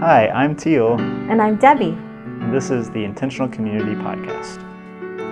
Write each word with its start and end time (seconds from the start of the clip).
Hi, 0.00 0.28
I'm 0.28 0.54
Teel, 0.56 0.98
And 1.30 1.40
I'm 1.42 1.56
Debbie. 1.56 1.96
and 2.40 2.52
this 2.54 2.70
is 2.70 2.90
the 2.90 3.02
Intentional 3.04 3.48
Community 3.48 3.94
Podcast. 3.94 4.62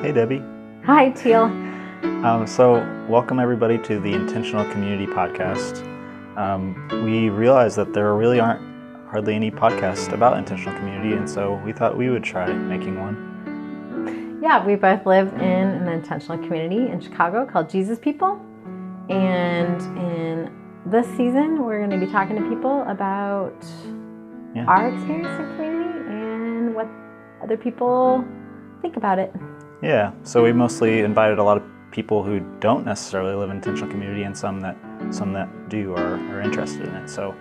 Hey, 0.03 0.13
Debbie. 0.13 0.43
Hi, 0.85 1.11
Teel. 1.11 1.45
Um, 2.25 2.47
so, 2.47 2.75
welcome 3.09 3.39
everybody 3.39 3.79
to 3.79 4.01
the 4.01 4.13
Intentional 4.13 4.65
Community 4.73 5.07
Podcast. 5.07 5.85
Um, 6.37 6.89
we 7.05 7.29
realized 7.31 7.77
that 7.77 7.93
there 7.93 8.15
really 8.15 8.41
aren't 8.41 8.61
hardly 9.09 9.35
any 9.35 9.51
podcasts 9.51 10.13
about 10.13 10.37
intentional 10.39 10.77
community, 10.79 11.15
and 11.15 11.29
so 11.29 11.61
we 11.65 11.73
thought 11.73 11.97
we 11.97 12.11
would 12.11 12.25
try 12.25 12.53
making 12.53 12.99
one. 12.99 14.39
Yeah, 14.43 14.65
we 14.65 14.75
both 14.77 15.07
live 15.07 15.33
in 15.35 15.41
an 15.43 15.89
intentional 15.89 16.39
community 16.47 16.91
in 16.91 17.01
Chicago 17.01 17.47
called 17.47 17.69
Jesus 17.69 17.99
People. 17.99 18.41
And 19.09 19.81
in 19.99 20.53
this 20.85 21.07
season, 21.17 21.65
we're 21.65 21.79
going 21.79 21.91
to 21.99 22.05
be 22.05 22.11
talking 22.11 22.37
to 22.37 22.49
people 22.49 22.83
about 22.89 23.55
Yeah. 24.57 24.65
our 24.69 24.89
experience 24.89 25.29
in 25.39 25.57
community 25.57 25.99
and 26.09 26.75
what 26.75 26.89
other 27.43 27.59
people 27.59 28.25
think 28.81 28.97
about 28.97 29.19
it. 29.19 29.31
Yeah, 29.83 30.13
so 30.23 30.43
we 30.43 30.53
mostly 30.55 31.01
invited 31.01 31.39
a 31.39 31.43
lot 31.43 31.59
of 31.59 31.63
people 31.91 32.23
who 32.23 32.41
don't 32.61 32.85
necessarily 32.85 33.35
live 33.35 33.51
in 33.51 33.57
intentional 33.57 33.91
community, 33.91 34.23
and 34.23 34.37
some 34.37 34.61
that 34.61 34.77
some 35.11 35.35
that 35.35 35.69
do 35.69 35.93
are, 35.95 36.15
are 36.31 36.41
interested 36.41 36.87
in 36.89 36.95
it. 36.95 37.09
So, 37.11 37.35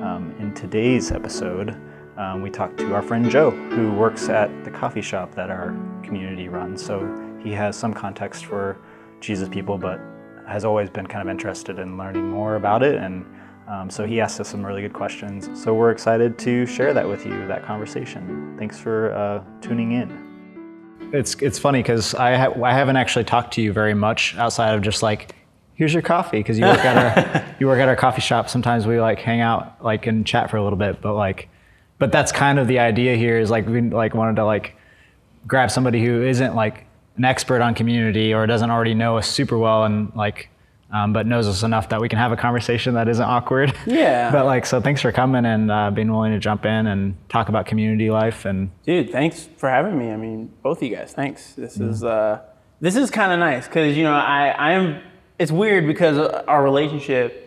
um, 0.00 0.34
in 0.38 0.54
today's 0.54 1.12
episode, 1.12 1.78
um, 2.16 2.40
we 2.40 2.48
talked 2.48 2.78
to 2.78 2.94
our 2.94 3.02
friend 3.02 3.30
Joe, 3.30 3.50
who 3.50 3.92
works 3.92 4.30
at 4.30 4.48
the 4.64 4.70
coffee 4.70 5.02
shop 5.02 5.34
that 5.34 5.50
our 5.50 5.76
community 6.02 6.48
runs. 6.48 6.82
So 6.84 7.06
he 7.42 7.52
has 7.52 7.76
some 7.76 7.92
context 7.92 8.46
for 8.46 8.78
Jesus 9.20 9.48
people, 9.48 9.76
but 9.76 10.00
has 10.46 10.64
always 10.64 10.88
been 10.88 11.06
kind 11.06 11.28
of 11.28 11.30
interested 11.30 11.78
in 11.78 11.98
learning 11.98 12.28
more 12.28 12.56
about 12.56 12.82
it, 12.82 12.94
and 12.94 13.26
um, 13.66 13.88
so 13.88 14.06
he 14.06 14.20
asked 14.20 14.40
us 14.40 14.48
some 14.48 14.64
really 14.64 14.82
good 14.82 14.92
questions. 14.92 15.48
So 15.60 15.74
we're 15.74 15.90
excited 15.90 16.38
to 16.40 16.66
share 16.66 16.92
that 16.92 17.08
with 17.08 17.24
you, 17.24 17.46
that 17.46 17.64
conversation. 17.64 18.54
Thanks 18.58 18.78
for 18.78 19.12
uh, 19.14 19.42
tuning 19.60 19.92
in. 19.92 21.10
It's 21.12 21.34
it's 21.36 21.58
funny 21.58 21.80
because 21.80 22.14
I 22.14 22.36
ha- 22.36 22.62
I 22.62 22.72
haven't 22.72 22.96
actually 22.96 23.24
talked 23.24 23.54
to 23.54 23.62
you 23.62 23.72
very 23.72 23.94
much 23.94 24.36
outside 24.36 24.74
of 24.74 24.82
just 24.82 25.02
like 25.02 25.34
here's 25.74 25.92
your 25.92 26.02
coffee 26.02 26.38
because 26.38 26.58
you 26.58 26.64
work 26.64 26.84
at 26.84 26.96
our 26.96 27.54
you 27.60 27.66
work 27.66 27.80
at 27.80 27.88
our 27.88 27.96
coffee 27.96 28.20
shop. 28.20 28.48
Sometimes 28.48 28.86
we 28.86 29.00
like 29.00 29.18
hang 29.20 29.40
out 29.40 29.82
like 29.82 30.06
and 30.06 30.26
chat 30.26 30.50
for 30.50 30.56
a 30.56 30.62
little 30.62 30.78
bit, 30.78 31.00
but 31.00 31.14
like 31.14 31.48
but 31.98 32.10
that's 32.12 32.32
kind 32.32 32.58
of 32.58 32.66
the 32.66 32.80
idea 32.80 33.16
here 33.16 33.38
is 33.38 33.50
like 33.50 33.66
we 33.66 33.80
like 33.80 34.14
wanted 34.14 34.36
to 34.36 34.44
like 34.44 34.76
grab 35.46 35.70
somebody 35.70 36.04
who 36.04 36.22
isn't 36.22 36.54
like 36.54 36.86
an 37.16 37.24
expert 37.24 37.62
on 37.62 37.74
community 37.74 38.34
or 38.34 38.46
doesn't 38.46 38.70
already 38.70 38.94
know 38.94 39.16
us 39.16 39.28
super 39.28 39.56
well 39.56 39.84
and 39.84 40.14
like 40.16 40.48
um, 40.92 41.12
but 41.12 41.26
knows 41.26 41.48
us 41.48 41.62
enough 41.62 41.88
that 41.88 42.00
we 42.00 42.08
can 42.08 42.18
have 42.18 42.32
a 42.32 42.36
conversation 42.36 42.94
that 42.94 43.08
isn't 43.08 43.24
awkward. 43.24 43.74
Yeah. 43.86 44.30
but 44.30 44.44
like 44.46 44.66
so 44.66 44.80
thanks 44.80 45.00
for 45.00 45.12
coming 45.12 45.44
and 45.44 45.70
uh, 45.70 45.90
being 45.90 46.10
willing 46.10 46.32
to 46.32 46.38
jump 46.38 46.64
in 46.64 46.86
and 46.86 47.16
talk 47.28 47.48
about 47.48 47.66
community 47.66 48.10
life 48.10 48.44
and 48.44 48.70
Dude, 48.84 49.10
thanks 49.10 49.48
for 49.56 49.68
having 49.68 49.98
me. 49.98 50.10
I 50.10 50.16
mean, 50.16 50.52
both 50.62 50.78
of 50.78 50.82
you 50.84 50.94
guys, 50.96 51.12
thanks. 51.12 51.52
This 51.54 51.78
is 51.78 52.02
uh, 52.04 52.40
this 52.80 52.96
is 52.96 53.10
kind 53.10 53.32
of 53.32 53.38
nice 53.38 53.66
because 53.66 53.96
you 53.96 54.04
know 54.04 54.14
I 54.14 54.48
I 54.48 54.72
am. 54.72 55.00
It's 55.38 55.50
weird 55.52 55.86
because 55.86 56.18
our 56.18 56.62
relationship. 56.62 57.40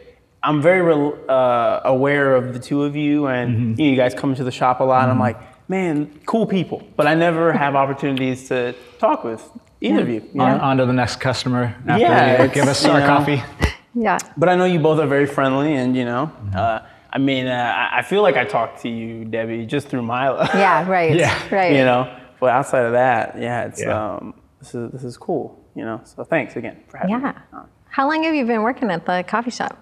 I'm 0.43 0.61
very 0.61 0.81
re- 0.81 1.17
uh, 1.27 1.81
aware 1.83 2.35
of 2.35 2.53
the 2.53 2.59
two 2.59 2.83
of 2.83 2.95
you, 2.95 3.25
and 3.25 3.77
you, 3.77 3.85
know, 3.85 3.91
you 3.91 3.97
guys 3.97 4.13
come 4.13 4.35
to 4.35 4.43
the 4.43 4.51
shop 4.51 4.79
a 4.79 4.83
lot. 4.83 5.01
And 5.03 5.11
I'm 5.11 5.19
like, 5.19 5.37
man, 5.67 6.19
cool 6.25 6.45
people, 6.45 6.87
but 6.95 7.07
I 7.07 7.15
never 7.15 7.51
have 7.51 7.75
opportunities 7.75 8.47
to 8.49 8.73
talk 8.99 9.23
with 9.23 9.41
either 9.81 10.01
of 10.01 10.09
you. 10.09 10.21
you 10.33 10.41
on, 10.41 10.59
on 10.59 10.77
to 10.77 10.85
the 10.85 10.93
next 10.93 11.17
customer 11.17 11.75
after 11.87 12.01
Yeah, 12.01 12.43
you 12.43 12.49
give 12.49 12.67
us 12.67 12.83
our 12.85 12.99
know, 12.99 13.05
coffee. 13.07 13.43
Yeah. 13.99 14.19
But 14.37 14.47
I 14.47 14.55
know 14.55 14.65
you 14.65 14.77
both 14.77 14.99
are 14.99 15.07
very 15.07 15.25
friendly, 15.25 15.73
and 15.73 15.95
you 15.97 16.05
know, 16.05 16.31
uh, 16.55 16.81
I 17.11 17.17
mean, 17.17 17.47
uh, 17.47 17.51
I 17.91 17.99
I 17.99 18.01
feel 18.03 18.21
like 18.21 18.35
I 18.37 18.45
talked 18.45 18.81
to 18.83 18.89
you, 18.89 19.25
Debbie, 19.25 19.65
just 19.65 19.87
through 19.87 20.03
Mila. 20.03 20.47
Yeah, 20.53 20.87
right. 20.87 21.15
Yeah. 21.23 21.33
Right. 21.55 21.71
you 21.75 21.83
know. 21.83 22.15
But 22.39 22.51
outside 22.51 22.85
of 22.85 22.91
that, 22.91 23.39
yeah, 23.41 23.65
it's 23.65 23.81
Yeah. 23.81 23.97
um, 24.17 24.35
this 24.59 24.75
is 24.75 24.91
this 24.91 25.03
is 25.03 25.17
cool, 25.17 25.59
you 25.73 25.83
know. 25.83 26.01
So 26.03 26.23
thanks 26.23 26.55
again 26.55 26.77
for 26.87 26.97
having 26.97 27.09
Yeah. 27.09 27.17
me. 27.17 27.31
Yeah. 27.53 27.63
How 27.89 28.07
long 28.07 28.21
have 28.23 28.35
you 28.35 28.45
been 28.45 28.61
working 28.61 28.91
at 28.91 29.03
the 29.07 29.23
coffee 29.27 29.49
shop? 29.49 29.75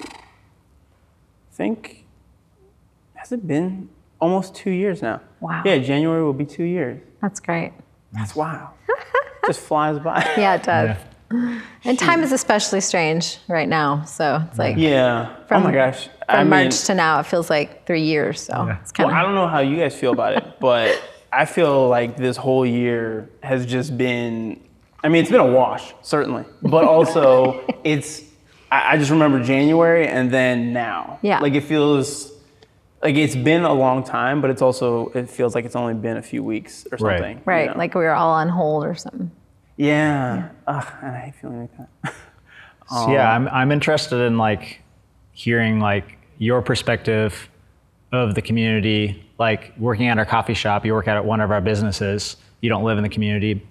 I 0.00 0.04
think 1.50 2.04
has 3.14 3.32
it 3.32 3.48
been 3.48 3.88
almost 4.20 4.54
two 4.54 4.70
years 4.70 5.02
now? 5.02 5.20
Wow. 5.40 5.62
Yeah, 5.64 5.78
January 5.78 6.22
will 6.22 6.32
be 6.34 6.44
two 6.46 6.64
years. 6.64 7.00
That's 7.20 7.40
great. 7.40 7.72
That's 8.16 8.34
wow. 8.36 8.70
Just 9.46 9.60
flies 9.60 9.98
by. 9.98 10.22
Yeah, 10.36 10.54
it 10.56 10.62
does. 10.64 10.96
And 11.84 11.98
time 11.98 12.22
is 12.22 12.30
especially 12.32 12.80
strange 12.80 13.38
right 13.48 13.68
now. 13.68 14.04
So 14.04 14.42
it's 14.48 14.58
like 14.58 14.76
Yeah. 14.76 15.34
Oh 15.38 15.46
from- 15.48 15.62
oh 15.62 15.64
my 15.66 15.72
gosh. 15.72 16.04
from 16.04 16.12
I 16.28 16.38
mean, 16.42 16.50
March 16.50 16.84
to 16.84 16.94
now, 16.94 17.20
it 17.20 17.26
feels 17.26 17.50
like 17.50 17.86
three 17.86 18.02
years. 18.02 18.40
So 18.40 18.52
Yeah. 18.66 18.78
it's 18.80 18.92
kind 18.92 19.06
of. 19.08 19.12
well, 19.12 19.20
I 19.20 19.22
don't 19.24 19.34
know 19.34 19.48
how 19.48 19.60
you 19.60 19.76
guys 19.76 19.94
feel 19.94 20.12
about 20.12 20.34
it, 20.34 20.44
but 20.60 21.00
I 21.32 21.44
feel 21.44 21.88
like 21.88 22.16
this 22.16 22.36
whole 22.36 22.64
year 22.66 23.28
has 23.42 23.66
just 23.66 23.96
been. 23.98 24.60
I 25.04 25.08
mean, 25.08 25.22
it's 25.22 25.30
been 25.30 25.40
a 25.40 25.46
wash, 25.52 25.94
certainly, 26.02 26.44
but 26.62 26.84
also 26.94 27.64
it's. 27.84 28.22
I, 28.70 28.94
I 28.94 28.96
just 28.96 29.10
remember 29.10 29.42
January 29.42 30.06
and 30.08 30.30
then 30.30 30.72
now. 30.72 31.18
Yeah. 31.22 31.38
Like 31.40 31.54
it 31.54 31.62
feels. 31.64 32.32
Like 33.02 33.14
it's 33.16 33.36
been 33.36 33.64
a 33.64 33.72
long 33.72 34.02
time, 34.04 34.40
but 34.40 34.50
it's 34.50 34.62
also 34.62 35.08
it 35.10 35.28
feels 35.28 35.54
like 35.54 35.64
it's 35.64 35.76
only 35.76 35.94
been 35.94 36.16
a 36.16 36.22
few 36.22 36.42
weeks 36.42 36.86
or 36.90 36.96
Right. 36.98 37.18
something. 37.18 37.36
you 37.38 37.42
Right, 37.44 37.70
know? 37.70 37.76
like 37.78 37.94
we 37.94 38.00
were 38.02 38.14
all 38.14 38.30
on 38.32 38.48
hold 38.48 38.84
or 38.84 38.94
something. 38.94 39.30
yeah. 39.76 40.48
Ugh, 40.66 40.86
and 41.02 41.14
I 41.14 41.18
hate 41.20 41.34
feeling 41.40 41.60
like 41.60 41.76
that. 42.02 42.14
So, 42.88 43.10
yeah, 43.10 43.32
I'm 43.34 43.48
I'm 43.48 43.72
interested 43.72 44.20
in 44.24 44.38
like 44.38 44.80
hearing 45.32 45.80
like 45.80 46.18
your 46.38 46.62
perspective 46.62 47.48
of 48.12 48.36
the 48.36 48.42
community. 48.42 49.24
Like 49.40 49.72
working 49.76 50.06
at 50.06 50.18
our 50.18 50.24
coffee 50.24 50.54
shop, 50.54 50.86
you 50.86 50.92
work 50.94 51.08
at 51.08 51.24
one 51.24 51.40
of 51.40 51.50
our 51.50 51.60
businesses. 51.60 52.36
You 52.60 52.68
don't 52.70 52.84
live 52.84 52.96
in 52.96 53.02
the 53.02 53.08
community, 53.10 53.66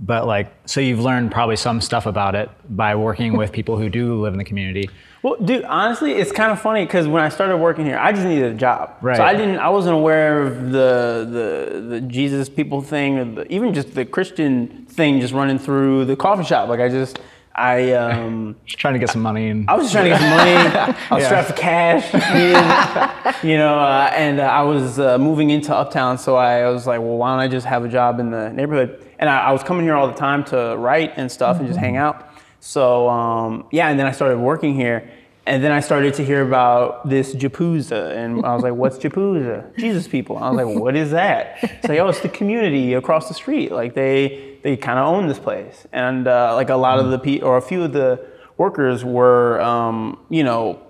but 0.00 0.26
like 0.26 0.52
so 0.66 0.80
you've 0.80 1.00
learned 1.00 1.30
probably 1.32 1.56
some 1.56 1.80
stuff 1.80 2.06
about 2.06 2.34
it 2.34 2.50
by 2.68 2.94
working 2.94 3.36
with 3.36 3.52
people 3.58 3.76
who 3.78 3.88
do 3.88 4.20
live 4.20 4.32
in 4.34 4.38
the 4.38 4.44
community. 4.44 4.88
Well, 5.22 5.36
dude, 5.42 5.64
honestly, 5.64 6.12
it's 6.12 6.32
kind 6.32 6.52
of 6.52 6.60
funny 6.60 6.84
because 6.84 7.08
when 7.08 7.22
I 7.22 7.30
started 7.30 7.56
working 7.56 7.86
here, 7.86 7.96
I 7.96 8.12
just 8.12 8.26
needed 8.26 8.52
a 8.52 8.56
job. 8.56 8.94
Right. 9.00 9.16
So 9.16 9.22
I 9.24 9.32
didn't, 9.34 9.58
I 9.58 9.70
wasn't 9.70 9.94
aware 9.94 10.42
of 10.42 10.70
the 10.70 11.26
the 11.72 11.80
the 11.80 12.00
Jesus 12.02 12.48
people 12.50 12.82
thing, 12.82 13.18
or 13.18 13.24
the, 13.24 13.52
even 13.52 13.72
just 13.72 13.94
the 13.94 14.04
Christian 14.04 14.84
thing, 14.86 15.20
just 15.20 15.32
running 15.32 15.58
through 15.58 16.04
the 16.04 16.14
coffee 16.16 16.44
shop. 16.44 16.68
Like 16.68 16.80
I 16.80 16.90
just, 16.90 17.20
I 17.54 17.92
um, 17.92 18.54
Just 18.66 18.78
trying 18.78 18.92
to 18.94 19.00
get 19.00 19.08
some 19.08 19.22
money 19.22 19.48
and 19.48 19.70
I 19.70 19.74
was 19.76 19.84
just 19.90 19.94
trying 19.94 20.04
to 20.04 20.10
get 20.10 20.20
some 20.20 20.30
money. 20.30 20.96
I 21.10 21.14
was 21.14 21.22
Yeah. 21.22 21.26
strapped 21.28 21.48
for 21.48 21.54
cash, 21.54 22.12
needed- 22.34 23.50
you 23.50 23.56
know, 23.56 23.78
uh, 23.78 24.10
and 24.14 24.40
uh, 24.40 24.44
I 24.44 24.62
was 24.62 24.98
uh, 24.98 25.16
moving 25.18 25.48
into 25.50 25.74
Uptown, 25.74 26.18
so 26.18 26.36
I 26.36 26.68
was 26.70 26.86
like, 26.86 27.00
well, 27.00 27.16
why 27.16 27.30
don't 27.30 27.40
I 27.40 27.48
just 27.48 27.66
have 27.66 27.84
a 27.84 27.88
job 27.88 28.20
in 28.20 28.30
the 28.30 28.50
neighborhood? 28.52 29.03
And 29.18 29.30
I, 29.30 29.48
I 29.48 29.52
was 29.52 29.62
coming 29.62 29.84
here 29.84 29.94
all 29.94 30.06
the 30.08 30.14
time 30.14 30.44
to 30.44 30.76
write 30.76 31.14
and 31.16 31.30
stuff 31.30 31.58
and 31.58 31.66
just 31.66 31.78
hang 31.78 31.96
out. 31.96 32.28
So 32.60 33.08
um, 33.08 33.66
yeah, 33.70 33.88
and 33.88 33.98
then 33.98 34.06
I 34.06 34.12
started 34.12 34.38
working 34.38 34.74
here. 34.74 35.10
And 35.46 35.62
then 35.62 35.72
I 35.72 35.80
started 35.80 36.14
to 36.14 36.24
hear 36.24 36.40
about 36.40 37.06
this 37.06 37.34
JPUSA, 37.34 38.16
and 38.16 38.46
I 38.46 38.54
was 38.54 38.62
like, 38.62 38.72
"What's 38.72 38.96
JPUSA? 38.96 39.76
Jesus 39.76 40.08
people." 40.08 40.38
I 40.38 40.48
was 40.48 40.56
like, 40.64 40.80
"What 40.80 40.96
is 40.96 41.10
that?" 41.10 41.58
It's 41.62 41.86
like, 41.86 41.98
"Oh, 41.98 42.08
it's 42.08 42.20
the 42.20 42.30
community 42.30 42.94
across 42.94 43.28
the 43.28 43.34
street. 43.34 43.70
Like 43.70 43.92
they 43.92 44.56
they 44.62 44.78
kind 44.78 44.98
of 44.98 45.06
own 45.06 45.28
this 45.28 45.38
place, 45.38 45.86
and 45.92 46.26
uh, 46.26 46.54
like 46.54 46.70
a 46.70 46.76
lot 46.76 46.98
of 46.98 47.10
the 47.10 47.18
pe- 47.18 47.40
or 47.40 47.58
a 47.58 47.60
few 47.60 47.82
of 47.82 47.92
the 47.92 48.26
workers 48.56 49.04
were, 49.04 49.60
um, 49.60 50.18
you 50.30 50.44
know, 50.44 50.80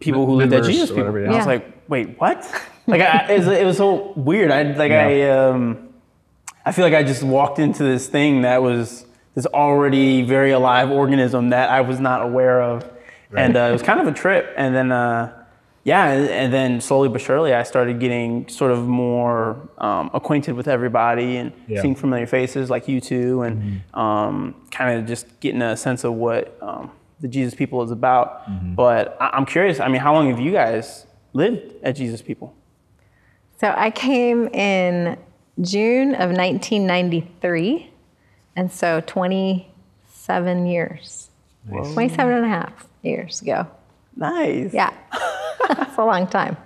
people 0.00 0.24
who 0.24 0.36
lived 0.36 0.54
at 0.54 0.64
Jesus 0.64 0.88
people." 0.88 1.02
whatever, 1.02 1.24
And 1.24 1.34
I 1.34 1.36
was 1.36 1.46
like, 1.46 1.82
"Wait, 1.90 2.18
what?" 2.18 2.50
like 2.86 3.02
I, 3.02 3.26
it, 3.30 3.38
was, 3.40 3.48
it 3.48 3.66
was 3.66 3.76
so 3.76 4.14
weird. 4.16 4.50
I 4.50 4.62
like 4.62 4.92
I 4.92 5.28
um, 5.28 5.91
I 6.64 6.72
feel 6.72 6.84
like 6.84 6.94
I 6.94 7.02
just 7.02 7.22
walked 7.22 7.58
into 7.58 7.82
this 7.82 8.06
thing 8.08 8.42
that 8.42 8.62
was 8.62 9.04
this 9.34 9.46
already 9.46 10.22
very 10.22 10.52
alive 10.52 10.90
organism 10.90 11.50
that 11.50 11.70
I 11.70 11.80
was 11.80 11.98
not 12.00 12.22
aware 12.22 12.60
of, 12.62 12.88
and 13.36 13.56
uh, 13.56 13.60
it 13.60 13.72
was 13.72 13.82
kind 13.82 13.98
of 14.00 14.06
a 14.06 14.12
trip. 14.12 14.52
And 14.56 14.74
then, 14.74 14.92
uh, 14.92 15.32
yeah, 15.84 16.10
and, 16.12 16.28
and 16.28 16.52
then 16.52 16.80
slowly 16.80 17.08
but 17.08 17.20
surely, 17.20 17.52
I 17.54 17.62
started 17.64 17.98
getting 17.98 18.46
sort 18.48 18.70
of 18.70 18.86
more 18.86 19.68
um, 19.78 20.10
acquainted 20.14 20.52
with 20.54 20.68
everybody 20.68 21.38
and 21.38 21.52
Yeah. 21.66 21.82
seeing 21.82 21.94
familiar 21.96 22.26
faces 22.26 22.70
like 22.70 22.86
you 22.88 23.00
two, 23.00 23.42
and 23.42 23.80
um, 23.94 24.54
kind 24.70 24.98
of 25.00 25.06
just 25.06 25.40
getting 25.40 25.62
a 25.62 25.76
sense 25.76 26.04
of 26.04 26.12
what 26.14 26.56
um, 26.62 26.90
the 27.20 27.26
Jesus 27.28 27.54
People 27.54 27.82
is 27.82 27.90
about. 27.90 28.42
But 28.76 29.16
I- 29.20 29.30
I'm 29.32 29.46
curious. 29.46 29.80
I 29.80 29.88
mean, 29.88 30.00
how 30.00 30.12
long 30.14 30.28
have 30.30 30.38
you 30.38 30.52
guys 30.52 31.06
lived 31.32 31.72
at 31.82 31.96
Jesus 31.96 32.22
People? 32.22 32.54
So 33.60 33.72
I 33.76 33.90
came 33.90 34.48
in 34.48 35.16
June 35.60 36.14
of 36.14 36.30
1993, 36.30 37.90
and 38.56 38.72
so 38.72 39.00
27 39.06 40.66
years, 40.66 41.28
27 41.68 42.34
and 42.34 42.44
a 42.44 42.48
half 42.48 42.86
years 43.02 43.42
ago. 43.42 43.66
Nice. 44.16 44.72
Yeah, 44.72 44.92
that's 45.68 45.96
a 45.96 46.04
long 46.04 46.26
time. 46.26 46.56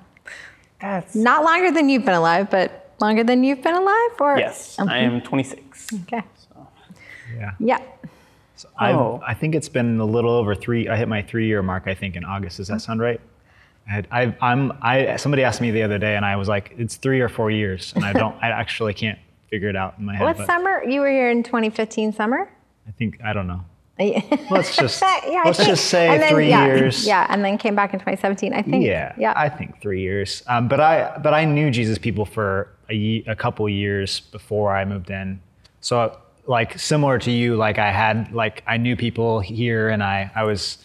That's 0.80 1.14
Not 1.14 1.42
longer 1.44 1.70
than 1.72 1.88
you've 1.88 2.04
been 2.04 2.14
alive, 2.14 2.50
but 2.50 2.94
longer 3.00 3.24
than 3.24 3.42
you've 3.44 3.62
been 3.62 3.74
alive, 3.74 4.10
or 4.20 4.38
yes. 4.38 4.78
I 4.78 4.98
am 4.98 5.20
26. 5.20 5.88
Okay. 6.02 6.22
yeah. 7.36 7.52
Yeah. 7.58 7.82
I 8.78 8.92
Oh. 8.92 9.22
I 9.26 9.34
think 9.34 9.54
it's 9.54 9.68
been 9.68 10.00
a 10.00 10.04
little 10.04 10.30
over 10.30 10.54
three. 10.54 10.88
I 10.88 10.96
hit 10.96 11.08
my 11.08 11.22
three 11.22 11.46
year 11.46 11.62
mark. 11.62 11.84
I 11.86 11.94
think 11.94 12.16
in 12.16 12.24
August. 12.24 12.56
Does 12.58 12.68
that 12.68 12.80
sound 12.80 13.00
right? 13.00 13.20
I, 13.90 14.02
I, 14.10 14.36
I'm, 14.40 14.72
I, 14.82 15.16
somebody 15.16 15.44
asked 15.44 15.60
me 15.60 15.70
the 15.70 15.82
other 15.82 15.98
day, 15.98 16.16
and 16.16 16.24
I 16.24 16.36
was 16.36 16.48
like, 16.48 16.74
it's 16.76 16.96
three 16.96 17.20
or 17.20 17.28
four 17.28 17.50
years, 17.50 17.92
and 17.94 18.04
I 18.04 18.12
don't, 18.12 18.34
I 18.42 18.48
actually 18.48 18.94
can't 18.94 19.18
figure 19.48 19.68
it 19.68 19.76
out 19.76 19.94
in 19.98 20.04
my 20.04 20.16
head. 20.16 20.24
What 20.24 20.44
summer? 20.46 20.82
You 20.84 21.00
were 21.00 21.10
here 21.10 21.30
in 21.30 21.42
2015 21.42 22.12
summer? 22.12 22.50
I 22.86 22.90
think 22.92 23.18
I 23.24 23.32
don't 23.32 23.46
know. 23.46 23.64
Yeah, 23.98 24.20
Let's 24.50 24.76
just 24.76 25.02
I 25.02 25.42
let's 25.44 25.64
just 25.64 25.86
say 25.86 26.18
then- 26.18 26.28
three 26.30 26.50
yeah, 26.50 26.66
years. 26.66 27.06
Yeah, 27.12 27.26
and 27.30 27.42
then 27.44 27.56
came 27.58 27.74
back 27.74 27.94
in 27.94 27.98
2017. 28.00 28.52
I 28.52 28.60
think. 28.60 28.84
Yeah, 28.84 29.14
Yeah. 29.16 29.32
I 29.34 29.48
think 29.48 29.80
three 29.80 30.02
years. 30.02 30.42
Um, 30.48 30.68
but 30.68 30.80
I 30.80 31.16
but 31.22 31.32
I 31.32 31.46
knew 31.46 31.70
Jesus 31.70 31.96
people 31.96 32.26
for 32.26 32.68
a, 32.90 32.94
ye- 32.94 33.24
a 33.26 33.34
couple 33.34 33.66
years 33.70 34.20
before 34.20 34.76
I 34.76 34.84
moved 34.84 35.08
in. 35.10 35.40
So 35.80 36.18
like 36.46 36.78
similar 36.78 37.18
to 37.20 37.30
you, 37.30 37.56
like 37.56 37.78
I 37.78 37.90
had 37.90 38.32
like 38.32 38.62
I 38.66 38.76
knew 38.76 38.96
people 38.96 39.40
here, 39.40 39.88
and 39.88 40.02
I 40.02 40.30
I 40.34 40.42
was 40.44 40.76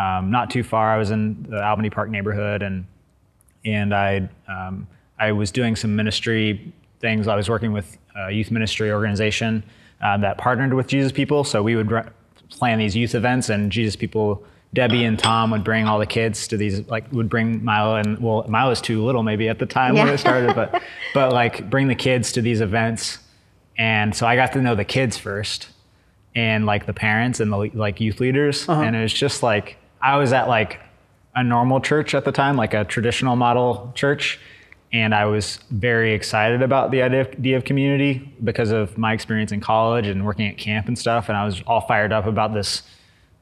um, 0.00 0.30
not 0.30 0.50
too 0.50 0.62
far. 0.62 0.94
I 0.94 0.98
was 0.98 1.10
in 1.10 1.42
the 1.48 1.62
Albany 1.64 1.90
Park 1.90 2.08
neighborhood, 2.10 2.62
and 2.62 2.86
and 3.64 3.94
I 3.94 4.28
um, 4.48 4.86
I 5.18 5.32
was 5.32 5.50
doing 5.50 5.76
some 5.76 5.94
ministry 5.96 6.72
things. 7.00 7.28
I 7.28 7.36
was 7.36 7.48
working 7.48 7.72
with 7.72 7.98
a 8.16 8.30
youth 8.30 8.50
ministry 8.50 8.90
organization 8.92 9.62
uh, 10.02 10.16
that 10.18 10.38
partnered 10.38 10.74
with 10.74 10.86
Jesus 10.86 11.12
People. 11.12 11.44
So 11.44 11.62
we 11.62 11.76
would 11.76 11.90
re- 11.90 12.04
plan 12.50 12.78
these 12.78 12.96
youth 12.96 13.14
events, 13.14 13.48
and 13.50 13.70
Jesus 13.70 13.96
People, 13.96 14.42
Debbie 14.74 15.04
and 15.04 15.18
Tom 15.18 15.50
would 15.50 15.64
bring 15.64 15.86
all 15.86 15.98
the 15.98 16.06
kids 16.06 16.48
to 16.48 16.56
these. 16.56 16.86
Like 16.88 17.10
would 17.12 17.28
bring 17.28 17.62
Milo, 17.64 17.96
and 17.96 18.18
well, 18.18 18.44
Milo 18.48 18.70
was 18.70 18.80
too 18.80 19.04
little 19.04 19.22
maybe 19.22 19.48
at 19.48 19.58
the 19.58 19.66
time 19.66 19.94
when 19.94 20.06
Yeah. 20.06 20.14
it 20.14 20.18
started, 20.18 20.54
but 20.54 20.82
but 21.14 21.32
like 21.32 21.68
bring 21.68 21.88
the 21.88 21.94
kids 21.94 22.32
to 22.32 22.42
these 22.42 22.60
events, 22.60 23.18
and 23.76 24.14
so 24.14 24.26
I 24.26 24.36
got 24.36 24.52
to 24.52 24.62
know 24.62 24.74
the 24.74 24.84
kids 24.84 25.16
first 25.18 25.68
and 26.36 26.64
like 26.64 26.86
the 26.86 26.92
parents 26.94 27.40
and 27.40 27.50
the 27.52 27.70
like 27.74 28.00
youth 28.00 28.20
leaders 28.20 28.68
and 28.68 28.94
it 28.94 29.02
was 29.02 29.12
just 29.12 29.42
like 29.42 29.76
i 30.02 30.16
was 30.16 30.32
at 30.32 30.48
like 30.48 30.80
a 31.34 31.44
normal 31.44 31.80
church 31.80 32.14
at 32.14 32.24
the 32.24 32.32
time 32.32 32.56
like 32.56 32.74
a 32.74 32.84
traditional 32.84 33.36
model 33.36 33.92
church 33.94 34.38
and 34.92 35.14
i 35.14 35.24
was 35.24 35.60
very 35.70 36.12
excited 36.12 36.62
about 36.62 36.90
the 36.90 37.02
idea 37.02 37.56
of, 37.56 37.64
community 37.64 38.32
because 38.42 38.70
of 38.70 38.96
my 38.98 39.12
experience 39.12 39.52
in 39.52 39.60
college 39.60 40.06
and 40.06 40.24
working 40.24 40.46
at 40.46 40.58
camp 40.58 40.88
and 40.88 40.98
stuff 40.98 41.28
and 41.28 41.36
i 41.36 41.44
was 41.44 41.62
all 41.66 41.80
fired 41.80 42.12
up 42.12 42.26
about 42.26 42.52
this 42.52 42.82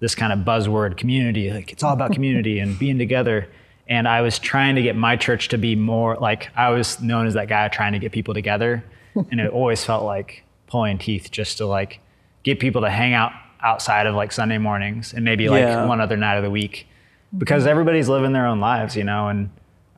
this 0.00 0.14
kind 0.14 0.32
of 0.32 0.40
buzzword 0.40 0.96
community 0.96 1.50
like 1.50 1.72
it's 1.72 1.82
all 1.82 1.92
about 1.92 2.12
community 2.12 2.60
and 2.60 2.78
being 2.78 2.98
together. 2.98 3.48
And 3.88 4.06
i 4.06 4.20
was 4.20 4.38
trying 4.38 4.74
to 4.76 4.82
get 4.82 4.96
my 4.96 5.16
church 5.16 5.48
to 5.48 5.58
be 5.58 5.74
more 5.74 6.16
like 6.16 6.50
i 6.54 6.68
was 6.68 7.00
known 7.00 7.26
as 7.26 7.34
that 7.34 7.48
guy 7.48 7.68
trying 7.68 7.94
to 7.94 7.98
get 7.98 8.12
people 8.12 8.34
together 8.34 8.84
and 9.30 9.40
it 9.40 9.50
always 9.50 9.82
felt 9.82 10.04
like 10.04 10.44
pulling 10.66 10.98
teeth 10.98 11.30
just 11.30 11.58
to 11.58 11.66
like 11.66 12.00
get 12.42 12.60
people 12.60 12.82
to 12.82 12.90
hang 12.90 13.14
out 13.14 13.32
outside 13.62 14.06
of 14.06 14.14
like 14.14 14.30
sunday 14.32 14.58
mornings 14.58 15.12
and 15.12 15.24
maybe 15.24 15.48
like 15.48 15.62
Yeah. 15.62 15.84
one 15.86 16.00
other 16.00 16.16
night 16.16 16.36
of 16.36 16.44
the 16.44 16.50
week 16.50 16.86
because 17.36 17.66
everybody's 17.66 18.08
living 18.08 18.32
their 18.32 18.46
own 18.46 18.60
lives 18.60 18.96
you 18.96 19.04
know 19.04 19.28
and 19.28 19.50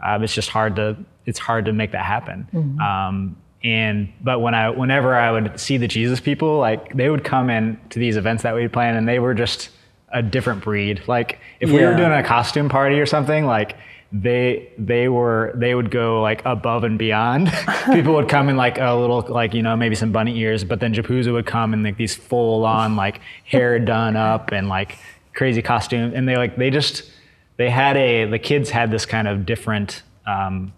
uh, 0.03 0.19
it's 0.23 0.35
just 0.35 0.49
hard 0.49 0.77
to 0.77 0.97
it's 1.27 1.39
hard 1.39 1.67
to 1.67 1.73
make 1.75 1.93
that 1.93 2.05
happen. 2.07 2.49
Um, 2.81 3.37
and 3.63 4.11
but 4.23 4.41
when 4.41 4.55
i 4.55 4.71
whenever 4.71 5.15
i 5.15 5.31
would 5.31 5.61
see 5.61 5.77
the 5.77 5.87
jesus 5.87 6.19
people 6.19 6.59
like 6.59 6.95
they 6.97 7.11
would 7.11 7.23
come 7.23 7.51
in 7.51 7.79
to 7.91 7.99
these 7.99 8.17
events 8.17 8.43
that 8.43 8.55
we'd 8.55 8.73
plan 8.73 8.97
and 8.97 9.07
they 9.07 9.19
were 9.19 9.35
just 9.35 9.69
a 10.13 10.23
different 10.23 10.65
breed. 10.65 11.03
Like 11.07 11.39
if 11.61 11.71
we 11.71 11.85
were 11.85 11.95
doing 11.95 12.11
a 12.11 12.23
costume 12.25 12.69
party 12.69 12.99
or 12.99 13.07
something 13.07 13.45
like 13.47 13.77
they 14.13 14.73
they 14.77 15.09
were 15.09 15.53
they 15.55 15.75
would 15.75 15.91
go 15.91 16.21
like 16.21 16.43
above 16.45 16.83
and 16.83 16.99
beyond 16.99 17.49
people 17.93 18.13
would 18.15 18.29
come 18.29 18.49
in 18.49 18.57
like 18.57 18.77
a 18.79 18.93
little 18.93 19.21
like 19.29 19.55
you 19.55 19.63
know 19.63 19.77
maybe 19.77 19.95
some 19.95 20.11
bunny 20.11 20.37
ears 20.39 20.65
but 20.65 20.81
then 20.81 20.93
JPUSA 20.93 21.33
would 21.33 21.47
come 21.47 21.73
in 21.73 21.85
like 21.85 21.97
these 21.97 22.17
full 22.17 22.65
on 22.65 22.97
like 22.97 23.21
hair 23.45 23.79
done 23.79 24.17
up 24.17 24.51
and 24.51 24.69
like 24.69 24.99
crazy 25.33 25.63
costume 25.63 26.13
and 26.13 26.29
they 26.29 26.37
like 26.37 26.57
they 26.57 26.71
just 26.71 27.09
they 27.57 27.71
had 27.71 27.97
a 27.97 28.25
the 28.25 28.39
kids 28.39 28.71
had 28.71 28.91
this 28.91 29.07
kind 29.07 29.29
of 29.29 29.47
different 29.47 30.03
um, 30.27 30.73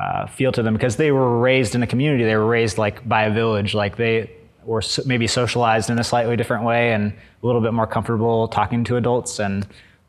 uh, 0.00 0.26
feel 0.26 0.52
to 0.52 0.62
them 0.62 0.74
because 0.74 0.96
they 0.96 1.12
were 1.12 1.38
raised 1.38 1.74
in 1.74 1.82
a 1.82 1.86
community. 1.86 2.24
They 2.24 2.36
were 2.36 2.46
raised 2.46 2.78
like 2.78 3.06
by 3.08 3.24
a 3.24 3.32
village. 3.32 3.74
Like 3.74 3.96
they 3.96 4.30
were 4.64 4.82
so, 4.82 5.02
maybe 5.06 5.26
socialized 5.26 5.90
in 5.90 5.98
a 5.98 6.04
slightly 6.04 6.36
different 6.36 6.64
way 6.64 6.92
and 6.92 7.12
a 7.12 7.46
little 7.46 7.60
bit 7.60 7.72
more 7.72 7.86
comfortable 7.86 8.48
talking 8.48 8.84
to 8.84 8.96
adults. 8.96 9.38
And 9.38 9.66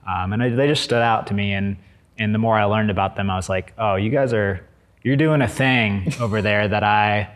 um, 0.08 0.34
and 0.34 0.42
I, 0.42 0.50
they 0.50 0.68
just 0.68 0.84
stood 0.84 1.02
out 1.02 1.28
to 1.28 1.34
me. 1.34 1.54
And 1.54 1.78
and 2.18 2.34
the 2.34 2.40
more 2.40 2.58
I 2.58 2.66
learned 2.66 2.92
about 2.92 3.16
them, 3.16 3.30
I 3.30 3.36
was 3.36 3.50
like, 3.50 3.74
oh, 3.78 3.96
you 3.96 4.10
guys 4.10 4.34
are 4.34 4.62
you're 5.04 5.16
doing 5.18 5.42
a 5.42 5.48
thing 5.48 6.14
over 6.20 6.42
there 6.42 6.68
that 6.68 6.84
I. 6.84 7.30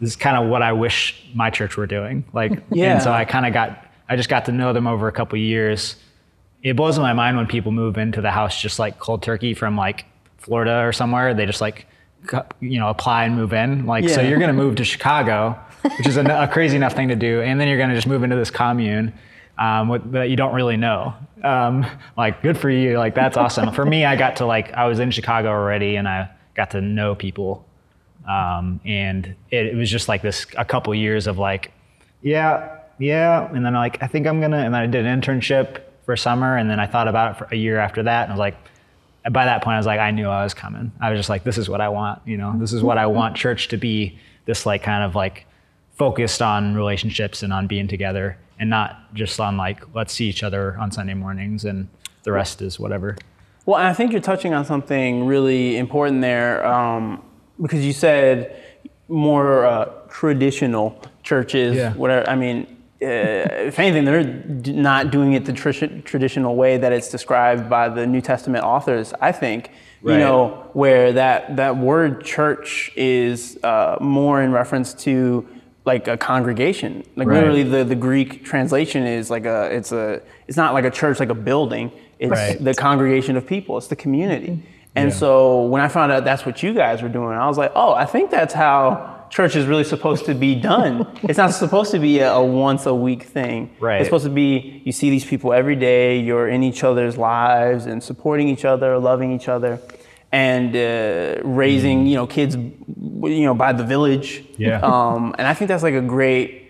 This 0.00 0.10
is 0.10 0.16
kind 0.16 0.36
of 0.36 0.50
what 0.50 0.62
I 0.62 0.72
wish 0.72 1.24
my 1.32 1.50
church 1.50 1.76
were 1.76 1.86
doing. 1.86 2.24
Like, 2.32 2.60
Yeah. 2.72 2.94
and 2.94 3.02
so 3.02 3.12
I 3.12 3.24
kind 3.24 3.46
of 3.46 3.52
got, 3.52 3.86
I 4.08 4.16
just 4.16 4.28
got 4.28 4.46
to 4.46 4.52
know 4.52 4.72
them 4.72 4.88
over 4.88 5.06
a 5.06 5.12
couple 5.12 5.38
years 5.38 5.94
it 6.62 6.76
blows 6.76 6.98
my 6.98 7.12
mind 7.12 7.36
when 7.36 7.46
people 7.46 7.72
move 7.72 7.98
into 7.98 8.20
the 8.20 8.30
house 8.30 8.60
just 8.60 8.78
like 8.78 8.98
cold 8.98 9.22
turkey 9.22 9.54
from 9.54 9.76
like 9.76 10.04
Florida 10.38 10.82
or 10.84 10.92
somewhere. 10.92 11.34
They 11.34 11.46
just 11.46 11.60
like, 11.60 11.86
you 12.60 12.78
know, 12.78 12.88
apply 12.88 13.24
and 13.24 13.34
move 13.34 13.52
in. 13.52 13.86
Like, 13.86 14.08
so 14.08 14.20
you're 14.20 14.38
going 14.38 14.54
to 14.54 14.62
move 14.62 14.76
to 14.76 14.84
Chicago, 14.92 15.58
which 15.98 16.06
is 16.06 16.16
a, 16.16 16.24
a 16.24 16.48
crazy 16.48 16.76
enough 16.76 16.94
thing 16.94 17.08
to 17.08 17.16
do. 17.16 17.42
And 17.42 17.60
then 17.60 17.66
you're 17.66 17.78
going 17.78 17.88
to 17.90 17.96
just 17.96 18.06
move 18.06 18.22
into 18.22 18.36
this 18.36 18.50
commune 18.50 19.12
um, 19.58 19.88
with, 19.88 20.12
that 20.12 20.30
you 20.30 20.36
don't 20.36 20.54
really 20.54 20.76
know. 20.76 21.14
Um, 21.42 21.84
like, 22.16 22.42
good 22.42 22.56
for 22.56 22.70
you. 22.70 22.98
Like, 22.98 23.14
that's 23.14 23.36
awesome. 23.36 23.72
for 23.72 23.84
me, 23.84 24.04
I 24.04 24.16
got 24.16 24.36
to 24.36 24.46
like, 24.46 24.72
I 24.72 24.86
was 24.86 25.00
in 25.00 25.10
Chicago 25.10 25.48
already 25.48 25.96
and 25.96 26.08
I 26.08 26.30
got 26.54 26.70
to 26.72 26.80
know 26.80 27.14
people. 27.14 27.66
Um, 28.28 28.80
and 28.84 29.34
it, 29.50 29.66
it 29.66 29.74
was 29.74 29.90
just 29.90 30.08
like 30.08 30.22
this, 30.22 30.46
a 30.56 30.64
couple 30.64 30.94
years 30.94 31.26
of 31.26 31.38
like, 31.38 31.72
yeah, 32.22 32.78
yeah. 32.98 33.50
And 33.52 33.66
then 33.66 33.74
like, 33.74 34.02
I 34.02 34.06
think 34.06 34.26
I'm 34.26 34.40
gonna, 34.40 34.58
and 34.58 34.72
then 34.72 34.82
I 34.82 34.86
did 34.86 35.04
an 35.04 35.20
internship 35.20 35.82
for 36.04 36.16
summer, 36.16 36.56
and 36.56 36.70
then 36.70 36.80
I 36.80 36.86
thought 36.86 37.08
about 37.08 37.32
it 37.32 37.38
for 37.38 37.48
a 37.52 37.56
year 37.56 37.78
after 37.78 38.02
that, 38.04 38.24
and 38.24 38.32
I 38.32 38.34
was 38.34 38.40
like, 38.40 38.56
by 39.30 39.44
that 39.44 39.62
point, 39.62 39.74
I 39.74 39.78
was 39.78 39.86
like, 39.86 40.00
I 40.00 40.10
knew 40.10 40.28
I 40.28 40.42
was 40.42 40.54
coming. 40.54 40.90
I 41.00 41.10
was 41.10 41.18
just 41.18 41.28
like, 41.28 41.44
this 41.44 41.58
is 41.58 41.68
what 41.68 41.80
I 41.80 41.88
want, 41.88 42.22
you 42.26 42.36
know, 42.36 42.54
this 42.58 42.72
is 42.72 42.82
what 42.82 42.98
I 42.98 43.06
want 43.06 43.36
church 43.36 43.68
to 43.68 43.76
be. 43.76 44.18
This 44.44 44.66
like 44.66 44.82
kind 44.82 45.04
of 45.04 45.14
like 45.14 45.46
focused 45.94 46.42
on 46.42 46.74
relationships 46.74 47.44
and 47.44 47.52
on 47.52 47.68
being 47.68 47.86
together, 47.86 48.36
and 48.62 48.70
not 48.70 49.12
just 49.12 49.40
on 49.40 49.56
like 49.56 49.82
let's 49.92 50.12
see 50.12 50.26
each 50.26 50.44
other 50.44 50.76
on 50.78 50.92
Sunday 50.92 51.14
mornings, 51.14 51.64
and 51.64 51.88
the 52.22 52.30
rest 52.30 52.62
is 52.62 52.78
whatever. 52.78 53.16
Well, 53.66 53.76
and 53.76 53.88
I 53.88 53.92
think 53.92 54.12
you're 54.12 54.20
touching 54.20 54.54
on 54.54 54.64
something 54.64 55.26
really 55.26 55.76
important 55.76 56.20
there 56.20 56.64
um, 56.64 57.24
because 57.60 57.84
you 57.84 57.92
said 57.92 58.62
more 59.08 59.66
uh, 59.66 59.86
traditional 60.08 60.96
churches. 61.24 61.76
Yeah. 61.76 61.92
Whatever. 61.94 62.30
I 62.30 62.36
mean, 62.36 62.58
uh, 63.02 63.66
if 63.70 63.80
anything, 63.80 64.04
they're 64.04 64.22
not 64.72 65.10
doing 65.10 65.32
it 65.32 65.44
the 65.44 65.52
tr- 65.52 66.00
traditional 66.04 66.54
way 66.54 66.78
that 66.78 66.92
it's 66.92 67.10
described 67.10 67.68
by 67.68 67.88
the 67.88 68.06
New 68.06 68.20
Testament 68.20 68.64
authors. 68.64 69.12
I 69.20 69.32
think. 69.32 69.72
right. 70.02 70.14
You 70.14 70.20
know, 70.20 70.70
where 70.72 71.12
that 71.14 71.56
that 71.56 71.76
word 71.76 72.24
church 72.24 72.92
is 72.94 73.58
uh, 73.64 73.96
more 74.00 74.40
in 74.40 74.52
reference 74.52 74.94
to 75.02 75.48
like 75.84 76.06
a 76.08 76.16
congregation. 76.16 77.04
Like 77.16 77.28
Right. 77.28 77.36
literally, 77.38 77.62
the, 77.64 77.84
the 77.84 77.94
Greek 77.96 78.44
translation 78.44 79.04
is 79.06 79.30
like 79.30 79.44
a 79.46 79.74
it's 79.74 79.92
a 79.92 80.20
it's 80.48 80.56
not 80.56 80.74
like 80.74 80.84
a 80.84 80.90
church 80.90 81.18
like 81.20 81.30
a 81.30 81.34
building. 81.34 81.90
It's 82.18 82.30
Right. 82.30 82.62
the 82.62 82.74
congregation 82.74 83.36
of 83.36 83.46
people. 83.46 83.78
It's 83.78 83.88
the 83.88 83.96
community. 83.96 84.48
Mm-hmm. 84.48 84.66
And 84.94 85.08
Yeah. 85.10 85.16
so 85.16 85.62
when 85.64 85.80
I 85.82 85.88
found 85.88 86.12
out 86.12 86.24
that's 86.24 86.44
what 86.46 86.62
you 86.62 86.74
guys 86.74 87.02
were 87.02 87.08
doing, 87.08 87.36
I 87.36 87.46
was 87.48 87.58
like, 87.58 87.72
oh, 87.74 87.94
I 87.94 88.04
think 88.04 88.30
that's 88.30 88.54
how 88.54 89.10
church 89.30 89.56
is 89.56 89.64
really 89.66 89.84
supposed 89.84 90.26
to 90.26 90.34
be 90.34 90.54
done. 90.54 91.06
it's 91.22 91.38
not 91.38 91.52
supposed 91.54 91.90
to 91.92 91.98
be 91.98 92.18
a, 92.20 92.30
a 92.32 92.44
once 92.44 92.84
a 92.86 92.94
week 92.94 93.22
thing. 93.22 93.70
Right. 93.80 94.00
It's 94.00 94.06
supposed 94.06 94.24
to 94.26 94.30
be 94.30 94.82
you 94.84 94.92
see 94.92 95.08
these 95.10 95.24
people 95.24 95.52
every 95.52 95.74
day. 95.76 96.18
You're 96.20 96.46
in 96.48 96.62
each 96.62 96.84
other's 96.84 97.16
lives 97.16 97.86
and 97.86 98.02
supporting 98.02 98.48
each 98.48 98.64
other, 98.66 98.98
loving 98.98 99.32
each 99.32 99.48
other, 99.48 99.80
and 100.32 100.74
uh, 100.74 101.46
raising 101.46 102.06
you 102.06 102.16
know 102.16 102.26
kids 102.26 102.56
you 102.56 103.44
know 103.44 103.54
by 103.54 103.72
the 103.72 103.84
village. 103.84 104.44
Yeah. 104.56 104.80
Um, 104.82 105.34
and 105.38 105.46
I 105.46 105.54
think 105.54 105.68
that's 105.68 105.82
like 105.82 105.94
a 105.94 106.00
great 106.00 106.62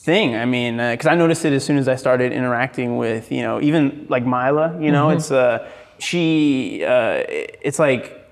thing. 0.00 0.34
I 0.34 0.44
mean, 0.44 0.78
because 0.78 1.06
I 1.06 1.14
noticed 1.14 1.44
it 1.44 1.52
as 1.52 1.64
soon 1.64 1.78
as 1.78 1.86
I 1.88 1.96
started 1.96 2.32
interacting 2.32 2.96
with, 2.96 3.30
you 3.30 3.42
know, 3.42 3.60
even 3.60 4.06
like 4.08 4.24
Mila. 4.24 4.76
You 4.80 4.90
know, 4.90 5.10
it's 5.10 5.30
uh, 5.30 5.68
she. 5.98 6.84
Uh, 6.84 7.24
it's 7.28 7.78
like 7.78 8.28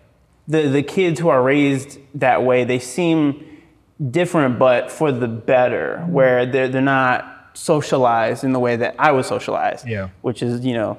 the 0.49 0.69
the 0.69 0.83
kids 0.83 1.21
who 1.21 1.29
are 1.29 1.43
raised 1.43 1.99
that 2.15 2.43
way. 2.43 2.65
They 2.65 2.79
seem 2.79 3.45
different, 4.11 4.59
but 4.59 4.91
for 4.91 5.13
the 5.13 5.29
better. 5.29 6.01
Where 6.09 6.47
they're 6.47 6.69
they're 6.69 6.83
not 6.83 7.35
socialized 7.55 8.45
in 8.45 8.53
the 8.53 8.61
way 8.61 8.77
that 8.77 8.95
I 8.99 9.13
was 9.13 9.27
socialized. 9.27 9.87
Yeah. 9.87 10.09
Which 10.23 10.43
is 10.43 10.65
you 10.65 10.75
know 10.75 10.99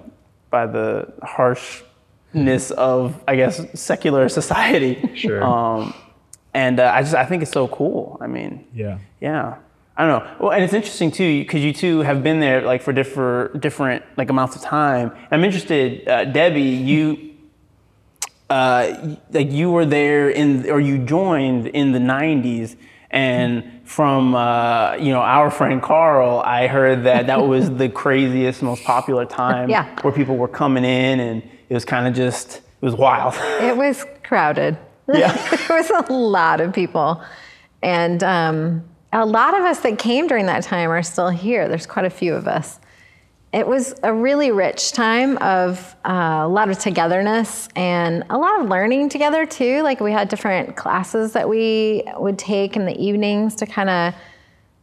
by 0.49 0.65
the 0.65 1.11
harshness 2.33 2.71
of 2.71 3.21
I 3.27 3.35
guess 3.35 3.65
secular 3.79 4.29
society. 4.29 5.09
Sure. 5.15 5.43
Um, 5.43 5.93
and 6.53 6.79
uh, 6.79 6.91
I 6.93 7.01
just 7.01 7.15
I 7.15 7.25
think 7.25 7.41
it's 7.43 7.51
so 7.51 7.67
cool. 7.67 8.17
I 8.21 8.27
mean. 8.27 8.65
Yeah. 8.73 8.99
Yeah. 9.19 9.57
I 9.97 10.07
don't 10.07 10.23
know. 10.23 10.31
Well, 10.39 10.51
and 10.53 10.63
it's 10.63 10.73
interesting 10.73 11.11
too 11.11 11.41
because 11.41 11.61
you 11.61 11.73
two 11.73 11.99
have 11.99 12.23
been 12.23 12.39
there 12.39 12.61
like 12.61 12.81
for 12.81 12.93
different 12.93 13.59
different 13.61 14.03
like 14.17 14.29
amounts 14.29 14.55
of 14.55 14.61
time. 14.61 15.11
I'm 15.29 15.43
interested, 15.43 16.07
uh, 16.07 16.23
Debbie. 16.25 16.61
You 16.61 17.35
uh, 18.49 19.15
like 19.31 19.51
you 19.51 19.69
were 19.71 19.85
there 19.85 20.29
in 20.29 20.69
or 20.69 20.79
you 20.79 20.97
joined 20.99 21.67
in 21.67 21.91
the 21.91 21.99
'90s, 21.99 22.77
and 23.11 23.81
from 23.83 24.35
uh, 24.35 24.95
you 24.95 25.11
know 25.11 25.19
our 25.19 25.51
friend 25.51 25.81
Carl, 25.81 26.39
I 26.45 26.67
heard 26.67 27.03
that 27.03 27.27
that 27.27 27.45
was 27.45 27.69
the 27.69 27.89
craziest, 28.03 28.63
most 28.63 28.83
popular 28.85 29.25
time 29.25 29.69
Yeah. 29.69 29.93
where 30.01 30.13
people 30.13 30.37
were 30.37 30.47
coming 30.47 30.85
in, 30.85 31.19
and 31.19 31.43
it 31.69 31.73
was 31.73 31.85
kind 31.85 32.07
of 32.07 32.13
just 32.13 32.57
it 32.57 32.85
was 32.85 32.95
wild. 32.95 33.35
It 33.61 33.77
was 33.77 34.05
crowded. 34.23 34.77
Yeah. 35.07 35.33
there 35.67 35.77
was 35.77 35.89
a 35.89 36.11
lot 36.11 36.61
of 36.61 36.73
people. 36.73 37.23
And 37.81 38.23
um, 38.23 38.83
a 39.13 39.25
lot 39.25 39.53
of 39.53 39.63
us 39.63 39.79
that 39.81 39.97
came 39.97 40.27
during 40.27 40.45
that 40.47 40.63
time 40.63 40.89
are 40.89 41.03
still 41.03 41.29
here. 41.29 41.67
There's 41.67 41.85
quite 41.85 42.05
a 42.05 42.09
few 42.09 42.33
of 42.33 42.47
us. 42.47 42.79
It 43.51 43.67
was 43.67 43.95
a 44.03 44.13
really 44.13 44.51
rich 44.51 44.91
time 44.91 45.37
of 45.37 45.95
uh, 46.05 46.41
a 46.43 46.47
lot 46.47 46.69
of 46.69 46.77
togetherness 46.77 47.67
and 47.75 48.23
a 48.29 48.37
lot 48.37 48.61
of 48.61 48.69
learning 48.69 49.09
together 49.09 49.45
too. 49.45 49.81
Like 49.81 49.99
we 49.99 50.11
had 50.11 50.29
different 50.29 50.75
classes 50.75 51.33
that 51.33 51.49
we 51.49 52.03
would 52.17 52.37
take 52.37 52.75
in 52.75 52.85
the 52.85 52.95
evenings 52.95 53.55
to 53.55 53.65
kind 53.65 53.89
of 53.89 54.13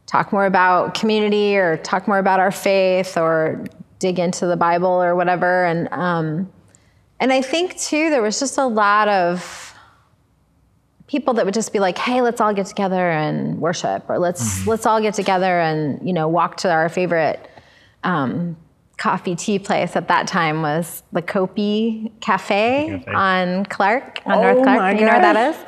talk 0.05 0.33
more 0.33 0.45
about 0.45 0.95
community 0.95 1.55
or 1.55 1.77
talk 1.77 2.07
more 2.07 2.17
about 2.17 2.41
our 2.41 2.51
faith 2.51 3.17
or 3.17 3.65
dig 3.99 4.19
into 4.19 4.45
the 4.45 4.57
Bible 4.57 5.01
or 5.01 5.15
whatever. 5.15 5.63
And 5.63 5.87
um, 5.93 6.51
and 7.19 7.31
I 7.33 7.41
think 7.41 7.77
too 7.77 8.09
there 8.09 8.21
was 8.21 8.39
just 8.39 8.57
a 8.57 8.65
lot 8.65 9.07
of 9.07 9.73
people 11.07 11.33
that 11.35 11.45
would 11.45 11.53
just 11.53 11.73
be 11.73 11.79
like, 11.79 11.97
"Hey, 11.97 12.21
let's 12.21 12.41
all 12.41 12.53
get 12.53 12.65
together 12.65 13.09
and 13.09 13.59
worship," 13.59 14.09
or 14.09 14.19
"Let's 14.19 14.59
mm-hmm. 14.59 14.69
let's 14.69 14.85
all 14.85 15.01
get 15.01 15.13
together 15.13 15.59
and 15.59 16.05
you 16.07 16.13
know 16.13 16.27
walk 16.27 16.57
to 16.57 16.71
our 16.71 16.89
favorite." 16.89 17.49
Um, 18.03 18.57
coffee 18.97 19.35
tea 19.35 19.59
place 19.59 19.95
at 19.95 20.07
that 20.07 20.27
time 20.27 20.61
was 20.61 21.03
the 21.11 21.21
Kopi 21.21 22.11
Cafe, 22.19 23.03
Cafe. 23.05 23.11
on 23.11 23.65
Clark, 23.65 24.21
on 24.25 24.39
oh 24.39 24.41
North 24.41 24.63
Clark. 24.63 24.99
You 24.99 25.05
know 25.05 25.11
where 25.13 25.21
that 25.21 25.55
is? 25.55 25.65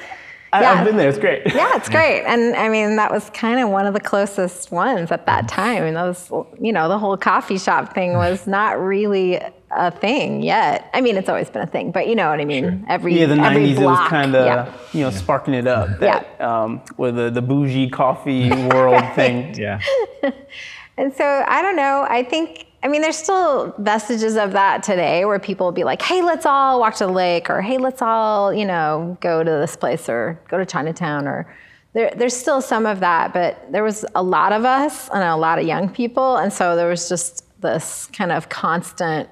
I, 0.52 0.62
yeah. 0.62 0.74
I've 0.74 0.86
been 0.86 0.98
there. 0.98 1.10
It's 1.10 1.20
great. 1.20 1.44
Yeah, 1.54 1.76
it's 1.76 1.90
great. 1.90 2.24
And 2.24 2.56
I 2.56 2.70
mean, 2.70 2.96
that 2.96 3.12
was 3.12 3.30
kind 3.32 3.60
of 3.60 3.70
one 3.70 3.86
of 3.86 3.94
the 3.94 4.00
closest 4.00 4.72
ones 4.72 5.12
at 5.12 5.28
that 5.28 5.48
time. 5.48 5.84
And 5.84 5.96
those, 5.96 6.32
you 6.60 6.74
know, 6.74 6.90
the 6.90 6.98
whole 6.98 7.16
coffee 7.18 7.60
shop 7.60 7.94
thing 7.94 8.14
was 8.14 8.48
not 8.48 8.80
really 8.80 9.40
a 9.72 9.92
thing 9.92 10.42
yet. 10.42 10.90
I 10.94 11.02
mean, 11.02 11.18
it's 11.18 11.30
always 11.30 11.50
been 11.50 11.62
a 11.62 11.68
thing, 11.68 11.92
but 11.92 12.08
you 12.08 12.16
know 12.16 12.30
what 12.30 12.40
I 12.40 12.46
mean. 12.46 12.64
Sure. 12.64 12.80
Every 12.88 13.20
yeah, 13.20 13.26
the 13.28 13.36
every 13.36 13.68
90s 13.68 13.76
block, 13.76 14.00
it 14.00 14.04
was 14.04 14.10
kind 14.10 14.36
of 14.36 14.46
yeah. 14.46 14.74
you 14.94 15.02
know 15.02 15.12
sparking 15.12 15.54
it 15.54 15.68
up. 15.68 16.00
That, 16.00 16.28
yeah. 16.40 16.62
Um, 16.64 16.82
with 16.98 17.16
the 17.16 17.30
the 17.30 17.42
bougie 17.42 17.90
coffee 17.90 18.50
world 18.50 19.04
thing. 19.16 19.54
Yeah. 19.56 19.82
and 20.98 21.14
so 21.14 21.44
I 21.48 21.62
don't 21.62 21.76
know. 21.76 22.06
I 22.10 22.24
think 22.24 22.68
I 22.82 22.88
mean, 22.88 23.02
there's 23.02 23.18
still 23.18 23.76
vestiges 23.78 24.38
of 24.38 24.54
that 24.54 24.84
today 24.84 25.26
where 25.26 25.38
people 25.38 25.68
will 25.68 25.74
be 25.74 25.84
like, 25.84 26.02
hey, 26.02 26.22
let's 26.22 26.46
all 26.46 26.80
walk 26.80 26.96
to 26.96 27.06
the 27.06 27.12
lake, 27.12 27.50
or 27.50 27.62
hey, 27.62 27.78
let's 27.78 28.02
all, 28.02 28.54
you 28.54 28.66
know, 28.66 29.18
go 29.20 29.44
to 29.44 29.50
this 29.50 29.76
place 29.76 30.08
or 30.08 30.40
go 30.48 30.58
to 30.58 30.66
Chinatown, 30.66 31.28
or 31.28 31.54
there, 31.94 32.12
there's 32.16 32.36
still 32.36 32.62
some 32.62 32.86
of 32.86 33.02
that, 33.02 33.34
but 33.34 33.70
there 33.72 33.84
was 33.84 34.06
a 34.16 34.24
lot 34.24 34.54
of 34.54 34.64
us 34.64 35.10
and 35.10 35.24
a 35.24 35.36
lot 35.36 35.60
of 35.60 35.66
young 35.66 35.90
people, 35.90 36.38
and 36.38 36.54
so 36.54 36.78
there 36.78 36.88
was 36.88 37.10
just 37.10 37.44
this 37.62 38.08
kind 38.14 38.32
of 38.32 38.48
constant 38.48 39.30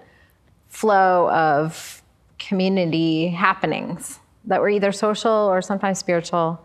flow 0.70 1.30
of 1.32 2.02
community 2.40 3.30
happenings 3.30 4.20
that 4.46 4.62
were 4.62 4.70
either 4.70 4.92
social 4.92 5.32
or 5.32 5.62
sometimes 5.62 6.00
spiritual. 6.00 6.62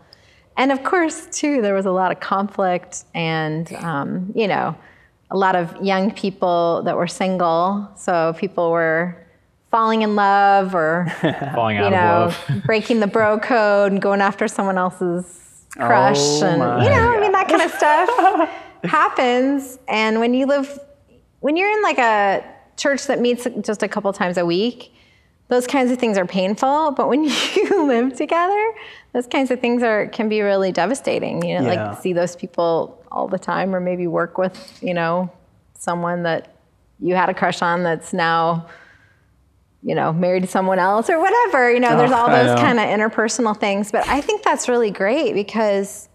And 0.55 0.71
of 0.71 0.83
course, 0.83 1.27
too, 1.27 1.61
there 1.61 1.73
was 1.73 1.85
a 1.85 1.91
lot 1.91 2.11
of 2.11 2.19
conflict 2.19 3.05
and, 3.13 3.71
um, 3.73 4.31
you 4.35 4.47
know, 4.47 4.75
a 5.31 5.37
lot 5.37 5.55
of 5.55 5.75
young 5.83 6.11
people 6.11 6.83
that 6.85 6.95
were 6.95 7.07
single. 7.07 7.89
So 7.95 8.33
people 8.37 8.71
were 8.71 9.23
falling 9.71 10.03
in 10.03 10.15
love 10.15 10.75
or 10.75 11.07
falling 11.55 11.77
you 11.77 11.89
know, 11.89 12.31
breaking 12.65 12.99
the 12.99 13.07
bro 13.07 13.39
code 13.39 13.91
and 13.91 14.01
going 14.01 14.21
after 14.21 14.47
someone 14.47 14.77
else's 14.77 15.65
crush 15.75 16.19
oh 16.19 16.45
and 16.45 16.83
you 16.83 16.89
know, 16.89 16.95
God. 16.95 17.17
I 17.17 17.19
mean 17.19 17.31
that 17.31 17.49
kind 17.49 17.61
of 17.63 17.71
stuff 17.77 18.49
happens. 18.83 19.79
And 19.87 20.19
when 20.19 20.35
you 20.35 20.45
live 20.45 20.79
when 21.39 21.57
you're 21.57 21.71
in 21.71 21.81
like 21.81 21.97
a 21.97 22.52
church 22.77 23.07
that 23.07 23.19
meets 23.19 23.47
just 23.61 23.83
a 23.83 23.87
couple 23.87 24.11
times 24.13 24.37
a 24.37 24.45
week, 24.45 24.93
those 25.47 25.67
kinds 25.67 25.91
of 25.91 25.99
things 25.99 26.17
are 26.17 26.25
painful. 26.25 26.91
But 26.91 27.09
when 27.09 27.23
you 27.55 27.85
live 27.87 28.15
together, 28.15 28.73
those 29.13 29.27
kinds 29.27 29.51
of 29.51 29.59
things 29.59 29.83
are 29.83 30.07
can 30.07 30.29
be 30.29 30.41
really 30.41 30.71
devastating. 30.71 31.43
You 31.43 31.59
know, 31.59 31.71
yeah. 31.71 31.89
like 31.91 32.01
see 32.01 32.13
those 32.13 32.35
people 32.35 33.01
all 33.11 33.27
the 33.27 33.39
time, 33.39 33.75
or 33.75 33.79
maybe 33.79 34.07
work 34.07 34.37
with 34.37 34.79
you 34.81 34.93
know 34.93 35.31
someone 35.77 36.23
that 36.23 36.55
you 36.99 37.15
had 37.15 37.29
a 37.29 37.33
crush 37.33 37.61
on 37.61 37.83
that's 37.83 38.13
now 38.13 38.67
you 39.83 39.93
know 39.93 40.13
married 40.13 40.43
to 40.43 40.47
someone 40.47 40.79
else 40.79 41.09
or 41.09 41.19
whatever. 41.19 41.71
You 41.71 41.79
know, 41.79 41.89
oh, 41.89 41.97
there's 41.97 42.11
all 42.11 42.29
those 42.29 42.57
kind 42.59 42.79
of 42.79 42.85
interpersonal 42.85 43.57
things. 43.57 43.91
But 43.91 44.07
I 44.07 44.21
think 44.21 44.43
that's 44.43 44.67
really 44.67 44.91
great 44.91 45.33
because 45.33 46.09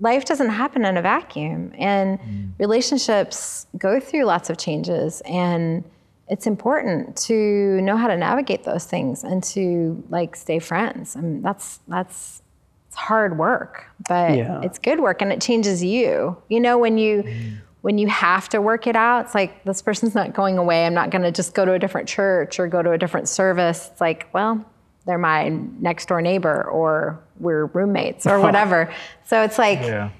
life 0.00 0.24
doesn't 0.24 0.48
happen 0.48 0.84
in 0.84 0.96
a 0.96 1.02
vacuum, 1.02 1.72
and 1.78 2.18
mm. 2.18 2.50
relationships 2.58 3.66
go 3.78 4.00
through 4.00 4.24
lots 4.24 4.50
of 4.50 4.58
changes 4.58 5.20
and 5.22 5.84
it's 6.30 6.46
important 6.46 7.16
to 7.16 7.80
know 7.82 7.96
how 7.96 8.06
to 8.06 8.16
navigate 8.16 8.62
those 8.62 8.84
things 8.84 9.24
and 9.24 9.42
to 9.42 10.02
like 10.10 10.36
stay 10.36 10.60
friends. 10.60 11.16
I 11.16 11.20
mean, 11.20 11.42
that's 11.42 11.80
that's 11.88 12.40
it's 12.86 12.96
hard 12.96 13.36
work, 13.36 13.86
but 14.08 14.36
yeah. 14.36 14.60
it's 14.62 14.78
good 14.78 15.00
work 15.00 15.22
and 15.22 15.32
it 15.32 15.40
changes 15.40 15.82
you. 15.82 16.40
You 16.48 16.60
know, 16.60 16.78
when 16.78 16.98
you 16.98 17.24
mm. 17.24 17.56
when 17.80 17.98
you 17.98 18.06
have 18.06 18.48
to 18.50 18.62
work 18.62 18.86
it 18.86 18.94
out, 18.94 19.26
it's 19.26 19.34
like 19.34 19.64
this 19.64 19.82
person's 19.82 20.14
not 20.14 20.32
going 20.32 20.56
away. 20.56 20.86
I'm 20.86 20.94
not 20.94 21.10
going 21.10 21.22
to 21.22 21.32
just 21.32 21.52
go 21.52 21.64
to 21.64 21.72
a 21.72 21.80
different 21.80 22.08
church 22.08 22.60
or 22.60 22.68
go 22.68 22.80
to 22.80 22.92
a 22.92 22.98
different 22.98 23.28
service. 23.28 23.88
It's 23.90 24.00
like, 24.00 24.32
well, 24.32 24.64
they're 25.06 25.18
my 25.18 25.48
next 25.48 26.06
door 26.06 26.22
neighbor 26.22 26.62
or 26.62 27.20
we're 27.40 27.66
roommates 27.66 28.24
or 28.24 28.38
whatever. 28.46 28.92
so 29.24 29.42
it's 29.42 29.58
like 29.58 29.80
yeah. 29.80 30.10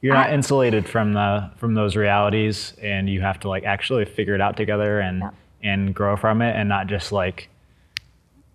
You're 0.00 0.14
not 0.14 0.30
I, 0.30 0.34
insulated 0.34 0.88
from 0.88 1.12
the 1.12 1.52
from 1.58 1.74
those 1.74 1.94
realities 1.94 2.72
and 2.82 3.08
you 3.08 3.20
have 3.20 3.38
to 3.40 3.48
like 3.48 3.62
actually 3.62 4.06
figure 4.06 4.34
it 4.34 4.40
out 4.40 4.56
together 4.56 4.98
and 4.98 5.20
yeah 5.20 5.30
and 5.62 5.94
grow 5.94 6.16
from 6.16 6.42
it 6.42 6.56
and 6.56 6.68
not 6.68 6.86
just 6.86 7.12
like 7.12 7.48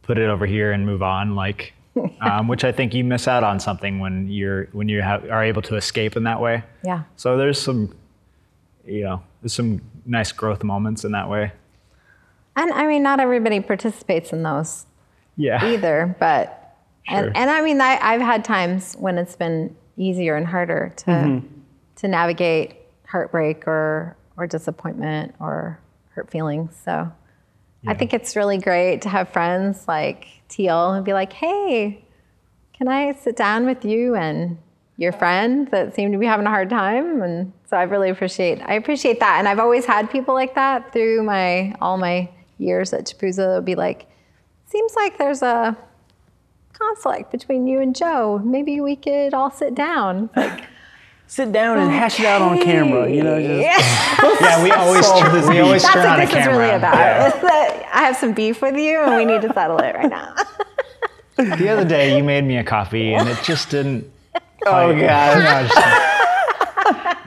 put 0.02 0.18
it 0.18 0.30
over 0.30 0.46
here 0.46 0.72
and 0.72 0.86
move 0.86 1.02
on 1.02 1.36
like 1.36 1.74
um, 2.22 2.48
which 2.48 2.64
I 2.64 2.72
think 2.72 2.94
you 2.94 3.04
miss 3.04 3.28
out 3.28 3.44
on 3.44 3.60
something 3.60 4.00
when 4.00 4.30
you're 4.30 4.66
when 4.72 4.90
you 4.90 5.02
have, 5.02 5.30
are 5.30 5.44
able 5.44 5.62
to 5.64 5.76
escape 5.76 6.16
in 6.16 6.24
that 6.24 6.42
way. 6.42 6.64
Yeah. 6.84 7.04
So 7.16 7.38
there's 7.38 7.60
some, 7.60 7.96
you 8.86 9.04
know, 9.04 9.24
there's 9.42 9.54
some 9.54 9.82
nice 10.06 10.32
growth 10.32 10.64
moments 10.64 11.04
in 11.04 11.12
that 11.12 11.30
way. 11.30 11.52
And 12.56 12.72
I 12.72 12.88
mean, 12.88 13.04
not 13.04 13.20
everybody 13.20 13.60
participates 13.60 14.34
in 14.34 14.44
those. 14.44 14.86
Yeah. 15.36 15.64
Either, 15.74 16.16
but 16.20 16.76
sure. 17.08 17.18
and, 17.18 17.38
and 17.38 17.50
I 17.50 17.62
mean, 17.62 17.80
I, 17.82 18.00
I've 18.02 18.22
had 18.22 18.44
times 18.44 18.96
when 18.96 19.18
it's 19.18 19.36
been 19.36 19.76
easier 19.96 20.36
and 20.36 20.46
harder 20.46 20.94
to 20.98 21.06
mm-hmm. 21.06 21.48
to 21.98 22.08
navigate 22.08 22.76
heartbreak 23.08 23.68
or 23.68 24.16
or 24.38 24.48
disappointment 24.48 25.36
or 25.40 25.80
hurt 26.18 26.30
feelings. 26.30 26.76
So 26.84 27.12
yeah. 27.84 27.92
I 27.92 27.94
think 27.94 28.14
it's 28.14 28.36
really 28.36 28.58
great 28.58 29.02
to 29.04 29.10
have 29.10 29.30
friends 29.30 29.88
like 29.88 30.28
Teel 30.50 30.92
and 30.92 31.06
be 31.06 31.14
like, 31.14 31.32
hey, 31.32 32.04
can 32.74 32.88
I 32.88 33.14
sit 33.14 33.36
down 33.36 33.66
with 33.66 33.86
you 33.86 34.16
and 34.16 34.58
your 34.98 35.12
friend 35.12 35.70
that 35.72 35.94
seem 35.94 36.12
to 36.12 36.18
be 36.18 36.26
having 36.26 36.46
a 36.46 36.50
hard 36.50 36.70
time? 36.70 37.22
And 37.22 37.54
so 37.70 37.78
I 37.78 37.84
really 37.84 38.10
appreciate 38.10 38.62
I 38.62 38.74
appreciate 38.74 39.20
that. 39.20 39.38
And 39.40 39.48
I've 39.48 39.60
always 39.60 39.86
had 39.86 40.10
people 40.10 40.34
like 40.34 40.56
that 40.56 40.92
through 40.92 41.24
my 41.24 41.74
all 41.82 41.98
my 41.98 42.30
years 42.58 42.94
at 42.94 43.06
JPUSA. 43.06 43.36
They'll 43.36 43.62
be 43.62 43.76
like, 43.76 44.08
seems 44.66 44.96
like 44.96 45.18
there's 45.18 45.44
a 45.44 45.78
conflict 46.74 47.32
between 47.32 47.68
you 47.68 47.80
and 47.80 47.96
Joe. 47.96 48.42
Maybe 48.44 48.82
we 48.82 48.96
could 48.96 49.34
all 49.34 49.52
sit 49.52 49.76
down. 49.76 50.30
Like 50.36 50.64
sit 51.28 51.52
down 51.52 51.78
and 51.78 51.92
hash 51.92 52.20
it 52.20 52.26
out 52.26 52.42
on 52.42 52.62
camera. 52.62 53.10
You 53.10 53.24
know, 53.24 53.40
just 53.40 53.62
yeah. 53.62 54.38
yeah 54.42 54.64
we 54.64 54.72
always 54.72 55.06
tr- 55.06 55.50
we 55.50 55.60
always 55.60 55.84
That's 55.84 55.94
turn 55.94 56.06
what 56.06 56.20
this 56.20 56.30
is 56.30 56.48
really 56.48 56.70
about. 56.70 56.96
Yeah. 56.96 57.90
I 57.94 58.02
have 58.02 58.18
some 58.18 58.34
beef 58.34 58.62
with 58.62 58.76
you, 58.76 59.00
and 59.00 59.16
we 59.16 59.26
need 59.26 59.42
to 59.42 59.54
settle 59.54 59.78
it 59.80 59.96
right 59.96 60.10
now. 60.10 60.34
the 61.36 61.70
other 61.70 61.86
day, 61.86 62.18
you 62.18 62.24
made 62.24 62.44
me 62.44 62.58
a 62.58 62.64
coffee, 62.64 63.14
and 63.14 63.30
it 63.30 63.38
just 63.44 63.70
didn't. 63.70 64.12
Oh 64.66 65.00
god. 65.00 65.72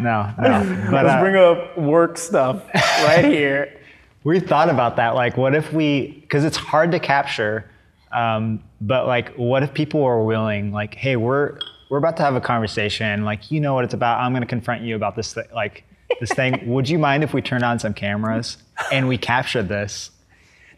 No, 0.01 0.33
no. 0.39 0.89
But, 0.91 1.05
Let's 1.05 1.09
uh, 1.09 1.21
bring 1.21 1.37
up 1.37 1.77
work 1.77 2.17
stuff 2.17 2.63
right 3.05 3.25
here. 3.25 3.79
we 4.25 4.41
thought 4.41 4.71
about 4.71 4.97
that. 4.97 5.15
Like, 5.15 5.37
what 5.37 5.55
if 5.55 5.73
we? 5.73 6.19
Because 6.23 6.45
it's 6.45 6.57
hard 6.57 6.93
to 6.93 6.99
capture. 6.99 7.71
Um, 8.11 8.63
but 8.81 9.07
like, 9.07 9.35
what 9.35 9.63
if 9.63 9.75
people 9.75 10.01
were 10.01 10.25
willing? 10.25 10.73
Like, 10.73 10.95
hey, 10.95 11.17
we're 11.17 11.59
we're 11.91 11.99
about 11.99 12.17
to 12.17 12.23
have 12.23 12.37
a 12.37 12.41
conversation. 12.41 13.25
Like, 13.25 13.51
you 13.51 13.61
know 13.61 13.75
what 13.75 13.85
it's 13.85 13.95
about. 13.95 14.21
I'm 14.21 14.33
going 14.33 14.43
to 14.43 14.49
confront 14.49 14.83
you 14.83 14.97
about 14.97 15.17
this, 15.17 15.35
th- 15.35 15.49
like, 15.53 15.85
this 16.21 16.31
thing. 16.31 16.67
Would 16.73 16.89
you 16.89 16.99
mind 16.99 17.23
if 17.23 17.35
we 17.35 17.43
turned 17.43 17.65
on 17.65 17.79
some 17.79 17.93
cameras 17.93 18.57
and 18.91 19.09
we 19.09 19.19
captured 19.19 19.69
this? 19.69 20.11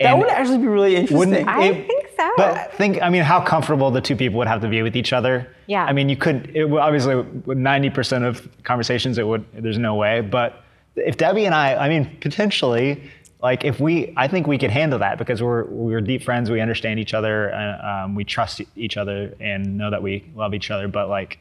That 0.01 0.19
would 0.19 0.29
actually 0.29 0.59
be 0.59 0.67
really 0.67 0.97
interesting. 0.97 1.47
I 1.47 1.65
it, 1.65 1.87
think 1.87 2.09
so. 2.17 2.33
But 2.37 2.73
think, 2.73 3.01
I 3.01 3.09
mean, 3.09 3.23
how 3.23 3.41
comfortable 3.41 3.93
the 3.93 4.01
two 4.01 4.17
people 4.17 4.39
would 4.39 4.49
have 4.49 4.61
to 4.63 4.69
be 4.69 4.83
with 4.83 4.97
each 4.97 5.13
other. 5.13 5.55
Yeah. 5.69 5.85
I 5.85 5.93
mean, 5.93 6.09
you 6.09 6.17
could, 6.17 6.51
it, 6.57 6.65
obviously, 6.73 7.15
90% 7.15 8.27
of 8.27 8.49
conversations, 8.65 9.17
it 9.19 9.25
would, 9.25 9.45
there's 9.53 9.79
no 9.79 9.95
way. 9.95 10.21
But 10.21 10.65
if 10.97 11.19
Debbie 11.19 11.45
and 11.45 11.55
I, 11.55 11.77
I 11.77 11.89
mean, 11.89 12.17
potentially, 12.21 13.09
like 13.43 13.65
if 13.65 13.81
we 13.81 14.13
i 14.17 14.29
think 14.29 14.47
we 14.47 14.59
could 14.59 14.71
handle 14.71 14.99
that 14.99 15.19
because 15.19 15.43
we're 15.43 15.65
we're 15.65 16.01
deep 16.01 16.23
friends 16.23 16.51
we 16.51 16.61
understand 16.61 16.99
each 17.01 17.15
other 17.15 17.53
uh, 17.53 18.05
um, 18.05 18.15
we 18.15 18.25
trust 18.25 18.61
each 18.77 18.97
other 18.97 19.35
and 19.41 19.77
know 19.77 19.91
that 19.91 20.03
we 20.03 20.25
love 20.35 20.55
each 20.55 20.71
other 20.71 20.89
but 20.89 21.09
like 21.09 21.39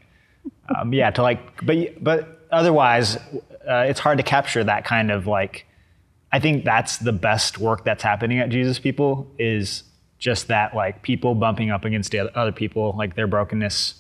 um, 0.76 0.94
yeah 0.94 1.10
to 1.12 1.22
like 1.22 1.66
but 1.66 2.04
but 2.04 2.48
otherwise 2.52 3.18
uh, 3.70 3.86
it's 3.88 4.00
hard 4.00 4.18
to 4.18 4.24
capture 4.24 4.64
that 4.64 4.84
kind 4.86 5.12
of 5.12 5.28
like 5.28 5.66
i 6.32 6.40
think 6.40 6.66
that's 6.66 6.98
the 6.98 7.14
best 7.14 7.58
work 7.58 7.84
that's 7.84 8.04
happening 8.04 8.40
at 8.40 8.50
jesus 8.50 8.80
people 8.80 9.32
is 9.38 9.84
just 10.22 10.50
that 10.50 10.76
like 10.76 11.02
people 11.02 11.34
bumping 11.34 11.72
up 11.72 11.84
against 11.84 12.12
the 12.12 12.20
other- 12.20 12.32
other 12.36 12.52
people, 12.52 12.94
like 12.96 13.16
their 13.16 13.26
brokenness, 13.28 13.96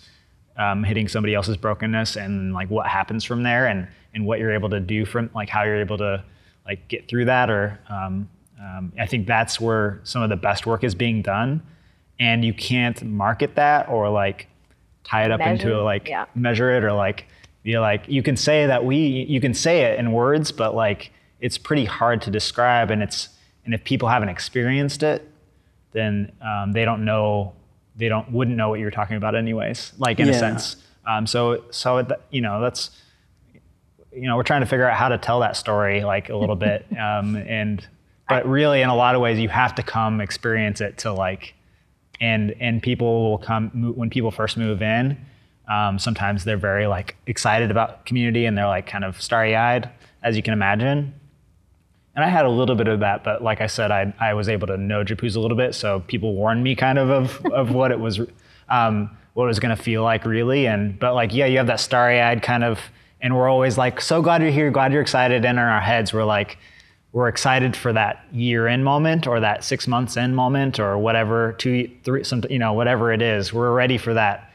um, 0.55 0.83
hitting 0.83 1.07
somebody 1.07 1.33
else's 1.33 1.57
brokenness, 1.57 2.15
and 2.15 2.53
like 2.53 2.69
what 2.69 2.85
happens 2.85 3.25
from 3.25 3.41
there, 3.43 3.65
and 3.65 3.87
and 4.13 4.25
what 4.25 4.39
you're 4.39 4.53
able 4.53 4.69
to 4.69 4.79
do 4.79 5.03
from 5.03 5.31
like 5.33 5.49
how 5.49 5.63
you're 5.63 5.81
able 5.81 5.97
to 5.97 6.23
like 6.71 6.87
get 6.87 7.09
through 7.09 7.25
that, 7.25 7.49
or 7.49 7.77
um, 7.89 8.29
um, 8.61 8.93
I 8.97 9.05
think 9.05 9.27
that's 9.27 9.59
where 9.59 9.99
some 10.03 10.21
of 10.21 10.29
the 10.29 10.37
best 10.37 10.65
work 10.65 10.85
is 10.85 10.95
being 10.95 11.21
done, 11.21 11.61
and 12.17 12.45
you 12.45 12.53
can't 12.53 13.03
market 13.03 13.55
that 13.55 13.89
or 13.89 14.09
like 14.09 14.47
tie 15.03 15.25
it 15.25 15.31
up 15.31 15.41
into 15.41 15.77
a 15.77 15.81
like 15.81 16.07
yeah. 16.07 16.25
measure 16.33 16.71
it 16.71 16.83
or 16.83 16.93
like 16.93 17.25
be 17.63 17.77
like 17.77 18.07
you 18.07 18.23
can 18.23 18.37
say 18.37 18.67
that 18.67 18.85
we 18.85 18.97
you 18.97 19.41
can 19.41 19.53
say 19.53 19.81
it 19.81 19.99
in 19.99 20.11
words 20.11 20.51
but 20.51 20.75
like 20.75 21.11
it's 21.39 21.57
pretty 21.57 21.85
hard 21.85 22.21
to 22.21 22.29
describe 22.29 22.91
and 22.91 23.01
it's 23.01 23.29
and 23.65 23.73
if 23.73 23.83
people 23.83 24.07
haven't 24.07 24.29
experienced 24.29 25.01
it 25.01 25.27
then 25.91 26.31
um, 26.41 26.71
they 26.71 26.85
don't 26.85 27.03
know 27.03 27.53
they 27.95 28.07
don't 28.07 28.31
wouldn't 28.31 28.55
know 28.55 28.69
what 28.69 28.79
you're 28.79 28.91
talking 28.91 29.17
about 29.17 29.35
anyways 29.35 29.93
like 29.97 30.19
in 30.19 30.29
a 30.29 30.33
sense. 30.33 30.77
Um, 31.05 31.25
so 31.25 31.63
so 31.71 31.97
it, 31.97 32.11
you 32.29 32.41
know 32.41 32.61
that's 32.61 32.91
you 34.13 34.27
know 34.27 34.35
we're 34.35 34.43
trying 34.43 34.61
to 34.61 34.67
figure 34.67 34.89
out 34.89 34.97
how 34.97 35.09
to 35.09 35.17
tell 35.17 35.39
that 35.39 35.55
story 35.55 36.03
like 36.03 36.29
a 36.29 36.35
little 36.35 36.55
bit 36.55 36.85
um, 36.99 37.35
and 37.35 37.87
but 38.29 38.45
really 38.47 38.81
in 38.81 38.89
a 38.89 38.95
lot 38.95 39.15
of 39.15 39.21
ways 39.21 39.39
you 39.39 39.49
have 39.49 39.75
to 39.75 39.83
come 39.83 40.21
experience 40.21 40.81
it 40.81 40.97
to 40.97 41.11
like 41.11 41.53
and 42.19 42.55
and 42.59 42.81
people 42.81 43.29
will 43.29 43.37
come 43.37 43.69
when 43.95 44.09
people 44.09 44.31
first 44.31 44.57
move 44.57 44.81
in 44.81 45.17
um, 45.69 45.97
sometimes 45.97 46.43
they're 46.43 46.57
very 46.57 46.87
like 46.87 47.15
excited 47.27 47.71
about 47.71 48.05
community 48.05 48.45
and 48.45 48.57
they're 48.57 48.67
like 48.67 48.87
kind 48.87 49.03
of 49.03 49.21
starry-eyed 49.21 49.89
as 50.23 50.35
you 50.35 50.43
can 50.43 50.53
imagine 50.53 51.13
and 52.15 52.25
I 52.25 52.27
had 52.27 52.45
a 52.45 52.49
little 52.49 52.75
bit 52.75 52.87
of 52.87 52.99
that, 52.99 53.23
but 53.23 53.41
like 53.41 53.61
I 53.61 53.67
said, 53.67 53.89
I, 53.89 54.13
I 54.19 54.33
was 54.33 54.49
able 54.49 54.67
to 54.67 54.77
know 54.77 55.03
JPUSA 55.03 55.37
a 55.37 55.39
little 55.39 55.55
bit, 55.55 55.73
so 55.73 56.01
people 56.07 56.35
warned 56.35 56.63
me 56.63 56.75
kind 56.75 56.99
of 56.99 57.09
of, 57.09 57.45
of 57.45 57.71
what 57.71 57.91
it 57.91 57.99
was, 57.99 58.19
um, 58.67 59.15
what 59.33 59.45
it 59.45 59.47
was 59.47 59.59
going 59.59 59.75
to 59.75 59.81
feel 59.81 60.03
like 60.03 60.25
really. 60.25 60.67
And 60.67 60.99
but 60.99 61.13
like 61.13 61.33
yeah, 61.33 61.45
you 61.45 61.57
have 61.57 61.67
that 61.67 61.79
starry-eyed 61.79 62.41
kind 62.41 62.63
of, 62.63 62.79
and 63.21 63.35
we're 63.35 63.49
always 63.49 63.77
like 63.77 64.01
so 64.01 64.21
glad 64.21 64.41
you're 64.41 64.51
here, 64.51 64.71
glad 64.71 64.91
you're 64.91 65.01
excited. 65.01 65.45
And 65.45 65.57
in 65.57 65.63
our 65.63 65.81
heads, 65.81 66.13
we're 66.13 66.25
like, 66.25 66.57
we're 67.13 67.27
excited 67.27 67.75
for 67.75 67.91
that 67.93 68.25
year 68.31 68.67
in 68.67 68.83
moment 68.83 69.27
or 69.27 69.41
that 69.41 69.63
six 69.63 69.87
months 69.87 70.15
in 70.15 70.33
moment 70.33 70.79
or 70.79 70.97
whatever 70.97 71.53
two 71.53 71.89
three 72.03 72.23
some 72.23 72.41
you 72.49 72.59
know 72.59 72.73
whatever 72.73 73.11
it 73.11 73.21
is. 73.21 73.53
We're 73.53 73.73
ready 73.73 73.97
for 73.97 74.13
that 74.13 74.51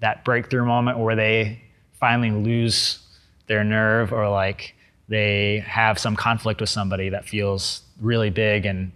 that 0.00 0.24
breakthrough 0.24 0.64
moment 0.64 0.98
where 0.98 1.14
they 1.14 1.62
finally 2.00 2.30
lose 2.30 2.98
their 3.46 3.62
nerve 3.62 4.12
or 4.12 4.28
like 4.28 4.74
they 5.08 5.62
have 5.66 5.98
some 5.98 6.16
conflict 6.16 6.60
with 6.60 6.70
somebody 6.70 7.10
that 7.10 7.26
feels 7.26 7.82
really 8.00 8.30
big 8.30 8.66
and 8.66 8.92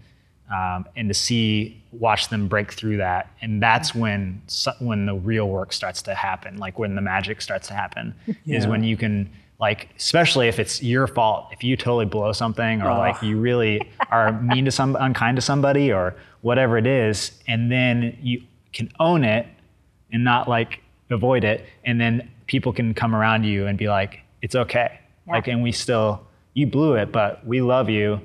um, 0.53 0.87
and 0.97 1.09
to 1.09 1.15
see 1.15 1.83
watch 1.93 2.29
them 2.29 2.49
break 2.49 2.73
through 2.73 2.99
that. 2.99 3.31
And 3.41 3.63
that's 3.63 3.95
when 3.95 4.43
when 4.81 5.07
the 5.07 5.15
real 5.15 5.49
work 5.49 5.73
starts 5.73 6.03
to 6.03 6.15
happen 6.15 6.57
like 6.59 6.79
when 6.79 6.95
the 6.95 7.03
magic 7.03 7.41
starts 7.41 7.69
to 7.69 7.75
happen 7.75 8.15
is 8.47 8.67
when 8.67 8.85
you 8.85 8.97
can 8.97 9.31
like 9.61 9.89
especially 9.97 10.49
if 10.49 10.59
it's 10.59 10.83
your 10.83 11.07
fault 11.07 11.47
if 11.53 11.63
you 11.63 11.77
totally 11.77 12.05
blow 12.05 12.33
something 12.33 12.83
or 12.83 12.91
like 12.91 13.23
you 13.23 13.39
really 13.39 13.81
are 14.11 14.33
mean 14.43 14.65
to 14.65 14.71
some 14.71 14.97
unkind 15.01 15.37
to 15.37 15.41
somebody 15.41 15.93
or 15.93 16.15
whatever 16.41 16.77
it 16.77 16.87
is 16.87 17.41
and 17.47 17.71
then 17.71 18.17
you 18.21 18.43
can 18.75 18.91
own 18.99 19.25
it 19.25 19.47
and 20.13 20.23
not 20.25 20.49
like 20.49 20.81
avoid 21.11 21.45
it. 21.45 21.65
And 21.85 22.01
then 22.01 22.31
people 22.47 22.73
can 22.73 22.93
come 22.95 23.15
around 23.15 23.45
you 23.45 23.67
and 23.67 23.79
be 23.79 23.89
like 23.89 24.21
it's 24.43 24.55
okay. 24.55 25.01
Like 25.27 25.49
and 25.49 25.63
we 25.63 25.73
still 25.73 26.27
you 26.53 26.67
blew 26.67 26.95
it 26.95 27.11
but 27.11 27.45
we 27.47 27.63
love 27.63 27.89
you 27.89 28.21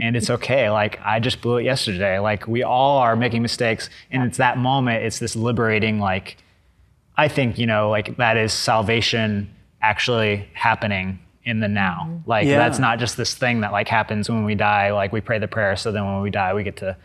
and 0.00 0.16
it's 0.16 0.30
okay. 0.30 0.70
Like 0.70 1.00
i 1.04 1.20
just 1.20 1.40
blew 1.40 1.58
it 1.58 1.64
yesterday. 1.64 2.18
Like 2.18 2.46
we 2.46 2.62
all 2.62 2.98
are 2.98 3.16
making 3.16 3.42
mistakes. 3.42 3.90
And 4.10 4.22
it's 4.24 4.38
that 4.38 4.58
moment 4.58 5.04
it's 5.04 5.18
this 5.18 5.36
liberating 5.36 5.98
like 5.98 6.36
i 7.16 7.28
think 7.28 7.58
you 7.58 7.66
know 7.66 7.90
like 7.90 8.16
that 8.16 8.38
is 8.38 8.52
salvation 8.54 9.54
actually 9.82 10.48
happening 10.54 11.18
in 11.44 11.60
the 11.60 11.68
now. 11.68 12.06
Mm-hmm. 12.08 12.30
Like 12.30 12.46
Yeah. 12.46 12.58
that's 12.58 12.78
not 12.78 12.98
just 12.98 13.16
this 13.16 13.34
thing 13.34 13.60
that 13.62 13.72
like 13.72 13.88
happens 13.88 14.30
when 14.30 14.44
we 14.44 14.54
die. 14.54 14.92
Like 14.92 15.12
we 15.12 15.20
pray 15.20 15.38
the 15.38 15.48
prayer 15.48 15.76
so 15.76 15.92
then 15.92 16.04
when 16.04 16.22
we 16.22 16.30
die 16.30 16.54
we 16.54 16.62
get 16.62 16.76
to 16.78 16.96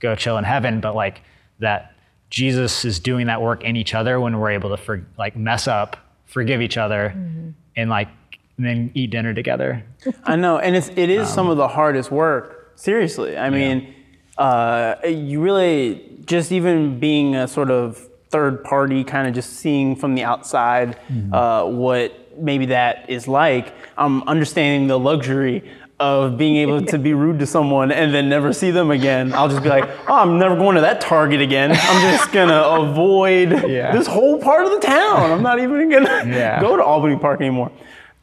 go 0.00 0.14
chill 0.14 0.38
in 0.38 0.44
heaven. 0.44 0.80
But 0.80 0.94
like 0.94 1.22
that 1.60 1.92
jesus 2.30 2.84
is 2.84 2.98
doing 2.98 3.26
that 3.28 3.40
work 3.40 3.62
in 3.62 3.76
each 3.76 3.94
other 3.94 4.18
when 4.18 4.38
we're 4.38 4.50
able 4.50 4.70
to 4.70 4.76
for, 4.76 5.06
like 5.16 5.36
mess 5.36 5.68
up 5.68 5.96
forgive 6.26 6.60
each 6.60 6.76
other 6.76 7.14
mm-hmm. 7.16 7.50
and 7.76 7.90
like 7.90 8.08
and 8.56 8.66
then 8.66 8.90
eat 8.94 9.10
dinner 9.10 9.34
together 9.34 9.82
I 10.24 10.36
know, 10.36 10.58
and 10.58 10.76
it's 10.76 10.88
it 10.96 11.10
is 11.10 11.28
Um, 11.28 11.34
some 11.34 11.48
of 11.50 11.56
the 11.56 11.68
hardest 11.68 12.10
work. 12.10 12.72
Seriously, 12.76 13.36
I 13.38 13.50
mean, 13.50 13.94
uh, 14.36 14.96
you 15.06 15.40
really 15.40 16.02
just 16.26 16.50
even 16.52 16.98
being 16.98 17.36
a 17.36 17.46
sort 17.48 17.70
of 17.70 17.98
third 18.30 18.64
party, 18.64 19.04
kind 19.04 19.28
of 19.28 19.34
just 19.34 19.54
seeing 19.54 19.94
from 19.96 20.14
the 20.14 20.24
outside 20.24 20.96
Mm-hmm. 21.08 21.32
uh, 21.34 21.64
what 21.66 22.36
maybe 22.38 22.66
that 22.66 23.08
is 23.08 23.28
like. 23.28 23.72
I'm 23.96 24.22
understanding 24.28 24.88
the 24.88 24.98
luxury 24.98 25.62
of 26.00 26.36
being 26.36 26.56
able 26.56 26.84
to 26.84 26.98
be 26.98 27.14
rude 27.14 27.38
to 27.38 27.46
someone 27.46 27.92
and 27.92 28.12
then 28.12 28.28
never 28.28 28.52
see 28.52 28.72
them 28.72 28.90
again. 28.90 29.32
I'll 29.32 29.48
just 29.48 29.62
be 29.62 29.68
like, 29.68 29.88
oh, 30.08 30.14
I'm 30.18 30.38
never 30.40 30.56
going 30.56 30.74
to 30.74 30.80
that 30.80 31.00
Target 31.00 31.40
again. 31.40 31.70
I'm 31.70 32.00
just 32.18 32.32
gonna 32.32 32.60
avoid 32.82 33.52
Yeah. 33.68 33.92
this 33.92 34.08
whole 34.08 34.38
part 34.40 34.64
of 34.66 34.72
the 34.72 34.80
town. 34.80 35.30
I'm 35.30 35.42
not 35.42 35.60
even 35.60 35.88
gonna 35.88 36.24
Yeah. 36.26 36.60
go 36.60 36.76
to 36.76 36.82
Albany 36.82 37.16
Park 37.16 37.40
anymore. 37.40 37.70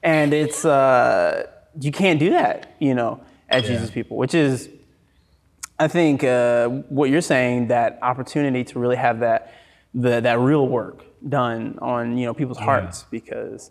And 0.03 0.33
it's 0.33 0.65
uh, 0.65 1.47
you 1.79 1.91
can't 1.91 2.19
do 2.19 2.31
that, 2.31 2.75
you 2.79 2.95
know, 2.95 3.21
as 3.49 3.63
Jesus 3.63 3.91
people, 3.91 4.17
which 4.17 4.33
is, 4.33 4.69
I 5.79 5.87
think, 5.87 6.23
uh, 6.23 6.67
what 6.67 7.09
you're 7.09 7.21
saying 7.21 7.67
that 7.67 7.99
opportunity 8.01 8.63
to 8.65 8.79
really 8.79 8.95
have 8.95 9.19
that 9.19 9.53
the, 9.93 10.21
that 10.21 10.39
real 10.39 10.67
work 10.67 11.03
done 11.27 11.77
on 11.81 12.17
you 12.17 12.25
know 12.25 12.33
people's 12.33 12.57
hearts 12.57 13.05
because 13.11 13.69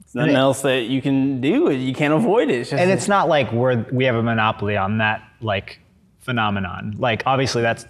it's 0.00 0.14
nothing 0.14 0.32
it- 0.34 0.38
else 0.38 0.62
that 0.62 0.82
you 0.84 1.00
can 1.00 1.40
do. 1.40 1.70
You 1.70 1.94
can't 1.94 2.14
avoid 2.14 2.50
it. 2.50 2.54
It's 2.60 2.70
just, 2.70 2.80
and 2.80 2.90
it's 2.90 3.06
not 3.08 3.28
like 3.28 3.52
we're 3.52 3.84
we 3.92 4.04
have 4.06 4.16
a 4.16 4.22
monopoly 4.22 4.76
on 4.76 4.98
that 4.98 5.22
like 5.40 5.78
phenomenon 6.20 6.94
like 6.98 7.22
obviously 7.24 7.62
that's 7.62 7.86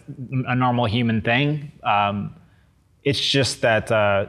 a 0.46 0.54
normal 0.54 0.84
human 0.86 1.20
thing 1.20 1.72
um, 1.82 2.32
it's 3.02 3.18
just 3.20 3.60
that 3.62 3.90
uh, 3.90 4.26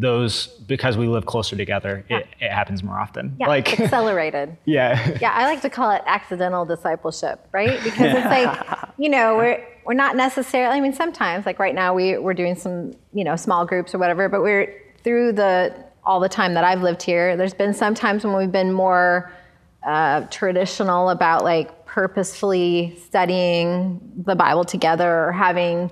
those 0.00 0.46
because 0.68 0.96
we 0.96 1.08
live 1.08 1.26
closer 1.26 1.56
together 1.56 2.04
it, 2.08 2.26
it 2.40 2.50
happens 2.52 2.84
more 2.84 2.96
often 2.98 3.34
Yeah, 3.40 3.48
like 3.48 3.80
accelerated. 3.80 4.56
yeah 4.64 5.18
Yeah, 5.20 5.32
I 5.32 5.44
like 5.46 5.60
to 5.62 5.70
call 5.70 5.90
it 5.90 6.02
accidental 6.06 6.64
discipleship, 6.64 7.46
right? 7.52 7.80
Because 7.88 8.14
it's 8.16 8.26
like, 8.26 8.50
you 8.96 9.08
know, 9.08 9.36
we're 9.36 9.66
we're 9.84 9.94
not 9.94 10.14
necessarily. 10.16 10.76
I 10.76 10.80
mean, 10.80 10.92
sometimes, 10.92 11.46
like 11.46 11.58
right 11.58 11.74
now, 11.74 11.94
we 11.94 12.16
we're 12.18 12.34
doing 12.34 12.54
some, 12.54 12.92
you 13.12 13.24
know, 13.24 13.34
small 13.36 13.64
groups 13.66 13.94
or 13.94 13.98
whatever. 13.98 14.28
But 14.28 14.42
we're 14.42 14.72
through 15.02 15.32
the 15.32 15.74
all 16.04 16.20
the 16.20 16.28
time 16.28 16.54
that 16.54 16.62
I've 16.64 16.82
lived 16.82 17.02
here. 17.02 17.36
There's 17.36 17.54
been 17.54 17.74
some 17.74 17.94
times 17.94 18.22
when 18.24 18.36
we've 18.36 18.52
been 18.52 18.72
more 18.72 19.32
uh, 19.86 20.22
traditional 20.30 21.08
about 21.10 21.42
like 21.42 21.86
purposefully 21.86 22.96
studying 23.06 24.00
the 24.26 24.36
Bible 24.36 24.64
together 24.64 25.24
or 25.26 25.32
having 25.32 25.90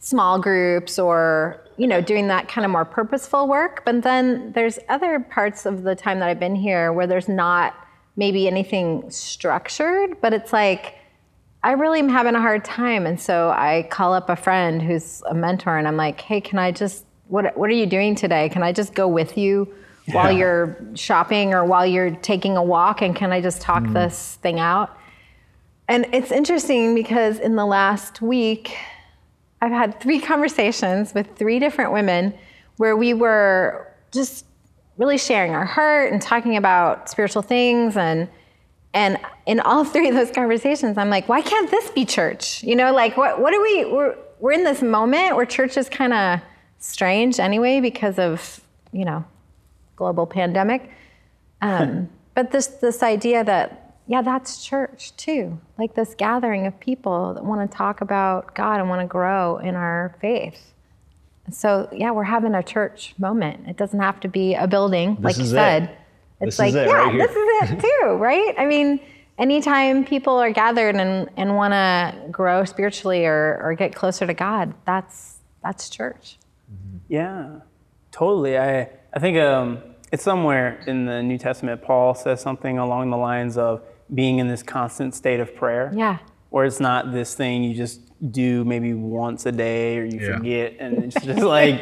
small 0.00 0.38
groups 0.38 0.98
or 0.98 1.60
you 1.76 1.86
know 1.86 2.00
doing 2.00 2.26
that 2.28 2.48
kind 2.48 2.64
of 2.64 2.70
more 2.70 2.84
purposeful 2.84 3.46
work. 3.46 3.82
But 3.84 4.02
then 4.02 4.52
there's 4.52 4.78
other 4.88 5.20
parts 5.20 5.66
of 5.66 5.82
the 5.82 5.94
time 5.94 6.18
that 6.18 6.28
i've 6.28 6.40
been 6.40 6.56
here 6.56 6.92
where 6.92 7.06
there's 7.06 7.28
not 7.28 7.74
maybe 8.16 8.48
anything 8.48 9.08
structured 9.10 10.20
but 10.20 10.34
it's 10.34 10.52
like 10.52 10.96
i 11.62 11.72
really 11.72 12.00
am 12.00 12.08
having 12.08 12.34
a 12.34 12.40
hard 12.40 12.64
time. 12.64 13.06
And 13.06 13.20
so 13.20 13.50
i 13.50 13.86
call 13.90 14.12
up 14.14 14.28
a 14.28 14.36
friend 14.36 14.82
who's 14.82 15.22
a 15.28 15.34
mentor 15.34 15.78
and 15.78 15.86
i'm 15.86 15.96
like 15.96 16.20
hey 16.20 16.40
can 16.40 16.58
i 16.58 16.72
just 16.72 17.04
what, 17.28 17.56
what 17.56 17.70
are 17.70 17.74
you 17.74 17.86
doing 17.86 18.16
today? 18.16 18.48
Can 18.48 18.62
i 18.62 18.72
just 18.72 18.94
go 18.94 19.06
with 19.06 19.38
you 19.38 19.72
while 20.12 20.32
you're 20.32 20.76
shopping 20.94 21.54
or 21.54 21.64
while 21.64 21.86
you're 21.86 22.10
taking 22.10 22.56
a 22.56 22.62
walk 22.62 23.00
and 23.02 23.14
can 23.14 23.30
i 23.32 23.40
just 23.40 23.62
talk 23.62 23.84
mm. 23.84 23.94
this 23.94 24.36
thing 24.42 24.58
out? 24.58 24.98
And 25.88 26.06
it's 26.12 26.32
interesting 26.32 26.94
because 26.94 27.38
in 27.38 27.56
the 27.56 27.66
last 27.66 28.20
week 28.20 28.76
I've 29.60 29.72
had 29.72 30.00
three 30.00 30.20
conversations 30.20 31.14
with 31.14 31.36
three 31.36 31.58
different 31.58 31.92
women 31.92 32.34
where 32.76 32.96
we 32.96 33.12
were 33.12 33.86
just 34.10 34.46
really 34.96 35.18
sharing 35.18 35.54
our 35.54 35.64
heart 35.64 36.12
and 36.12 36.20
talking 36.20 36.56
about 36.56 37.08
spiritual 37.08 37.42
things 37.42 37.96
and 37.96 38.28
and 38.92 39.18
in 39.46 39.60
all 39.60 39.84
three 39.84 40.08
of 40.08 40.14
those 40.14 40.30
conversations 40.30 40.98
I'm 40.98 41.10
like 41.10 41.28
why 41.28 41.42
can't 41.42 41.70
this 41.70 41.90
be 41.90 42.04
church? 42.04 42.62
You 42.62 42.76
know 42.76 42.92
like 42.92 43.16
what 43.16 43.40
what 43.40 43.54
are 43.54 43.62
we 43.62 43.84
we're, 43.84 44.16
we're 44.40 44.52
in 44.52 44.64
this 44.64 44.82
moment 44.82 45.36
where 45.36 45.46
church 45.46 45.76
is 45.76 45.88
kind 45.88 46.12
of 46.12 46.40
strange 46.78 47.38
anyway 47.38 47.80
because 47.80 48.18
of 48.18 48.60
you 48.92 49.04
know 49.04 49.24
global 49.96 50.26
pandemic. 50.26 50.90
Um, 51.60 52.08
but 52.34 52.50
this 52.50 52.66
this 52.66 53.02
idea 53.02 53.44
that 53.44 53.89
yeah 54.10 54.20
that's 54.22 54.64
church 54.64 55.16
too 55.16 55.58
like 55.78 55.94
this 55.94 56.14
gathering 56.14 56.66
of 56.66 56.78
people 56.80 57.34
that 57.34 57.44
want 57.44 57.70
to 57.70 57.76
talk 57.76 58.00
about 58.00 58.54
god 58.54 58.80
and 58.80 58.88
want 58.88 59.00
to 59.00 59.06
grow 59.06 59.58
in 59.58 59.74
our 59.74 60.14
faith 60.20 60.72
so 61.50 61.88
yeah 61.92 62.10
we're 62.10 62.24
having 62.24 62.54
a 62.54 62.62
church 62.62 63.14
moment 63.18 63.68
it 63.68 63.76
doesn't 63.76 64.00
have 64.00 64.18
to 64.20 64.28
be 64.28 64.54
a 64.54 64.66
building 64.66 65.16
like 65.20 65.36
you 65.36 65.44
is 65.44 65.52
it. 65.52 65.54
said 65.54 65.96
This 66.40 66.48
it's 66.48 66.54
is 66.54 66.58
like 66.58 66.74
it 66.74 66.86
yeah 66.88 66.92
right 66.92 67.12
here. 67.14 67.26
this 67.26 67.36
is 67.36 67.70
it 67.70 67.80
too 68.02 68.08
right 68.16 68.54
i 68.58 68.66
mean 68.66 69.00
anytime 69.40 70.04
people 70.04 70.34
are 70.34 70.52
gathered 70.52 70.94
and, 70.94 71.28
and 71.36 71.56
want 71.56 71.72
to 71.72 72.14
grow 72.30 72.64
spiritually 72.64 73.24
or, 73.24 73.58
or 73.62 73.74
get 73.74 73.94
closer 73.94 74.26
to 74.26 74.34
God, 74.34 74.74
that's 74.86 75.38
that's 75.62 75.90
church. 75.90 76.38
Yeah, 77.08 77.60
totally. 78.12 78.56
I 78.56 78.88
I 79.12 79.18
think 79.18 79.38
um, 79.38 79.82
it's 80.12 80.22
somewhere 80.22 80.80
in 80.86 81.06
the 81.06 81.22
New 81.22 81.38
Testament. 81.38 81.82
Paul 81.82 82.14
says 82.14 82.40
something 82.40 82.78
along 82.78 83.10
the 83.10 83.16
lines 83.16 83.56
of 83.56 83.82
being 84.14 84.38
in 84.38 84.48
this 84.48 84.62
constant 84.62 85.14
state 85.14 85.40
of 85.40 85.54
prayer. 85.54 85.92
Yeah. 85.94 86.18
Where 86.50 86.64
it's 86.64 86.80
not 86.80 87.12
this 87.12 87.34
thing 87.34 87.62
you 87.62 87.74
just 87.74 88.00
do 88.32 88.64
maybe 88.64 88.92
once 88.92 89.46
a 89.46 89.52
day 89.52 89.98
or 89.98 90.04
you 90.04 90.20
Yeah. 90.20 90.36
forget, 90.36 90.74
and 90.80 91.04
it's 91.04 91.24
just 91.24 91.42
like 91.56 91.80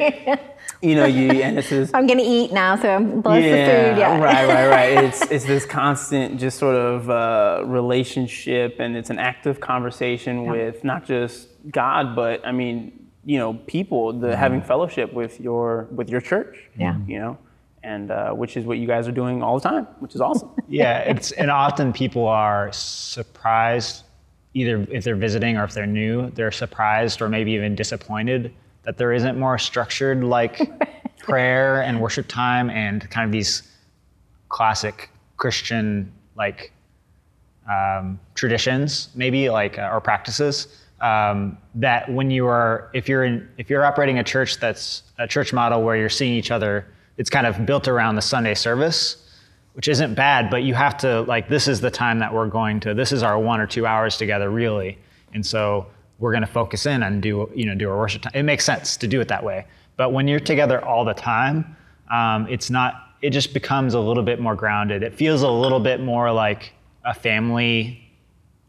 you 0.81 0.95
know 0.95 1.05
you 1.05 1.31
and 1.31 1.57
it's 1.59 1.69
this 1.69 1.91
I'm 1.97 2.07
gonna 2.07 2.21
eat 2.23 2.53
now, 2.53 2.75
so 2.75 2.99
bless 2.99 3.43
with 3.43 3.51
food. 3.51 3.97
Yeah. 3.97 4.19
right, 4.21 4.47
right, 4.47 4.67
right. 4.69 5.03
It's 5.07 5.21
it's 5.31 5.45
this 5.45 5.65
constant, 5.65 6.39
just 6.39 6.57
sort 6.59 6.75
of 6.75 7.09
uh, 7.09 7.63
relationship, 7.65 8.79
and 8.79 8.95
it's 8.95 9.09
an 9.09 9.19
active 9.19 9.59
conversation 9.59 10.45
with 10.45 10.83
not 10.83 11.03
just 11.05 11.49
God, 11.71 12.15
but 12.15 12.45
I 12.45 12.51
mean, 12.51 13.07
you 13.25 13.37
know, 13.39 13.55
people. 13.55 14.13
The 14.13 14.35
having 14.37 14.61
fellowship 14.61 15.11
with 15.13 15.41
your 15.41 15.87
with 15.91 16.09
your 16.09 16.21
church. 16.21 16.69
Yeah. 16.77 16.95
You 17.07 17.19
know, 17.19 17.37
and 17.83 18.11
uh, 18.11 18.31
which 18.31 18.57
is 18.57 18.65
what 18.65 18.77
you 18.77 18.87
guys 18.87 19.07
are 19.07 19.11
doing 19.11 19.41
all 19.41 19.59
the 19.59 19.67
time, 19.67 19.85
which 19.99 20.15
is 20.15 20.21
awesome. 20.21 20.49
yeah, 20.67 20.99
it's 20.99 21.31
and 21.33 21.49
often 21.49 21.93
people 21.93 22.27
are 22.27 22.71
surprised, 22.71 24.03
either 24.53 24.85
if 24.91 25.03
they're 25.03 25.15
visiting 25.15 25.57
or 25.57 25.63
if 25.63 25.73
they're 25.73 25.85
new, 25.85 26.29
they're 26.31 26.51
surprised 26.51 27.21
or 27.21 27.29
maybe 27.29 27.51
even 27.51 27.75
disappointed 27.75 28.53
that 28.83 28.97
there 28.97 29.13
isn't 29.13 29.37
more 29.37 29.57
structured 29.57 30.23
like 30.23 30.59
prayer 31.19 31.81
and 31.81 32.01
worship 32.01 32.27
time 32.27 32.69
and 32.69 33.09
kind 33.09 33.25
of 33.25 33.31
these 33.31 33.63
classic 34.47 35.09
Christian 35.37 36.11
like 36.35 36.73
um, 37.69 38.19
traditions, 38.35 39.09
maybe 39.15 39.49
like 39.49 39.77
uh, 39.77 39.89
or 39.93 40.01
practices. 40.01 40.83
Um, 41.01 41.57
that 41.75 42.11
when 42.11 42.29
you 42.29 42.45
are, 42.47 42.89
if 42.93 43.07
you're 43.07 43.23
in, 43.23 43.47
if 43.57 43.69
you're 43.69 43.85
operating 43.85 44.19
a 44.19 44.23
church 44.23 44.59
that's 44.59 45.03
a 45.17 45.27
church 45.27 45.53
model 45.53 45.81
where 45.81 45.95
you're 45.95 46.09
seeing 46.09 46.33
each 46.33 46.51
other, 46.51 46.85
it's 47.19 47.29
kind 47.29 47.45
of 47.45 47.65
built 47.65 47.89
around 47.89 48.15
the 48.15 48.21
Sunday 48.21 48.55
service, 48.55 49.17
which 49.73 49.89
isn't 49.89 50.15
bad, 50.15 50.49
but 50.49 50.63
you 50.63 50.73
have 50.73 50.97
to 50.99 51.21
like 51.23 51.49
this 51.49 51.67
is 51.67 51.81
the 51.81 51.91
time 51.91 52.17
that 52.19 52.33
we're 52.33 52.47
going 52.47 52.79
to. 52.79 52.93
This 52.93 53.11
is 53.11 53.21
our 53.21 53.37
one 53.37 53.59
or 53.59 53.67
two 53.67 53.85
hours 53.85 54.17
together, 54.17 54.49
really, 54.49 54.97
and 55.33 55.45
so 55.45 55.85
we're 56.17 56.31
going 56.31 56.45
to 56.45 56.47
focus 56.47 56.85
in 56.85 57.03
and 57.03 57.21
do 57.21 57.51
you 57.53 57.65
know 57.65 57.75
do 57.75 57.89
our 57.89 57.97
worship 57.97 58.21
time. 58.21 58.31
It 58.33 58.43
makes 58.43 58.63
sense 58.63 58.95
to 58.97 59.07
do 59.07 59.19
it 59.19 59.27
that 59.27 59.43
way, 59.43 59.67
but 59.97 60.13
when 60.13 60.29
you're 60.29 60.39
together 60.39 60.83
all 60.83 61.03
the 61.03 61.13
time, 61.13 61.75
um, 62.09 62.47
it's 62.49 62.69
not. 62.69 63.15
It 63.21 63.31
just 63.31 63.53
becomes 63.53 63.95
a 63.95 63.99
little 63.99 64.23
bit 64.23 64.39
more 64.39 64.55
grounded. 64.55 65.03
It 65.03 65.13
feels 65.13 65.41
a 65.41 65.49
little 65.49 65.81
bit 65.81 65.99
more 65.99 66.31
like 66.31 66.71
a 67.03 67.13
family 67.13 68.09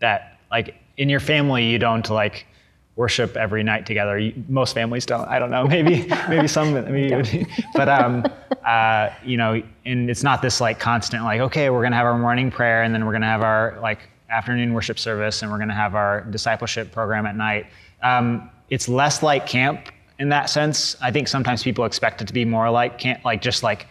that 0.00 0.40
like 0.50 0.74
in 0.96 1.08
your 1.08 1.20
family 1.20 1.66
you 1.66 1.78
don't 1.78 2.10
like 2.10 2.46
worship 2.96 3.36
every 3.36 3.62
night 3.62 3.86
together. 3.86 4.32
Most 4.48 4.74
families 4.74 5.06
don't. 5.06 5.26
I 5.28 5.38
don't 5.38 5.50
know. 5.50 5.64
Maybe 5.68 6.06
maybe 6.28 6.48
some 6.48 6.74
maybe, 6.74 7.46
but 7.74 7.88
um, 7.88 8.24
uh, 8.64 9.10
you 9.24 9.36
know, 9.36 9.62
and 9.84 10.10
it's 10.10 10.22
not 10.22 10.42
this 10.42 10.60
like 10.60 10.78
constant 10.78 11.24
like 11.24 11.40
okay, 11.40 11.70
we're 11.70 11.82
gonna 11.82 11.96
have 11.96 12.06
our 12.06 12.18
morning 12.18 12.50
prayer 12.50 12.82
and 12.82 12.94
then 12.94 13.06
we're 13.06 13.12
gonna 13.12 13.26
have 13.26 13.42
our 13.42 13.78
like 13.80 14.00
afternoon 14.28 14.74
worship 14.74 14.98
service 14.98 15.42
and 15.42 15.50
we're 15.50 15.58
gonna 15.58 15.74
have 15.74 15.94
our 15.94 16.22
discipleship 16.22 16.92
program 16.92 17.26
at 17.26 17.36
night. 17.36 17.66
Um, 18.02 18.50
it's 18.68 18.88
less 18.88 19.22
like 19.22 19.46
camp 19.46 19.88
in 20.18 20.28
that 20.28 20.50
sense. 20.50 20.96
I 21.00 21.10
think 21.10 21.28
sometimes 21.28 21.62
people 21.62 21.84
expect 21.84 22.20
it 22.22 22.26
to 22.28 22.32
be 22.32 22.44
more 22.44 22.70
like 22.70 22.98
camp, 22.98 23.24
like 23.24 23.42
just 23.42 23.62
like 23.62 23.86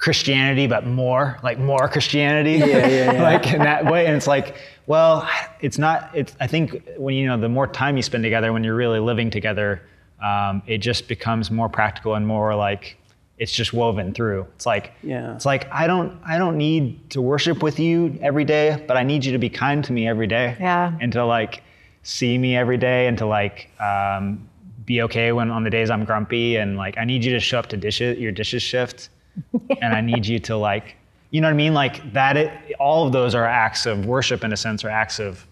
Christianity, 0.00 0.66
but 0.66 0.86
more 0.86 1.38
like 1.42 1.58
more 1.58 1.86
Christianity, 1.86 2.52
yeah, 2.54 2.88
yeah. 2.88 3.22
like 3.30 3.52
in 3.52 3.58
that 3.60 3.84
way. 3.84 4.06
And 4.06 4.16
it's 4.16 4.26
like, 4.26 4.56
well, 4.86 5.28
it's 5.60 5.76
not. 5.76 6.10
It's 6.14 6.34
I 6.40 6.46
think 6.46 6.82
when 6.96 7.14
you 7.14 7.26
know 7.26 7.38
the 7.38 7.50
more 7.50 7.66
time 7.66 7.96
you 7.98 8.02
spend 8.02 8.24
together, 8.24 8.50
when 8.52 8.64
you're 8.64 8.74
really 8.74 8.98
living 8.98 9.30
together, 9.30 9.82
um, 10.22 10.62
it 10.66 10.78
just 10.78 11.06
becomes 11.06 11.50
more 11.50 11.68
practical 11.68 12.14
and 12.14 12.26
more 12.26 12.54
like 12.54 12.96
it's 13.36 13.52
just 13.52 13.74
woven 13.74 14.14
through. 14.14 14.46
It's 14.56 14.64
like 14.64 14.92
Yeah. 15.02 15.34
it's 15.34 15.44
like 15.44 15.70
I 15.70 15.86
don't 15.86 16.18
I 16.26 16.38
don't 16.38 16.56
need 16.56 17.10
to 17.10 17.20
worship 17.20 17.62
with 17.62 17.78
you 17.78 18.18
every 18.22 18.46
day, 18.46 18.82
but 18.88 18.96
I 18.96 19.02
need 19.02 19.24
you 19.26 19.32
to 19.32 19.38
be 19.38 19.50
kind 19.50 19.84
to 19.84 19.92
me 19.92 20.08
every 20.08 20.26
day. 20.26 20.56
Yeah. 20.58 20.92
And 20.98 21.12
to 21.12 21.26
like 21.26 21.62
see 22.02 22.38
me 22.38 22.56
every 22.56 22.78
day 22.78 23.06
and 23.06 23.18
to 23.18 23.26
like 23.26 23.68
um, 23.78 24.48
be 24.86 25.02
okay 25.02 25.32
when 25.32 25.50
on 25.50 25.62
the 25.62 25.70
days 25.70 25.90
I'm 25.90 26.06
grumpy 26.06 26.56
and 26.56 26.78
like 26.78 26.96
I 26.96 27.04
need 27.04 27.22
you 27.22 27.32
to 27.32 27.40
show 27.40 27.58
up 27.58 27.66
to 27.68 27.76
dishes 27.76 28.18
your 28.18 28.32
dishes 28.32 28.62
shift 28.62 29.10
and 29.82 29.94
I 29.94 30.00
need 30.00 30.26
you 30.26 30.38
to 30.40 30.56
like 30.56 30.96
you 31.30 31.40
know 31.40 31.46
what 31.46 31.52
I 31.54 31.56
mean 31.56 31.74
like 31.74 32.12
that 32.12 32.36
it 32.36 32.50
all 32.78 33.06
of 33.06 33.12
those 33.12 33.34
are 33.34 33.44
acts 33.46 33.86
of 33.86 34.06
worship 34.06 34.42
in 34.44 34.52
a 34.52 34.56
sense 34.56 34.84
or 34.84 34.88
acts 34.90 35.18
of 35.20 35.46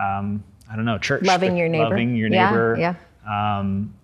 um, 0.00 0.42
I 0.70 0.76
don't 0.76 0.84
know 0.84 0.98
church 0.98 1.24
Loving 1.24 1.56
your 1.56 1.68
neighbor. 1.68 1.84
loving 1.90 2.14
your 2.16 2.28
Yeah, 2.28 2.50
neighbor 2.50 2.76
yeah. 2.78 2.94
um, 3.58 3.94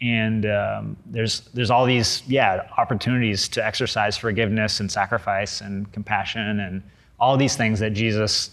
and 0.00 0.46
um, 0.46 0.96
there's 1.06 1.40
there's 1.54 1.70
all 1.70 1.86
these 1.86 2.22
yeah 2.26 2.68
opportunities 2.78 3.48
to 3.50 3.64
exercise 3.64 4.16
forgiveness 4.16 4.80
and 4.80 4.90
sacrifice 4.90 5.60
and 5.60 5.90
compassion 5.92 6.60
and 6.60 6.82
all 7.20 7.36
these 7.36 7.54
things 7.56 7.78
that 7.78 7.90
Jesus 7.92 8.50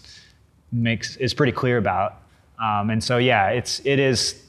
makes 0.70 1.16
is 1.16 1.34
pretty 1.34 1.50
clear 1.50 1.76
about. 1.78 2.18
Um, 2.62 2.90
and 2.90 3.02
so 3.02 3.16
yeah, 3.18 3.48
it's 3.48 3.80
it 3.84 3.98
is 3.98 4.42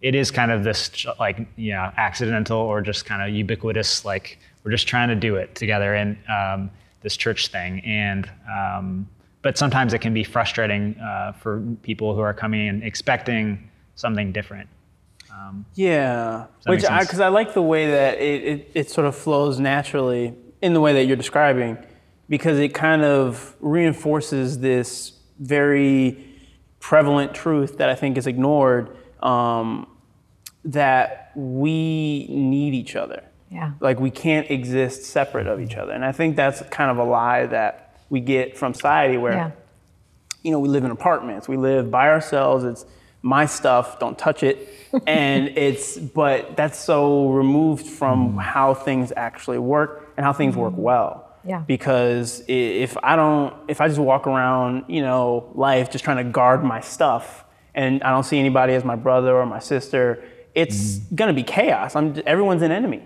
it 0.00 0.14
is 0.14 0.30
kind 0.30 0.50
of 0.50 0.64
this 0.64 1.04
like 1.20 1.46
yeah 1.56 1.92
accidental 1.98 2.56
or 2.58 2.80
just 2.80 3.04
kind 3.04 3.20
of 3.22 3.34
ubiquitous 3.36 4.04
like 4.06 4.38
we're 4.64 4.72
just 4.72 4.88
trying 4.88 5.10
to 5.10 5.14
do 5.14 5.36
it 5.36 5.54
together 5.54 5.94
in 5.94 6.18
um, 6.28 6.70
this 7.02 7.16
church 7.16 7.48
thing. 7.48 7.80
And 7.84 8.28
um, 8.50 9.08
but 9.42 9.56
sometimes 9.56 9.92
it 9.92 10.00
can 10.00 10.14
be 10.14 10.24
frustrating 10.24 10.98
uh, 10.98 11.32
for 11.32 11.60
people 11.82 12.14
who 12.14 12.20
are 12.20 12.34
coming 12.34 12.68
and 12.68 12.82
expecting 12.82 13.70
something 13.94 14.32
different. 14.32 14.68
Yeah, 15.74 16.46
which 16.66 16.82
make 16.82 16.90
I 16.90 17.00
because 17.02 17.20
I 17.20 17.28
like 17.28 17.54
the 17.54 17.62
way 17.62 17.90
that 17.90 18.18
it, 18.18 18.44
it, 18.44 18.70
it 18.74 18.90
sort 18.90 19.06
of 19.06 19.14
flows 19.16 19.58
naturally 19.58 20.34
in 20.62 20.72
the 20.72 20.80
way 20.80 20.92
that 20.94 21.04
you're 21.04 21.16
describing, 21.16 21.76
because 22.28 22.58
it 22.58 22.72
kind 22.72 23.02
of 23.02 23.54
reinforces 23.60 24.60
this 24.60 25.12
very 25.38 26.24
prevalent 26.80 27.34
truth 27.34 27.78
that 27.78 27.90
I 27.90 27.94
think 27.94 28.16
is 28.16 28.26
ignored 28.26 28.96
um, 29.22 29.86
that 30.64 31.32
we 31.34 32.26
need 32.28 32.72
each 32.74 32.96
other. 32.96 33.24
Yeah. 33.54 33.72
Like 33.80 34.00
we 34.00 34.10
can't 34.10 34.50
exist 34.50 35.04
separate 35.04 35.46
of 35.46 35.60
each 35.60 35.76
other, 35.76 35.92
and 35.92 36.04
I 36.04 36.12
think 36.12 36.36
that's 36.36 36.60
kind 36.70 36.90
of 36.90 36.98
a 36.98 37.04
lie 37.04 37.46
that 37.46 37.96
we 38.10 38.20
get 38.20 38.56
from 38.58 38.74
society 38.74 39.16
where 39.16 39.32
Yeah. 39.32 39.50
you 40.42 40.50
know, 40.50 40.58
we 40.58 40.68
live 40.68 40.84
in 40.84 40.90
apartments. 40.90 41.48
We 41.48 41.56
live 41.56 41.90
by 41.90 42.08
ourselves. 42.08 42.64
It's 42.64 42.84
my 43.22 43.46
stuff. 43.46 43.98
Don't 43.98 44.18
touch 44.18 44.42
it. 44.42 44.68
and 45.06 45.48
it's, 45.56 45.96
but 45.96 46.56
that's 46.56 46.78
so 46.78 47.30
removed 47.30 47.86
from 47.86 48.34
mm. 48.34 48.42
how 48.42 48.74
things 48.74 49.12
actually 49.16 49.58
work 49.58 50.12
and 50.16 50.26
how 50.26 50.32
things 50.32 50.54
work 50.54 50.74
mm-hmm. 50.74 50.82
well. 50.82 51.28
Yeah. 51.46 51.60
Because 51.66 52.42
if 52.46 52.96
I 53.02 53.16
don't, 53.16 53.54
if 53.68 53.80
I 53.80 53.88
just 53.88 54.00
walk 54.00 54.26
around, 54.26 54.84
you 54.88 55.02
know, 55.02 55.50
life 55.54 55.90
just 55.90 56.04
trying 56.04 56.18
to 56.18 56.30
guard 56.30 56.62
my 56.62 56.80
stuff, 56.80 57.44
and 57.74 58.02
I 58.02 58.10
don't 58.10 58.24
see 58.24 58.38
anybody 58.38 58.74
as 58.74 58.84
my 58.84 58.96
brother 58.96 59.34
or 59.36 59.46
my 59.46 59.58
sister, 59.58 60.22
it's 60.54 60.96
mm-hmm. 60.96 61.14
gonna 61.16 61.32
be 61.32 61.42
chaos. 61.42 61.96
I'm, 61.96 62.22
everyone's 62.26 62.62
an 62.62 62.70
enemy, 62.70 63.02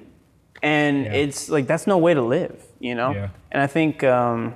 and 0.62 1.06
it's 1.06 1.48
like 1.48 1.66
that's 1.66 1.86
no 1.86 1.98
way 1.98 2.14
to 2.14 2.22
live, 2.22 2.62
you 2.78 2.94
know. 2.94 3.10
Yeah. 3.12 3.28
And 3.52 3.62
I 3.62 3.66
think. 3.66 4.04
Um, 4.04 4.54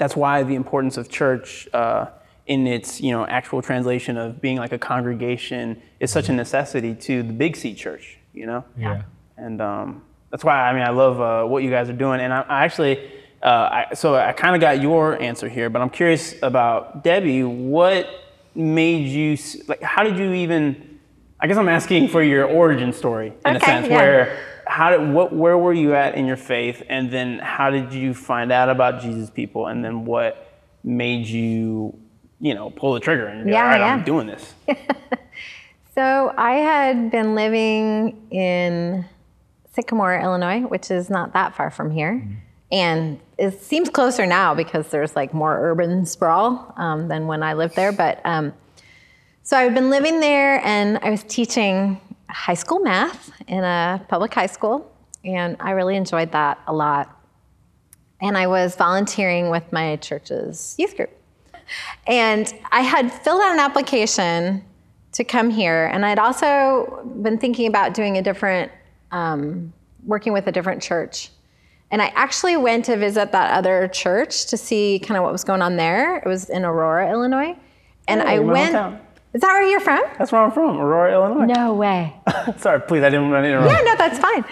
that's 0.00 0.16
why 0.16 0.42
the 0.42 0.54
importance 0.54 0.96
of 0.96 1.10
church 1.10 1.68
uh, 1.74 2.06
in 2.46 2.66
its 2.66 3.02
you 3.02 3.12
know 3.12 3.26
actual 3.26 3.60
translation 3.60 4.16
of 4.16 4.40
being 4.40 4.56
like 4.56 4.72
a 4.72 4.78
congregation 4.78 5.80
is 6.00 6.10
such 6.10 6.30
a 6.30 6.32
necessity 6.32 6.94
to 6.94 7.22
the 7.22 7.34
big 7.34 7.54
C 7.54 7.74
church. 7.74 8.18
You 8.32 8.46
know. 8.46 8.64
Yeah. 8.76 9.02
And 9.36 9.60
um, 9.60 10.02
that's 10.30 10.42
why 10.42 10.68
I 10.68 10.72
mean 10.72 10.82
I 10.82 10.90
love 10.90 11.20
uh, 11.20 11.48
what 11.48 11.62
you 11.62 11.70
guys 11.70 11.90
are 11.90 11.98
doing. 12.06 12.20
And 12.20 12.32
I, 12.32 12.40
I 12.40 12.64
actually, 12.64 12.96
uh, 13.42 13.46
I, 13.46 13.94
so 13.94 14.16
I 14.16 14.32
kind 14.32 14.54
of 14.54 14.60
got 14.62 14.80
your 14.80 15.20
answer 15.20 15.48
here, 15.48 15.68
but 15.68 15.82
I'm 15.82 15.90
curious 15.90 16.34
about 16.42 17.04
Debbie. 17.04 17.44
What 17.44 18.08
made 18.54 19.06
you 19.06 19.36
like? 19.68 19.82
How 19.82 20.02
did 20.02 20.16
you 20.16 20.32
even? 20.32 20.98
I 21.38 21.46
guess 21.46 21.58
I'm 21.58 21.68
asking 21.68 22.08
for 22.08 22.22
your 22.22 22.46
origin 22.46 22.92
story 22.94 23.34
in 23.44 23.56
a 23.56 23.60
sense. 23.60 23.86
yeah. 23.86 23.96
Where 23.96 24.38
how 24.70 24.90
did 24.90 25.10
what 25.10 25.32
where 25.32 25.58
were 25.58 25.72
you 25.72 25.94
at 25.94 26.14
in 26.14 26.26
your 26.26 26.36
faith, 26.36 26.82
and 26.88 27.10
then 27.10 27.38
how 27.40 27.70
did 27.70 27.92
you 27.92 28.14
find 28.14 28.52
out 28.52 28.68
about 28.68 29.02
Jesus 29.02 29.28
people, 29.28 29.66
and 29.66 29.84
then 29.84 30.04
what 30.04 30.46
made 30.84 31.26
you 31.26 31.98
you 32.40 32.54
know 32.54 32.70
pull 32.70 32.94
the 32.94 33.00
trigger 33.00 33.26
and 33.26 33.44
be 33.44 33.52
like, 33.52 33.58
Yeah, 33.58 33.64
all 33.64 33.70
right, 33.70 33.80
I'm 33.80 34.04
doing 34.04 34.26
this. 34.26 34.54
So 36.00 36.32
I 36.36 36.52
had 36.52 37.10
been 37.10 37.34
living 37.34 38.26
in 38.30 39.04
Sycamore, 39.74 40.18
Illinois, 40.18 40.60
which 40.60 40.90
is 40.90 41.10
not 41.10 41.34
that 41.34 41.54
far 41.54 41.70
from 41.70 41.90
here. 41.90 42.26
And 42.72 43.20
it 43.36 43.60
seems 43.60 43.90
closer 43.90 44.24
now 44.24 44.54
because 44.54 44.88
there's 44.88 45.16
like 45.16 45.34
more 45.34 45.58
urban 45.60 46.06
sprawl 46.06 46.72
um, 46.76 47.08
than 47.08 47.26
when 47.26 47.42
I 47.42 47.54
lived 47.54 47.74
there. 47.76 47.92
But 47.92 48.24
um, 48.24 48.54
so 49.42 49.58
I've 49.58 49.74
been 49.74 49.90
living 49.90 50.20
there 50.20 50.64
and 50.64 50.98
I 51.02 51.10
was 51.10 51.24
teaching 51.24 52.00
high 52.30 52.54
school 52.54 52.80
math 52.80 53.30
in 53.46 53.64
a 53.64 54.04
public 54.08 54.32
high 54.32 54.46
school. 54.46 54.90
And 55.24 55.56
I 55.60 55.72
really 55.72 55.96
enjoyed 55.96 56.32
that 56.32 56.58
a 56.66 56.72
lot. 56.72 57.16
And 58.20 58.36
I 58.36 58.46
was 58.46 58.76
volunteering 58.76 59.50
with 59.50 59.70
my 59.72 59.96
church's 59.96 60.74
youth 60.78 60.96
group. 60.96 61.10
and 62.06 62.52
I 62.70 62.80
had 62.80 63.12
filled 63.12 63.40
out 63.40 63.52
an 63.52 63.58
application 63.58 64.64
to 65.12 65.24
come 65.24 65.50
here, 65.50 65.86
and 65.92 66.06
I'd 66.06 66.20
also 66.20 67.02
been 67.20 67.36
thinking 67.36 67.66
about 67.66 67.94
doing 67.94 68.16
a 68.16 68.22
different, 68.22 68.70
um, 69.10 69.72
working 70.06 70.32
with 70.32 70.46
a 70.46 70.52
different 70.52 70.80
church. 70.82 71.30
And 71.90 72.00
I 72.00 72.12
actually 72.14 72.56
went 72.56 72.84
to 72.84 72.96
visit 72.96 73.32
that 73.32 73.52
other 73.52 73.88
church 73.88 74.46
to 74.46 74.56
see 74.56 75.00
kind 75.00 75.18
of 75.18 75.24
what 75.24 75.32
was 75.32 75.42
going 75.42 75.62
on 75.62 75.76
there. 75.76 76.18
It 76.18 76.26
was 76.26 76.48
in 76.48 76.64
Aurora, 76.64 77.10
Illinois. 77.10 77.56
And 78.06 78.20
Oh, 78.20 78.24
I 78.24 78.38
went. 78.38 79.00
Is 79.32 79.40
that 79.42 79.48
where 79.48 79.62
you're 79.62 79.80
from? 79.80 80.02
That's 80.18 80.32
where 80.32 80.40
I'm 80.42 80.50
from, 80.50 80.76
Aurora, 80.78 81.12
Illinois. 81.12 81.46
No 81.54 81.74
way. 81.74 82.14
Sorry, 82.58 82.80
please, 82.80 83.02
I 83.02 83.10
didn't 83.10 83.30
want 83.30 83.44
to 83.44 83.48
interrupt. 83.48 83.70
Yeah, 83.72 83.80
no, 83.82 83.96
that's 83.96 84.18
fine. 84.18 84.44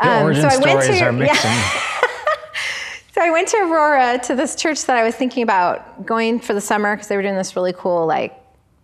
The 0.00 0.08
Um, 0.08 0.22
origin 0.24 0.42
so 0.42 0.48
I 0.48 0.56
went 0.58 0.82
stories 0.82 0.98
to- 1.00 1.04
are 1.06 1.12
yeah. 1.12 1.18
mixing. 1.18 1.50
So 3.14 3.20
I 3.20 3.30
went 3.30 3.46
to 3.48 3.58
Aurora 3.58 4.18
to 4.24 4.34
this 4.34 4.56
church 4.56 4.86
that 4.86 4.96
I 4.96 5.04
was 5.04 5.14
thinking 5.14 5.42
about 5.42 6.06
going 6.06 6.40
for 6.40 6.54
the 6.54 6.62
summer 6.62 6.96
because 6.96 7.08
they 7.08 7.16
were 7.16 7.22
doing 7.22 7.36
this 7.36 7.54
really 7.54 7.74
cool 7.74 8.06
like 8.06 8.34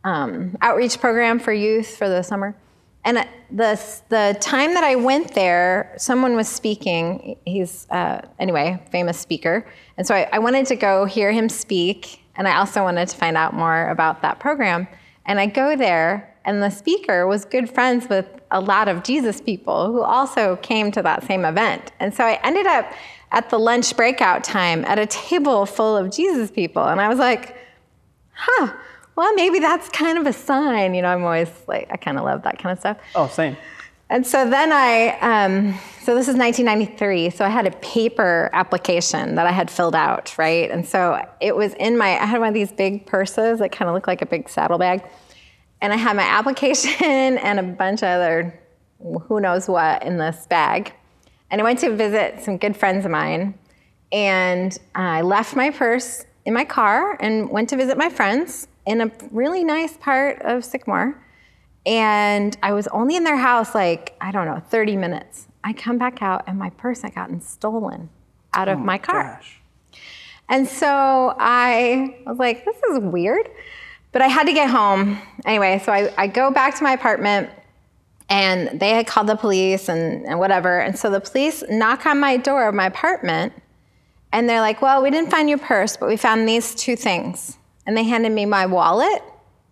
um, 0.05 0.55
outreach 0.61 1.01
program 1.01 1.39
for 1.39 1.51
youth 1.51 1.97
for 1.97 2.11
the 2.11 2.21
summer. 2.23 2.55
And 3.07 3.27
the 3.51 3.81
the 4.11 4.37
time 4.39 4.75
that 4.75 4.85
I 4.85 4.97
went 4.97 5.35
there, 5.35 5.95
someone 5.97 6.37
was 6.37 6.47
speaking. 6.47 7.39
He's 7.47 7.87
uh, 7.89 8.21
anyway 8.39 8.79
famous 8.91 9.19
speaker, 9.19 9.67
and 9.97 10.07
so 10.07 10.15
I, 10.15 10.29
I 10.31 10.41
wanted 10.41 10.67
to 10.67 10.77
go 10.77 11.07
hear 11.07 11.33
him 11.33 11.49
speak, 11.49 12.23
and 12.37 12.47
I 12.47 12.59
also 12.59 12.83
wanted 12.83 13.09
to 13.09 13.17
find 13.17 13.35
out 13.35 13.55
more 13.55 13.89
about 13.89 14.21
that 14.21 14.41
program. 14.41 14.89
And 15.29 15.39
I 15.39 15.47
go 15.47 15.77
there, 15.77 16.35
and 16.45 16.63
the 16.63 16.71
speaker 16.71 17.27
was 17.27 17.45
good 17.45 17.69
friends 17.73 18.09
with 18.09 18.27
a 18.51 18.61
lot 18.61 18.89
of 18.89 19.05
Jesus 19.05 19.41
people 19.43 19.93
who 19.93 20.01
also 20.01 20.57
came 20.57 20.91
to 20.93 21.03
that 21.03 21.23
same 21.25 21.45
event. 21.45 21.93
And 22.01 22.15
so 22.15 22.25
I 22.25 22.41
ended 22.43 22.67
up 22.67 22.91
at 23.31 23.51
the 23.51 23.59
lunch 23.59 23.95
breakout 23.95 24.43
time 24.43 24.87
at 24.87 24.99
a 24.99 25.05
table 25.05 25.67
full 25.67 25.97
of 25.97 26.11
Jesus 26.11 26.51
people. 26.51 26.83
And 26.83 26.99
I 26.99 27.09
was 27.09 27.19
like, 27.19 27.55
huh, 28.33 28.73
well, 29.17 29.35
maybe 29.35 29.59
that's 29.59 29.91
kind 29.91 30.17
of 30.17 30.27
a 30.27 30.33
sign. 30.33 30.95
You 30.95 31.03
know, 31.03 31.09
I'm 31.09 31.23
always 31.23 31.51
like, 31.67 31.89
I 31.91 31.99
kind 31.99 32.19
of 32.19 32.25
love 32.25 32.43
that 32.45 32.59
kind 32.59 32.73
of 32.73 32.79
stuff. 32.79 32.97
Oh, 33.15 33.29
same. 33.29 33.57
And 34.11 34.27
so 34.27 34.49
then 34.49 34.73
I, 34.73 35.19
um, 35.21 35.75
so 36.03 36.15
this 36.15 36.29
is 36.29 36.37
1993. 36.37 37.31
So 37.31 37.45
I 37.45 37.49
had 37.49 37.67
a 37.67 37.71
paper 37.73 38.49
application 38.55 39.35
that 39.35 39.47
I 39.47 39.53
had 39.53 39.71
filled 39.71 39.95
out, 39.95 40.37
right? 40.39 40.71
And 40.71 40.87
so 40.87 41.23
it 41.41 41.55
was 41.55 41.75
in 41.75 41.99
my, 41.99 42.19
I 42.19 42.25
had 42.25 42.39
one 42.41 42.49
of 42.49 42.55
these 42.55 42.73
big 42.73 43.05
purses 43.07 43.59
that 43.59 43.73
kind 43.73 43.89
of 43.89 43.95
looked 43.95 44.07
like 44.07 44.23
a 44.23 44.27
big 44.27 44.49
saddlebag. 44.49 45.05
And 45.83 45.93
I 45.93 45.97
had 45.97 46.17
my 46.17 46.23
application 46.39 47.39
and 47.39 47.59
a 47.59 47.63
bunch 47.63 48.03
of 48.03 48.09
other, 48.09 48.59
who 48.99 49.41
knows 49.41 49.69
what, 49.69 50.03
in 50.03 50.17
this 50.17 50.47
bag. 50.47 50.95
And 51.51 51.61
I 51.61 51.65
went 51.65 51.79
to 51.81 51.95
visit 51.95 52.41
some 52.41 52.57
good 52.57 52.77
friends 52.77 53.05
of 53.05 53.11
mine. 53.11 53.59
And 54.11 54.77
I 54.95 55.21
left 55.21 55.55
my 55.55 55.69
purse 55.71 56.25
in 56.47 56.55
my 56.55 56.65
car 56.65 57.19
and 57.21 57.51
went 57.51 57.69
to 57.69 57.77
visit 57.77 57.99
my 57.99 58.09
friends 58.09 58.69
in 58.87 59.03
a 59.03 59.13
really 59.31 59.65
nice 59.65 59.99
part 59.99 60.41
of 60.41 60.65
Sycamore. 60.65 61.23
And 61.87 62.57
I 62.63 62.73
was 62.73 62.87
only 62.89 63.17
in 63.17 63.25
their 63.25 63.37
house 63.37 63.75
like, 63.75 64.17
I 64.21 64.31
don't 64.31 64.47
know, 64.47 64.61
30 64.69 64.97
minutes. 64.97 65.49
I 65.65 65.73
come 65.73 65.99
back 65.99 66.23
out 66.23 66.45
and 66.47 66.59
my 66.59 66.71
purse 66.71 67.03
had 67.03 67.15
gotten 67.15 67.41
stolen 67.41 68.11
out 68.55 68.69
of 68.69 68.79
oh 68.79 68.83
my 68.83 68.99
car. 68.99 69.35
Gosh. 69.35 69.61
And 70.49 70.67
so 70.67 71.35
I 71.39 72.17
was 72.27 72.39
like, 72.39 72.65
this 72.65 72.77
is 72.91 73.01
weird. 73.01 73.49
But 74.13 74.23
I 74.23 74.29
had 74.29 74.47
to 74.47 74.53
get 74.53 74.71
home. 74.71 75.21
Anyway, 75.45 75.83
so 75.85 75.93
I, 75.93 76.13
I 76.17 76.27
go 76.27 76.51
back 76.51 76.77
to 76.79 76.83
my 76.83 76.93
apartment 76.93 77.51
and 78.31 78.81
they 78.81 78.91
had 78.91 79.07
called 79.07 79.27
the 79.27 79.37
police 79.37 79.89
and, 79.89 80.27
and 80.27 80.39
whatever. 80.39 80.81
And 80.81 80.99
so 80.99 81.11
the 81.11 81.21
police 81.21 81.63
knock 81.69 82.07
on 82.07 82.19
my 82.19 82.37
door 82.37 82.69
of 82.69 82.75
my 82.75 82.87
apartment 82.87 83.53
and 84.33 84.49
they're 84.49 84.61
like, 84.61 84.83
well, 84.83 85.03
we 85.03 85.11
didn't 85.11 85.31
find 85.31 85.49
your 85.49 85.59
purse, 85.59 85.97
but 85.97 86.09
we 86.09 86.17
found 86.17 86.49
these 86.49 86.75
two 86.75 86.97
things. 86.97 87.57
And 87.87 87.97
they 87.97 88.05
handed 88.05 88.33
me 88.33 88.45
my 88.45 88.67
wallet 88.67 89.23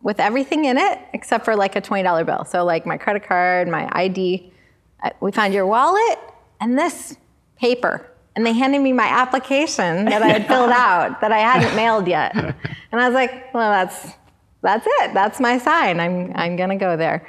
with 0.02 0.20
everything 0.20 0.64
in 0.64 0.78
it 0.78 0.98
except 1.12 1.44
for 1.44 1.56
like 1.56 1.76
a 1.76 1.80
$20 1.80 2.26
bill. 2.26 2.44
So, 2.44 2.64
like 2.64 2.86
my 2.86 2.96
credit 2.96 3.24
card, 3.24 3.68
my 3.68 3.88
ID. 3.92 4.52
Uh, 5.02 5.10
We 5.20 5.32
found 5.32 5.52
your 5.54 5.66
wallet 5.66 6.18
and 6.60 6.78
this 6.78 7.16
paper. 7.58 8.10
And 8.34 8.44
they 8.44 8.52
handed 8.52 8.80
me 8.82 8.92
my 8.92 9.06
application 9.06 10.04
that 10.06 10.22
I 10.22 10.28
had 10.28 10.46
filled 10.48 10.70
out 10.70 11.20
that 11.22 11.32
I 11.32 11.38
hadn't 11.38 11.74
mailed 11.74 12.06
yet. 12.06 12.34
And 12.92 13.00
I 13.00 13.08
was 13.08 13.14
like, 13.14 13.52
well, 13.52 13.70
that's, 13.70 14.12
that's 14.62 14.86
it. 14.86 15.12
That's 15.12 15.38
my 15.38 15.58
sign. 15.58 16.00
I'm, 16.00 16.32
I'm 16.34 16.56
going 16.56 16.70
to 16.70 16.76
go 16.76 16.96
there. 16.96 17.28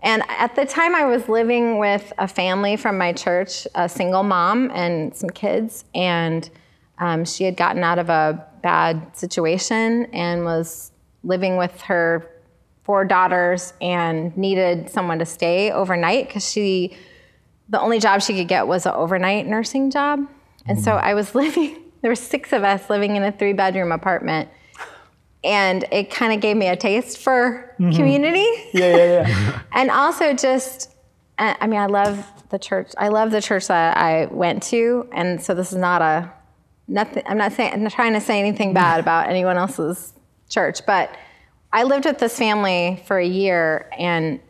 And 0.00 0.22
at 0.28 0.56
the 0.56 0.64
time, 0.64 0.94
I 0.94 1.04
was 1.04 1.28
living 1.28 1.78
with 1.78 2.12
a 2.18 2.26
family 2.26 2.76
from 2.76 2.98
my 2.98 3.12
church, 3.12 3.68
a 3.74 3.88
single 3.88 4.22
mom 4.22 4.70
and 4.74 5.14
some 5.14 5.30
kids. 5.30 5.84
And 5.94 6.48
um, 6.98 7.24
she 7.24 7.44
had 7.44 7.56
gotten 7.56 7.84
out 7.84 7.98
of 7.98 8.08
a 8.08 8.44
bad 8.62 9.16
situation 9.16 10.06
and 10.12 10.44
was 10.44 10.92
living 11.26 11.56
with 11.56 11.80
her 11.82 12.30
four 12.84 13.04
daughters 13.04 13.72
and 13.80 14.36
needed 14.36 14.88
someone 14.88 15.18
to 15.18 15.26
stay 15.26 15.72
overnight 15.72 16.28
because 16.28 16.48
she, 16.48 16.96
the 17.68 17.80
only 17.80 17.98
job 17.98 18.22
she 18.22 18.34
could 18.34 18.48
get 18.48 18.66
was 18.66 18.86
an 18.86 18.92
overnight 18.94 19.46
nursing 19.46 19.90
job. 19.90 20.20
And 20.66 20.80
so 20.80 20.92
I 20.92 21.14
was 21.14 21.34
living, 21.34 21.76
there 22.00 22.10
were 22.10 22.14
six 22.14 22.52
of 22.52 22.64
us 22.64 22.88
living 22.88 23.16
in 23.16 23.22
a 23.22 23.32
three 23.32 23.52
bedroom 23.52 23.92
apartment. 23.92 24.48
And 25.44 25.84
it 25.92 26.10
kind 26.10 26.32
of 26.32 26.40
gave 26.40 26.56
me 26.56 26.68
a 26.68 26.76
taste 26.76 27.18
for 27.18 27.74
mm-hmm. 27.78 27.94
community. 27.94 28.46
Yeah, 28.72 28.96
yeah, 28.96 29.28
yeah. 29.28 29.62
And 29.72 29.90
also 29.90 30.32
just, 30.32 30.94
I 31.38 31.66
mean, 31.66 31.78
I 31.78 31.86
love 31.86 32.24
the 32.48 32.58
church. 32.58 32.92
I 32.98 33.08
love 33.08 33.30
the 33.30 33.42
church 33.42 33.66
that 33.68 33.96
I 33.96 34.26
went 34.26 34.62
to, 34.64 35.08
and 35.12 35.42
so 35.42 35.54
this 35.54 35.72
is 35.72 35.78
not 35.78 36.02
a 36.02 36.32
nothing. 36.88 37.22
I'm 37.26 37.38
not 37.38 37.52
saying 37.52 37.72
I'm 37.72 37.82
not 37.82 37.92
trying 37.92 38.14
to 38.14 38.20
say 38.20 38.38
anything 38.38 38.72
bad 38.72 39.00
about 39.00 39.28
anyone 39.28 39.56
else's 39.56 40.14
church, 40.48 40.84
but 40.86 41.16
I 41.72 41.82
lived 41.82 42.04
with 42.04 42.18
this 42.18 42.36
family 42.38 43.02
for 43.06 43.18
a 43.18 43.26
year, 43.26 43.90
and 43.98 44.40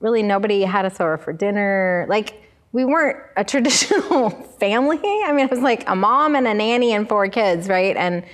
really 0.00 0.22
nobody 0.22 0.62
had 0.62 0.84
us 0.84 1.00
over 1.00 1.18
for 1.18 1.32
dinner. 1.32 2.06
Like 2.08 2.42
we 2.72 2.84
weren't 2.84 3.18
a 3.36 3.44
traditional 3.52 4.30
family. 4.30 4.98
I 5.02 5.32
mean, 5.32 5.46
it 5.46 5.50
was 5.50 5.60
like 5.60 5.88
a 5.88 5.94
mom 5.94 6.34
and 6.34 6.46
a 6.46 6.54
nanny 6.54 6.92
and 6.92 7.08
four 7.08 7.28
kids, 7.28 7.68
right? 7.68 7.96
And 7.96 8.24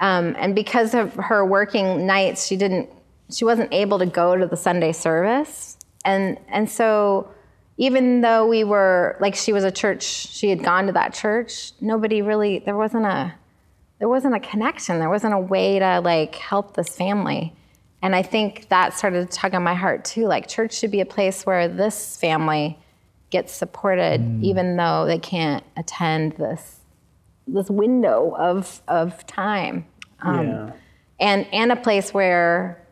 um, 0.00 0.36
and 0.38 0.54
because 0.54 0.94
of 0.94 1.14
her 1.14 1.44
working 1.44 2.06
nights, 2.06 2.46
she 2.46 2.56
didn't 2.56 2.88
she 3.30 3.44
wasn't 3.44 3.72
able 3.72 3.98
to 3.98 4.06
go 4.06 4.36
to 4.36 4.46
the 4.46 4.56
Sunday 4.56 4.92
service. 4.92 5.76
And 6.04 6.38
and 6.48 6.70
so 6.70 7.30
even 7.76 8.20
though 8.20 8.46
we 8.46 8.64
were 8.64 9.16
like 9.20 9.34
she 9.34 9.52
was 9.52 9.64
a 9.64 9.70
church, 9.70 10.02
she 10.02 10.50
had 10.50 10.62
gone 10.62 10.86
to 10.86 10.92
that 10.92 11.14
church, 11.14 11.72
nobody 11.80 12.22
really 12.22 12.60
there 12.60 12.76
wasn't 12.76 13.06
a 13.06 13.34
there 13.98 14.08
wasn't 14.08 14.34
a 14.34 14.40
connection. 14.40 14.98
There 14.98 15.08
wasn't 15.08 15.34
a 15.34 15.38
way 15.38 15.78
to 15.78 16.00
like 16.00 16.34
help 16.34 16.74
this 16.74 16.88
family. 16.88 17.54
And 18.00 18.14
I 18.14 18.22
think 18.22 18.68
that 18.68 18.94
started 18.94 19.28
to 19.28 19.36
tug 19.36 19.54
on 19.54 19.62
my 19.62 19.74
heart 19.74 20.04
too. 20.04 20.26
Like 20.26 20.46
church 20.48 20.72
should 20.74 20.90
be 20.90 21.00
a 21.00 21.06
place 21.06 21.44
where 21.44 21.68
this 21.68 22.16
family 22.16 22.78
gets 23.30 23.52
supported 23.52 24.42
even 24.42 24.76
though 24.76 25.04
they 25.04 25.18
can't 25.18 25.62
attend 25.76 26.32
this 26.32 26.80
this 27.46 27.68
window 27.70 28.34
of 28.36 28.82
of 28.88 29.26
time. 29.26 29.86
Um, 30.20 30.46
yeah. 30.46 30.72
and 31.20 31.46
and 31.52 31.72
a 31.72 31.76
place 31.76 32.14
where 32.14 32.84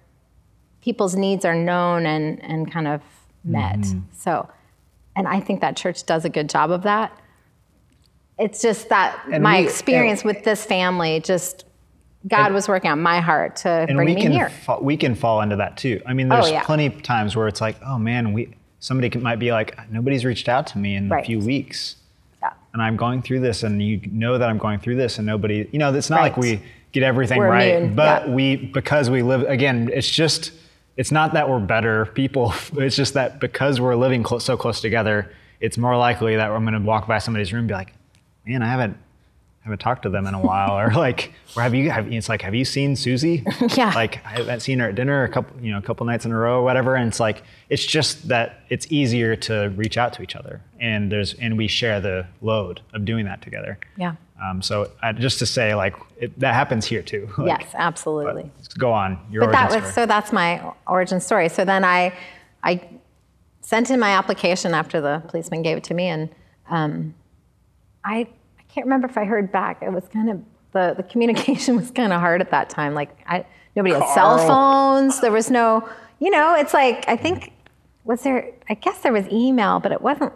people's 0.81 1.15
needs 1.15 1.45
are 1.45 1.55
known 1.55 2.07
and 2.07 2.43
and 2.43 2.71
kind 2.71 2.89
of 2.89 3.03
met. 3.45 3.87
So, 4.13 4.49
and 5.15 5.29
I 5.29 5.41
think 5.41 5.61
that 5.61 5.77
church 5.77 6.05
does 6.05 6.25
a 6.25 6.29
good 6.29 6.49
job 6.49 6.71
of 6.71 6.83
that. 6.83 7.17
It's 8.39 8.61
just 8.61 8.89
that 8.91 9.19
And 9.33 9.43
my 9.43 9.61
we- 9.61 9.65
experience 9.65 10.25
with 10.25 10.45
this 10.45 10.65
family 10.65 11.21
just 11.21 11.65
God 12.29 12.53
was 12.53 12.67
working 12.69 12.91
on 12.91 13.01
my 13.01 13.21
heart 13.21 13.55
to 13.57 13.69
and 13.69 13.95
bring 13.97 14.09
we 14.09 14.15
me 14.17 14.23
can 14.23 14.33
here. 14.33 14.49
fa- 14.51 14.79
we 14.83 14.97
can 14.97 15.15
fall 15.15 15.41
into 15.43 15.57
that 15.57 15.77
too. 15.77 16.03
I 16.05 16.13
mean, 16.13 16.31
oh, 16.33 16.37
there's 16.37 16.51
yeah. 16.51 16.63
plenty 16.65 16.87
of 16.87 17.01
times 17.03 17.37
where 17.37 17.47
it's 17.47 17.61
like, 17.61 17.77
oh 17.87 17.99
man, 17.99 18.33
we 18.33 18.53
somebody 18.81 19.09
can, 19.11 19.23
might 19.23 19.39
be 19.39 19.53
like, 19.53 19.79
nobody's 19.93 20.25
reached 20.25 20.49
out 20.49 20.67
to 20.69 20.79
me 20.79 20.97
in 20.97 21.09
Right. 21.09 21.23
a 21.23 21.27
few 21.27 21.39
weeks, 21.39 21.97
Yeah. 22.43 22.51
and 22.73 22.83
I'm 22.83 22.97
going 22.97 23.23
through 23.23 23.41
this, 23.41 23.63
and 23.63 23.81
you 23.81 24.01
know 24.11 24.39
that 24.39 24.49
I'm 24.49 24.59
going 24.59 24.81
through 24.81 24.97
this, 24.97 25.19
and 25.19 25.27
nobody, 25.27 25.69
you 25.73 25.79
know, 25.79 25.95
it's 25.95 26.11
not 26.11 26.21
like 26.21 26.37
we 26.37 26.61
get 26.93 27.03
everything 27.05 27.39
We're 27.39 27.49
right, 27.49 27.75
immune, 27.77 27.95
but 27.95 28.27
yeah. 28.29 28.35
we 28.35 28.57
because 28.57 29.09
we 29.09 29.23
live 29.23 29.43
again, 29.43 29.89
it's 29.93 30.11
just. 30.11 30.53
It's 30.97 31.13
not 31.13 31.35
that 31.35 31.47
we're 31.51 31.61
better 31.61 32.07
people. 32.07 32.55
It's 32.79 32.97
just 32.97 33.13
that 33.15 33.39
because 33.39 33.81
we're 33.83 33.97
living 33.97 34.23
clo- 34.23 34.39
so 34.39 34.57
close 34.57 34.81
together, 34.81 35.31
it's 35.61 35.77
more 35.77 35.95
likely 35.97 36.37
that 36.37 36.51
I'm 36.51 36.65
going 36.65 36.73
to 36.73 36.81
walk 36.81 37.07
by 37.07 37.19
somebody's 37.19 37.53
room 37.53 37.61
and 37.61 37.69
be 37.69 37.75
like, 37.75 37.93
"Man, 38.47 38.63
I 38.63 38.69
haven't 38.69 38.97
haven't 39.67 39.81
talked 39.81 40.05
to 40.05 40.09
them 40.09 40.29
in 40.29 40.35
a 40.35 40.41
while. 40.41 40.79
Or 40.79 40.93
like 40.95 41.33
or 41.57 41.63
have 41.63 41.75
you 41.75 41.91
have 41.91 42.11
it's 42.13 42.29
like 42.29 42.43
have 42.43 42.55
you 42.55 42.65
seen 42.65 42.95
Susie? 42.97 43.45
Yeah. 43.77 43.93
like 43.95 44.25
I 44.25 44.39
haven't 44.39 44.61
seen 44.61 44.79
her 44.79 44.89
at 44.91 44.95
dinner 44.95 45.25
a 45.25 45.29
couple 45.29 45.61
you 45.61 45.73
know 45.73 45.79
a 45.79 45.83
couple 45.83 46.07
nights 46.07 46.25
in 46.25 46.31
a 46.33 46.37
row 46.37 46.61
or 46.61 46.63
whatever. 46.63 46.95
And 46.95 47.09
it's 47.09 47.19
like 47.19 47.43
it's 47.69 47.85
just 47.85 48.29
that 48.29 48.61
it's 48.69 48.87
easier 48.91 49.35
to 49.37 49.73
reach 49.77 49.99
out 49.99 50.13
to 50.15 50.23
each 50.23 50.37
other. 50.37 50.63
And 50.79 51.11
there's 51.11 51.35
and 51.35 51.57
we 51.59 51.67
share 51.67 52.01
the 52.01 52.27
load 52.41 52.81
of 52.95 53.05
doing 53.05 53.25
that 53.25 53.43
together. 53.43 53.79
Yeah. 53.97 54.15
um, 54.43 54.63
so 54.63 54.91
uh, 55.03 55.13
just 55.13 55.41
to 55.41 55.47
say 55.47 55.75
like 55.75 55.97
it, 56.17 56.39
that 56.39 56.55
happens 56.55 56.87
here 56.87 57.03
too. 57.03 57.29
Like, 57.39 57.61
yes, 57.61 57.75
absolutely. 57.75 58.51
go 58.79 58.93
on. 58.93 59.19
Your 59.31 59.47
but 59.47 59.53
that 59.53 59.71
origin 59.71 59.83
was 59.83 59.93
story. 59.93 60.05
so 60.05 60.07
that's 60.07 60.33
my 60.33 60.73
origin 60.87 61.21
story. 61.21 61.49
So 61.49 61.65
then 61.65 61.85
i 61.85 62.13
i 62.63 62.89
sent 63.63 63.91
in 63.91 63.99
my 63.99 64.11
application 64.11 64.75
after 64.75 65.01
the 65.01 65.23
policeman 65.27 65.63
gave 65.63 65.77
it 65.77 65.85
to 65.85 65.95
me. 65.95 66.07
And 66.07 66.29
um, 66.71 67.15
I, 68.05 68.21
I 68.21 68.29
can't 68.77 68.87
remember 68.87 69.09
if 69.09 69.19
i 69.19 69.25
heard 69.25 69.51
back 69.51 69.83
it 69.83 69.91
was 69.91 70.07
kind 70.13 70.31
of 70.31 70.41
the, 70.77 70.95
the 70.95 71.03
communication 71.03 71.77
was 71.81 71.91
kind 71.91 72.13
of 72.13 72.21
hard 72.21 72.41
at 72.41 72.51
that 72.51 72.71
time. 72.71 72.95
Like 72.95 73.11
I, 73.27 73.47
nobody 73.75 73.95
had 73.95 74.07
cell 74.11 74.39
phones. 74.39 75.21
There 75.21 75.33
was 75.33 75.51
no, 75.51 75.89
you 76.21 76.31
know, 76.31 76.55
it's 76.55 76.75
like 76.75 77.09
I 77.09 77.17
think 77.17 77.53
was 78.05 78.23
there. 78.23 78.53
I 78.69 78.75
guess 78.75 79.01
there 79.01 79.13
was 79.13 79.27
email, 79.29 79.81
but 79.81 79.93
it 79.93 80.01
wasn't 80.01 80.33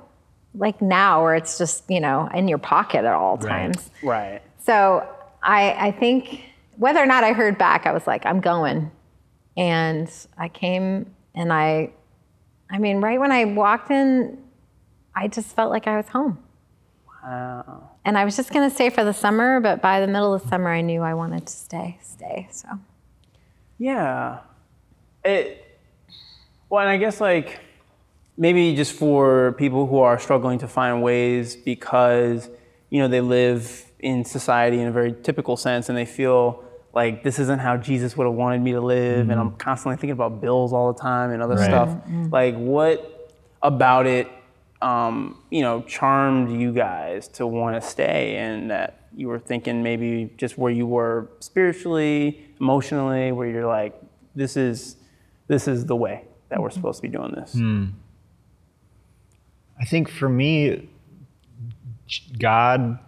like 0.55 0.83
now 0.83 1.22
where 1.22 1.37
it's 1.37 1.59
just 1.59 1.85
you 1.88 2.00
know 2.00 2.29
in 2.35 2.48
your 2.48 2.59
pocket 2.59 3.05
at 3.05 3.12
all 3.12 3.38
times. 3.38 3.90
Right. 4.03 4.33
Right. 4.33 4.42
So 4.64 5.07
I, 5.42 5.88
I 5.88 5.92
think 5.92 6.42
whether 6.76 7.00
or 7.00 7.07
not 7.07 7.24
I 7.24 7.33
heard 7.33 7.59
back, 7.59 7.87
I 7.87 7.92
was 7.92 8.07
like, 8.07 8.26
I'm 8.26 8.40
going. 8.40 8.90
And 9.57 10.11
I 10.38 10.48
came 10.48 11.14
and 11.35 11.53
I, 11.53 11.90
I 12.70 12.79
mean, 12.79 13.00
right 13.00 13.18
when 13.18 13.33
I 13.33 13.44
walked 13.44 13.90
in, 13.90 14.38
I 15.14 15.29
just 15.29 15.55
felt 15.57 15.70
like 15.70 15.87
I 15.87 15.96
was 15.96 16.07
home. 16.07 16.38
Wow. 17.22 17.90
And 18.04 18.16
I 18.16 18.24
was 18.24 18.37
just 18.37 18.52
going 18.52 18.68
to 18.68 18.74
stay 18.74 18.90
for 18.90 19.04
the 19.04 19.12
summer, 19.12 19.61
but 19.61 19.83
by 19.83 20.00
the 20.00 20.06
middle 20.06 20.33
of 20.35 20.42
the 20.42 20.48
summer, 20.48 20.70
I 20.70 20.80
knew 20.80 21.02
I 21.02 21.14
wanted 21.14 21.46
to 21.46 21.52
stay, 21.52 21.98
stay. 22.02 22.48
So 22.50 22.68
Yeah. 23.78 24.38
It. 25.24 25.64
Well, 26.68 26.80
and 26.80 26.88
I 26.88 26.96
guess 26.96 27.20
like 27.20 27.61
maybe 28.37 28.74
just 28.74 28.92
for 28.92 29.52
people 29.59 29.87
who 29.87 29.98
are 29.98 30.18
struggling 30.18 30.59
to 30.61 30.68
find 30.68 31.02
ways 31.02 31.56
because 31.56 32.48
you 32.88 32.98
know 33.00 33.09
they 33.09 33.20
live 33.20 33.85
in 33.98 34.24
society 34.24 34.80
in 34.80 34.87
a 34.88 34.92
very 34.92 35.14
typical 35.22 35.56
sense 35.56 35.88
and 35.90 35.98
they 35.98 36.06
feel 36.06 36.64
like 36.94 37.22
this 37.22 37.38
isn't 37.38 37.59
how 37.59 37.76
Jesus 37.76 38.16
would 38.16 38.24
have 38.24 38.35
wanted 38.35 38.62
me 38.62 38.72
to 38.72 38.80
live 38.80 39.28
and 39.28 39.30
mm-hmm. 39.30 39.40
I'm 39.40 39.56
constantly 39.56 39.96
thinking 39.96 40.12
about 40.12 40.40
bills 40.40 40.72
all 40.72 40.92
the 40.92 40.98
time 40.98 41.30
and 41.33 41.42
other 41.42 41.56
Right. 41.56 41.64
stuff. 41.66 41.88
Mm-hmm. 41.90 42.30
Like 42.30 42.56
what 42.56 43.30
about 43.62 44.06
it 44.06 44.26
um, 44.82 45.42
you 45.50 45.62
know 45.62 45.82
charmed 45.82 46.60
you 46.60 46.72
guys 46.72 47.28
to 47.28 47.46
want 47.46 47.80
to 47.80 47.86
stay 47.86 48.36
and 48.36 48.70
that 48.70 49.08
you 49.14 49.28
were 49.28 49.38
thinking 49.38 49.82
maybe 49.82 50.32
just 50.36 50.56
where 50.56 50.72
you 50.72 50.86
were 50.86 51.28
spiritually, 51.40 52.46
emotionally 52.60 53.32
where 53.32 53.48
you're 53.48 53.66
like 53.66 54.00
this 54.34 54.56
is 54.56 54.96
this 55.48 55.66
is 55.66 55.86
the 55.86 55.96
way 55.96 56.24
that 56.48 56.60
we're 56.60 56.70
supposed 56.70 56.98
to 56.98 57.02
be 57.02 57.08
doing 57.08 57.32
this. 57.32 57.54
I 59.80 59.84
think 59.84 60.10
for 60.10 60.28
me, 60.28 60.88
God 62.38 62.98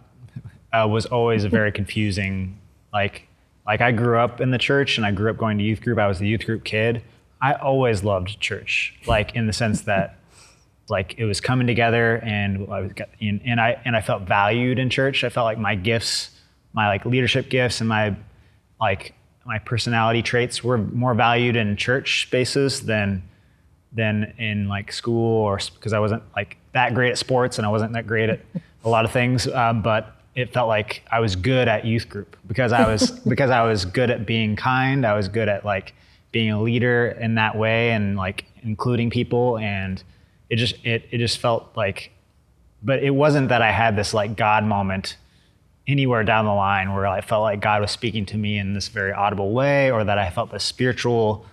uh, 0.71 0.87
was 0.89 1.05
always 1.05 1.43
a 1.43 1.49
very 1.49 1.71
confusing. 1.79 2.59
Like, 2.91 3.27
like 3.65 3.81
I 3.81 3.91
grew 3.91 4.17
up 4.17 4.41
in 4.41 4.51
the 4.51 4.57
church 4.57 4.97
and 4.97 5.05
I 5.05 5.11
grew 5.11 5.29
up 5.29 5.37
going 5.37 5.57
to 5.57 5.63
youth 5.63 5.81
group. 5.81 5.99
I 5.99 6.07
was 6.07 6.19
the 6.19 6.27
youth 6.27 6.45
group 6.45 6.63
kid. 6.63 7.03
I 7.41 7.53
always 7.53 8.03
loved 8.03 8.39
church, 8.39 8.95
like 9.05 9.35
in 9.35 9.47
the 9.47 9.53
sense 9.53 9.81
that, 9.81 10.17
like 10.93 11.15
it 11.17 11.25
was 11.25 11.41
coming 11.41 11.67
together 11.67 12.17
and 12.23 12.71
I 12.71 12.81
was, 12.81 12.91
and, 13.19 13.41
and 13.43 13.59
I 13.59 13.81
and 13.83 13.95
I 13.95 14.01
felt 14.01 14.21
valued 14.23 14.79
in 14.79 14.89
church. 14.89 15.23
I 15.23 15.29
felt 15.29 15.45
like 15.45 15.57
my 15.57 15.75
gifts, 15.75 16.29
my 16.71 16.87
like 16.87 17.03
leadership 17.05 17.49
gifts 17.49 17.81
and 17.81 17.89
my 17.89 18.15
like 18.79 19.15
my 19.45 19.59
personality 19.59 20.21
traits 20.21 20.63
were 20.63 20.77
more 20.77 21.15
valued 21.15 21.55
in 21.55 21.75
church 21.75 22.21
spaces 22.27 22.85
than 22.85 23.23
than 23.91 24.33
in 24.37 24.67
like 24.69 24.91
school 24.91 25.41
or 25.41 25.59
because 25.75 25.93
I 25.93 25.99
wasn't 25.99 26.23
like 26.35 26.57
that 26.73 26.93
great 26.93 27.11
at 27.11 27.17
sports 27.17 27.57
and 27.57 27.65
I 27.65 27.69
wasn't 27.69 27.93
that 27.93 28.05
great 28.05 28.29
at 28.29 28.39
a 28.85 28.89
lot 28.89 29.03
of 29.03 29.11
things. 29.11 29.47
Um, 29.47 29.81
but 29.81 30.15
it 30.35 30.53
felt 30.53 30.67
like 30.67 31.03
I 31.11 31.19
was 31.19 31.35
good 31.35 31.67
at 31.67 31.85
youth 31.85 32.07
group 32.07 32.37
because 32.47 32.71
I 32.71 32.87
was 32.87 33.09
because 33.27 33.49
I 33.49 33.63
was 33.63 33.83
good 33.83 34.11
at 34.11 34.27
being 34.27 34.55
kind. 34.55 35.05
I 35.05 35.15
was 35.15 35.27
good 35.27 35.49
at 35.49 35.65
like 35.65 35.95
being 36.31 36.51
a 36.51 36.61
leader 36.61 37.17
in 37.19 37.35
that 37.35 37.57
way 37.57 37.91
and 37.91 38.15
like 38.15 38.45
including 38.61 39.09
people 39.09 39.57
and 39.57 40.03
it 40.53 40.57
just 40.57 40.75
it 40.85 41.07
it 41.09 41.17
just 41.17 41.39
felt 41.39 41.71
like 41.75 42.11
but 42.83 43.01
it 43.01 43.09
wasn't 43.09 43.49
that 43.49 43.63
I 43.63 43.71
had 43.71 43.95
this 43.95 44.13
like 44.13 44.35
God 44.35 44.63
moment 44.63 45.17
anywhere 45.87 46.23
down 46.23 46.45
the 46.45 46.53
line 46.53 46.93
where 46.93 47.07
I 47.07 47.21
felt 47.21 47.41
like 47.41 47.59
God 47.59 47.81
was 47.81 47.89
speaking 47.89 48.25
to 48.27 48.37
me 48.37 48.57
in 48.59 48.73
this 48.73 48.87
very 48.87 49.11
audible 49.11 49.51
way 49.51 49.89
or 49.89 50.03
that 50.03 50.19
I 50.19 50.29
felt 50.29 50.51
this 50.51 50.63
spiritual 50.63 51.45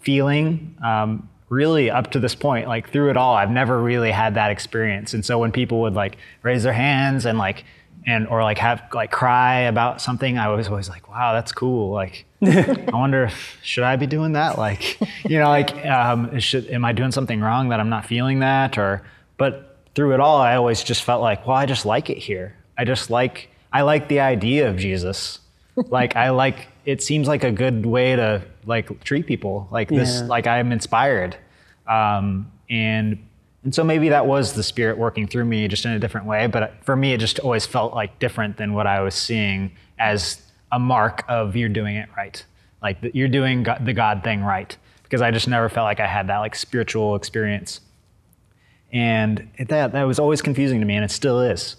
feeling. 0.00 0.76
Um, 0.84 1.28
really, 1.48 1.90
up 1.90 2.10
to 2.10 2.20
this 2.20 2.34
point, 2.34 2.68
like 2.68 2.90
through 2.90 3.10
it 3.10 3.16
all, 3.16 3.34
I've 3.34 3.50
never 3.50 3.80
really 3.80 4.10
had 4.10 4.34
that 4.34 4.50
experience. 4.50 5.14
And 5.14 5.24
so 5.24 5.38
when 5.38 5.50
people 5.50 5.80
would 5.80 5.94
like 5.94 6.18
raise 6.42 6.64
their 6.64 6.72
hands 6.72 7.24
and 7.24 7.38
like, 7.38 7.64
and 8.06 8.26
or 8.28 8.42
like 8.42 8.58
have 8.58 8.82
like 8.92 9.10
cry 9.10 9.60
about 9.60 10.00
something, 10.00 10.38
I 10.38 10.48
was 10.48 10.68
always 10.68 10.88
like, 10.88 11.08
wow, 11.08 11.32
that's 11.32 11.52
cool. 11.52 11.90
Like, 11.90 12.26
I 12.42 12.88
wonder 12.92 13.24
if 13.24 13.58
should 13.62 13.84
I 13.84 13.96
be 13.96 14.06
doing 14.06 14.32
that? 14.32 14.58
Like, 14.58 15.00
you 15.24 15.38
know, 15.38 15.48
like, 15.48 15.74
um, 15.86 16.38
should 16.38 16.66
am 16.68 16.84
I 16.84 16.92
doing 16.92 17.12
something 17.12 17.40
wrong 17.40 17.70
that 17.70 17.80
I'm 17.80 17.88
not 17.88 18.04
feeling 18.06 18.40
that? 18.40 18.76
Or, 18.78 19.02
but 19.38 19.78
through 19.94 20.12
it 20.14 20.20
all, 20.20 20.38
I 20.40 20.56
always 20.56 20.82
just 20.82 21.02
felt 21.04 21.22
like, 21.22 21.46
well, 21.46 21.56
I 21.56 21.66
just 21.66 21.86
like 21.86 22.10
it 22.10 22.18
here. 22.18 22.56
I 22.76 22.84
just 22.84 23.08
like, 23.10 23.48
I 23.72 23.82
like 23.82 24.08
the 24.08 24.20
idea 24.20 24.68
of 24.68 24.76
Jesus. 24.76 25.40
like, 25.76 26.14
I 26.16 26.30
like, 26.30 26.68
it 26.84 27.02
seems 27.02 27.26
like 27.26 27.42
a 27.44 27.50
good 27.52 27.86
way 27.86 28.16
to 28.16 28.42
like 28.66 29.02
treat 29.04 29.26
people. 29.26 29.68
Like 29.70 29.88
this, 29.88 30.20
Yeah. 30.20 30.26
like 30.26 30.46
I'm 30.46 30.72
inspired. 30.72 31.36
Um, 31.88 32.50
and, 32.68 33.18
and 33.64 33.74
so 33.74 33.82
maybe 33.82 34.10
that 34.10 34.26
was 34.26 34.52
the 34.52 34.62
spirit 34.62 34.96
working 34.98 35.26
through 35.26 35.46
me 35.46 35.66
just 35.68 35.84
in 35.84 35.92
a 35.92 35.98
different 35.98 36.26
way. 36.26 36.46
But 36.46 36.74
for 36.84 36.94
me, 36.94 37.12
it 37.12 37.18
just 37.18 37.38
always 37.40 37.66
felt 37.66 37.94
like 37.94 38.18
different 38.18 38.56
than 38.56 38.74
what 38.74 38.86
I 38.86 39.00
was 39.00 39.14
seeing 39.14 39.72
as 39.98 40.40
a 40.70 40.78
mark 40.78 41.24
of 41.28 41.56
you're 41.56 41.68
doing 41.68 41.96
it 41.96 42.08
right. 42.16 42.44
Like 42.82 42.98
you're 43.14 43.28
doing 43.28 43.64
the 43.80 43.92
God 43.92 44.22
thing 44.22 44.42
right. 44.42 44.76
Because 45.02 45.22
I 45.22 45.30
just 45.30 45.48
never 45.48 45.68
felt 45.68 45.84
like 45.84 46.00
I 46.00 46.06
had 46.06 46.26
that 46.28 46.38
like 46.38 46.54
spiritual 46.54 47.14
experience 47.14 47.80
and 48.94 49.50
that 49.58 49.92
that 49.92 50.02
was 50.04 50.20
always 50.20 50.40
confusing 50.40 50.78
to 50.78 50.86
me, 50.86 50.94
and 50.94 51.04
it 51.04 51.10
still 51.10 51.40
is. 51.40 51.76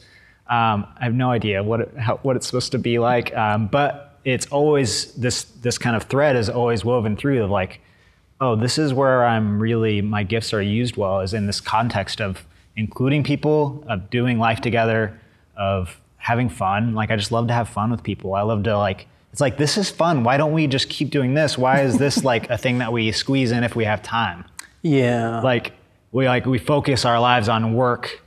Um, 0.47 0.85
I 0.99 1.05
have 1.05 1.13
no 1.13 1.31
idea 1.31 1.63
what 1.63 1.79
it, 1.79 1.97
how, 1.97 2.17
what 2.17 2.35
it's 2.35 2.45
supposed 2.45 2.73
to 2.73 2.77
be 2.77 2.99
like, 2.99 3.35
um, 3.35 3.67
but 3.67 4.19
it's 4.25 4.45
always 4.47 5.13
this 5.13 5.45
this 5.45 5.77
kind 5.77 5.95
of 5.95 6.03
thread 6.03 6.35
is 6.35 6.49
always 6.49 6.83
woven 6.83 7.15
through 7.15 7.41
of 7.41 7.49
like, 7.49 7.79
oh, 8.41 8.55
this 8.55 8.77
is 8.77 8.93
where 8.93 9.25
I'm 9.25 9.59
really 9.59 10.01
my 10.01 10.23
gifts 10.23 10.53
are 10.53 10.61
used 10.61 10.97
well 10.97 11.21
is 11.21 11.33
in 11.33 11.47
this 11.47 11.61
context 11.61 12.21
of 12.21 12.45
including 12.75 13.23
people, 13.23 13.83
of 13.87 14.09
doing 14.09 14.37
life 14.39 14.61
together, 14.61 15.19
of 15.55 15.99
having 16.17 16.49
fun. 16.49 16.93
Like 16.93 17.11
I 17.11 17.15
just 17.15 17.31
love 17.31 17.47
to 17.47 17.53
have 17.53 17.69
fun 17.69 17.91
with 17.91 18.03
people. 18.03 18.33
I 18.33 18.41
love 18.41 18.63
to 18.63 18.77
like. 18.77 19.07
It's 19.31 19.41
like 19.41 19.57
this 19.57 19.77
is 19.77 19.89
fun. 19.89 20.23
Why 20.23 20.37
don't 20.37 20.53
we 20.53 20.65
just 20.67 20.89
keep 20.89 21.09
doing 21.09 21.33
this? 21.33 21.57
Why 21.57 21.81
is 21.81 21.97
this 21.97 22.23
like 22.31 22.49
a 22.49 22.57
thing 22.57 22.77
that 22.79 22.93
we 22.93 23.11
squeeze 23.11 23.51
in 23.51 23.63
if 23.63 23.75
we 23.75 23.85
have 23.85 24.01
time? 24.01 24.45
Yeah. 24.81 25.41
like 25.41 25.73
we 26.11 26.27
like 26.27 26.45
we 26.45 26.59
focus 26.59 27.05
our 27.05 27.19
lives 27.19 27.49
on 27.49 27.73
work 27.73 28.21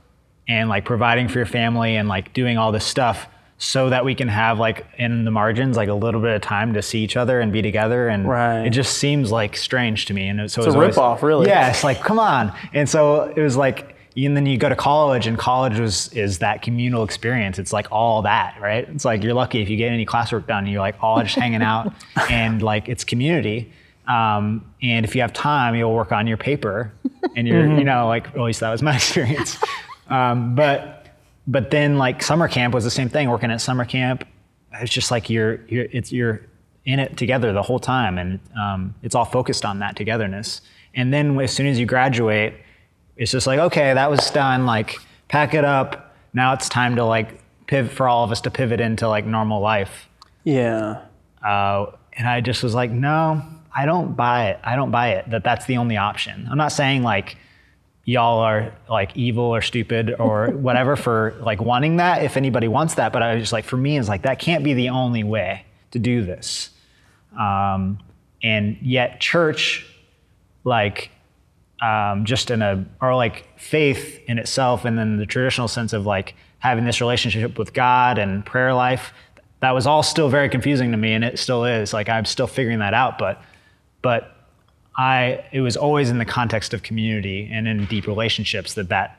and 0.47 0.67
like 0.67 0.83
providing 0.83 1.29
for 1.29 1.39
your 1.39 1.45
family 1.45 1.95
and 1.95 2.09
like 2.09 2.33
doing 2.33 2.57
all 2.57 2.73
this 2.73 2.85
stuff 2.85 3.27
so 3.61 3.89
that 3.89 4.05
we 4.05 4.15
can 4.15 4.29
have 4.29 4.57
like 4.57 4.85
in 4.97 5.25
the 5.25 5.31
margins 5.31 5.75
like 5.75 5.89
a 5.89 5.93
little 5.93 6.21
bit 6.21 6.33
of 6.33 6.41
time 6.41 6.73
to 6.73 6.81
see 6.81 7.03
each 7.03 7.17
other 7.17 7.41
and 7.41 7.51
be 7.51 7.61
together 7.61 8.07
and 8.07 8.25
Right. 8.27 8.65
it 8.65 8.69
just 8.69 8.97
seems 8.97 9.31
like 9.33 9.57
strange 9.57 10.05
to 10.05 10.13
me 10.13 10.29
and 10.29 10.49
so 10.49 10.61
It's 10.61 10.67
was 10.67 10.75
a 10.75 10.77
always- 10.79 10.95
ripoff, 10.95 11.21
really. 11.21 11.47
yeah 11.47 11.69
it's 11.69 11.83
like 11.83 11.99
come 12.01 12.19
on. 12.19 12.53
And 12.73 12.87
so 12.89 13.23
it 13.35 13.41
was 13.41 13.57
like 13.57 13.95
and 14.17 14.35
then 14.35 14.45
you 14.45 14.57
go 14.57 14.67
to 14.69 14.75
college 14.75 15.27
and 15.27 15.37
college 15.37 15.77
was 15.79 16.07
is 16.13 16.39
that 16.39 16.61
communal 16.61 17.03
experience. 17.03 17.59
It's 17.59 17.71
like 17.73 17.87
all 17.91 18.21
that 18.23 18.55
right? 18.61 18.87
It's 18.89 19.03
like 19.05 19.23
you're 19.23 19.33
lucky 19.33 19.61
if 19.61 19.69
you 19.69 19.75
get 19.77 19.91
any 19.91 20.05
classwork 20.05 20.47
done 20.47 20.65
you're 20.65 20.79
like 20.81 20.95
all 21.01 21.21
just 21.21 21.35
hanging 21.35 21.61
out 21.61 21.91
and 22.29 22.61
like 22.61 22.87
it's 22.87 23.03
community. 23.03 23.73
Um, 24.07 24.65
and 24.81 25.05
if 25.05 25.15
you 25.15 25.21
have 25.21 25.33
time 25.33 25.75
you'll 25.75 25.93
work 25.93 26.11
on 26.13 26.27
your 26.27 26.37
paper 26.37 26.91
and 27.35 27.45
you're 27.47 27.67
you 27.77 27.83
know 27.83 28.07
like 28.07 28.27
at 28.27 28.39
least 28.39 28.61
that 28.61 28.71
was 28.71 28.81
my 28.81 28.95
experience. 29.01 29.57
Um, 30.09 30.55
but 30.55 30.98
but 31.49 31.71
then 31.71 31.97
like 31.97 32.21
summer 32.23 32.47
camp 32.47 32.73
was 32.73 32.83
the 32.83 32.91
same 32.91 33.09
thing 33.09 33.29
working 33.29 33.51
at 33.51 33.59
summer 33.59 33.85
camp 33.85 34.25
it's 34.73 34.93
just 34.93 35.11
like 35.11 35.29
you're 35.29 35.59
you're 35.67 35.87
it's 35.91 36.11
you're 36.11 36.41
in 36.85 36.99
it 36.99 37.17
together 37.17 37.51
the 37.51 37.61
whole 37.61 37.79
time 37.79 38.17
and 38.17 38.39
um, 38.59 38.95
it's 39.03 39.15
all 39.15 39.25
focused 39.25 39.65
on 39.65 39.79
that 39.79 39.95
togetherness 39.95 40.61
and 40.93 41.13
then 41.13 41.39
as 41.39 41.53
soon 41.53 41.67
as 41.67 41.79
you 41.79 41.85
graduate 41.85 42.53
it's 43.17 43.31
just 43.31 43.47
like 43.47 43.59
okay 43.59 43.93
that 43.93 44.09
was 44.09 44.31
done 44.31 44.65
like 44.65 44.97
pack 45.27 45.53
it 45.53 45.65
up 45.65 46.15
now 46.33 46.53
it's 46.53 46.69
time 46.69 46.95
to 46.95 47.03
like 47.03 47.41
pivot 47.67 47.91
for 47.91 48.07
all 48.07 48.23
of 48.23 48.31
us 48.31 48.41
to 48.41 48.49
pivot 48.49 48.79
into 48.79 49.07
like 49.07 49.25
normal 49.25 49.59
life 49.61 50.07
yeah. 50.43 51.01
uh, 51.43 51.91
and 52.19 52.27
I 52.27 52.41
just 52.41 52.61
was 52.63 52.75
like, 52.75 52.91
no, 52.91 53.41
I 53.75 53.85
don't 53.85 54.15
buy 54.15 54.49
it. 54.49 54.59
I 54.61 54.75
don't 54.75 54.91
buy 54.91 55.11
it 55.11 55.29
that 55.29 55.43
that's 55.43 55.65
the 55.65 55.77
only 55.77 55.95
option. 55.95 56.47
I'm 56.51 56.57
not 56.57 56.73
saying 56.73 57.01
like 57.01 57.37
y'all 58.09 58.39
are 58.39 58.73
like 58.89 59.15
evil 59.15 59.43
or 59.43 59.61
stupid 59.61 60.15
or 60.19 60.47
whatever 60.67 60.95
for 60.95 61.35
like 61.41 61.61
wanting 61.61 61.97
that 61.97 62.23
if 62.23 62.37
anybody 62.37 62.67
wants 62.67 62.95
that. 62.95 63.13
But 63.13 63.21
I 63.21 63.35
was 63.35 63.43
just 63.43 63.53
like, 63.53 63.65
for 63.65 63.77
me, 63.77 63.97
it's 63.97 64.09
like 64.09 64.23
that 64.23 64.39
can't 64.39 64.63
be 64.63 64.73
the 64.73 64.89
only 64.89 65.23
way 65.23 65.65
to 65.91 65.99
do 65.99 66.25
this. 66.25 66.71
Um, 67.39 67.99
and 68.41 68.77
yet, 68.81 69.19
church, 69.21 69.85
like, 70.63 71.11
um, 71.81 72.25
just 72.25 72.49
in 72.51 72.61
a 72.61 72.83
or 72.99 73.15
like 73.15 73.47
faith 73.59 74.19
in 74.27 74.39
itself, 74.39 74.85
and 74.85 74.97
then 74.97 75.17
the 75.17 75.25
traditional 75.25 75.67
sense 75.67 75.93
of 75.93 76.05
like 76.05 76.35
having 76.57 76.85
this 76.85 76.99
relationship 76.99 77.57
with 77.57 77.73
God 77.73 78.17
and 78.17 78.45
prayer 78.45 78.73
life, 78.73 79.13
that 79.59 79.71
was 79.71 79.85
all 79.85 80.03
still 80.03 80.29
very 80.29 80.49
confusing 80.49 80.91
to 80.91 80.97
me, 80.97 81.13
and 81.13 81.23
it 81.23 81.37
still 81.37 81.63
is. 81.63 81.93
Like 81.93 82.09
I'm 82.09 82.25
still 82.25 82.47
figuring 82.47 82.79
that 82.79 82.93
out, 82.93 83.17
but 83.19 83.41
but 84.01 84.35
I 84.99 85.45
it 85.53 85.61
was 85.61 85.77
always 85.77 86.09
in 86.09 86.17
the 86.17 86.25
context 86.25 86.73
of 86.73 86.83
community 86.83 87.49
and 87.49 87.69
in 87.69 87.85
deep 87.85 88.05
relationships 88.05 88.73
that 88.73 88.89
that 88.89 89.17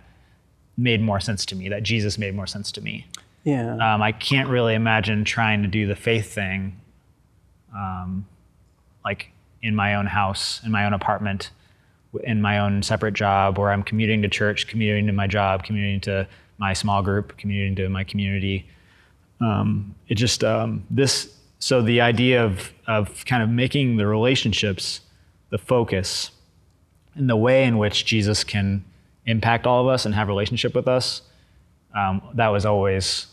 made 0.76 1.00
more 1.00 1.20
sense 1.20 1.46
to 1.46 1.56
me. 1.56 1.70
That 1.70 1.82
Jesus 1.82 2.18
made 2.18 2.34
more 2.34 2.46
sense 2.46 2.70
to 2.72 2.82
me. 2.82 3.06
Yeah. 3.44 3.72
Um, 3.76 4.02
I 4.02 4.12
can't 4.12 4.50
really 4.50 4.74
imagine 4.74 5.24
trying 5.24 5.62
to 5.62 5.68
do 5.68 5.86
the 5.86 5.96
faith 5.96 6.34
thing, 6.34 6.78
um, 7.74 8.26
like 9.06 9.30
in 9.62 9.74
my 9.74 9.94
own 9.94 10.04
house, 10.04 10.60
in 10.66 10.70
my 10.70 10.84
own 10.84 10.92
apartment, 10.92 11.50
in 12.24 12.42
my 12.42 12.58
own 12.58 12.82
separate 12.82 13.14
job, 13.14 13.56
where 13.56 13.70
I'm 13.70 13.82
commuting 13.82 14.20
to 14.20 14.28
church, 14.28 14.66
commuting 14.66 15.06
to 15.06 15.14
my 15.14 15.26
job, 15.26 15.64
commuting 15.64 16.02
to 16.02 16.28
my 16.58 16.74
small 16.74 17.02
group, 17.02 17.38
commuting 17.38 17.74
to 17.76 17.88
my 17.88 18.04
community. 18.04 18.68
Um, 19.40 19.94
it 20.08 20.16
just 20.16 20.44
um, 20.44 20.84
this. 20.90 21.34
So 21.58 21.80
the 21.80 22.02
idea 22.02 22.44
of 22.44 22.70
of 22.86 23.24
kind 23.24 23.42
of 23.42 23.48
making 23.48 23.96
the 23.96 24.06
relationships 24.06 25.00
the 25.51 25.59
focus, 25.59 26.30
and 27.14 27.28
the 27.28 27.36
way 27.36 27.64
in 27.64 27.78
which 27.78 28.05
Jesus 28.05 28.44
can 28.44 28.84
impact 29.26 29.66
all 29.66 29.82
of 29.82 29.88
us 29.88 30.07
and 30.07 30.14
have 30.14 30.28
relationship 30.28 30.74
with 30.74 30.88
us 30.88 31.22
um, 31.94 32.22
that 32.34 32.48
was 32.48 32.64
always 32.64 33.26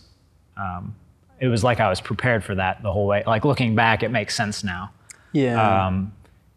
um, 0.56 0.96
it 1.40 1.48
was 1.48 1.64
like 1.64 1.80
i 1.80 1.90
was 1.90 2.02
prepared 2.02 2.44
for 2.44 2.56
that 2.56 2.82
the 2.82 2.92
whole 2.92 3.08
way. 3.08 3.24
Like 3.26 3.46
looking 3.46 3.76
back 3.76 4.04
it 4.04 4.10
makes 4.10 4.36
sense 4.36 4.64
now. 4.64 4.92
Yeah. 5.34 5.88
um, 5.88 6.14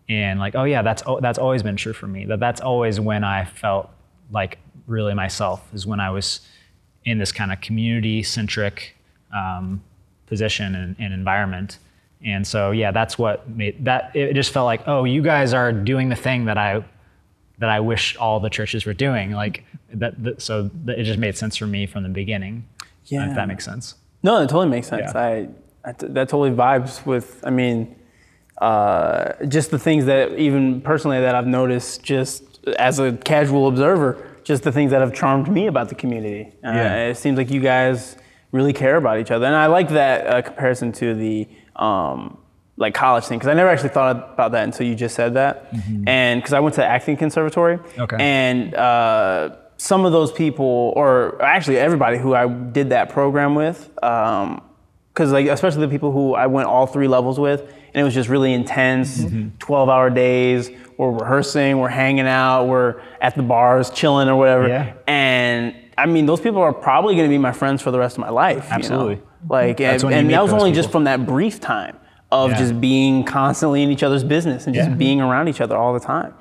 and 0.09 0.41
like 0.41 0.55
oh 0.55 0.65
yeah 0.65 0.83
that's 0.83 1.03
that's 1.21 1.39
always 1.39 1.63
been 1.63 1.77
true 1.77 1.93
for 1.93 2.07
me 2.07 2.25
that 2.27 2.41
that's 2.41 2.61
always 2.61 2.99
when 2.99 3.23
i 3.23 3.45
felt 3.45 3.91
like 4.31 4.59
really 4.87 5.15
myself 5.15 5.69
is 5.73 5.87
when 5.87 6.01
i 6.01 6.11
was 6.11 6.41
in 7.05 7.19
this 7.19 7.31
kind 7.31 7.53
of 7.53 7.61
community 7.61 8.23
centric 8.23 8.97
um, 9.35 9.83
position 10.27 10.75
and, 10.75 10.97
and 10.99 11.13
environment 11.13 11.79
and 12.25 12.47
so 12.47 12.71
yeah 12.71 12.91
that's 12.91 13.17
what 13.19 13.49
made 13.49 13.85
that 13.85 14.15
it 14.15 14.35
just 14.35 14.53
felt 14.53 14.67
like 14.67 14.83
oh 14.87 15.05
you 15.05 15.23
guys 15.23 15.55
are 15.55 15.73
doing 15.73 16.09
the 16.09 16.17
thing 16.17 16.45
that 16.45 16.59
i 16.59 16.85
that 17.59 17.71
i 17.71 17.81
wish 17.81 18.17
all 18.17 18.41
the 18.41 18.51
churches 18.51 18.85
were 18.87 18.93
doing 18.95 19.33
like 19.33 19.65
that, 19.95 20.23
that 20.23 20.41
so 20.43 20.71
that 20.85 20.99
it 20.99 21.05
just 21.05 21.19
made 21.19 21.37
sense 21.37 21.57
for 21.57 21.67
me 21.67 21.87
from 21.87 22.03
the 22.03 22.09
beginning 22.09 22.67
Yeah. 23.07 23.29
if 23.29 23.35
that 23.37 23.49
makes 23.49 23.65
sense 23.65 23.95
No, 24.23 24.37
it 24.43 24.49
totally 24.49 24.69
makes 24.69 24.87
sense. 24.89 25.13
Yeah. 25.15 25.21
I, 25.21 25.49
I 25.89 25.93
t- 25.93 26.07
that 26.09 26.29
totally 26.29 26.51
vibes 26.51 27.07
with. 27.07 27.41
I 27.43 27.49
mean, 27.49 27.97
uh, 28.59 29.33
just 29.49 29.71
the 29.71 29.79
things 29.79 30.05
that 30.07 30.39
even 30.39 30.81
personally 30.83 31.21
that 31.21 31.35
I've 31.35 31.47
noticed, 31.47 32.03
just 32.03 32.67
as 32.79 32.99
a 32.99 33.13
casual 33.13 33.67
observer, 33.69 34.19
just 34.45 34.63
the 34.63 34.73
things 34.73 34.91
that 34.91 35.01
have 35.01 35.15
charmed 35.15 35.49
me 35.49 35.67
about 35.69 35.89
the 35.89 35.95
community. 35.95 36.53
Uh, 36.65 36.73
Yeah. 36.75 37.07
It 37.09 37.17
seems 37.17 37.39
like 37.39 37.51
you 37.51 37.61
guys 37.61 38.17
really 38.53 38.73
care 38.73 38.97
about 38.97 39.19
each 39.19 39.31
other, 39.31 39.47
and 39.47 39.55
I 39.57 39.67
like 39.67 39.89
that 39.91 40.27
uh, 40.27 40.43
comparison 40.43 40.93
to 40.93 41.15
the. 41.15 41.49
Um, 41.81 42.37
like 42.77 42.95
college 42.95 43.25
thing, 43.25 43.39
because 43.39 43.49
I 43.49 43.55
never 43.55 43.69
actually 43.69 43.91
thought 43.91 44.33
about 44.35 44.53
that 44.53 44.65
until 44.65 44.87
you 44.87 44.95
just 44.95 45.15
said 45.15 45.35
that. 45.35 45.69
And 46.07 46.41
because 46.41 46.55
I 46.55 46.61
went 46.61 46.77
to 46.77 46.85
acting 46.85 47.17
conservatory, 47.17 47.79
Okay. 47.99 48.17
and 48.19 48.75
uh, 48.75 49.57
some 49.77 50.07
of 50.07 50.13
those 50.13 50.33
people, 50.33 50.93
or 50.97 51.43
actually 51.43 51.77
everybody 51.79 52.17
who 52.17 52.35
I 52.35 52.47
did 52.49 52.89
that 52.91 53.11
program 53.11 53.55
with, 53.55 53.91
because 53.97 55.31
like 55.33 55.47
especially 55.47 55.83
the 55.83 55.89
people 55.91 56.11
who 56.13 56.35
I 56.35 56.47
went 56.47 56.69
all 56.69 56.87
three 56.87 57.09
levels 57.09 57.39
with, 57.39 57.61
and 57.61 58.01
it 58.01 58.05
was 58.05 58.15
just 58.15 58.31
really 58.31 58.55
intense, 58.55 59.25
12 59.59 59.89
hour 59.91 60.09
days. 60.09 60.71
We're 61.01 61.13
rehearsing, 61.13 61.79
we're 61.79 61.89
hanging 61.89 62.27
out, 62.27 62.67
we're 62.67 63.01
at 63.23 63.35
the 63.35 63.43
bars 63.43 63.89
chilling 63.89 64.29
or 64.29 64.37
whatever. 64.37 64.69
Yeah. 64.69 64.93
And 65.07 65.75
I 65.97 66.05
mean, 66.05 66.27
those 66.27 66.43
people 66.43 66.61
are 66.61 66.75
probably 66.75 67.15
going 67.15 67.27
to 67.27 67.33
be 67.33 67.39
my 67.39 67.53
friends 67.53 67.81
for 67.81 67.91
the 67.91 67.99
rest 67.99 68.17
of 68.17 68.21
my 68.21 68.29
life. 68.29 68.65
you 68.65 68.69
know? 68.69 68.75
Absolutely. 68.77 69.23
Like, 69.49 69.79
That's 69.79 70.03
and, 70.03 70.11
when 70.11 70.13
you 70.13 70.19
and 70.19 70.29
meet 70.29 70.35
that 70.35 70.43
was 70.43 70.51
those 70.51 70.61
only 70.61 70.73
just 70.73 70.91
from 70.93 71.05
that 71.05 71.25
brief 71.25 71.59
time 71.59 71.97
of 72.31 72.51
Yeah. 72.51 72.59
just 72.59 72.81
being 72.83 73.25
constantly 73.25 73.83
in 73.83 73.91
each 73.91 74.03
other's 74.03 74.23
business 74.25 74.67
and 74.67 74.75
just 74.75 74.91
Yeah. 74.91 74.95
being 74.97 75.23
around 75.23 75.49
each 75.49 75.63
other 75.63 75.75
all 75.75 75.95
the 75.95 76.01
time. 76.01 76.35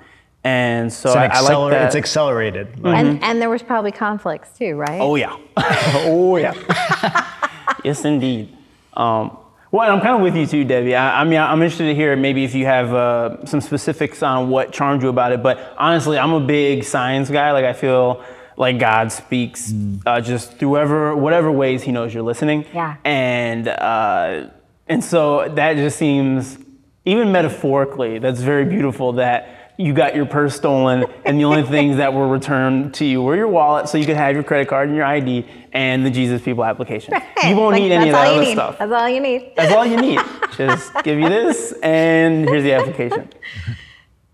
And 0.43 0.91
so 0.91 1.07
It's, 1.09 1.15
an 1.15 1.31
I, 1.31 1.35
I 1.37 1.39
like 1.39 1.71
that. 1.71 1.85
it's 1.85 1.95
accelerated 1.95 2.79
like, 2.83 2.97
And 2.97 3.23
and 3.23 3.41
there 3.41 3.49
was 3.49 3.61
probably 3.63 3.91
conflicts 3.93 4.57
too, 4.57 4.75
right? 4.75 4.99
Oh 4.99 5.15
yeah. 5.15 5.37
oh 5.57 6.35
yeah. 6.35 6.53
yes, 7.85 8.03
indeed. 8.03 8.55
Um, 8.97 9.37
well, 9.71 9.91
I'm 9.91 10.01
kind 10.01 10.15
of 10.15 10.21
with 10.21 10.35
you 10.35 10.47
too, 10.47 10.63
Debbie. 10.63 10.95
I, 10.95 11.21
I 11.21 11.23
mean, 11.23 11.39
I'm 11.39 11.61
interested 11.61 11.85
to 11.85 11.95
hear 11.95 12.15
maybe 12.15 12.43
if 12.43 12.55
you 12.55 12.65
have 12.65 12.93
uh, 12.93 13.45
some 13.45 13.61
specifics 13.61 14.23
on 14.23 14.49
what 14.49 14.71
charmed 14.71 15.03
you 15.03 15.09
about 15.09 15.31
it. 15.31 15.43
But 15.43 15.75
honestly, 15.77 16.17
I'm 16.17 16.33
a 16.33 16.39
big 16.39 16.83
science 16.83 17.29
guy. 17.29 17.51
Like 17.51 17.65
I 17.65 17.73
feel 17.73 18.23
like 18.57 18.79
God 18.79 19.11
speaks 19.11 19.73
uh, 20.05 20.21
just 20.21 20.57
through 20.57 20.69
whatever 20.69 21.15
whatever 21.15 21.51
ways 21.51 21.83
He 21.83 21.91
knows 21.91 22.13
you're 22.13 22.23
listening. 22.23 22.65
Yeah. 22.73 22.95
And 23.05 23.67
uh, 23.67 24.49
and 24.87 25.03
so 25.03 25.47
that 25.49 25.75
just 25.75 25.97
seems 25.97 26.57
even 27.05 27.31
metaphorically, 27.31 28.19
that's 28.19 28.41
very 28.41 28.65
beautiful 28.65 29.13
that 29.13 29.58
you 29.79 29.93
got 29.93 30.13
your 30.13 30.25
purse 30.25 30.57
stolen 30.57 31.05
and 31.23 31.39
the 31.39 31.45
only 31.45 31.63
things 31.63 31.95
that 31.97 32.13
were 32.13 32.27
returned 32.27 32.93
to 32.93 33.05
you 33.05 33.21
were 33.21 33.33
your 33.37 33.47
wallet 33.47 33.87
so 33.87 33.97
you 33.97 34.05
could 34.05 34.17
have 34.17 34.35
your 34.35 34.43
credit 34.43 34.67
card 34.67 34.89
and 34.89 34.95
your 34.97 35.05
ID 35.05 35.45
and 35.71 36.05
the 36.05 36.09
Jesus 36.11 36.41
People 36.41 36.65
application. 36.65 37.13
You 37.47 37.55
won't 37.55 37.71
Like, 37.71 37.83
need 37.83 37.91
any 37.93 38.09
of 38.09 38.13
that 38.13 38.27
other 38.27 38.41
need. 38.41 38.51
stuff. 38.51 38.77
That's 38.77 38.91
all 38.91 39.07
you 39.07 39.21
need. 39.21 39.53
That's 39.55 39.71
all 39.73 39.85
you 39.85 39.95
need. 39.95 40.19
Just 40.57 40.93
give 41.05 41.17
you 41.17 41.29
this 41.29 41.73
and 41.81 42.47
here's 42.49 42.63
the 42.63 42.73
application. 42.73 43.29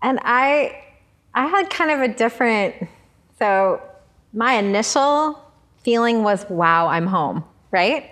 And 0.02 0.18
I, 0.22 0.82
I 1.34 1.46
had 1.46 1.70
kind 1.70 1.90
of 1.90 2.00
a 2.00 2.08
different. 2.14 2.74
So 3.38 3.80
my 4.32 4.54
initial 4.54 5.40
feeling 5.82 6.22
was, 6.22 6.44
"Wow, 6.48 6.86
I'm 6.88 7.06
home!" 7.06 7.42
Right? 7.72 8.10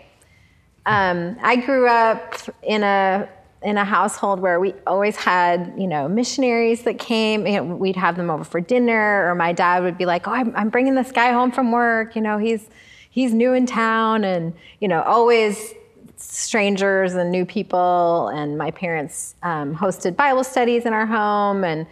Um, 0.87 1.37
I 1.43 1.57
grew 1.57 1.87
up 1.89 2.35
in 2.63 2.83
a 2.83 3.29
in 3.65 3.79
a 3.79 3.85
household 3.85 4.41
where 4.41 4.61
we 4.61 4.75
always 4.87 5.17
had, 5.17 5.73
you 5.79 5.87
know, 5.87 6.07
missionaries 6.07 6.83
that 6.83 6.99
came. 6.99 7.47
You 7.47 7.57
know, 7.57 7.65
we'd 7.65 7.97
have 7.97 8.17
them 8.17 8.31
over 8.31 8.45
for 8.45 8.61
dinner, 8.61 9.29
or 9.29 9.35
my 9.35 9.53
dad 9.53 9.83
would 9.83 9.97
be 9.97 10.07
like, 10.07 10.29
"Oh, 10.29 10.33
I'm, 10.33 10.55
I'm 10.55 10.69
bringing 10.69 10.95
this 10.95 11.11
guy 11.11 11.33
home 11.33 11.51
from 11.51 11.73
work. 11.73 12.15
You 12.15 12.23
know, 12.23 12.39
he's 12.39 12.69
he's 13.11 13.33
new 13.33 13.55
in 13.55 13.67
town, 13.67 14.23
and 14.25 14.55
you 14.81 14.89
know, 14.89 15.03
always 15.03 15.75
strangers 16.17 17.15
and 17.15 17.33
new 17.33 17.45
people. 17.45 18.29
And 18.29 18.59
my 18.59 18.71
parents 18.71 19.35
um, 19.43 19.75
hosted 19.75 20.15
Bible 20.15 20.45
studies 20.45 20.85
in 20.85 20.93
our 20.93 21.07
home, 21.07 21.65
and 21.65 21.87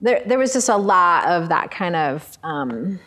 there 0.00 0.22
there 0.26 0.38
was 0.38 0.52
just 0.52 0.68
a 0.68 0.76
lot 0.76 1.28
of 1.28 1.48
that 1.48 1.70
kind 1.70 1.94
of 1.94 2.36
um, 2.42 2.98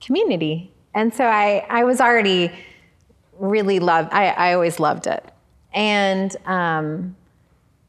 community. 0.00 0.70
And 0.94 1.12
so 1.12 1.24
I 1.26 1.66
I 1.68 1.82
was 1.84 2.00
already 2.00 2.52
really 3.38 3.80
loved. 3.80 4.12
I, 4.12 4.28
I 4.28 4.54
always 4.54 4.78
loved 4.78 5.06
it. 5.06 5.24
And 5.76 6.34
um, 6.46 7.14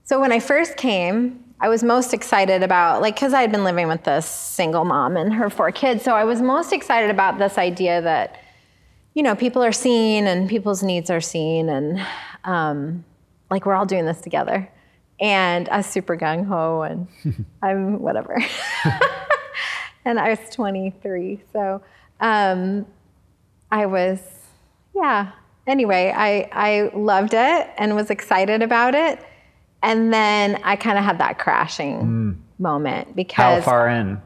so 0.03 0.19
when 0.19 0.33
I 0.33 0.39
first 0.39 0.75
came, 0.75 1.43
I 1.59 1.69
was 1.69 1.83
most 1.83 2.13
excited 2.13 2.61
about 2.61 3.01
like 3.01 3.15
because 3.15 3.33
I 3.33 3.41
had 3.41 3.51
been 3.51 3.63
living 3.63 3.87
with 3.87 4.03
this 4.03 4.27
single 4.27 4.85
mom 4.85 5.17
and 5.17 5.33
her 5.33 5.49
four 5.49 5.71
kids. 5.71 6.03
So 6.03 6.13
I 6.13 6.25
was 6.25 6.41
most 6.41 6.71
excited 6.71 7.09
about 7.09 7.39
this 7.39 7.57
idea 7.57 8.01
that 8.01 8.39
you 9.15 9.23
know 9.23 9.35
people 9.35 9.63
are 9.63 9.71
seen 9.71 10.27
and 10.27 10.47
people's 10.47 10.83
needs 10.83 11.09
are 11.09 11.21
seen 11.21 11.69
and 11.69 12.05
um, 12.43 13.05
like 13.49 13.65
we're 13.65 13.73
all 13.73 13.87
doing 13.87 14.05
this 14.05 14.21
together. 14.21 14.69
And 15.19 15.67
I 15.69 15.77
was 15.77 15.87
super 15.87 16.15
gung 16.15 16.45
ho 16.45 16.83
and 16.83 17.07
I'm 17.63 17.99
whatever. 17.99 18.37
and 20.05 20.19
I 20.19 20.29
was 20.29 20.39
23, 20.51 21.41
so 21.51 21.81
um, 22.19 22.85
I 23.71 23.85
was 23.87 24.19
yeah. 24.93 25.31
Anyway, 25.67 26.13
I, 26.15 26.49
I 26.53 26.91
loved 26.95 27.33
it 27.33 27.69
and 27.77 27.95
was 27.95 28.09
excited 28.09 28.61
about 28.61 28.95
it. 28.95 29.19
And 29.83 30.11
then 30.13 30.59
I 30.63 30.75
kind 30.75 30.97
of 30.97 31.03
had 31.03 31.19
that 31.19 31.37
crashing 31.37 32.41
moment 32.57 33.15
because. 33.15 33.35
how 33.35 33.61
far 33.61 33.89
in 33.89 34.21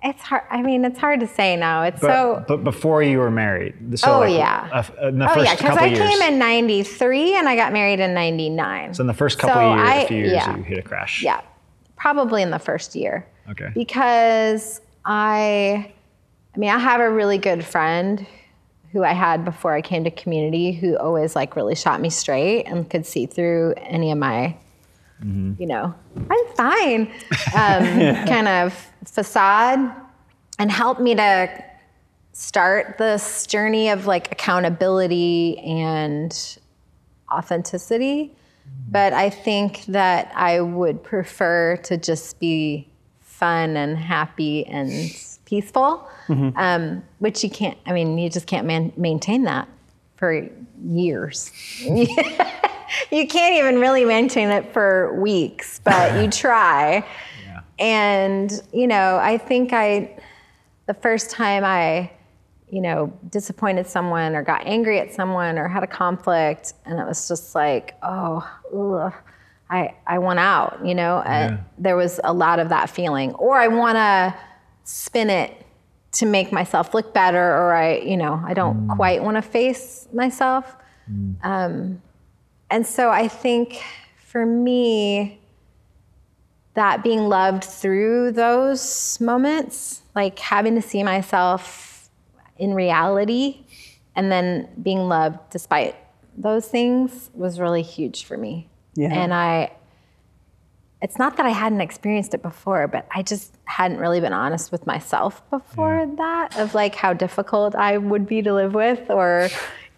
it's 0.00 0.22
hard. 0.22 0.44
I 0.48 0.62
mean, 0.62 0.84
it's 0.84 0.98
hard 0.98 1.18
to 1.20 1.26
say 1.26 1.56
now. 1.56 1.82
It's 1.82 2.00
but, 2.00 2.06
so. 2.12 2.44
but 2.46 2.62
before 2.62 3.02
you 3.02 3.18
were 3.18 3.32
married 3.32 3.98
so 3.98 4.14
Oh, 4.14 4.20
like, 4.20 4.32
yeah. 4.38 4.68
uh, 5.00 5.08
in 5.08 5.18
the 5.18 5.28
Oh 5.28 5.34
first 5.34 5.46
yeah, 5.46 5.56
because 5.56 5.76
I 5.76 5.86
years 5.86 5.98
came 5.98 6.22
in 6.22 6.38
'93 6.38 7.36
and 7.36 7.48
I 7.48 7.56
got 7.56 7.72
married 7.72 7.98
in 7.98 8.14
'99. 8.14 8.94
so 8.94 9.00
in 9.00 9.08
the 9.08 9.12
first 9.12 9.40
couple 9.40 9.56
So 9.60 9.74
years 9.74 9.88
I- 9.88 9.94
a 9.96 10.06
few 10.06 10.16
years 10.18 10.32
yeah. 10.34 10.56
you 10.56 10.62
hit 10.62 10.78
a 10.78 10.82
crash 10.82 11.20
Yeah, 11.24 11.40
probably 11.96 12.42
in 12.42 12.50
the 12.52 12.60
first 12.60 12.94
year. 12.94 13.26
Okay. 13.50 13.70
Because 13.74 14.80
I, 15.04 15.92
I 16.54 16.58
mean, 16.58 16.70
I 16.70 16.78
have 16.78 17.00
a 17.00 17.10
really 17.10 17.38
good 17.38 17.64
friend 17.64 18.24
who 18.92 19.04
I 19.04 19.12
had 19.12 19.44
before 19.44 19.74
I 19.74 19.82
came 19.82 20.04
to 20.04 20.10
community 20.10 20.72
who 20.72 20.96
always 20.96 21.36
like 21.36 21.56
really 21.56 21.74
shot 21.74 22.00
me 22.00 22.10
straight 22.10 22.64
and 22.64 22.88
could 22.88 23.04
see 23.04 23.26
through 23.26 23.74
any 23.76 24.10
of 24.10 24.18
my, 24.18 24.56
you 25.58 25.66
know, 25.66 25.94
I'm 26.30 26.46
fine, 26.54 27.12
um, 27.54 28.26
kind 28.26 28.48
of 28.48 28.90
facade 29.04 29.94
and 30.58 30.70
helped 30.70 31.00
me 31.00 31.14
to 31.14 31.64
start 32.32 32.98
this 32.98 33.46
journey 33.46 33.90
of 33.90 34.06
like 34.06 34.32
accountability 34.32 35.58
and 35.58 36.58
authenticity. 37.30 38.34
But 38.90 39.12
I 39.12 39.28
think 39.30 39.84
that 39.86 40.32
I 40.34 40.60
would 40.60 41.02
prefer 41.02 41.76
to 41.84 41.96
just 41.96 42.38
be 42.38 42.88
fun 43.20 43.76
and 43.76 43.96
happy 43.96 44.66
and 44.66 44.90
peaceful, 45.48 46.06
um, 46.56 47.02
which 47.20 47.42
you 47.42 47.48
can't, 47.50 47.78
I 47.86 47.92
mean, 47.92 48.18
you 48.18 48.28
just 48.28 48.46
can't 48.46 48.66
man- 48.66 48.92
maintain 48.96 49.44
that 49.44 49.66
for 50.16 50.46
years. 50.84 51.50
you 51.80 53.26
can't 53.26 53.54
even 53.54 53.80
really 53.80 54.04
maintain 54.04 54.50
it 54.50 54.72
for 54.72 55.18
weeks, 55.20 55.80
but 55.82 56.22
you 56.22 56.30
try. 56.44 57.04
And, 57.78 58.50
you 58.72 58.86
know, 58.88 59.18
I 59.18 59.38
think 59.38 59.72
I, 59.72 60.18
the 60.86 60.94
first 60.94 61.30
time 61.30 61.64
I 61.64 62.10
you 62.70 62.82
know, 62.82 63.10
disappointed 63.30 63.86
someone 63.86 64.34
or 64.36 64.42
got 64.42 64.66
angry 64.66 65.00
at 65.00 65.14
someone 65.14 65.56
or 65.56 65.68
had 65.68 65.82
a 65.82 65.86
conflict, 65.86 66.74
and 66.84 66.98
it 67.00 67.06
was 67.06 67.26
just 67.26 67.54
like, 67.54 67.94
oh, 68.02 68.46
ugh, 68.76 69.14
I 69.70 69.94
I 70.06 70.18
want 70.18 70.38
out, 70.38 70.84
you 70.84 70.94
know. 70.94 71.22
And 71.24 71.54
Yeah. 71.54 71.64
there 71.78 71.96
was 71.96 72.20
a 72.24 72.32
lot 72.34 72.58
of 72.58 72.68
that 72.68 72.90
feeling, 72.90 73.32
or 73.36 73.56
I 73.56 73.68
want 73.68 73.96
to 73.96 74.34
spin 74.88 75.28
it 75.28 75.66
to 76.12 76.24
make 76.24 76.50
myself 76.50 76.94
look 76.94 77.12
better, 77.12 77.38
or 77.38 77.74
I, 77.74 77.98
you 77.98 78.16
know, 78.16 78.42
I 78.44 78.54
don't 78.54 78.88
quite 78.88 79.22
want 79.22 79.36
to 79.36 79.42
face 79.42 80.08
myself. 80.14 80.74
Um, 81.42 82.02
and 82.70 82.86
so 82.86 83.10
I 83.10 83.28
think 83.28 83.82
for 84.24 84.46
me, 84.46 85.38
that 86.72 87.02
being 87.02 87.28
loved 87.28 87.64
through 87.64 88.32
those 88.32 89.20
moments, 89.20 90.00
like 90.14 90.38
having 90.38 90.74
to 90.76 90.82
see 90.82 91.02
myself 91.02 92.08
in 92.56 92.72
reality 92.72 93.64
and 94.16 94.32
then 94.32 94.68
being 94.82 95.08
loved 95.08 95.38
despite 95.50 95.96
those 96.36 96.66
things 96.66 97.30
was 97.34 97.60
really 97.60 97.82
huge 97.82 98.24
for 98.24 98.38
me. 98.38 98.68
Yeah. 98.94 99.12
And 99.12 99.34
I, 99.34 99.72
it's 101.00 101.18
not 101.18 101.36
that 101.36 101.46
I 101.46 101.50
hadn't 101.50 101.80
experienced 101.80 102.34
it 102.34 102.42
before, 102.42 102.88
but 102.88 103.06
I 103.14 103.22
just 103.22 103.54
hadn't 103.64 103.98
really 103.98 104.20
been 104.20 104.32
honest 104.32 104.72
with 104.72 104.86
myself 104.86 105.48
before 105.50 106.10
that 106.16 106.58
of 106.58 106.74
like 106.74 106.94
how 106.94 107.12
difficult 107.12 107.74
I 107.76 107.98
would 107.98 108.26
be 108.26 108.42
to 108.42 108.52
live 108.52 108.74
with 108.74 109.08
or, 109.08 109.48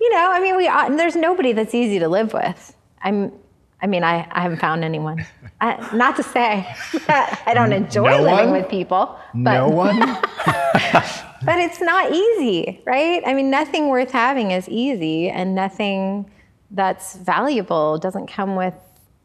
you 0.01 0.11
know, 0.13 0.31
I 0.31 0.41
mean, 0.41 0.57
we, 0.57 0.69
uh, 0.69 0.91
there's 0.91 1.17
nobody 1.17 1.53
that's 1.53 1.75
easy 1.75 1.99
to 2.01 2.09
live 2.09 2.35
with. 2.35 2.77
I'm, 3.03 3.33
I 3.81 3.87
mean, 3.87 4.05
I, 4.05 4.29
I 4.31 4.43
haven't 4.43 4.61
found 4.61 4.85
anyone. 4.85 5.25
I, 5.63 5.97
not 5.97 6.17
to 6.17 6.23
say 6.23 6.67
that 7.07 7.43
I 7.47 7.55
don't 7.55 7.73
enjoy 7.73 8.11
No 8.11 8.23
living 8.23 8.51
one? 8.51 8.53
with 8.53 8.69
people, 8.69 9.19
but 9.35 9.55
no 9.55 9.69
one? 9.69 9.99
but 11.43 11.59
it's 11.59 11.81
not 11.81 12.13
easy, 12.13 12.83
right? 12.85 13.23
I 13.25 13.33
mean, 13.33 13.51
nothing 13.51 13.89
worth 13.89 14.11
having 14.11 14.51
is 14.51 14.69
easy, 14.69 15.31
and 15.31 15.55
nothing 15.55 16.31
that's 16.71 17.17
valuable 17.17 17.97
doesn't 17.99 18.27
come 18.27 18.55
with 18.57 18.75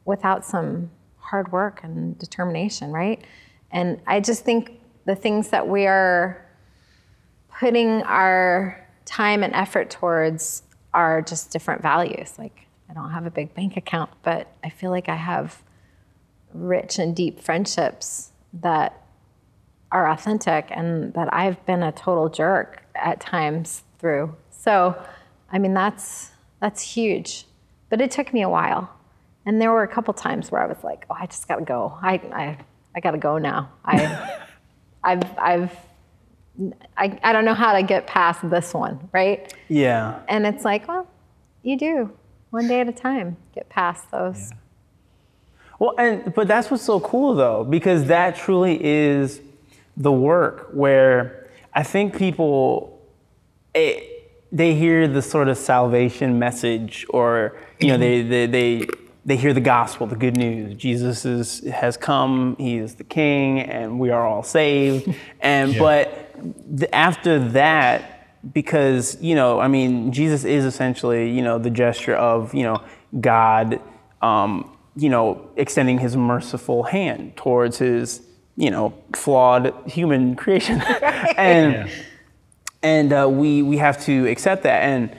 without 0.05 0.45
some 0.45 0.89
hard 1.36 1.51
work 1.51 1.81
and 1.83 2.17
determination, 2.17 2.93
right? 2.93 3.21
And 3.69 3.99
I 4.07 4.21
just 4.21 4.45
think 4.45 4.79
the 5.03 5.15
things 5.15 5.49
that 5.49 5.67
we 5.67 5.86
are 5.86 6.45
putting 7.59 8.03
our 8.03 8.88
time 9.03 9.43
and 9.43 9.53
effort 9.53 9.89
towards 9.89 10.63
are 10.93 11.21
just 11.21 11.51
different 11.51 11.81
values. 11.81 12.39
Like, 12.39 12.67
I 12.89 12.93
don't 12.93 13.11
have 13.11 13.25
a 13.25 13.29
big 13.29 13.53
bank 13.53 13.75
account, 13.75 14.11
but 14.23 14.47
I 14.63 14.69
feel 14.69 14.91
like 14.91 15.09
I 15.09 15.17
have 15.17 15.61
rich 16.53 16.99
and 16.99 17.13
deep 17.13 17.41
friendships 17.41 18.31
that 18.53 19.05
are 19.91 20.09
authentic 20.09 20.67
and 20.71 21.13
that 21.15 21.33
I've 21.33 21.65
been 21.65 21.83
a 21.83 21.91
total 21.91 22.29
jerk 22.29 22.81
at 22.95 23.19
times 23.19 23.83
through. 23.99 24.38
So, 24.51 24.97
I 25.51 25.59
mean, 25.59 25.73
that's 25.73 26.31
that's 26.61 26.81
huge. 26.81 27.45
But 27.89 27.99
it 27.99 28.09
took 28.09 28.31
me 28.31 28.41
a 28.41 28.49
while. 28.49 28.89
And 29.45 29.61
there 29.61 29.71
were 29.71 29.83
a 29.83 29.87
couple 29.87 30.13
times 30.13 30.51
where 30.51 30.61
I 30.61 30.65
was 30.65 30.83
like, 30.83 31.05
"Oh, 31.09 31.15
I 31.19 31.27
just 31.27 31.47
got 31.47 31.57
to 31.57 31.65
go. 31.65 31.97
I 32.01 32.13
I 32.33 32.57
I 32.95 32.99
got 32.99 33.11
to 33.11 33.17
go 33.17 33.37
now. 33.37 33.69
I 33.85 34.39
I've 35.03 35.37
I've 35.37 35.77
I, 36.97 37.19
I 37.21 37.33
don't 37.33 37.45
know 37.45 37.53
how 37.53 37.73
to 37.73 37.83
get 37.83 38.07
past 38.07 38.49
this 38.49 38.73
one, 38.73 39.09
right? 39.11 39.53
Yeah. 39.67 40.19
And 40.29 40.47
it's 40.47 40.63
like, 40.63 40.87
well, 40.87 41.07
you 41.63 41.77
do. 41.77 42.11
One 42.49 42.67
day 42.67 42.79
at 42.79 42.87
a 42.87 42.93
time, 42.93 43.35
get 43.53 43.67
past 43.67 44.09
those. 44.11 44.51
Well, 45.77 45.93
and 45.97 46.33
but 46.33 46.47
that's 46.47 46.71
what's 46.71 46.83
so 46.83 47.01
cool 47.01 47.35
though, 47.35 47.65
because 47.65 48.05
that 48.05 48.37
truly 48.37 48.79
is 48.81 49.41
the 49.97 50.11
work 50.11 50.69
where 50.71 51.49
I 51.73 51.83
think 51.83 52.17
people 52.17 53.01
eh, 53.73 53.99
they 54.51 54.73
hear 54.73 55.07
the 55.07 55.21
sort 55.21 55.49
of 55.49 55.57
salvation 55.57 56.39
message, 56.39 57.05
or 57.09 57.57
you 57.81 57.89
know, 57.89 57.97
they 57.97 58.21
they 58.21 58.45
they 58.45 58.87
they 59.26 59.38
hear 59.38 59.53
the 59.53 59.61
gospel, 59.61 60.05
the 60.05 60.15
good 60.15 60.38
news. 60.38 60.76
Jesus 60.76 61.26
is 61.26 61.61
has 61.65 61.97
come. 61.97 62.55
He 62.59 62.78
is 62.78 62.95
the 62.95 63.03
King, 63.03 63.59
and 63.59 63.99
we 63.99 64.11
are 64.11 64.26
all 64.26 64.43
saved. 64.43 65.13
And 65.41 65.78
but 65.78 66.36
th- 66.78 66.89
after 66.93 67.39
that, 67.49 68.15
because 68.53 69.21
you 69.21 69.36
know 69.36 69.59
i 69.59 69.67
mean 69.67 70.11
jesus 70.11 70.43
is 70.43 70.65
essentially 70.65 71.30
you 71.32 71.41
know 71.41 71.57
the 71.57 71.69
gesture 71.69 72.15
of 72.15 72.53
you 72.53 72.63
know 72.63 72.82
god 73.19 73.80
um, 74.21 74.71
you 74.95 75.09
know 75.09 75.49
extending 75.55 75.99
his 75.99 76.15
merciful 76.15 76.84
hand 76.84 77.36
towards 77.36 77.78
his 77.78 78.21
you 78.55 78.69
know 78.69 78.93
flawed 79.13 79.73
human 79.86 80.36
creation 80.41 80.82
and 81.38 81.89
and 82.84 83.13
uh, 83.13 83.28
we 83.30 83.61
we 83.61 83.78
have 83.78 84.03
to 84.03 84.28
accept 84.28 84.63
that 84.63 84.84
and 84.84 85.15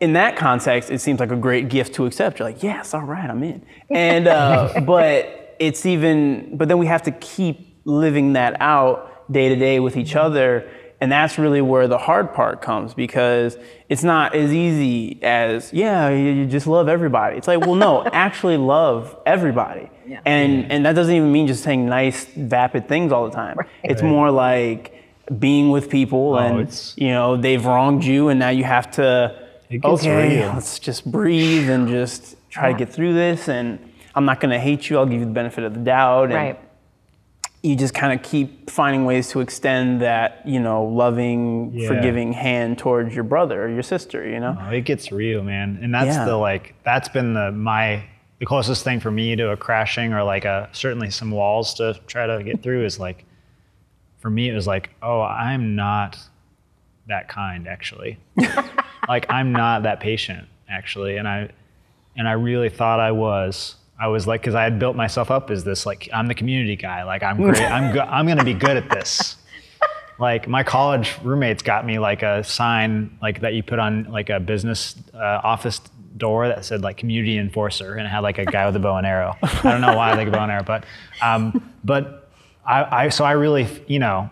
in 0.00 0.12
that 0.14 0.36
context 0.36 0.90
it 0.90 1.00
seems 1.00 1.20
like 1.20 1.32
a 1.32 1.36
great 1.36 1.68
gift 1.68 1.94
to 1.94 2.06
accept. 2.06 2.38
You're 2.38 2.48
like 2.50 2.62
yes 2.62 2.92
all 2.94 3.02
right 3.02 3.28
i'm 3.30 3.42
in. 3.42 3.64
And 3.90 4.28
uh, 4.28 4.80
but 4.86 5.56
it's 5.58 5.86
even 5.86 6.56
but 6.56 6.68
then 6.68 6.78
we 6.78 6.86
have 6.86 7.02
to 7.04 7.10
keep 7.12 7.80
living 7.84 8.34
that 8.34 8.60
out 8.60 9.30
day 9.32 9.48
to 9.48 9.56
day 9.56 9.80
with 9.80 9.96
each 9.96 10.14
other. 10.16 10.68
And 10.98 11.12
that's 11.12 11.36
really 11.38 11.60
where 11.60 11.88
the 11.88 11.98
hard 11.98 12.32
part 12.32 12.62
comes 12.62 12.94
because 12.94 13.58
it's 13.90 14.02
not 14.02 14.34
as 14.34 14.50
easy 14.52 15.22
as 15.22 15.72
yeah 15.72 16.08
you, 16.08 16.30
you 16.32 16.46
just 16.46 16.66
love 16.66 16.88
everybody. 16.88 17.36
It's 17.36 17.48
like 17.48 17.60
well 17.60 17.74
no 17.74 18.04
actually 18.12 18.56
love 18.56 19.16
everybody. 19.26 19.90
Yeah. 20.06 20.20
and 20.24 20.70
and 20.70 20.86
that 20.86 20.92
doesn't 20.94 21.14
even 21.14 21.32
mean 21.32 21.46
just 21.48 21.64
saying 21.64 21.86
nice 21.86 22.24
vapid 22.26 22.88
things 22.88 23.12
all 23.12 23.24
the 23.28 23.34
time. 23.34 23.56
It's 23.82 24.02
Right. 24.02 24.08
more 24.10 24.30
like 24.30 24.92
being 25.38 25.70
with 25.70 25.90
people 25.90 26.38
and 26.38 26.60
it's- 26.60 26.94
you 26.96 27.08
know 27.08 27.36
they've 27.36 27.64
wronged 27.64 28.04
you 28.04 28.28
and 28.28 28.38
now 28.38 28.50
you 28.50 28.64
have 28.64 28.90
to 28.92 29.45
okay 29.84 30.36
real. 30.38 30.48
let's 30.52 30.78
just 30.78 31.10
breathe 31.10 31.68
and 31.70 31.88
just 31.88 32.36
try 32.50 32.68
Yeah. 32.68 32.76
to 32.76 32.84
get 32.84 32.92
through 32.94 33.14
this 33.14 33.48
and 33.48 33.78
i'm 34.14 34.24
not 34.24 34.40
going 34.40 34.50
to 34.52 34.58
hate 34.60 34.88
you 34.88 34.98
i'll 34.98 35.06
give 35.06 35.20
you 35.20 35.26
the 35.26 35.32
benefit 35.32 35.64
of 35.64 35.74
the 35.74 35.80
doubt 35.80 36.24
and 36.26 36.34
Right. 36.34 36.60
you 37.62 37.74
just 37.76 37.94
kind 37.94 38.12
of 38.18 38.24
keep 38.24 38.70
finding 38.70 39.04
ways 39.04 39.28
to 39.30 39.40
extend 39.40 40.00
that 40.02 40.42
you 40.46 40.60
know 40.60 40.84
loving 40.84 41.72
Yeah. 41.74 41.88
forgiving 41.88 42.32
hand 42.32 42.78
towards 42.78 43.14
your 43.14 43.24
brother 43.24 43.64
or 43.64 43.68
your 43.68 43.82
sister 43.82 44.26
you 44.28 44.38
know 44.40 44.56
Oh, 44.60 44.70
it 44.70 44.82
gets 44.82 45.10
real, 45.12 45.42
man. 45.42 45.78
And 45.82 45.92
that's 45.94 46.16
Yeah. 46.16 46.24
the 46.26 46.36
like 46.36 46.74
that's 46.84 47.08
been 47.08 47.34
the 47.34 47.50
my 47.52 48.04
the 48.38 48.44
closest 48.46 48.84
thing 48.84 49.00
for 49.00 49.10
me 49.10 49.34
to 49.34 49.50
a 49.50 49.56
crashing 49.56 50.12
or 50.12 50.22
like 50.22 50.44
a 50.44 50.68
certainly 50.72 51.10
some 51.10 51.30
walls 51.30 51.72
to 51.74 51.94
try 52.06 52.26
to 52.26 52.42
get 52.44 52.62
through 52.62 52.84
is 52.84 53.00
like 53.00 53.24
for 54.18 54.28
me 54.30 54.48
it 54.50 54.54
was 54.54 54.66
like, 54.66 54.90
oh, 55.02 55.22
I'm 55.22 55.74
not 55.74 56.18
that 57.08 57.28
kind 57.28 57.66
actually. 57.66 58.18
like 59.08 59.26
I'm 59.30 59.52
not 59.52 59.84
that 59.84 60.00
patient 60.00 60.48
actually. 60.68 61.16
And 61.16 61.28
I 61.28 61.50
and 62.16 62.28
I 62.28 62.32
really 62.32 62.68
thought 62.70 63.00
I 63.00 63.12
was. 63.12 63.76
I 63.98 64.08
was 64.08 64.26
like, 64.26 64.42
because 64.42 64.54
I 64.54 64.62
had 64.62 64.78
built 64.78 64.94
myself 64.94 65.30
up 65.30 65.50
as 65.50 65.64
this, 65.64 65.86
like, 65.86 66.06
I'm 66.12 66.26
the 66.26 66.34
community 66.34 66.76
guy. 66.76 67.02
Like, 67.04 67.22
I'm 67.22 67.38
great. 67.38 67.62
I'm 67.62 67.94
go- 67.94 68.02
I'm 68.02 68.26
gonna 68.26 68.44
be 68.44 68.52
good 68.52 68.76
at 68.76 68.90
this. 68.90 69.36
Like, 70.18 70.46
my 70.48 70.62
college 70.62 71.14
roommates 71.22 71.62
got 71.62 71.86
me 71.86 71.98
like 71.98 72.22
a 72.22 72.44
sign, 72.44 73.18
like 73.22 73.40
that 73.40 73.54
you 73.54 73.62
put 73.62 73.78
on 73.78 74.04
like 74.04 74.28
a 74.28 74.38
business 74.38 74.96
uh, 75.14 75.40
office 75.42 75.80
door 76.16 76.48
that 76.48 76.64
said 76.64 76.82
like 76.82 76.96
community 76.98 77.38
enforcer, 77.38 77.94
and 77.94 78.06
it 78.06 78.10
had 78.10 78.20
like 78.20 78.38
a 78.38 78.44
guy 78.44 78.66
with 78.66 78.76
a 78.76 78.78
bow 78.78 78.96
and 78.96 79.06
arrow. 79.06 79.34
I 79.42 79.70
don't 79.70 79.80
know 79.80 79.96
why 79.96 80.10
I 80.10 80.14
like 80.14 80.28
a 80.28 80.30
bow 80.30 80.42
and 80.42 80.52
arrow, 80.52 80.62
but 80.62 80.84
um, 81.22 81.70
but 81.84 82.30
I, 82.66 83.04
I 83.04 83.08
so 83.08 83.24
I 83.24 83.32
really, 83.32 83.66
you 83.86 83.98
know, 83.98 84.28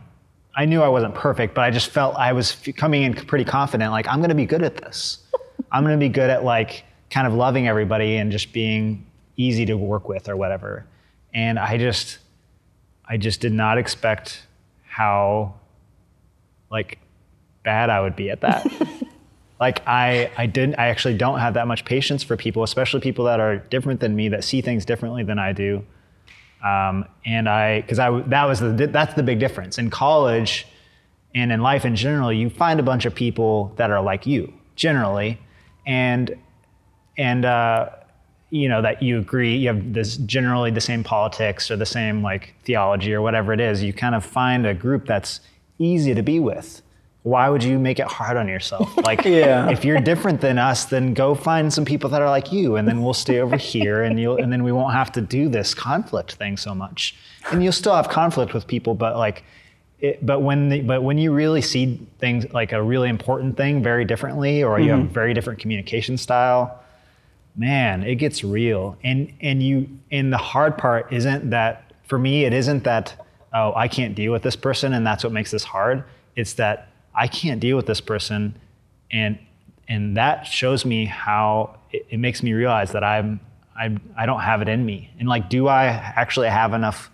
I 0.56 0.64
knew 0.66 0.82
I 0.82 0.88
wasn't 0.88 1.14
perfect, 1.14 1.54
but 1.54 1.62
I 1.62 1.70
just 1.70 1.90
felt 1.90 2.14
I 2.16 2.32
was 2.32 2.52
f- 2.52 2.76
coming 2.76 3.02
in 3.02 3.14
pretty 3.14 3.44
confident. 3.44 3.90
Like, 3.90 4.08
I'm 4.08 4.20
gonna 4.20 4.34
be 4.34 4.46
good 4.46 4.62
at 4.62 4.76
this. 4.76 5.18
I'm 5.72 5.82
gonna 5.82 5.96
be 5.96 6.08
good 6.08 6.30
at 6.30 6.44
like 6.44 6.84
kind 7.10 7.26
of 7.26 7.34
loving 7.34 7.66
everybody 7.68 8.16
and 8.16 8.30
just 8.30 8.52
being 8.52 9.06
easy 9.36 9.66
to 9.66 9.76
work 9.76 10.08
with 10.08 10.28
or 10.28 10.36
whatever. 10.36 10.86
And 11.32 11.58
I 11.58 11.76
just, 11.78 12.18
I 13.08 13.16
just 13.16 13.40
did 13.40 13.52
not 13.52 13.78
expect 13.78 14.46
how 14.86 15.54
like 16.70 16.98
bad 17.64 17.90
I 17.90 18.00
would 18.00 18.14
be 18.14 18.30
at 18.30 18.40
that. 18.42 18.66
like 19.60 19.82
I, 19.86 20.30
I 20.36 20.46
didn't, 20.46 20.76
I 20.78 20.88
actually 20.88 21.16
don't 21.16 21.40
have 21.40 21.54
that 21.54 21.66
much 21.66 21.84
patience 21.84 22.22
for 22.22 22.36
people, 22.36 22.62
especially 22.62 23.00
people 23.00 23.24
that 23.24 23.40
are 23.40 23.58
different 23.58 24.00
than 24.00 24.14
me, 24.14 24.28
that 24.28 24.44
see 24.44 24.60
things 24.60 24.84
differently 24.84 25.24
than 25.24 25.38
I 25.38 25.52
do. 25.52 25.84
Um, 26.64 27.04
and 27.26 27.48
I, 27.48 27.82
because 27.82 27.98
I, 27.98 28.20
that 28.22 28.44
was 28.44 28.60
the, 28.60 28.88
that's 28.90 29.14
the 29.14 29.22
big 29.22 29.38
difference 29.38 29.78
in 29.78 29.90
college 29.90 30.66
and 31.34 31.52
in 31.52 31.60
life 31.60 31.84
in 31.84 31.94
general. 31.94 32.32
You 32.32 32.48
find 32.48 32.80
a 32.80 32.82
bunch 32.82 33.04
of 33.04 33.14
people 33.14 33.72
that 33.76 33.90
are 33.90 34.00
like 34.00 34.26
you 34.26 34.52
generally, 34.76 35.38
and 35.86 36.36
and 37.18 37.44
uh, 37.44 37.90
you 38.50 38.68
know 38.68 38.80
that 38.80 39.02
you 39.02 39.18
agree. 39.18 39.56
You 39.56 39.68
have 39.68 39.92
this 39.92 40.16
generally 40.18 40.70
the 40.70 40.80
same 40.80 41.04
politics 41.04 41.70
or 41.70 41.76
the 41.76 41.86
same 41.86 42.22
like 42.22 42.54
theology 42.64 43.12
or 43.12 43.20
whatever 43.20 43.52
it 43.52 43.60
is. 43.60 43.82
You 43.82 43.92
kind 43.92 44.14
of 44.14 44.24
find 44.24 44.66
a 44.66 44.74
group 44.74 45.06
that's 45.06 45.40
easy 45.78 46.14
to 46.14 46.22
be 46.22 46.40
with. 46.40 46.80
Why 47.24 47.48
would 47.48 47.64
you 47.64 47.78
make 47.78 47.98
it 47.98 48.06
hard 48.06 48.36
on 48.36 48.48
yourself? 48.48 48.94
Like, 49.04 49.24
Yeah. 49.24 49.70
if 49.70 49.82
you're 49.82 49.98
different 49.98 50.42
than 50.42 50.58
us, 50.58 50.84
then 50.84 51.14
go 51.14 51.34
find 51.34 51.72
some 51.72 51.84
people 51.86 52.10
that 52.10 52.20
are 52.20 52.28
like 52.28 52.52
you, 52.52 52.76
and 52.76 52.86
then 52.86 53.02
we'll 53.02 53.14
stay 53.14 53.40
over 53.40 53.56
here, 53.56 54.02
and 54.02 54.20
you'll, 54.20 54.36
and 54.36 54.52
then 54.52 54.62
we 54.62 54.72
won't 54.72 54.92
have 54.92 55.10
to 55.12 55.22
do 55.22 55.48
this 55.48 55.72
conflict 55.74 56.34
thing 56.34 56.58
so 56.58 56.74
much. 56.74 57.16
And 57.50 57.64
you'll 57.64 57.72
still 57.72 57.94
have 57.94 58.10
conflict 58.10 58.52
with 58.52 58.66
people, 58.66 58.94
but 58.94 59.16
like, 59.16 59.42
it, 60.00 60.24
but 60.24 60.40
when 60.40 60.68
the, 60.68 60.82
but 60.82 61.02
when 61.02 61.16
you 61.16 61.32
really 61.32 61.62
see 61.62 62.06
things 62.18 62.44
like 62.52 62.72
a 62.72 62.82
really 62.82 63.08
important 63.08 63.56
thing 63.56 63.82
very 63.82 64.04
differently, 64.04 64.62
or 64.62 64.78
you 64.78 64.90
have 64.90 65.00
a 65.00 65.04
very 65.04 65.32
different 65.32 65.60
communication 65.60 66.18
style, 66.18 66.78
man, 67.56 68.02
it 68.02 68.16
gets 68.16 68.44
real. 68.44 68.98
And 69.02 69.32
and 69.40 69.62
you 69.62 69.88
and 70.10 70.30
the 70.30 70.36
hard 70.36 70.76
part 70.76 71.10
isn't 71.10 71.48
that 71.50 71.92
for 72.06 72.18
me. 72.18 72.44
It 72.44 72.52
isn't 72.52 72.84
that 72.84 73.24
oh 73.54 73.72
I 73.74 73.88
can't 73.88 74.14
deal 74.14 74.30
with 74.32 74.42
this 74.42 74.56
person, 74.56 74.92
and 74.92 75.06
that's 75.06 75.24
what 75.24 75.32
makes 75.32 75.50
this 75.50 75.64
hard. 75.64 76.04
It's 76.36 76.52
that 76.54 76.88
I 77.14 77.28
can't 77.28 77.60
deal 77.60 77.76
with 77.76 77.86
this 77.86 78.00
person, 78.00 78.58
and 79.10 79.38
and 79.88 80.16
that 80.16 80.44
shows 80.46 80.84
me 80.84 81.04
how 81.04 81.78
it, 81.92 82.06
it 82.10 82.18
makes 82.18 82.42
me 82.42 82.52
realize 82.52 82.92
that 82.92 83.04
I'm 83.04 83.40
I 83.76 83.96
I 84.16 84.26
don't 84.26 84.40
have 84.40 84.62
it 84.62 84.68
in 84.68 84.84
me. 84.84 85.10
And 85.18 85.28
like, 85.28 85.48
do 85.48 85.68
I 85.68 85.86
actually 85.86 86.48
have 86.48 86.72
enough? 86.74 87.10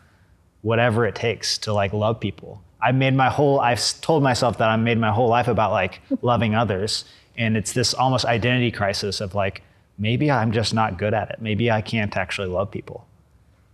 whatever 0.63 1.07
it 1.07 1.15
takes 1.15 1.59
to 1.59 1.73
like 1.73 1.93
love 1.93 2.21
people. 2.21 2.63
I 2.83 2.93
made 2.93 3.15
my 3.15 3.29
whole 3.29 3.61
I've 3.61 3.83
told 4.01 4.23
myself 4.23 4.59
that 4.59 4.69
I 4.69 4.77
made 4.77 4.99
my 4.99 5.11
whole 5.11 5.29
life 5.29 5.49
about 5.49 5.73
like 5.73 6.01
loving 6.23 6.55
others 6.55 7.05
and 7.37 7.57
it's 7.57 7.73
this 7.73 7.95
almost 7.95 8.25
identity 8.25 8.71
crisis 8.71 9.21
of 9.21 9.35
like 9.35 9.63
maybe 9.99 10.31
I'm 10.31 10.53
just 10.53 10.73
not 10.75 10.99
good 10.99 11.15
at 11.15 11.31
it. 11.31 11.41
Maybe 11.41 11.71
I 11.71 11.81
can't 11.81 12.17
actually 12.17 12.49
love 12.49 12.71
people. 12.71 13.07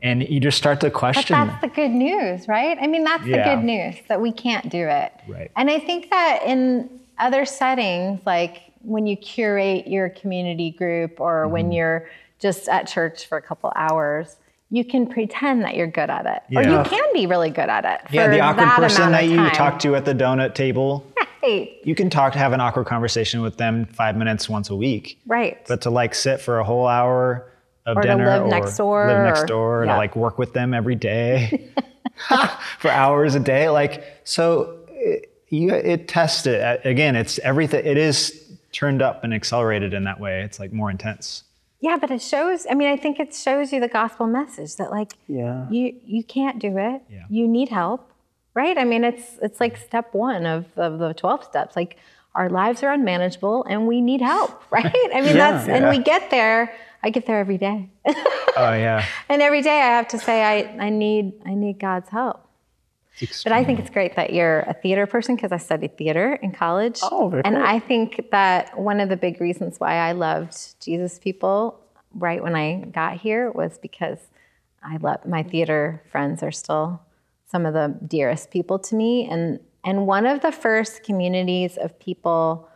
And 0.06 0.22
you 0.28 0.40
just 0.40 0.56
start 0.58 0.80
to 0.80 0.90
question. 0.90 1.36
But 1.36 1.46
that's 1.46 1.60
the 1.62 1.68
good 1.68 1.90
news, 1.90 2.46
right? 2.48 2.78
I 2.80 2.86
mean, 2.86 3.04
that's 3.04 3.24
Yeah. 3.24 3.48
the 3.48 3.56
good 3.56 3.64
news 3.64 3.96
that 4.08 4.20
we 4.20 4.32
can't 4.32 4.68
do 4.68 4.86
it. 4.86 5.12
Right. 5.26 5.50
And 5.56 5.68
I 5.70 5.78
think 5.80 6.10
that 6.10 6.42
in 6.46 6.88
other 7.18 7.44
settings, 7.44 8.20
like 8.24 8.62
when 8.82 9.06
you 9.06 9.16
curate 9.16 9.88
your 9.88 10.08
community 10.10 10.70
group 10.70 11.20
or 11.20 11.42
Mm-hmm. 11.44 11.52
when 11.52 11.72
you're 11.72 12.08
just 12.38 12.68
at 12.68 12.86
church 12.86 13.26
for 13.26 13.36
a 13.38 13.42
couple 13.42 13.72
hours, 13.74 14.36
you 14.70 14.84
can 14.84 15.06
pretend 15.06 15.62
that 15.64 15.74
you're 15.76 15.86
good 15.86 16.10
at 16.10 16.26
it. 16.26 16.56
Or 16.56 16.62
you 16.62 16.82
can 16.84 17.04
be 17.12 17.26
really 17.26 17.50
good 17.50 17.68
at 17.68 17.84
it. 17.84 18.00
yeah, 18.12 18.24
for 18.26 18.30
the 18.30 18.40
awkward 18.40 18.66
that 18.66 18.76
person 18.76 19.12
that 19.12 19.24
you 19.26 19.48
talk 19.50 19.78
to 19.80 19.94
at 19.96 20.04
the 20.04 20.14
donut 20.14 20.54
table. 20.54 21.04
Right. 21.42 21.70
You 21.84 21.94
can 21.94 22.10
talk 22.10 22.34
have 22.34 22.52
an 22.52 22.60
awkward 22.60 22.86
conversation 22.86 23.40
with 23.42 23.56
them 23.56 23.86
5 23.86 24.16
minutes 24.16 24.48
once 24.48 24.68
a 24.68 24.74
week. 24.74 25.20
Right. 25.26 25.64
But 25.68 25.82
to 25.82 25.90
like 25.90 26.14
sit 26.14 26.40
for 26.40 26.58
a 26.58 26.64
whole 26.64 26.88
hour 26.88 27.46
of 27.86 27.96
Or 27.96 28.02
to 28.02 28.08
dinner 28.08 28.26
live 28.26 28.42
or 28.42 28.48
next 28.48 28.76
door 28.76 29.06
live 29.06 29.24
next 29.24 29.42
or- 29.42 29.46
door 29.46 29.84
yeah. 29.84 29.92
to 29.92 29.98
like 29.98 30.16
work 30.16 30.38
with 30.38 30.52
them 30.52 30.74
every 30.74 30.96
day 30.96 31.70
for 32.78 32.90
hours 32.90 33.34
a 33.34 33.40
day 33.40 33.68
like 33.68 34.02
so 34.24 34.78
it, 34.88 35.30
you 35.48 35.70
it 35.72 36.08
tests 36.08 36.46
it 36.46 36.80
again 36.84 37.14
it's 37.16 37.38
everything 37.40 37.84
it 37.84 37.96
is 37.98 38.42
turned 38.72 39.02
up 39.02 39.22
and 39.24 39.32
accelerated 39.34 39.92
in 39.94 40.04
that 40.04 40.18
way 40.20 40.42
it's 40.42 40.58
like 40.58 40.72
more 40.72 40.90
intense 40.90 41.44
Yeah, 41.80 41.98
but 42.00 42.10
it 42.10 42.22
shows. 42.22 42.66
I 42.70 42.74
mean, 42.74 42.88
I 42.88 42.96
think 42.96 43.20
it 43.20 43.34
shows 43.34 43.70
you 43.72 43.80
the 43.80 43.92
gospel 44.00 44.26
message 44.26 44.76
that 44.76 44.90
like 44.90 45.12
Yeah. 45.28 45.68
you 45.70 45.94
you 46.14 46.22
can't 46.24 46.58
do 46.58 46.72
it. 46.78 47.02
Yeah. 47.16 47.26
You 47.28 47.46
need 47.46 47.68
help, 47.68 48.00
right? 48.54 48.76
I 48.82 48.84
mean, 48.84 49.04
it's 49.04 49.26
it's 49.46 49.60
like 49.60 49.76
step 49.76 50.06
one 50.14 50.46
of 50.54 50.64
of 50.76 50.98
the 50.98 51.12
twelve 51.14 51.44
steps. 51.44 51.76
Like 51.76 51.92
our 52.34 52.48
lives 52.48 52.82
are 52.82 52.90
unmanageable 52.92 53.64
and 53.70 53.86
we 53.86 54.00
need 54.00 54.22
help, 54.22 54.52
right? 54.78 55.08
I 55.16 55.20
mean, 55.20 55.36
Yeah. 55.36 55.52
that's 55.52 55.68
and 55.68 55.82
we 55.94 55.98
get 56.02 56.30
there. 56.30 56.72
I 57.02 57.10
get 57.10 57.26
there 57.26 57.38
every 57.38 57.58
day, 57.58 57.90
oh 58.06 58.72
yeah 58.72 59.04
and 59.28 59.42
every 59.42 59.62
day 59.62 59.80
I 59.80 59.96
have 59.96 60.08
to 60.08 60.18
say 60.18 60.42
I 60.42 60.86
I 60.86 60.90
need 60.90 61.34
I 61.44 61.54
need 61.54 61.78
God's 61.78 62.08
help. 62.08 62.42
But 63.44 63.52
I 63.52 63.64
think 63.64 63.78
it's 63.78 63.88
great 63.88 64.14
that 64.16 64.34
you're 64.34 64.60
a 64.60 64.74
theater 64.74 65.06
person 65.06 65.36
because 65.36 65.50
I 65.50 65.56
studied 65.56 65.96
theater 65.96 66.34
in 66.34 66.52
college. 66.52 67.00
Oh, 67.02 67.28
very 67.30 67.42
And 67.46 67.56
cool. 67.56 67.64
I 67.64 67.78
think 67.78 68.28
that 68.30 68.78
one 68.78 69.00
of 69.00 69.08
the 69.08 69.16
big 69.16 69.40
reasons 69.40 69.80
why 69.80 69.94
I 69.96 70.12
loved 70.12 70.78
Jesus 70.80 71.18
People 71.18 71.80
right 72.14 72.42
when 72.42 72.54
I 72.54 72.80
got 72.92 73.16
here 73.16 73.50
was 73.50 73.78
because 73.78 74.18
I 74.82 74.98
love 74.98 75.24
my 75.26 75.42
theater 75.42 76.02
friends 76.10 76.42
are 76.42 76.52
still 76.52 77.00
some 77.46 77.64
of 77.64 77.72
the 77.72 77.96
dearest 78.06 78.50
people 78.50 78.78
to 78.80 78.94
me. 78.94 79.26
And 79.26 79.60
and 79.84 80.06
one 80.06 80.26
of 80.26 80.40
the 80.42 80.52
first 80.52 81.04
communities 81.04 81.76
of 81.76 81.98
people, 81.98 82.68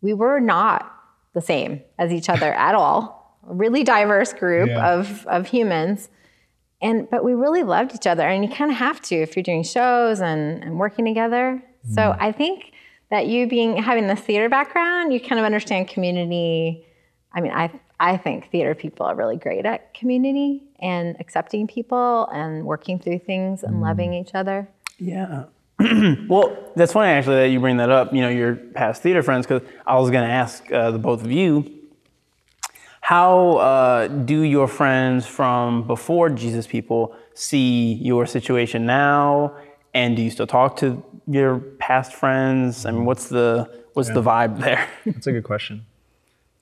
we 0.00 0.12
were 0.12 0.40
not 0.40 0.92
the 1.34 1.40
same 1.40 1.80
as 1.98 2.12
each 2.12 2.28
other 2.28 2.52
at 2.52 2.74
all. 2.74 3.21
A 3.48 3.54
really 3.54 3.82
diverse 3.84 4.32
group 4.32 4.68
Yeah. 4.68 4.92
of, 4.94 5.26
of 5.26 5.46
humans 5.48 6.08
and 6.80 7.08
but 7.10 7.24
we 7.24 7.34
really 7.34 7.62
loved 7.62 7.94
each 7.94 8.06
other 8.06 8.22
and 8.26 8.44
you 8.44 8.50
kind 8.50 8.70
of 8.70 8.76
have 8.76 9.00
to 9.02 9.14
if 9.14 9.36
you're 9.36 9.42
doing 9.42 9.62
shows 9.62 10.20
and, 10.20 10.62
and 10.64 10.78
working 10.78 11.04
together 11.04 11.62
so 11.94 12.14
i 12.20 12.30
think 12.32 12.72
that 13.10 13.26
you 13.26 13.46
being 13.48 13.76
having 13.76 14.06
this 14.08 14.20
theater 14.20 14.48
background 14.48 15.12
you 15.12 15.20
kind 15.20 15.38
of 15.38 15.44
understand 15.44 15.86
community 15.88 16.84
i 17.32 17.40
mean 17.40 17.52
i 17.52 17.70
i 18.00 18.16
think 18.16 18.50
theater 18.50 18.74
people 18.74 19.06
are 19.06 19.14
really 19.14 19.36
great 19.36 19.64
at 19.66 19.92
community 19.94 20.62
and 20.80 21.16
accepting 21.20 21.66
people 21.68 22.26
and 22.32 22.64
working 22.64 22.98
through 22.98 23.18
things 23.20 23.62
and 23.62 23.80
loving 23.80 24.12
each 24.14 24.34
other 24.34 24.68
Yeah. 24.98 25.44
well, 26.28 26.56
that's 26.76 26.92
funny 26.92 27.10
actually 27.10 27.36
that 27.36 27.48
you 27.48 27.58
bring 27.58 27.78
that 27.78 27.90
up. 27.90 28.12
You 28.14 28.20
know, 28.20 28.28
your 28.28 28.54
past 28.54 29.02
theater 29.02 29.20
friends, 29.22 29.46
because 29.46 29.66
I 29.84 29.98
was 29.98 30.10
going 30.10 30.24
to 30.24 30.32
ask 30.32 30.70
uh, 30.70 30.92
the 30.92 30.98
both 30.98 31.24
of 31.24 31.32
you, 31.32 31.68
how 33.02 33.56
uh, 33.56 34.06
do 34.06 34.42
your 34.42 34.68
friends 34.68 35.26
from 35.26 35.84
before 35.88 36.30
Jesus 36.30 36.68
people 36.68 37.14
see 37.34 37.94
your 37.94 38.26
situation 38.26 38.86
now, 38.86 39.56
and 39.92 40.16
do 40.16 40.22
you 40.22 40.30
still 40.30 40.46
talk 40.46 40.76
to 40.76 41.02
your 41.26 41.58
past 41.58 42.14
friends? 42.14 42.86
I 42.86 42.92
mean, 42.92 43.04
what's 43.04 43.28
the 43.28 43.68
what's 43.94 44.08
the 44.08 44.22
vibe 44.22 44.60
there? 44.60 44.88
That's 45.04 45.26
a 45.26 45.32
good 45.32 45.42
question. 45.42 45.84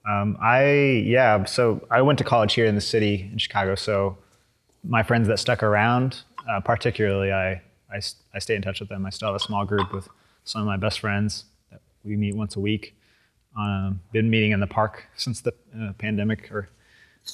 Um, 0.08 0.38
I 0.40 1.04
yeah, 1.04 1.44
so 1.44 1.86
I 1.90 2.00
went 2.00 2.18
to 2.20 2.24
college 2.24 2.54
here 2.54 2.64
in 2.64 2.74
the 2.74 2.80
city 2.80 3.28
in 3.30 3.36
Chicago. 3.36 3.74
So 3.74 4.16
my 4.82 5.02
friends 5.02 5.28
that 5.28 5.38
stuck 5.38 5.62
around, 5.62 6.22
uh, 6.48 6.60
particularly, 6.60 7.32
I 7.32 7.60
stay 8.38 8.54
in 8.54 8.62
touch 8.62 8.80
with 8.80 8.88
them. 8.88 9.04
I 9.04 9.10
still 9.10 9.28
have 9.28 9.36
a 9.36 9.40
small 9.40 9.66
group 9.66 9.92
with 9.92 10.08
some 10.44 10.62
of 10.62 10.66
my 10.66 10.78
best 10.78 11.00
friends 11.00 11.44
that 11.70 11.82
we 12.02 12.16
meet 12.16 12.34
once 12.34 12.56
a 12.56 12.60
week. 12.60 12.96
Um, 13.58 14.00
been 14.12 14.30
meeting 14.30 14.52
in 14.52 14.60
the 14.60 14.66
park 14.66 15.04
since 15.16 15.40
the 15.40 15.52
uh, 15.78 15.92
pandemic, 15.98 16.50
or 16.52 16.68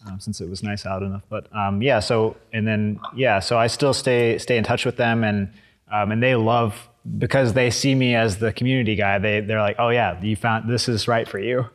um, 0.06 0.18
since 0.18 0.40
it 0.40 0.48
was 0.48 0.62
nice 0.62 0.86
out 0.86 1.02
enough. 1.02 1.22
But 1.28 1.54
um, 1.54 1.82
yeah, 1.82 2.00
so 2.00 2.36
and 2.52 2.66
then 2.66 2.98
yeah, 3.14 3.38
so 3.40 3.58
I 3.58 3.66
still 3.66 3.92
stay 3.92 4.38
stay 4.38 4.56
in 4.56 4.64
touch 4.64 4.84
with 4.84 4.96
them, 4.96 5.24
and 5.24 5.52
um, 5.92 6.12
and 6.12 6.22
they 6.22 6.34
love 6.34 6.88
because 7.18 7.52
they 7.52 7.70
see 7.70 7.94
me 7.94 8.14
as 8.14 8.38
the 8.38 8.52
community 8.52 8.96
guy. 8.96 9.18
They 9.18 9.40
they're 9.40 9.60
like, 9.60 9.76
oh 9.78 9.90
yeah, 9.90 10.20
you 10.22 10.36
found 10.36 10.68
this 10.68 10.88
is 10.88 11.06
right 11.06 11.28
for 11.28 11.38
you. 11.38 11.66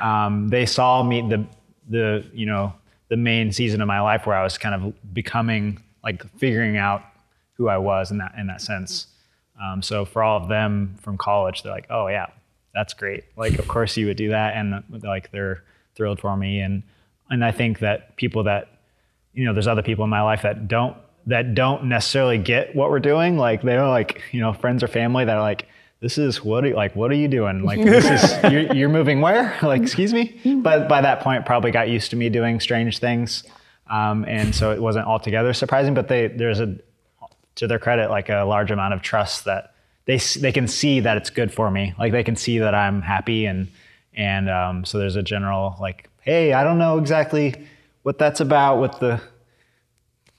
Um, 0.00 0.48
they 0.48 0.66
saw 0.66 1.02
me 1.02 1.22
the 1.22 1.46
the 1.88 2.24
you 2.32 2.46
know 2.46 2.74
the 3.08 3.16
main 3.16 3.52
season 3.52 3.80
of 3.80 3.88
my 3.88 4.00
life 4.00 4.26
where 4.26 4.36
I 4.36 4.42
was 4.42 4.58
kind 4.58 4.74
of 4.74 5.14
becoming 5.14 5.82
like 6.02 6.24
figuring 6.38 6.76
out 6.76 7.02
who 7.54 7.68
I 7.68 7.78
was 7.78 8.10
in 8.10 8.18
that 8.18 8.34
in 8.38 8.46
that 8.48 8.60
sense. 8.60 9.08
Um, 9.62 9.82
so 9.82 10.04
for 10.04 10.22
all 10.22 10.42
of 10.42 10.48
them 10.48 10.96
from 11.00 11.16
college, 11.16 11.62
they're 11.62 11.72
like, 11.72 11.86
oh 11.88 12.08
yeah, 12.08 12.26
that's 12.76 12.92
great. 12.92 13.24
Like 13.36 13.58
of 13.58 13.66
course 13.66 13.96
you 13.96 14.06
would 14.06 14.18
do 14.18 14.28
that, 14.28 14.54
and 14.54 14.84
like 15.02 15.32
they're 15.32 15.64
thrilled 15.94 16.20
for 16.20 16.36
me. 16.36 16.60
And 16.60 16.82
and 17.30 17.42
I 17.42 17.50
think 17.50 17.78
that 17.80 18.16
people 18.16 18.44
that 18.44 18.68
you 19.32 19.44
know, 19.44 19.54
there's 19.54 19.66
other 19.66 19.82
people 19.82 20.04
in 20.04 20.10
my 20.10 20.22
life 20.22 20.42
that 20.42 20.68
don't 20.68 20.96
that 21.26 21.54
don't 21.54 21.84
necessarily 21.84 22.38
get 22.38 22.76
what 22.76 22.90
we're 22.90 23.00
doing. 23.00 23.38
Like 23.38 23.62
they're 23.62 23.88
like 23.88 24.20
you 24.30 24.40
know 24.40 24.52
friends 24.52 24.84
or 24.84 24.88
family 24.88 25.24
that 25.24 25.36
are 25.36 25.42
like. 25.42 25.66
This 25.98 26.18
is 26.18 26.44
what 26.44 26.62
are 26.62 26.68
you, 26.68 26.76
like 26.76 26.94
what 26.94 27.10
are 27.10 27.14
you 27.14 27.26
doing? 27.26 27.62
Like 27.62 27.82
this 27.82 28.04
is 28.04 28.42
you're, 28.52 28.74
you're 28.74 28.88
moving 28.90 29.22
where? 29.22 29.56
Like 29.62 29.80
excuse 29.80 30.12
me. 30.12 30.38
But 30.62 30.90
by 30.90 31.00
that 31.00 31.20
point, 31.20 31.46
probably 31.46 31.70
got 31.70 31.88
used 31.88 32.10
to 32.10 32.16
me 32.16 32.28
doing 32.28 32.60
strange 32.60 32.98
things, 32.98 33.44
um, 33.90 34.26
and 34.28 34.54
so 34.54 34.72
it 34.72 34.80
wasn't 34.80 35.06
altogether 35.06 35.54
surprising. 35.54 35.94
But 35.94 36.08
they 36.08 36.26
there's 36.28 36.60
a 36.60 36.76
to 37.54 37.66
their 37.66 37.78
credit, 37.78 38.10
like 38.10 38.28
a 38.28 38.44
large 38.44 38.70
amount 38.70 38.92
of 38.92 39.00
trust 39.00 39.46
that 39.46 39.72
they 40.06 40.18
they 40.18 40.52
can 40.52 40.66
see 40.66 41.00
that 41.00 41.16
it's 41.16 41.30
good 41.30 41.52
for 41.52 41.70
me. 41.70 41.94
Like 41.98 42.12
they 42.12 42.24
can 42.24 42.36
see 42.36 42.58
that 42.58 42.74
I'm 42.74 43.02
happy, 43.02 43.46
and 43.46 43.68
and 44.14 44.48
um, 44.48 44.84
so 44.84 44.98
there's 44.98 45.16
a 45.16 45.22
general 45.22 45.76
like, 45.80 46.08
hey, 46.22 46.52
I 46.52 46.64
don't 46.64 46.78
know 46.78 46.98
exactly 46.98 47.54
what 48.02 48.18
that's 48.18 48.40
about 48.40 48.80
with 48.80 48.98
the 49.00 49.20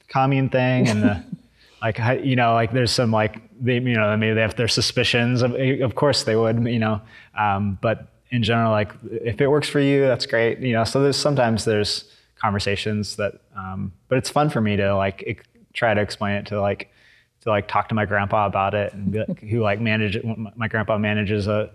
commune 0.07 0.49
thing 0.49 0.87
and 0.87 1.03
the 1.03 1.23
like, 1.81 1.99
you 2.23 2.35
know, 2.35 2.53
like 2.53 2.71
there's 2.71 2.91
some 2.91 3.11
like 3.11 3.41
they 3.59 3.75
you 3.75 3.95
know 3.95 4.15
maybe 4.15 4.33
they 4.33 4.41
have 4.41 4.55
their 4.55 4.69
suspicions. 4.69 5.41
Of, 5.41 5.53
of 5.81 5.95
course 5.95 6.23
they 6.23 6.35
would, 6.35 6.65
you 6.65 6.79
know, 6.79 7.01
um, 7.37 7.77
but 7.81 8.07
in 8.31 8.43
general, 8.43 8.71
like 8.71 8.93
if 9.11 9.41
it 9.41 9.47
works 9.47 9.67
for 9.67 9.81
you, 9.81 10.01
that's 10.01 10.25
great. 10.25 10.59
You 10.59 10.73
know, 10.73 10.85
so 10.85 11.03
there's 11.03 11.17
sometimes 11.17 11.65
there's 11.65 12.05
conversations 12.41 13.15
that, 13.17 13.41
um, 13.55 13.91
but 14.09 14.17
it's 14.17 14.29
fun 14.29 14.49
for 14.49 14.61
me 14.61 14.75
to 14.77 14.95
like 14.95 15.45
try 15.73 15.93
to 15.93 16.01
explain 16.01 16.35
it 16.35 16.45
to 16.47 16.61
like 16.61 16.89
to 17.41 17.49
like 17.49 17.67
talk 17.67 17.89
to 17.89 17.95
my 17.95 18.05
grandpa 18.05 18.45
about 18.45 18.73
it 18.73 18.93
and 18.93 19.11
be 19.11 19.19
like, 19.19 19.39
who 19.41 19.61
like 19.61 19.79
manage 19.79 20.17
my 20.55 20.67
grandpa 20.67 20.97
manages 20.97 21.47
a 21.47 21.71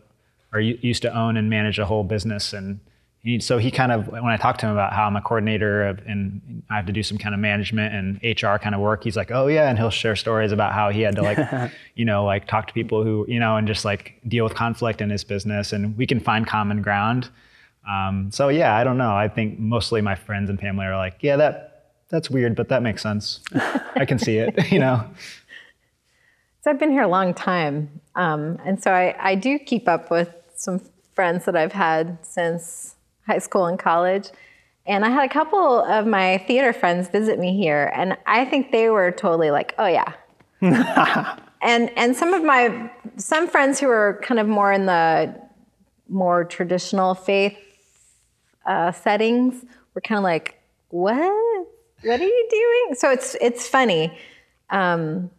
or 0.53 0.61
used 0.61 1.03
to 1.03 1.17
own 1.17 1.37
and 1.37 1.49
manage 1.49 1.79
a 1.79 1.87
whole 1.87 2.05
business. 2.05 2.53
And 2.53 2.79
he, 3.23 3.41
so 3.41 3.59
he 3.59 3.71
kind 3.71 3.93
of 3.93 4.09
when 4.09 4.27
I 4.27 4.37
talked 4.37 4.61
to 4.61 4.67
him 4.67 4.73
about 4.73 4.93
how 4.93 5.05
I'm 5.05 5.17
a 5.17 5.23
coordinator 5.23 5.87
of, 5.87 6.01
and 6.07 6.63
I 6.71 6.77
have 6.77 6.87
to 6.87 6.93
do 6.93 7.03
some 7.03 7.19
kind 7.19 7.35
of 7.35 7.41
management 7.41 7.95
and 7.95 8.21
HR 8.23 8.57
kind 8.59 8.75
of 8.75 8.81
work 8.81 9.05
he's 9.05 9.17
like 9.17 9.31
oh 9.31 9.47
yeah. 9.47 9.69
And 9.69 9.79
he'll 9.79 9.91
share 9.91 10.17
stories 10.17 10.53
about 10.53 10.73
how 10.73 10.91
he 10.91 11.03
had 11.03 11.17
to 11.17 11.23
like 11.23 11.73
you 11.95 12.05
know 12.05 12.25
like 12.25 12.47
talk 12.47 12.67
to 12.67 12.73
people 12.75 13.03
who 13.03 13.25
you 13.29 13.39
know 13.39 13.57
and 13.57 13.67
just 13.67 13.85
like 13.85 14.21
deal 14.29 14.45
with 14.45 14.55
conflict 14.55 15.01
in 15.01 15.11
his 15.11 15.25
business. 15.25 15.73
And 15.73 15.97
we 15.97 16.07
can 16.07 16.21
find 16.21 16.47
common 16.47 16.83
ground. 16.83 17.31
Um, 17.89 18.31
so 18.31 18.49
yeah 18.49 18.77
I 18.77 18.85
don't 18.85 18.99
know. 18.99 19.15
I 19.17 19.29
think 19.29 19.59
mostly 19.59 20.01
my 20.01 20.15
friends 20.15 20.51
and 20.51 20.61
family 20.61 20.85
are 20.85 20.97
like 20.97 21.17
yeah 21.21 21.37
that 21.37 21.69
that's 22.09 22.29
weird 22.29 22.57
but 22.57 22.69
that 22.69 22.83
makes 22.83 23.03
sense. 23.03 23.41
I 23.95 24.05
can 24.05 24.19
see 24.19 24.37
it 24.37 24.71
you 24.73 24.81
know 24.81 25.09
So 26.63 26.71
I've 26.71 26.79
been 26.79 26.93
here 26.93 27.03
a 27.03 27.09
long 27.09 27.35
time. 27.35 28.01
Um, 28.15 28.57
and 28.65 28.81
so 28.81 28.93
I, 28.93 29.17
I 29.19 29.35
do 29.35 29.59
keep 29.59 29.89
up 29.89 30.13
with 30.13 30.33
some 30.55 30.81
friends 31.13 31.45
that 31.47 31.57
I've 31.57 31.73
had 31.73 32.25
since 32.25 32.95
high 33.27 33.39
school 33.39 33.67
and 33.67 33.77
college. 33.77 34.31
And 34.87 35.05
I 35.05 35.11
had 35.11 35.29
a 35.29 35.33
couple 35.33 35.83
of 35.83 36.07
my 36.07 36.39
theater 36.47 36.73
friends 36.73 37.09
visit 37.09 37.41
me 37.41 37.57
here, 37.57 37.93
and 37.95 38.17
I 38.27 38.45
think 38.45 38.73
they 38.73 38.91
were 38.91 39.13
totally 39.13 39.53
like, 39.53 39.77
"Oh 39.79 39.87
yeah." 39.87 40.13
and 41.63 41.91
and 41.97 42.17
some 42.17 42.35
of 42.35 42.43
my 42.43 42.91
some 43.17 43.47
friends 43.47 43.79
who 43.79 43.89
are 43.89 44.19
kind 44.25 44.41
of 44.41 44.49
more 44.49 44.73
in 44.73 44.87
the 44.87 45.41
more 46.09 46.45
traditional 46.45 47.15
faith 47.15 47.57
uh, 48.67 48.91
settings 48.91 49.65
were 49.95 50.01
kind 50.01 50.19
of 50.19 50.25
like, 50.25 50.61
"What? 50.89 51.67
What 52.03 52.21
are 52.21 52.25
you 52.25 52.49
doing?" 52.51 52.97
So 52.97 53.13
it's 53.13 53.37
it's 53.41 53.69
funny 53.69 54.19
um, 54.71 55.31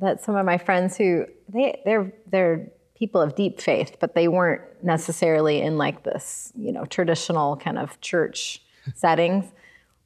that 0.00 0.22
some 0.22 0.36
of 0.36 0.44
my 0.46 0.58
friends 0.58 0.96
who 0.96 1.26
they 1.48 1.80
they're 1.84 2.12
they're 2.26 2.70
people 2.98 3.20
of 3.20 3.34
deep 3.36 3.60
faith, 3.60 3.96
but 4.00 4.14
they 4.14 4.28
weren't 4.28 4.62
necessarily 4.82 5.60
in 5.60 5.78
like 5.78 6.02
this, 6.02 6.52
you 6.56 6.72
know, 6.72 6.84
traditional 6.84 7.56
kind 7.56 7.78
of 7.78 8.00
church 8.00 8.62
settings. 8.94 9.44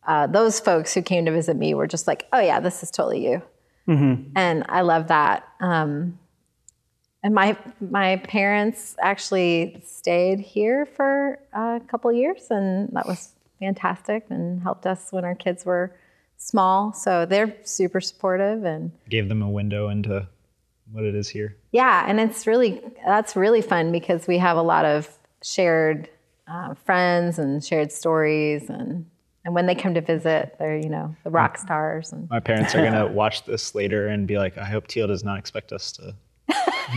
Uh, 0.06 0.26
those 0.26 0.60
folks 0.60 0.92
who 0.92 1.00
came 1.00 1.24
to 1.24 1.32
visit 1.32 1.56
me 1.56 1.74
were 1.74 1.86
just 1.86 2.06
like, 2.06 2.26
"Oh 2.32 2.40
yeah, 2.40 2.60
this 2.60 2.82
is 2.82 2.90
totally 2.90 3.24
you," 3.24 3.42
mm-hmm. 3.88 4.32
and 4.34 4.64
I 4.68 4.82
love 4.82 5.08
that. 5.08 5.48
Um, 5.60 6.18
and 7.22 7.34
my 7.34 7.56
my 7.80 8.16
parents 8.16 8.96
actually 9.00 9.80
stayed 9.84 10.40
here 10.40 10.86
for 10.86 11.38
a 11.52 11.80
couple 11.86 12.12
years, 12.12 12.48
and 12.50 12.88
that 12.92 13.06
was 13.06 13.34
fantastic, 13.60 14.26
and 14.28 14.60
helped 14.60 14.86
us 14.86 15.12
when 15.12 15.24
our 15.24 15.36
kids 15.36 15.64
were 15.64 15.94
small. 16.42 16.92
So 16.92 17.24
they're 17.24 17.56
super 17.62 18.00
supportive 18.00 18.64
and 18.64 18.92
gave 19.08 19.28
them 19.28 19.42
a 19.42 19.50
window 19.50 19.88
into 19.88 20.28
what 20.90 21.04
it 21.04 21.14
is 21.14 21.28
here. 21.28 21.56
Yeah, 21.72 22.04
and 22.06 22.20
it's 22.20 22.46
really 22.46 22.82
that's 23.06 23.36
really 23.36 23.62
fun 23.62 23.92
because 23.92 24.26
we 24.26 24.38
have 24.38 24.56
a 24.56 24.62
lot 24.62 24.84
of 24.84 25.08
shared 25.42 26.08
uh, 26.46 26.74
friends 26.74 27.38
and 27.38 27.64
shared 27.64 27.92
stories 27.92 28.68
and 28.68 29.06
and 29.44 29.56
when 29.56 29.66
they 29.66 29.74
come 29.74 29.94
to 29.94 30.00
visit, 30.00 30.54
they're 30.58 30.76
you 30.76 30.88
know 30.88 31.16
the 31.24 31.30
rock 31.30 31.58
stars. 31.58 32.12
And 32.12 32.28
my 32.30 32.40
parents 32.40 32.74
are 32.74 32.84
gonna 32.84 33.06
watch 33.12 33.44
this 33.44 33.74
later 33.74 34.08
and 34.08 34.26
be 34.26 34.38
like, 34.38 34.58
I 34.58 34.64
hope 34.64 34.86
Teel 34.86 35.06
does 35.06 35.24
not 35.24 35.38
expect 35.38 35.72
us 35.72 35.92
to 35.92 36.14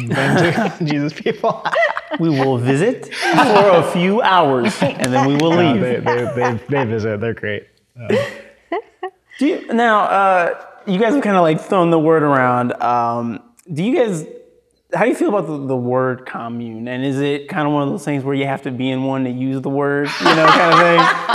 bend 0.08 0.74
Jesus 0.88 1.14
people. 1.14 1.66
we 2.20 2.30
will 2.30 2.58
visit 2.58 3.14
for 3.16 3.70
a 3.70 3.92
few 3.92 4.22
hours 4.22 4.76
and 4.82 5.12
then 5.12 5.28
we 5.28 5.36
will 5.36 5.50
leave. 5.50 5.82
they, 5.82 6.00
they, 6.00 6.32
they, 6.36 6.60
they, 6.70 6.86
visit. 6.86 7.20
They're 7.20 7.34
great. 7.34 7.68
Uh, 8.00 8.16
do 9.40 9.48
you, 9.48 9.68
now, 9.74 10.02
uh, 10.02 10.66
you 10.86 11.00
guys 11.00 11.14
have 11.14 11.24
kind 11.24 11.36
of 11.36 11.42
like 11.42 11.62
thrown 11.62 11.90
the 11.90 12.00
word 12.00 12.24
around. 12.24 12.74
Um, 12.82 13.42
do 13.72 13.84
you 13.84 13.96
guys 13.96 14.26
how 14.94 15.04
do 15.04 15.10
you 15.10 15.16
feel 15.16 15.30
about 15.30 15.48
the, 15.48 15.68
the, 15.68 15.76
word 15.76 16.26
commune? 16.26 16.88
And 16.88 17.04
is 17.04 17.20
it 17.20 17.50
kind 17.50 17.68
of 17.68 17.74
one 17.74 17.84
of 17.84 17.90
those 17.90 18.06
things 18.06 18.24
where 18.24 18.36
you 18.36 18.46
have 18.46 18.62
to 18.64 18.72
be 18.72 18.90
in 18.90 19.04
one 19.04 19.24
to 19.26 19.30
use 19.30 19.62
the 19.62 19.70
word 19.70 20.10
you 20.20 20.36
know 20.36 20.48
kind 20.48 20.74
of 20.74 20.80
thing? 20.80 21.32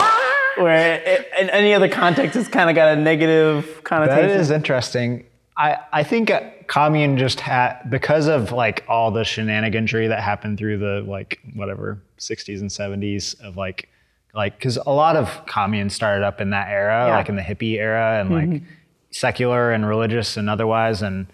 Where 0.64 1.00
it, 1.04 1.30
in 1.38 1.48
any 1.50 1.72
other 1.72 1.88
context 1.88 2.36
it's 2.36 2.48
kind 2.48 2.68
of 2.68 2.76
got 2.76 2.98
a 2.98 3.00
negative 3.00 3.82
connotation? 3.84 4.28
That 4.28 4.40
is 4.40 4.50
interesting. 4.50 5.24
I, 5.56 5.78
I 5.92 6.02
think 6.02 6.32
commune 6.66 7.18
just 7.18 7.40
had 7.40 7.82
because 7.88 8.26
of 8.26 8.52
like 8.52 8.84
all 8.88 9.10
the 9.10 9.22
shenaniganry 9.22 10.08
that 10.08 10.22
happened 10.22 10.58
through 10.58 10.78
the 10.78 11.04
like 11.06 11.40
whatever 11.54 12.02
60s 12.18 12.60
and 12.60 12.70
70s 12.70 13.40
of 13.40 13.56
like 13.56 13.88
like 14.34 14.56
because 14.56 14.76
a 14.76 14.90
lot 14.90 15.16
of 15.16 15.44
communes 15.46 15.94
started 15.94 16.24
up 16.24 16.40
in 16.40 16.50
that 16.50 16.68
era 16.68 17.06
yeah. 17.06 17.16
like 17.16 17.28
in 17.28 17.36
the 17.36 17.42
hippie 17.42 17.78
era 17.78 18.20
and 18.20 18.30
mm-hmm. 18.30 18.52
like 18.52 18.62
secular 19.10 19.72
and 19.72 19.88
religious 19.88 20.36
and 20.36 20.48
otherwise 20.48 21.02
and 21.02 21.26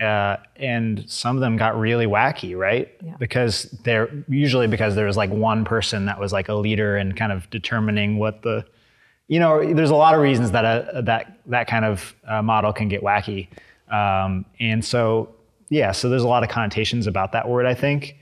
uh, 0.00 0.38
and 0.56 1.04
some 1.10 1.36
of 1.36 1.42
them 1.42 1.58
got 1.58 1.78
really 1.78 2.06
wacky, 2.06 2.56
right? 2.56 2.90
Yeah. 3.04 3.16
Because 3.18 3.64
they're 3.84 4.08
usually 4.28 4.66
because 4.66 4.94
there 4.94 5.04
was 5.04 5.16
like 5.16 5.30
one 5.30 5.64
person 5.64 6.06
that 6.06 6.18
was 6.18 6.32
like 6.32 6.48
a 6.48 6.54
leader 6.54 6.96
and 6.96 7.14
kind 7.14 7.32
of 7.32 7.48
determining 7.50 8.18
what 8.18 8.40
the, 8.40 8.64
you 9.28 9.38
know, 9.38 9.74
there's 9.74 9.90
a 9.90 9.94
lot 9.94 10.14
of 10.14 10.22
reasons 10.22 10.52
that 10.52 10.64
a, 10.64 11.02
that 11.02 11.38
that 11.46 11.66
kind 11.66 11.84
of 11.84 12.14
uh, 12.26 12.40
model 12.40 12.72
can 12.72 12.88
get 12.88 13.02
wacky, 13.02 13.48
um, 13.90 14.46
and 14.58 14.84
so 14.84 15.34
yeah, 15.68 15.92
so 15.92 16.08
there's 16.08 16.24
a 16.24 16.28
lot 16.28 16.42
of 16.42 16.48
connotations 16.48 17.06
about 17.06 17.32
that 17.32 17.48
word, 17.48 17.66
I 17.66 17.74
think. 17.74 18.16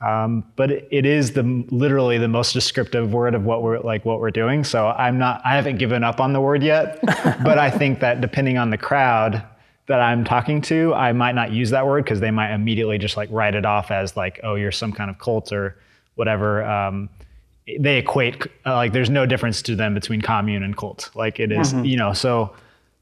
Um, 0.00 0.44
but 0.56 0.70
it, 0.70 0.88
it 0.90 1.06
is 1.06 1.32
the 1.32 1.42
literally 1.70 2.16
the 2.16 2.28
most 2.28 2.52
descriptive 2.52 3.12
word 3.12 3.34
of 3.34 3.44
what 3.44 3.62
we're 3.62 3.80
like 3.80 4.04
what 4.04 4.20
we're 4.20 4.30
doing. 4.30 4.64
So 4.64 4.88
I'm 4.88 5.18
not 5.18 5.42
I 5.44 5.54
haven't 5.56 5.78
given 5.78 6.02
up 6.02 6.20
on 6.20 6.32
the 6.32 6.40
word 6.40 6.62
yet, 6.62 6.98
but 7.42 7.58
I 7.58 7.70
think 7.70 8.00
that 8.00 8.20
depending 8.20 8.56
on 8.56 8.70
the 8.70 8.78
crowd, 8.78 9.44
that 9.90 10.00
I'm 10.00 10.22
talking 10.22 10.62
to, 10.62 10.94
I 10.94 11.12
might 11.12 11.34
not 11.34 11.50
use 11.50 11.70
that 11.70 11.84
word 11.84 12.04
because 12.04 12.20
they 12.20 12.30
might 12.30 12.54
immediately 12.54 12.96
just 12.96 13.16
like 13.16 13.28
write 13.32 13.56
it 13.56 13.66
off 13.66 13.90
as 13.90 14.16
like, 14.16 14.38
oh, 14.44 14.54
you're 14.54 14.70
some 14.70 14.92
kind 14.92 15.10
of 15.10 15.18
cult 15.18 15.52
or 15.52 15.76
whatever. 16.14 16.62
Um, 16.64 17.08
they 17.78 17.98
equate 17.98 18.46
uh, 18.64 18.76
like 18.76 18.92
there's 18.92 19.10
no 19.10 19.26
difference 19.26 19.62
to 19.62 19.74
them 19.74 19.92
between 19.92 20.20
commune 20.20 20.62
and 20.62 20.76
cult. 20.76 21.10
Like 21.16 21.40
it 21.40 21.50
is, 21.50 21.74
mm-hmm. 21.74 21.84
you 21.84 21.96
know. 21.96 22.12
So, 22.12 22.54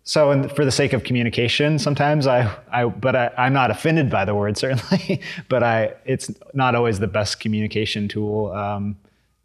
so 0.08 0.30
in, 0.30 0.48
for 0.48 0.64
the 0.64 0.70
sake 0.72 0.94
of 0.94 1.04
communication, 1.04 1.78
sometimes 1.78 2.26
I, 2.26 2.50
I, 2.72 2.86
but 2.86 3.14
I, 3.14 3.30
I'm 3.36 3.52
not 3.52 3.70
offended 3.70 4.08
by 4.08 4.24
the 4.24 4.34
word 4.34 4.56
certainly, 4.56 5.20
but 5.50 5.62
I, 5.62 5.92
it's 6.06 6.30
not 6.54 6.74
always 6.74 6.98
the 6.98 7.06
best 7.06 7.40
communication 7.40 8.08
tool. 8.08 8.50
Um, 8.52 8.96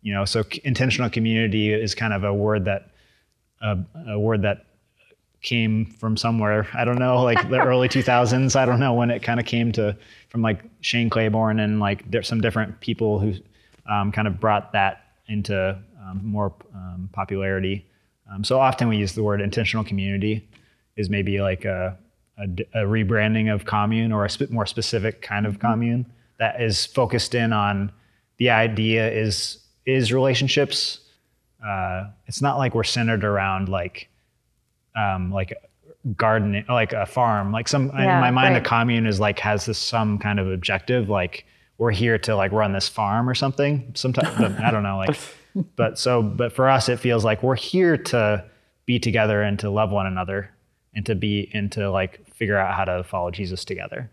you 0.03 0.14
know, 0.14 0.24
so 0.24 0.41
intentional 0.64 1.09
community 1.09 1.74
is 1.74 1.93
kind 1.93 2.14
of 2.14 2.24
a 2.24 2.34
word 2.34 2.64
that, 2.64 2.91
uh, 3.61 3.76
a 4.07 4.18
word 4.18 4.43
that 4.43 4.68
came 5.41 5.86
from 5.86 6.16
somewhere. 6.16 6.66
I 6.74 6.86
don't 6.86 6.97
know, 6.97 7.22
like 7.22 7.49
the 7.49 7.59
early 7.61 7.89
2000s. 7.89 8.55
I 8.55 8.66
don't 8.66 8.80
know 8.80 8.93
when 8.93 9.11
it 9.11 9.22
kind 9.22 9.41
of 9.41 9.45
came 9.45 9.74
to 9.74 9.97
from 10.30 10.43
like 10.43 10.64
Shane 10.80 11.09
Claiborne 11.09 11.59
and 11.59 11.82
like 11.82 12.09
there's 12.09 12.30
some 12.30 12.39
different 12.39 12.80
people 12.80 13.20
who 13.20 13.34
um, 13.91 14.14
kind 14.14 14.30
of 14.30 14.39
brought 14.39 14.72
that 14.72 15.07
into 15.28 15.78
um, 16.01 16.22
more 16.24 16.53
um, 16.74 17.09
popularity. 17.11 17.86
Um, 18.32 18.43
so 18.43 18.59
often 18.59 18.88
we 18.88 18.97
use 18.97 19.13
the 19.13 19.24
word 19.24 19.41
intentional 19.41 19.84
community 19.84 20.47
is 20.95 21.09
maybe 21.09 21.41
like 21.41 21.65
a, 21.65 21.97
a, 22.38 22.43
a 22.74 22.86
rebranding 22.86 23.53
of 23.53 23.65
commune 23.65 24.11
or 24.11 24.26
a 24.26 24.30
sp- 24.32 24.49
more 24.49 24.65
specific 24.65 25.21
kind 25.21 25.45
of 25.45 25.53
mm-hmm. 25.53 25.67
commune 25.67 26.05
that 26.39 26.61
is 26.61 26.86
focused 26.86 27.36
in 27.36 27.53
on 27.53 27.91
the 28.38 28.49
idea 28.49 29.11
is 29.11 29.59
is 29.86 30.13
relationships. 30.13 30.99
Uh, 31.65 32.05
it's 32.28 32.41
not 32.41 32.57
like 32.57 32.74
we're 32.74 32.84
centered 32.84 33.24
around 33.24 33.69
like 33.69 34.09
um, 34.95 35.32
like 35.32 35.53
gardening, 36.15 36.65
like 36.67 36.93
a 36.93 37.05
farm. 37.05 37.51
Like 37.51 37.67
some 37.67 37.88
yeah, 37.93 38.15
in 38.15 38.21
my 38.21 38.32
mind, 38.32 38.53
right. 38.53 38.65
a 38.65 38.65
commune 38.65 39.07
is 39.07 39.19
like 39.19 39.39
has 39.39 39.65
this 39.65 39.78
some 39.78 40.17
kind 40.17 40.39
of 40.39 40.51
objective, 40.51 41.09
like 41.09 41.45
we're 41.78 41.91
here 41.91 42.17
to 42.19 42.36
like 42.36 42.51
run 42.51 42.74
this 42.74 42.88
farm 42.88 43.30
or 43.30 43.36
something. 43.36 43.91
Sometimes 43.95 44.59
I 44.59 44.71
don't 44.71 44.84
know, 44.84 44.97
like, 44.97 45.17
but 45.76 45.99
so 45.99 46.22
but 46.22 46.54
for 46.54 46.70
us, 46.70 46.89
it 46.89 46.99
feels 46.99 47.24
like 47.24 47.43
we're 47.43 47.56
here 47.56 47.97
to 47.97 48.45
be 48.86 48.99
together 48.99 49.41
and 49.41 49.60
to 49.60 49.70
love 49.70 49.91
one 49.91 50.06
another 50.06 50.49
and 50.93 51.06
to 51.06 51.16
be 51.16 51.49
and 51.54 51.72
to 51.72 51.89
like 51.89 52.28
figure 52.28 52.58
out 52.58 52.74
how 52.76 52.86
to 52.86 53.04
follow 53.04 53.32
Jesus 53.32 53.66
together. 53.66 54.10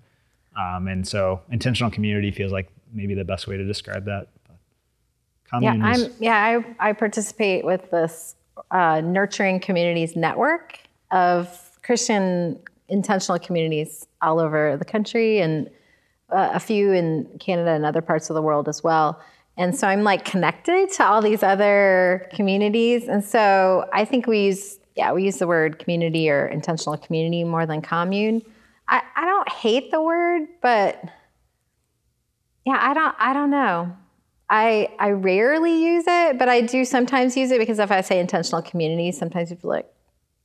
Um, 0.58 0.88
and 0.88 1.06
so 1.06 1.40
intentional 1.50 1.90
community 1.90 2.30
feels 2.30 2.52
like 2.52 2.70
maybe 2.92 3.14
the 3.14 3.24
best 3.24 3.46
way 3.46 3.56
to 3.56 3.64
describe 3.64 4.04
that. 4.06 4.28
yeah, 5.60 5.76
I'm, 5.82 6.12
yeah, 6.18 6.62
I, 6.78 6.90
I 6.90 6.92
participate 6.92 7.64
with 7.64 7.90
this 7.90 8.36
uh, 8.70 9.00
Nurturing 9.00 9.60
Communities 9.60 10.16
Network 10.16 10.78
of 11.10 11.78
Christian 11.82 12.58
intentional 12.88 13.38
communities 13.38 14.06
all 14.20 14.40
over 14.40 14.76
the 14.76 14.84
country 14.84 15.40
and 15.40 15.68
uh, 16.30 16.50
a 16.52 16.60
few 16.60 16.92
in 16.92 17.26
Canada 17.38 17.70
and 17.70 17.84
other 17.84 18.02
parts 18.02 18.30
of 18.30 18.34
the 18.34 18.42
world 18.42 18.68
as 18.68 18.82
well. 18.82 19.20
And 19.60 19.76
so 19.76 19.86
I'm 19.86 20.04
like 20.04 20.24
connected 20.24 20.90
to 20.92 21.04
all 21.04 21.20
these 21.20 21.42
other 21.42 22.26
communities. 22.32 23.08
And 23.08 23.22
so 23.22 23.86
I 23.92 24.06
think 24.06 24.26
we 24.26 24.46
use, 24.46 24.78
yeah, 24.96 25.12
we 25.12 25.22
use 25.22 25.36
the 25.36 25.46
word 25.46 25.78
community 25.78 26.30
or 26.30 26.46
intentional 26.46 26.96
community 26.96 27.44
more 27.44 27.66
than 27.66 27.82
commune. 27.82 28.40
I, 28.88 29.02
I 29.14 29.26
don't 29.26 29.52
hate 29.52 29.90
the 29.90 30.00
word, 30.00 30.48
but 30.62 31.04
yeah, 32.64 32.78
I 32.80 32.94
don't, 32.94 33.14
I 33.18 33.34
don't 33.34 33.50
know. 33.50 33.94
I 34.48 34.88
I 34.98 35.10
rarely 35.10 35.84
use 35.84 36.04
it, 36.08 36.38
but 36.38 36.48
I 36.48 36.62
do 36.62 36.84
sometimes 36.84 37.36
use 37.36 37.50
it 37.52 37.58
because 37.60 37.78
if 37.78 37.92
I 37.92 38.00
say 38.00 38.18
intentional 38.18 38.62
community, 38.62 39.12
sometimes 39.12 39.50
people 39.50 39.70
like, 39.70 39.86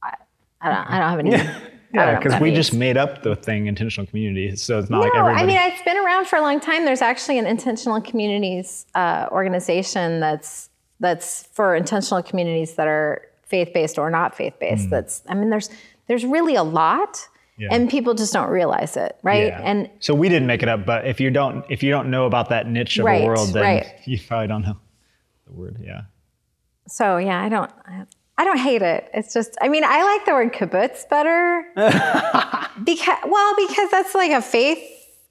I, 0.03 0.13
I 0.61 0.69
don't 0.69 0.87
I 0.91 0.99
don't 0.99 1.09
have 1.09 1.19
any. 1.19 1.71
Yeah. 1.93 2.17
Because 2.17 2.39
we 2.41 2.51
means. 2.51 2.57
just 2.57 2.73
made 2.73 2.97
up 2.97 3.23
the 3.23 3.35
thing 3.35 3.67
intentional 3.67 4.07
community, 4.07 4.55
so 4.55 4.79
it's 4.79 4.89
not 4.89 4.97
no, 4.97 5.03
like 5.03 5.15
everybody. 5.15 5.43
I 5.43 5.45
mean, 5.45 5.71
it's 5.71 5.81
been 5.83 5.97
around 5.97 6.27
for 6.27 6.37
a 6.37 6.41
long 6.41 6.59
time. 6.59 6.85
There's 6.85 7.01
actually 7.01 7.39
an 7.39 7.45
intentional 7.45 8.01
communities 8.01 8.85
uh, 8.95 9.27
organization 9.31 10.19
that's 10.19 10.69
that's 10.99 11.43
for 11.53 11.75
intentional 11.75 12.23
communities 12.23 12.75
that 12.75 12.87
are 12.87 13.21
faith 13.45 13.71
based 13.73 13.97
or 13.97 14.09
not 14.09 14.35
faith 14.35 14.53
based. 14.59 14.87
Mm. 14.87 14.89
That's 14.89 15.23
I 15.29 15.35
mean, 15.35 15.49
there's 15.49 15.69
there's 16.07 16.25
really 16.25 16.55
a 16.55 16.63
lot. 16.63 17.27
Yeah. 17.57 17.69
And 17.71 17.89
people 17.89 18.13
just 18.13 18.33
don't 18.33 18.49
realize 18.49 18.97
it, 18.97 19.17
right? 19.23 19.47
Yeah. 19.47 19.61
And 19.63 19.89
so 20.01 20.13
we 20.13 20.27
didn't 20.27 20.45
make 20.45 20.61
it 20.61 20.67
up, 20.67 20.85
but 20.85 21.07
if 21.07 21.21
you 21.21 21.29
don't 21.29 21.63
if 21.69 21.83
you 21.83 21.89
don't 21.89 22.11
know 22.11 22.25
about 22.25 22.49
that 22.49 22.67
niche 22.67 22.97
of 22.97 23.05
right, 23.05 23.23
a 23.23 23.25
world, 23.25 23.53
then 23.53 23.63
right. 23.63 23.93
you 24.05 24.19
probably 24.27 24.47
don't 24.47 24.63
know 24.63 24.77
the 25.47 25.53
word. 25.53 25.77
Yeah. 25.81 26.01
So 26.87 27.17
yeah, 27.17 27.41
I 27.41 27.49
don't. 27.49 27.71
I, 28.37 28.41
I 28.41 28.45
don't 28.45 28.57
hate 28.57 28.81
it. 28.81 29.09
It's 29.13 29.33
just, 29.33 29.57
I 29.61 29.67
mean, 29.69 29.83
I 29.85 30.03
like 30.03 30.25
the 30.25 30.33
word 30.33 30.53
kibbutz 30.53 31.07
better 31.09 31.63
because, 32.83 33.17
well, 33.27 33.55
because 33.67 33.91
that's 33.91 34.13
like 34.15 34.31
a 34.31 34.41
faith 34.41 34.79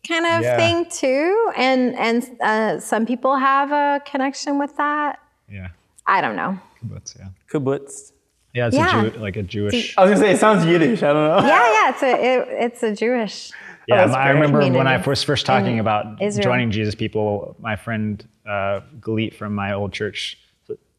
kind 0.06 0.26
of 0.26 0.42
Yeah. 0.42 0.56
thing 0.56 0.86
too, 0.90 1.52
and 1.56 1.94
and 1.96 2.40
uh, 2.42 2.80
some 2.80 3.06
people 3.06 3.36
have 3.36 3.72
a 3.72 4.02
connection 4.04 4.58
with 4.58 4.76
that. 4.76 5.18
Yeah. 5.50 5.68
I 6.06 6.20
don't 6.20 6.36
know. 6.36 6.58
Kibbutz, 6.82 7.18
yeah. 7.18 7.28
Kibbutz. 7.50 8.12
Yeah, 8.52 8.66
it's 8.68 8.76
Yeah. 8.76 9.04
A 9.06 9.10
Jew, 9.10 9.18
like 9.18 9.36
a 9.36 9.42
Jewish. 9.42 9.96
I 9.96 10.02
was 10.02 10.10
gonna 10.10 10.20
say 10.20 10.32
it 10.32 10.38
sounds 10.38 10.64
Yiddish. 10.66 11.02
I 11.02 11.12
don't 11.12 11.26
know. 11.42 11.46
Yeah, 11.48 11.72
yeah, 11.72 11.90
it's 11.90 12.02
a 12.02 12.12
it, 12.12 12.48
it's 12.64 12.82
a 12.82 12.94
Jewish. 12.94 13.50
Yeah, 13.88 13.96
that's 14.06 14.14
I 14.16 14.24
great. 14.24 14.34
remember 14.34 14.58
when 14.60 14.66
I 14.72 14.96
Community 14.96 15.08
was 15.10 15.22
first 15.22 15.44
talking 15.46 15.78
about 15.78 16.22
Israel. 16.22 16.44
joining 16.44 16.70
Jesus 16.70 16.94
people, 16.94 17.56
my 17.58 17.76
friend 17.76 18.26
uh, 18.46 18.80
Galit 19.00 19.34
from 19.34 19.54
my 19.54 19.72
old 19.74 19.92
church, 19.92 20.38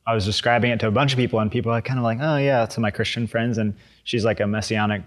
I 0.07 0.13
was 0.13 0.25
describing 0.25 0.71
it 0.71 0.79
to 0.81 0.87
a 0.87 0.91
bunch 0.91 1.13
of 1.13 1.17
people, 1.17 1.39
and 1.39 1.51
people 1.51 1.71
are 1.71 1.81
kind 1.81 1.99
of 1.99 2.03
like, 2.03 2.19
oh, 2.21 2.37
yeah, 2.37 2.65
to 2.67 2.79
my 2.79 2.91
Christian 2.91 3.25
friends. 3.27 3.57
And 3.57 3.73
she's 4.03 4.23
like 4.25 4.39
a 4.39 4.47
messianic 4.47 5.01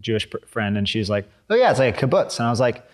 Jewish 0.00 0.28
pr- 0.30 0.38
friend, 0.46 0.78
and 0.78 0.88
she's 0.88 1.10
like, 1.10 1.28
oh, 1.50 1.54
yeah, 1.54 1.70
it's 1.70 1.78
like 1.78 2.00
a 2.02 2.06
kibbutz. 2.06 2.38
And 2.38 2.46
I 2.46 2.50
was 2.50 2.60
like, 2.60 2.84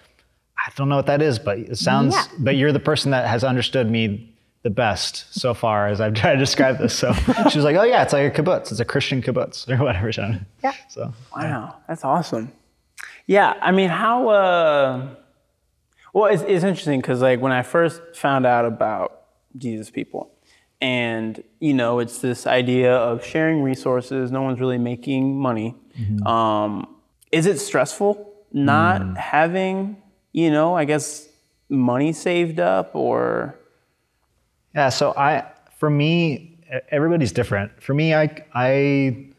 I 0.58 0.72
don't 0.76 0.88
know 0.88 0.96
what 0.96 1.06
that 1.06 1.22
is, 1.22 1.38
but 1.38 1.58
it 1.58 1.76
sounds, 1.78 2.14
Yeah. 2.14 2.24
but 2.38 2.56
you're 2.56 2.72
the 2.72 2.80
person 2.80 3.10
that 3.12 3.26
has 3.28 3.44
understood 3.44 3.90
me 3.90 4.30
the 4.62 4.70
best 4.70 5.26
so 5.38 5.52
far 5.52 5.88
as 5.88 6.00
I've 6.00 6.14
tried 6.20 6.32
to 6.34 6.38
describe 6.38 6.78
this. 6.78 6.94
So 6.94 7.12
she 7.50 7.58
was 7.58 7.64
like, 7.64 7.76
oh, 7.76 7.82
yeah, 7.84 8.02
it's 8.02 8.12
like 8.12 8.36
a 8.36 8.42
kibbutz. 8.42 8.70
It's 8.70 8.80
a 8.80 8.84
Christian 8.84 9.20
kibbutz 9.22 9.68
or 9.68 9.82
whatever. 9.84 10.10
Yeah. 10.62 10.72
So 10.88 11.12
Wow, 11.36 11.76
that's 11.86 12.04
awesome. 12.04 12.50
Yeah, 13.26 13.54
I 13.60 13.70
mean, 13.72 13.90
how? 13.90 14.28
Uh, 14.28 15.08
well, 16.12 16.32
it's, 16.32 16.42
it's 16.42 16.64
interesting 16.64 17.00
because 17.00 17.20
like 17.22 17.40
when 17.40 17.52
I 17.52 17.62
first 17.62 18.00
found 18.14 18.44
out 18.46 18.64
about 18.64 19.22
Jesus 19.56 19.90
people, 19.90 20.30
and 20.84 21.42
you 21.60 21.72
know, 21.72 21.98
it's 21.98 22.18
this 22.18 22.46
idea 22.46 22.94
of 22.94 23.24
sharing 23.24 23.62
resources. 23.62 24.30
No 24.30 24.42
one's 24.42 24.60
really 24.60 24.76
making 24.76 25.40
money. 25.40 25.74
Um, 26.26 26.86
is 27.32 27.46
it 27.46 27.58
stressful 27.58 28.34
not 28.52 29.16
having, 29.16 29.96
you 30.32 30.50
know, 30.50 30.76
I 30.76 30.84
guess 30.84 31.26
money 31.70 32.12
saved 32.12 32.60
up 32.60 32.94
or? 32.94 33.58
Yeah, 34.74 34.90
so 34.90 35.14
I 35.16 35.50
for 35.78 35.88
me 35.88 36.58
everybody's 36.90 37.32
different. 37.32 37.82
For 37.82 37.94
me 37.94 38.14
I 38.14 38.44
I 38.52 39.30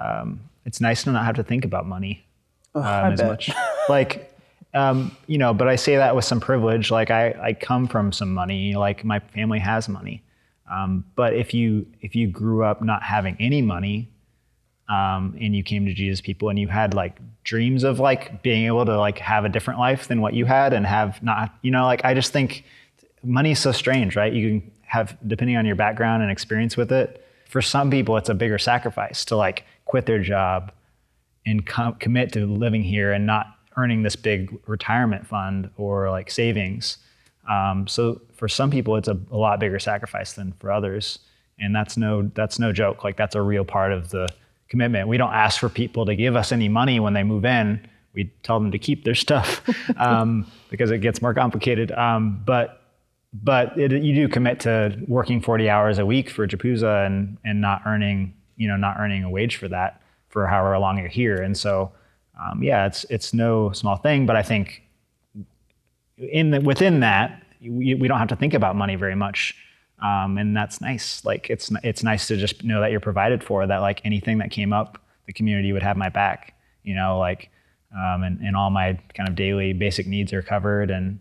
um, 0.00 0.48
it's 0.64 0.80
nice 0.80 1.02
to 1.04 1.10
not 1.10 1.24
have 1.24 1.36
to 1.36 1.42
think 1.42 1.64
about 1.64 1.86
money 1.86 2.24
um, 2.76 2.84
as 2.84 3.20
bet. 3.20 3.28
much. 3.28 3.50
like 3.88 4.29
um, 4.74 5.16
you 5.26 5.38
know, 5.38 5.52
but 5.52 5.68
I 5.68 5.76
say 5.76 5.96
that 5.96 6.14
with 6.14 6.24
some 6.24 6.40
privilege. 6.40 6.90
Like 6.90 7.10
I, 7.10 7.34
I 7.40 7.52
come 7.52 7.88
from 7.88 8.12
some 8.12 8.32
money. 8.32 8.74
Like 8.74 9.04
my 9.04 9.18
family 9.18 9.58
has 9.58 9.88
money. 9.88 10.22
Um, 10.70 11.04
but 11.16 11.34
if 11.34 11.52
you 11.52 11.86
if 12.00 12.14
you 12.14 12.28
grew 12.28 12.64
up 12.64 12.80
not 12.80 13.02
having 13.02 13.36
any 13.40 13.60
money, 13.60 14.08
um, 14.90 15.36
and 15.40 15.54
you 15.54 15.62
came 15.62 15.86
to 15.86 15.94
Jesus 15.94 16.20
people 16.20 16.48
and 16.48 16.58
you 16.58 16.66
had 16.66 16.94
like 16.94 17.18
dreams 17.44 17.84
of 17.84 18.00
like 18.00 18.42
being 18.42 18.66
able 18.66 18.84
to 18.84 18.98
like 18.98 19.18
have 19.18 19.44
a 19.44 19.48
different 19.48 19.78
life 19.78 20.08
than 20.08 20.20
what 20.20 20.34
you 20.34 20.44
had 20.44 20.72
and 20.72 20.84
have 20.84 21.22
not, 21.22 21.54
you 21.62 21.70
know, 21.70 21.84
like 21.84 22.04
I 22.04 22.12
just 22.12 22.32
think 22.32 22.64
money 23.22 23.52
is 23.52 23.60
so 23.60 23.70
strange, 23.70 24.16
right? 24.16 24.32
You 24.32 24.48
can 24.60 24.72
have, 24.82 25.16
depending 25.26 25.56
on 25.56 25.64
your 25.64 25.76
background 25.76 26.22
and 26.22 26.32
experience 26.32 26.76
with 26.76 26.90
it, 26.90 27.24
for 27.48 27.62
some 27.62 27.90
people, 27.90 28.16
it's 28.16 28.28
a 28.28 28.34
bigger 28.34 28.58
sacrifice 28.58 29.24
to 29.26 29.36
like 29.36 29.64
quit 29.84 30.06
their 30.06 30.20
job 30.20 30.72
and 31.46 31.64
com- 31.64 31.94
commit 31.94 32.32
to 32.32 32.46
living 32.46 32.82
here 32.82 33.12
and 33.12 33.26
not 33.26 33.46
earning 33.80 34.02
this 34.02 34.16
big 34.16 34.56
retirement 34.66 35.26
fund 35.26 35.70
or 35.76 36.10
like 36.10 36.30
savings. 36.30 36.98
Um, 37.48 37.86
so 37.86 38.20
for 38.34 38.48
some 38.48 38.70
people, 38.70 38.96
it's 38.96 39.08
a, 39.08 39.18
a 39.30 39.36
lot 39.36 39.58
bigger 39.58 39.78
sacrifice 39.78 40.34
than 40.34 40.52
for 40.60 40.70
others, 40.70 41.18
and 41.58 41.74
that's 41.74 41.96
no 41.96 42.30
that's 42.34 42.58
no 42.58 42.72
joke. 42.72 43.02
Like 43.02 43.16
that's 43.16 43.34
a 43.34 43.42
real 43.42 43.64
part 43.64 43.92
of 43.92 44.10
the 44.10 44.28
commitment. 44.68 45.08
We 45.08 45.16
don't 45.16 45.32
ask 45.32 45.58
for 45.58 45.68
people 45.68 46.06
to 46.06 46.14
give 46.14 46.36
us 46.36 46.52
any 46.52 46.68
money 46.68 47.00
when 47.00 47.14
they 47.14 47.22
move 47.22 47.44
in. 47.44 47.86
We 48.12 48.32
tell 48.42 48.58
them 48.60 48.70
to 48.72 48.78
keep 48.78 49.04
their 49.04 49.14
stuff 49.14 49.62
um, 49.96 50.50
because 50.68 50.90
it 50.90 50.98
gets 50.98 51.22
more 51.22 51.34
complicated. 51.34 51.92
Um, 51.92 52.42
but 52.44 52.76
but 53.32 53.78
it, 53.78 53.92
you 54.02 54.14
do 54.14 54.28
commit 54.28 54.60
to 54.60 54.96
working 55.06 55.40
40 55.40 55.70
hours 55.70 55.98
a 55.98 56.06
week 56.06 56.30
for 56.30 56.46
JPUSA 56.46 57.06
and 57.06 57.38
and 57.44 57.60
not 57.60 57.82
earning 57.86 58.34
you 58.56 58.68
know 58.68 58.76
not 58.76 58.96
earning 58.98 59.24
a 59.24 59.30
wage 59.30 59.56
for 59.56 59.68
that 59.68 60.02
for 60.28 60.46
however 60.46 60.78
long 60.78 60.98
you're 60.98 61.08
here. 61.08 61.36
And 61.36 61.56
so 61.56 61.92
um, 62.40 62.62
yeah, 62.62 62.86
it's 62.86 63.04
it's 63.10 63.34
no 63.34 63.72
small 63.72 63.96
thing. 63.96 64.26
But 64.26 64.36
I 64.36 64.42
think 64.42 64.82
in 66.16 66.50
the, 66.50 66.60
within 66.60 67.00
that 67.00 67.42
we, 67.60 67.94
we 67.94 68.08
don't 68.08 68.18
have 68.18 68.28
to 68.28 68.36
think 68.36 68.54
about 68.54 68.76
money 68.76 68.96
very 68.96 69.14
much. 69.14 69.54
Um, 70.02 70.38
and 70.38 70.56
that's 70.56 70.80
nice. 70.80 71.24
Like 71.24 71.50
it's 71.50 71.70
it's 71.82 72.02
nice 72.02 72.26
to 72.28 72.36
just 72.36 72.64
know 72.64 72.80
that 72.80 72.90
you're 72.90 73.00
provided 73.00 73.44
for. 73.44 73.66
That 73.66 73.78
like 73.78 74.00
anything 74.04 74.38
that 74.38 74.50
came 74.50 74.72
up, 74.72 74.98
the 75.26 75.32
community 75.32 75.72
would 75.72 75.82
have 75.82 75.96
my 75.96 76.08
back. 76.08 76.54
You 76.82 76.94
know, 76.94 77.18
like 77.18 77.50
um, 77.94 78.22
and 78.22 78.40
and 78.40 78.56
all 78.56 78.70
my 78.70 78.98
kind 79.14 79.28
of 79.28 79.34
daily 79.34 79.72
basic 79.72 80.06
needs 80.06 80.32
are 80.32 80.42
covered. 80.42 80.90
And 80.90 81.18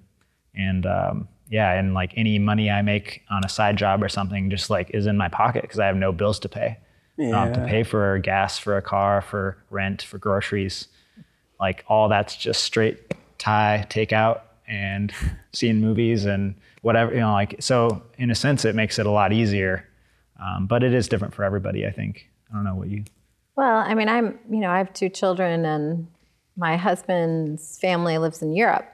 and 0.56 0.86
um, 0.86 1.28
yeah, 1.50 1.74
and 1.74 1.94
like 1.94 2.14
any 2.16 2.40
money 2.40 2.72
I 2.72 2.82
make 2.82 3.24
on 3.30 3.44
a 3.44 3.50
side 3.50 3.76
job 3.76 4.02
or 4.02 4.08
something, 4.08 4.50
just 4.50 4.70
like 4.70 4.92
is 4.94 5.08
in 5.08 5.18
my 5.18 5.28
pocket 5.28 5.64
because 5.64 5.80
I 5.80 5.88
have 5.88 5.98
no 5.98 6.14
bills 6.14 6.40
to 6.40 6.50
pay. 6.50 6.78
Um, 7.34 7.52
to 7.52 7.66
pay 7.66 7.84
for 7.84 8.18
gas, 8.20 8.58
for 8.58 8.78
a 8.78 8.82
car, 8.82 9.22
for 9.22 9.58
rent, 9.70 10.04
for 10.04 10.18
groceries, 10.18 10.88
like 11.60 11.84
all 11.88 12.10
that's 12.10 12.36
just 12.36 12.64
straight 12.64 13.14
Thai 13.38 13.86
takeout 13.90 14.42
and 14.68 15.14
seeing 15.54 15.82
movies 15.82 16.26
and 16.26 16.56
whatever 16.82 17.14
you 17.14 17.20
know 17.20 17.34
like 17.34 17.56
so 17.60 18.02
in 18.18 18.32
a 18.32 18.36
sense 18.36 18.64
it 18.66 18.76
makes 18.76 19.00
it 19.00 19.06
a 19.06 19.12
lot 19.12 19.34
easier 19.34 19.86
um, 20.42 20.68
but 20.68 20.84
it 20.84 20.94
is 20.94 21.10
different 21.10 21.34
for 21.34 21.44
everybody 21.44 21.86
i 21.86 21.92
think 21.92 22.30
i 22.50 22.56
don't 22.56 22.64
know 22.64 22.76
what 22.76 22.88
you 22.88 23.04
Well, 23.60 23.80
I 23.80 23.94
mean, 23.94 24.08
I'm, 24.08 24.40
you 24.50 24.62
know, 24.62 24.72
I 24.72 24.78
have 24.78 24.94
two 24.94 25.10
children 25.10 25.66
and 25.66 26.08
my 26.56 26.78
husband's 26.78 27.78
family 27.78 28.18
lives 28.18 28.42
in 28.42 28.56
Europe. 28.56 28.86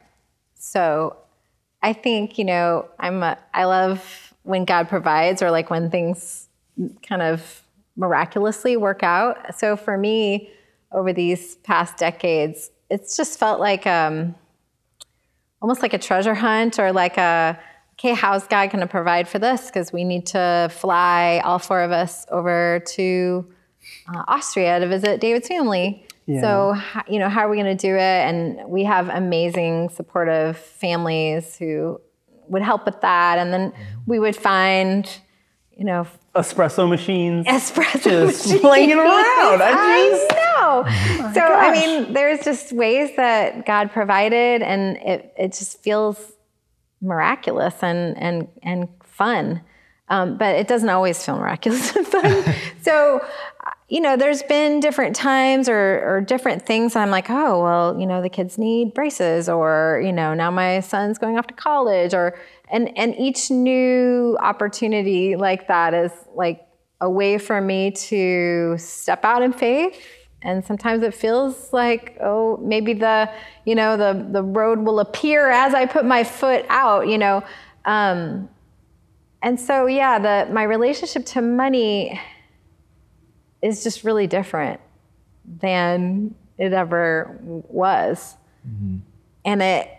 So 0.55 1.18
I 1.84 1.93
think, 1.93 2.39
you 2.39 2.45
know, 2.45 2.89
I'm 2.97 3.22
a, 3.22 3.38
I 3.53 3.66
love 3.66 4.34
when 4.41 4.66
God 4.66 4.89
provides 4.89 5.43
or 5.43 5.51
like 5.51 5.70
when 5.70 5.91
things 5.91 6.47
kind 7.07 7.22
of 7.22 7.61
miraculously 7.95 8.76
work 8.76 9.03
out. 9.03 9.55
So 9.55 9.78
for 9.78 9.99
me, 9.99 10.49
over 10.96 11.14
these 11.14 11.56
past 11.58 11.98
decades, 11.98 12.72
it's 12.89 13.16
just 13.18 13.38
felt 13.38 13.60
like 13.60 13.86
um, 13.86 14.34
almost 15.62 15.82
like 15.82 15.93
a 15.93 16.00
treasure 16.00 16.34
hunt 16.34 16.80
or 16.80 16.91
like 16.91 17.18
a 17.18 17.60
okay 17.98 18.14
how's 18.14 18.46
god 18.48 18.70
going 18.72 18.82
to 18.82 18.88
provide 18.88 19.26
for 19.28 19.39
this 19.39 19.68
because 19.68 19.91
we 19.93 20.04
need 20.04 20.26
to 20.26 20.70
fly 20.72 21.41
all 21.46 21.58
four 21.58 21.82
of 21.82 21.91
us 21.91 22.26
over 22.30 22.82
to 22.86 23.48
uh, 24.14 24.24
austria 24.28 24.80
to 24.82 24.88
visit 24.88 25.22
david's 25.22 25.48
family 25.48 26.06
so 26.41 26.76
you 27.08 27.18
know 27.20 27.30
how 27.30 27.41
are 27.46 27.50
we 27.50 27.56
going 27.56 27.78
to 27.78 27.82
do 27.89 27.96
it 27.96 28.00
and 28.28 28.60
we 28.68 28.84
have 28.84 29.08
amazing 29.10 29.88
supportive 29.89 30.58
families 30.58 31.56
who 31.56 32.00
would 32.50 32.62
help 32.62 32.86
with 32.86 33.00
that 33.02 33.38
and 33.39 33.54
then 33.54 33.72
we 34.06 34.20
would 34.20 34.36
find 34.36 35.20
you 35.78 35.86
know 35.86 36.06
Espresso 36.36 36.88
machines. 36.89 37.46
espresso 37.48 38.28
Just 38.28 38.46
machines. 38.48 38.60
playing 38.62 38.91
around. 38.91 39.08
I 39.64 40.10
just- 40.12 40.36
know. 40.36 40.41
So 41.34 41.41
I 41.41 41.72
mean, 41.72 42.14
there's 42.14 42.43
just 42.43 42.72
ways 42.72 43.16
that 43.18 43.66
God 43.66 43.91
provided, 43.91 44.62
and 44.62 44.97
it 44.97 45.34
it 45.38 45.53
just 45.53 45.82
feels 45.84 46.34
miraculous 47.01 47.76
and 47.82 48.18
and 48.18 48.47
and 48.64 48.88
fun. 49.03 49.62
Um, 50.08 50.38
but 50.38 50.56
it 50.56 50.68
doesn't 50.68 50.89
always 50.89 51.24
feel 51.24 51.38
miraculous 51.38 51.95
and 51.95 52.06
fun. 52.06 52.43
so, 52.84 53.26
you 53.89 53.99
know, 53.99 54.16
there's 54.16 54.43
been 54.43 54.80
different 54.80 55.16
times 55.16 55.68
or, 55.68 56.03
or 56.08 56.22
different 56.22 56.64
things. 56.64 56.95
I'm 56.95 57.10
like, 57.10 57.30
oh, 57.30 57.64
well, 57.64 57.99
you 57.99 58.06
know, 58.06 58.22
the 58.22 58.30
kids 58.30 58.60
need 58.60 58.93
braces, 58.93 59.49
or 59.49 60.01
you 60.06 60.14
know, 60.14 60.34
now 60.34 60.51
my 60.51 60.80
son's 60.82 61.18
going 61.18 61.38
off 61.38 61.47
to 61.47 61.53
college, 61.53 62.14
or 62.14 62.38
and 62.70 62.95
and 62.97 63.16
each 63.16 63.49
new 63.49 64.38
opportunity 64.39 65.36
like 65.36 65.68
that 65.68 65.93
is 65.93 66.12
like 66.36 66.62
a 67.01 67.10
way 67.10 67.38
for 67.38 67.60
me 67.60 67.91
to 67.91 68.78
step 68.78 69.26
out 69.26 69.41
in 69.41 69.53
faith. 69.53 69.99
And 70.46 70.64
sometimes 70.64 71.04
it 71.04 71.14
feels 71.14 71.74
like, 71.74 72.18
oh, 72.22 72.58
maybe 72.62 72.93
the, 72.93 73.30
you 73.66 73.76
know, 73.76 73.98
the 73.98 74.26
the 74.32 74.43
road 74.43 74.80
will 74.80 75.00
appear 75.00 75.50
as 75.50 75.74
I 75.74 75.86
put 75.88 76.06
my 76.06 76.24
foot 76.24 76.66
out, 76.70 77.08
you 77.08 77.18
know. 77.18 77.43
Um, 77.84 78.48
and 79.41 79.60
so 79.60 79.86
yeah 79.86 80.18
the 80.18 80.52
my 80.52 80.64
relationship 80.64 81.24
to 81.24 81.41
money 81.41 82.20
is 83.62 83.84
just 83.84 84.04
really 84.04 84.26
different 84.28 84.80
than 85.62 86.34
it 86.58 86.74
ever 86.74 87.38
was. 87.41 88.36
And 89.46 89.62
it 89.62 89.89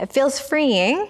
it 0.00 0.12
feels 0.12 0.38
freeing 0.40 1.08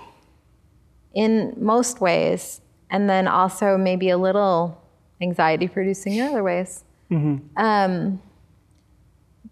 in 1.15 1.55
most 1.57 2.01
ways 2.01 2.61
and 2.91 3.09
then 3.09 3.29
also 3.29 3.77
maybe 3.77 4.09
a 4.11 4.19
little 4.19 4.81
anxiety 5.21 5.69
producing 5.69 6.15
in 6.15 6.27
other 6.27 6.43
ways. 6.43 6.85
Um, 7.57 8.21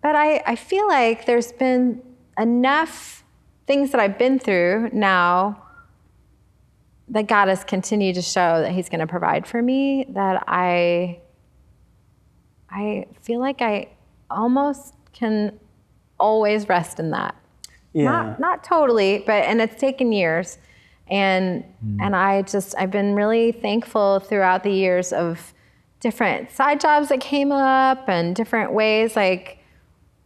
but 0.02 0.16
I, 0.16 0.42
I 0.46 0.56
feel 0.56 0.88
like 0.88 1.26
there's 1.26 1.52
been 1.52 2.02
enough 2.38 3.24
things 3.66 3.90
that 3.92 4.00
i've 4.00 4.18
been 4.18 4.38
through 4.38 4.90
now 4.92 5.62
that 7.10 7.26
God 7.26 7.48
has 7.48 7.64
continued 7.64 8.14
to 8.14 8.22
show 8.22 8.62
that 8.62 8.72
He's 8.72 8.88
going 8.88 9.00
to 9.00 9.06
provide 9.06 9.46
for 9.46 9.60
me, 9.60 10.06
that 10.10 10.44
I 10.46 11.20
I 12.70 13.06
feel 13.20 13.40
like 13.40 13.60
I 13.60 13.88
almost 14.30 14.94
can 15.12 15.58
always 16.20 16.68
rest 16.68 17.00
in 17.00 17.10
that. 17.10 17.34
Yeah. 17.92 18.04
Not 18.04 18.40
not 18.40 18.64
totally, 18.64 19.24
but 19.26 19.44
and 19.44 19.60
it's 19.60 19.78
taken 19.78 20.12
years. 20.12 20.58
And 21.08 21.64
mm. 21.84 21.98
and 22.00 22.14
I 22.14 22.42
just 22.42 22.76
I've 22.78 22.92
been 22.92 23.14
really 23.16 23.50
thankful 23.50 24.20
throughout 24.20 24.62
the 24.62 24.70
years 24.70 25.12
of 25.12 25.52
different 25.98 26.50
side 26.50 26.80
jobs 26.80 27.08
that 27.08 27.20
came 27.20 27.50
up 27.50 28.08
and 28.08 28.34
different 28.34 28.72
ways 28.72 29.16
like 29.16 29.58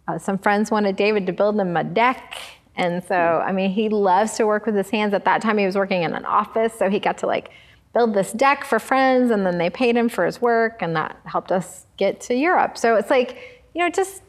uh, 0.06 0.18
some 0.18 0.38
friends 0.38 0.70
wanted 0.70 0.96
David 0.96 1.26
to 1.26 1.32
build 1.32 1.58
them 1.58 1.76
a 1.76 1.84
deck. 1.84 2.38
And 2.76 3.04
so, 3.04 3.14
I 3.14 3.52
mean, 3.52 3.70
he 3.70 3.88
loves 3.88 4.34
to 4.34 4.46
work 4.46 4.66
with 4.66 4.74
his 4.74 4.90
hands. 4.90 5.14
At 5.14 5.24
that 5.24 5.42
time, 5.42 5.58
he 5.58 5.66
was 5.66 5.76
working 5.76 6.02
in 6.02 6.14
an 6.14 6.24
office, 6.24 6.74
so 6.74 6.90
he 6.90 6.98
got 6.98 7.18
to 7.18 7.26
like 7.26 7.50
build 7.94 8.14
this 8.14 8.32
deck 8.32 8.64
for 8.64 8.80
friends, 8.80 9.30
and 9.30 9.46
then 9.46 9.58
they 9.58 9.70
paid 9.70 9.96
him 9.96 10.08
for 10.08 10.26
his 10.26 10.42
work, 10.42 10.82
and 10.82 10.96
that 10.96 11.16
helped 11.24 11.52
us 11.52 11.86
get 11.96 12.20
to 12.22 12.34
Europe. 12.34 12.76
So 12.76 12.96
it's 12.96 13.10
like, 13.10 13.64
you 13.72 13.80
know, 13.80 13.88
just 13.88 14.22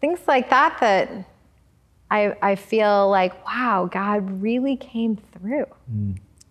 things 0.00 0.20
like 0.28 0.48
that 0.50 0.78
that 0.80 1.10
I, 2.10 2.36
I 2.40 2.54
feel 2.54 3.10
like, 3.10 3.44
wow, 3.44 3.88
God 3.90 4.40
really 4.40 4.76
came 4.76 5.16
through. 5.16 5.66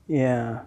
Yeah. 0.07 0.61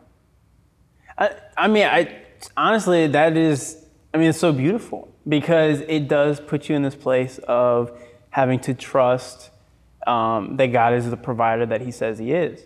I, 1.19 1.31
I 1.57 1.69
mean, 1.69 1.87
I 1.87 2.23
honestly, 2.57 3.07
that 3.09 3.37
is, 3.37 3.85
I 4.15 4.17
mean, 4.17 4.31
it's 4.31 4.39
so 4.39 4.53
beautiful 4.53 5.12
because 5.29 5.81
it 5.89 6.09
does 6.09 6.41
put 6.41 6.69
you 6.69 6.77
in 6.77 6.83
this 6.83 6.95
place 6.95 7.39
of 7.47 7.91
having 8.31 8.59
to 8.61 8.75
trust 8.75 9.51
um, 10.07 10.57
that 10.57 10.69
God 10.69 10.95
is 10.95 11.09
the 11.11 11.17
provider 11.17 11.67
that 11.67 11.81
He 11.81 11.91
says 11.91 12.19
He 12.19 12.33
is. 12.33 12.61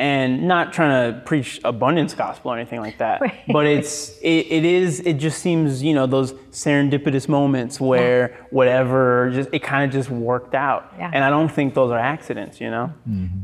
And 0.00 0.46
not 0.46 0.72
trying 0.72 1.12
to 1.12 1.20
preach 1.22 1.60
abundance 1.64 2.14
gospel 2.14 2.52
or 2.52 2.56
anything 2.56 2.78
like 2.80 2.98
that, 2.98 3.20
Right. 3.20 3.34
but 3.48 3.66
it's 3.66 4.16
it, 4.18 4.46
it 4.48 4.64
is 4.64 5.00
it 5.00 5.14
just 5.14 5.40
seems 5.40 5.82
you 5.82 5.92
know 5.92 6.06
those 6.06 6.34
serendipitous 6.52 7.26
moments 7.28 7.80
where 7.80 8.46
whatever 8.50 9.28
just 9.34 9.48
it 9.52 9.58
kind 9.64 9.84
of 9.84 9.90
just 9.90 10.08
worked 10.08 10.54
out, 10.54 10.92
Yeah. 10.96 11.10
and 11.12 11.24
I 11.24 11.30
don't 11.30 11.48
think 11.48 11.74
those 11.74 11.90
are 11.90 11.98
accidents, 11.98 12.60
you 12.60 12.70
know. 12.70 12.92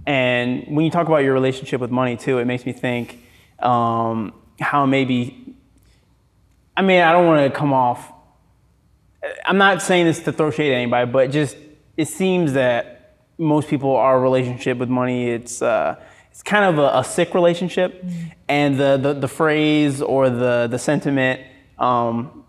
And 0.06 0.64
when 0.68 0.84
you 0.84 0.92
talk 0.92 1.08
about 1.08 1.24
your 1.24 1.34
relationship 1.34 1.80
with 1.80 1.90
money 1.90 2.16
too, 2.16 2.38
it 2.38 2.44
makes 2.44 2.64
me 2.64 2.72
think 2.72 3.18
um, 3.58 4.32
how 4.60 4.86
maybe. 4.86 5.56
I 6.76 6.82
mean, 6.82 7.00
I 7.02 7.10
don't 7.10 7.26
want 7.26 7.52
to 7.52 7.58
come 7.58 7.72
off. 7.72 8.12
I'm 9.44 9.58
not 9.58 9.82
saying 9.82 10.06
this 10.06 10.20
to 10.20 10.32
throw 10.32 10.50
shade 10.50 10.72
at 10.72 10.76
anybody, 10.76 11.10
but 11.10 11.30
just 11.30 11.56
it 11.96 12.08
seems 12.08 12.54
that 12.54 13.16
most 13.38 13.68
people, 13.68 13.94
our 13.96 14.20
relationship 14.20 14.78
with 14.78 14.88
money, 14.88 15.30
it's 15.30 15.62
uh, 15.62 15.96
it's 16.30 16.42
kind 16.42 16.64
of 16.64 16.78
a, 16.78 16.98
a 16.98 17.04
sick 17.04 17.34
relationship, 17.34 18.04
and 18.48 18.78
the, 18.78 18.96
the 18.96 19.14
the 19.14 19.28
phrase 19.28 20.02
or 20.02 20.30
the 20.30 20.68
the 20.70 20.78
sentiment 20.78 21.40
um, 21.78 22.43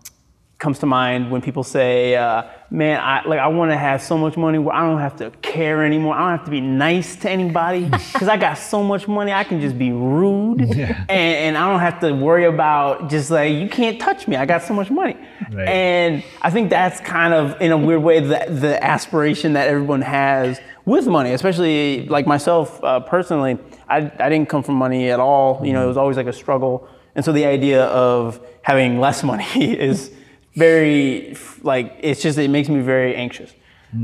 comes 0.58 0.78
to 0.78 0.86
mind 0.86 1.30
when 1.30 1.42
people 1.42 1.62
say, 1.62 2.16
uh, 2.16 2.44
"Man, 2.70 2.98
I 2.98 3.26
like 3.26 3.38
I 3.38 3.48
want 3.48 3.70
to 3.70 3.76
have 3.76 4.00
so 4.00 4.16
much 4.16 4.36
money 4.36 4.58
where 4.58 4.74
I 4.74 4.86
don't 4.86 5.00
have 5.00 5.16
to 5.16 5.30
care 5.42 5.84
anymore. 5.84 6.14
I 6.14 6.20
don't 6.20 6.38
have 6.38 6.44
to 6.46 6.50
be 6.50 6.62
nice 6.62 7.16
to 7.16 7.30
anybody 7.30 7.84
because 8.12 8.28
I 8.28 8.36
got 8.38 8.54
so 8.54 8.82
much 8.82 9.06
money. 9.06 9.32
I 9.32 9.44
can 9.44 9.60
just 9.60 9.78
be 9.78 9.92
rude, 9.92 10.62
and, 10.62 11.10
and 11.10 11.58
I 11.58 11.68
don't 11.68 11.80
have 11.80 12.00
to 12.00 12.12
worry 12.12 12.44
about 12.44 13.10
just 13.10 13.30
like 13.30 13.52
you 13.52 13.68
can't 13.68 14.00
touch 14.00 14.26
me. 14.26 14.36
I 14.36 14.46
got 14.46 14.62
so 14.62 14.72
much 14.72 14.90
money." 14.90 15.16
Right. 15.52 15.68
And 15.68 16.24
I 16.40 16.50
think 16.50 16.70
that's 16.70 17.00
kind 17.00 17.34
of 17.34 17.60
in 17.60 17.70
a 17.72 17.76
weird 17.76 18.02
way 18.02 18.20
the, 18.20 18.46
the 18.48 18.82
aspiration 18.82 19.52
that 19.52 19.68
everyone 19.68 20.00
has 20.02 20.58
with 20.86 21.06
money, 21.06 21.32
especially 21.32 22.06
like 22.08 22.26
myself 22.26 22.82
uh, 22.82 23.00
personally. 23.00 23.58
I, 23.88 24.10
I 24.18 24.28
didn't 24.30 24.48
come 24.48 24.62
from 24.62 24.76
money 24.76 25.10
at 25.10 25.20
all. 25.20 25.60
You 25.64 25.74
know, 25.74 25.84
it 25.84 25.88
was 25.88 25.96
always 25.96 26.16
like 26.16 26.26
a 26.26 26.32
struggle. 26.32 26.88
And 27.14 27.24
so 27.24 27.32
the 27.32 27.44
idea 27.44 27.84
of 27.84 28.40
having 28.62 29.00
less 29.00 29.22
money 29.22 29.44
is 29.78 30.12
very 30.56 31.36
like 31.62 31.98
it's 32.00 32.22
just 32.22 32.38
it 32.38 32.48
makes 32.48 32.68
me 32.68 32.80
very 32.80 33.14
anxious. 33.14 33.52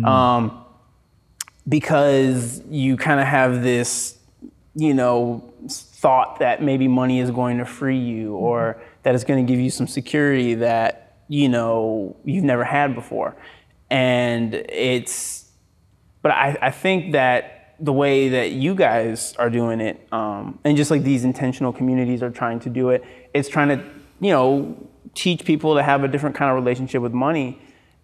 Um, 0.04 0.64
because 1.68 2.62
you 2.70 2.96
kind 2.96 3.20
of 3.20 3.26
have 3.26 3.62
this 3.62 4.18
you 4.74 4.94
know 4.94 5.52
thought 5.68 6.38
that 6.38 6.62
maybe 6.62 6.88
money 6.88 7.20
is 7.20 7.30
going 7.30 7.58
to 7.58 7.64
free 7.64 7.98
you 7.98 8.34
or 8.34 8.82
that 9.02 9.14
it's 9.14 9.24
going 9.24 9.44
to 9.44 9.52
give 9.52 9.60
you 9.60 9.70
some 9.70 9.86
security 9.86 10.54
that 10.54 11.22
you 11.28 11.48
know 11.48 12.16
you've 12.24 12.44
never 12.44 12.64
had 12.64 12.94
before. 12.94 13.36
And 13.90 14.54
it's 14.54 15.42
but 16.22 16.32
I, 16.32 16.56
I 16.62 16.70
think 16.70 17.12
that 17.12 17.74
the 17.80 17.92
way 17.92 18.28
that 18.28 18.52
you 18.52 18.74
guys 18.74 19.34
are 19.38 19.50
doing 19.50 19.80
it, 19.80 20.06
um, 20.12 20.58
and 20.64 20.76
just 20.76 20.90
like 20.90 21.02
these 21.02 21.24
intentional 21.24 21.72
communities 21.72 22.22
are 22.22 22.30
trying 22.30 22.60
to 22.60 22.70
do 22.70 22.90
it, 22.90 23.04
it's 23.34 23.48
trying 23.48 23.68
to, 23.68 23.84
you 24.20 24.30
know, 24.30 24.88
teach 25.14 25.44
people 25.44 25.74
to 25.76 25.82
have 25.82 26.04
a 26.04 26.08
different 26.08 26.36
kind 26.36 26.50
of 26.50 26.56
relationship 26.56 27.02
with 27.02 27.12
money, 27.12 27.58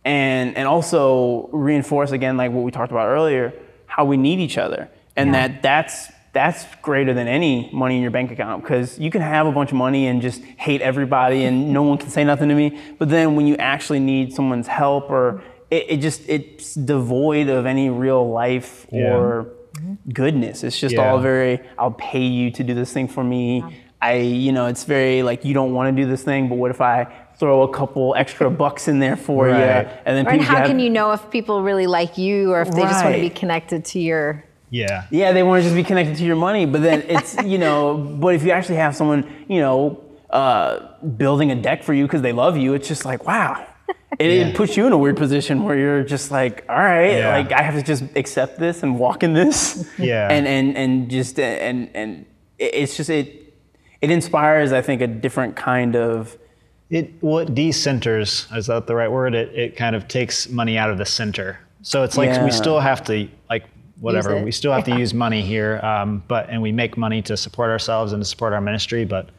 and 0.04 0.56
and 0.56 0.66
also 0.68 1.48
reinforce 1.52 2.10
again, 2.12 2.36
like 2.36 2.52
what 2.52 2.62
we 2.64 2.70
talked 2.70 2.92
about 2.92 3.08
earlier, 3.08 3.52
how 3.86 4.04
we 4.04 4.16
need 4.16 4.38
each 4.40 4.58
other, 4.58 4.88
and 5.16 5.28
Yeah. 5.32 5.48
that 5.48 5.62
that's 5.62 6.12
that's 6.34 6.66
greater 6.82 7.14
than 7.14 7.26
any 7.26 7.68
money 7.72 7.96
in 7.96 8.02
your 8.02 8.10
bank 8.10 8.30
account 8.30 8.62
because 8.62 8.98
you 8.98 9.10
can 9.10 9.22
have 9.22 9.46
a 9.46 9.50
bunch 9.52 9.70
of 9.70 9.76
money 9.76 10.06
and 10.06 10.20
just 10.22 10.42
hate 10.44 10.80
everybody 10.82 11.44
and 11.46 11.72
no 11.78 11.82
one 11.82 11.96
can 11.98 12.10
say 12.10 12.22
nothing 12.22 12.48
to 12.50 12.54
me. 12.54 12.78
But 12.98 13.08
then 13.08 13.34
when 13.34 13.46
you 13.46 13.56
actually 13.56 13.98
need 13.98 14.32
someone's 14.34 14.68
help 14.68 15.10
or 15.10 15.42
it, 15.70 15.86
it 15.88 15.96
just 15.98 16.28
it's 16.28 16.74
devoid 16.74 17.48
of 17.48 17.64
any 17.66 17.88
real 17.90 18.30
life 18.30 18.86
Yeah. 18.92 19.16
or 19.16 19.46
goodness. 20.12 20.62
It's 20.64 20.78
just 20.78 20.94
Yeah. 20.94 21.10
all 21.10 21.18
very 21.18 21.60
I'll 21.78 21.92
pay 21.92 22.22
you 22.24 22.50
to 22.52 22.62
do 22.62 22.74
this 22.74 22.92
thing 22.92 23.08
for 23.08 23.24
me. 23.24 23.64
I 24.00 24.14
you 24.16 24.52
know 24.52 24.66
it's 24.66 24.84
very 24.84 25.22
like 25.22 25.44
you 25.44 25.54
don't 25.54 25.72
want 25.74 25.94
to 25.94 26.02
do 26.02 26.08
this 26.08 26.22
thing, 26.22 26.48
but 26.48 26.56
what 26.56 26.70
if 26.70 26.80
I 26.80 27.06
throw 27.38 27.62
a 27.62 27.68
couple 27.72 28.14
extra 28.16 28.50
bucks 28.50 28.88
in 28.88 28.98
there 28.98 29.16
for 29.16 29.46
Right. 29.46 29.58
you 29.58 29.90
and 30.06 30.16
then 30.16 30.26
Or 30.26 30.30
and 30.30 30.42
how 30.42 30.56
have- 30.58 30.66
can 30.66 30.78
you 30.80 30.90
know 30.90 31.12
if 31.12 31.30
people 31.30 31.62
really 31.62 31.86
like 31.86 32.18
you 32.18 32.52
or 32.52 32.60
if 32.62 32.70
they 32.70 32.82
just 32.82 33.04
want 33.04 33.14
to 33.16 33.20
be 33.20 33.30
connected 33.30 33.84
to 33.86 33.98
your 34.00 34.44
Yeah. 34.70 35.04
Yeah, 35.10 35.32
they 35.32 35.42
want 35.42 35.60
to 35.60 35.62
just 35.64 35.74
be 35.76 35.84
connected 35.84 36.16
to 36.16 36.24
your 36.24 36.36
money, 36.36 36.66
but 36.66 36.82
then 36.82 37.02
it's 37.08 37.36
you 37.52 37.58
know, 37.58 37.96
but 38.20 38.34
if 38.34 38.42
you 38.44 38.50
actually 38.52 38.76
have 38.76 38.94
someone 38.96 39.24
you 39.48 39.60
know 39.60 40.00
uh, 40.30 40.80
building 41.16 41.50
a 41.50 41.54
deck 41.54 41.82
for 41.82 41.94
you 41.94 42.04
because 42.04 42.20
they 42.22 42.32
love 42.32 42.56
you, 42.56 42.74
it's 42.74 42.86
just 42.88 43.04
like 43.04 43.24
wow. 43.26 43.64
It, 44.18 44.30
it 44.30 44.54
puts 44.56 44.76
you 44.76 44.86
in 44.86 44.92
a 44.92 44.98
weird 44.98 45.16
position 45.16 45.62
where 45.64 45.76
you're 45.76 46.02
just 46.02 46.30
like, 46.30 46.64
all 46.68 46.76
right, 46.76 47.18
Yeah. 47.18 47.36
like 47.38 47.52
I 47.52 47.62
have 47.62 47.74
to 47.74 47.82
just 47.82 48.02
accept 48.16 48.58
this 48.58 48.82
and 48.82 48.98
walk 48.98 49.22
in 49.22 49.32
this, 49.32 49.86
Yeah. 49.98 50.28
and 50.30 50.46
and 50.46 50.76
and 50.76 51.08
just 51.10 51.38
and 51.38 51.88
and 51.94 52.26
it's 52.58 52.96
just 52.96 53.10
it 53.10 53.47
it 54.00 54.10
inspires, 54.10 54.72
I 54.72 54.80
think, 54.82 55.00
a 55.02 55.06
different 55.06 55.56
kind 55.56 55.96
of 55.96 56.36
It 56.90 57.12
well, 57.20 57.38
it 57.38 57.54
decenters. 57.54 58.54
Is 58.56 58.66
that 58.66 58.86
the 58.86 58.94
right 58.94 59.10
word? 59.10 59.34
It 59.34 59.54
it 59.54 59.76
kind 59.76 59.94
of 59.96 60.08
takes 60.08 60.48
money 60.48 60.78
out 60.78 60.90
of 60.90 60.98
the 60.98 61.04
center. 61.06 61.58
So 61.82 62.02
it's 62.02 62.16
like 62.16 62.30
Yeah. 62.30 62.44
we 62.44 62.50
still 62.50 62.80
have 62.80 63.02
to 63.04 63.28
like 63.50 63.64
whatever. 64.00 64.42
We 64.42 64.52
still 64.52 64.72
have 64.72 64.84
to 64.84 64.96
use 65.04 65.12
money 65.12 65.42
here, 65.42 65.80
um, 65.84 66.22
but 66.28 66.48
and 66.48 66.62
we 66.62 66.72
make 66.72 66.96
money 66.96 67.20
to 67.22 67.36
support 67.36 67.70
ourselves 67.70 68.12
and 68.12 68.22
to 68.22 68.28
support 68.28 68.52
our 68.52 68.60
ministry, 68.60 69.04
but. 69.04 69.30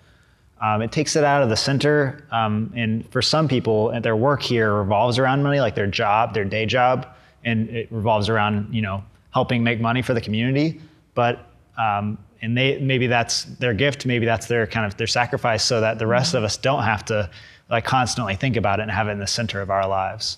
Um, 0.61 0.81
it 0.81 0.91
takes 0.91 1.15
it 1.15 1.23
out 1.23 1.41
of 1.41 1.47
the 1.47 1.55
center, 1.55 2.25
um, 2.31 2.73
and 2.75 3.09
for 3.13 3.21
some 3.21 3.47
people, 3.47 3.97
their 4.01 4.17
work 4.17 4.41
here 4.41 4.73
revolves 4.73 5.17
around 5.17 5.41
money, 5.41 5.61
like 5.61 5.73
their 5.73 5.87
job, 5.87 6.33
their 6.33 6.43
day 6.43 6.65
job, 6.65 7.07
and 7.45 7.69
it 7.69 7.87
revolves 7.91 8.27
around 8.27 8.67
you 8.75 8.81
know 8.81 9.01
helping 9.31 9.63
make 9.63 9.79
money 9.79 10.01
for 10.01 10.13
the 10.13 10.19
community. 10.19 10.81
But 11.15 11.47
um, 11.77 12.17
and 12.41 12.57
they 12.57 12.77
maybe 12.79 13.07
that's 13.07 13.43
their 13.45 13.73
gift, 13.73 14.05
maybe 14.05 14.25
that's 14.25 14.47
their 14.47 14.65
kind 14.67 14.85
of 14.85 14.97
their 14.97 15.07
sacrifice, 15.07 15.63
so 15.63 15.81
that 15.81 15.99
the 15.99 16.07
rest 16.07 16.33
of 16.33 16.43
us 16.43 16.57
don't 16.57 16.83
have 16.83 17.03
to 17.05 17.29
like 17.69 17.85
constantly 17.85 18.35
think 18.35 18.55
about 18.57 18.79
it 18.79 18.83
and 18.83 18.91
have 18.91 19.07
it 19.07 19.11
in 19.11 19.19
the 19.19 19.27
center 19.27 19.61
of 19.61 19.69
our 19.69 19.87
lives. 19.87 20.37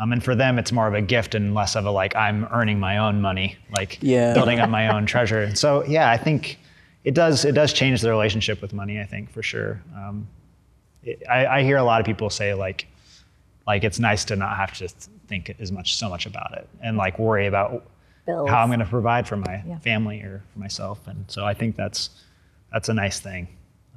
Um, 0.00 0.10
and 0.12 0.22
for 0.22 0.34
them, 0.34 0.58
it's 0.58 0.72
more 0.72 0.88
of 0.88 0.94
a 0.94 1.00
gift 1.00 1.34
and 1.36 1.54
less 1.54 1.76
of 1.76 1.84
a 1.86 1.90
like 1.90 2.16
I'm 2.16 2.44
earning 2.50 2.80
my 2.80 2.98
own 2.98 3.20
money, 3.20 3.56
like 3.76 3.98
Yeah. 4.02 4.34
building 4.38 4.58
up 4.58 4.68
my 4.68 4.88
own 4.88 5.06
treasure. 5.06 5.42
And 5.42 5.56
so 5.56 5.84
yeah, 5.84 6.10
I 6.10 6.16
think 6.16 6.58
it 7.04 7.14
does 7.14 7.44
it 7.44 7.52
does 7.52 7.72
change 7.72 8.00
the 8.00 8.10
relationship 8.10 8.60
with 8.60 8.72
money. 8.72 9.00
I 9.00 9.04
think 9.04 9.30
for 9.30 9.42
sure. 9.42 9.80
Um, 9.96 10.26
it, 11.04 11.22
I, 11.30 11.46
I 11.46 11.62
hear 11.62 11.76
a 11.76 11.84
lot 11.84 12.00
of 12.00 12.06
people 12.06 12.30
say 12.30 12.52
like 12.54 12.86
like 13.66 13.84
it's 13.84 14.00
nice 14.00 14.24
to 14.24 14.34
not 14.36 14.56
have 14.56 14.72
to 14.78 14.88
think 15.28 15.54
as 15.60 15.70
much 15.70 15.96
so 15.96 16.08
much 16.08 16.26
about 16.26 16.52
it 16.58 16.68
and 16.82 16.96
like 16.96 17.16
worry 17.18 17.46
about 17.46 17.84
Bills. 18.26 18.48
how 18.48 18.62
I'm 18.62 18.68
going 18.68 18.78
to 18.80 18.84
provide 18.86 19.26
for 19.26 19.36
my 19.36 19.62
Yeah. 19.66 19.78
family 19.78 20.20
or 20.22 20.42
for 20.52 20.58
myself. 20.58 21.06
And 21.06 21.24
so 21.28 21.44
I 21.44 21.54
think 21.54 21.76
that's 21.76 22.10
that's 22.72 22.88
a 22.88 22.94
nice 22.94 23.20
thing. 23.20 23.48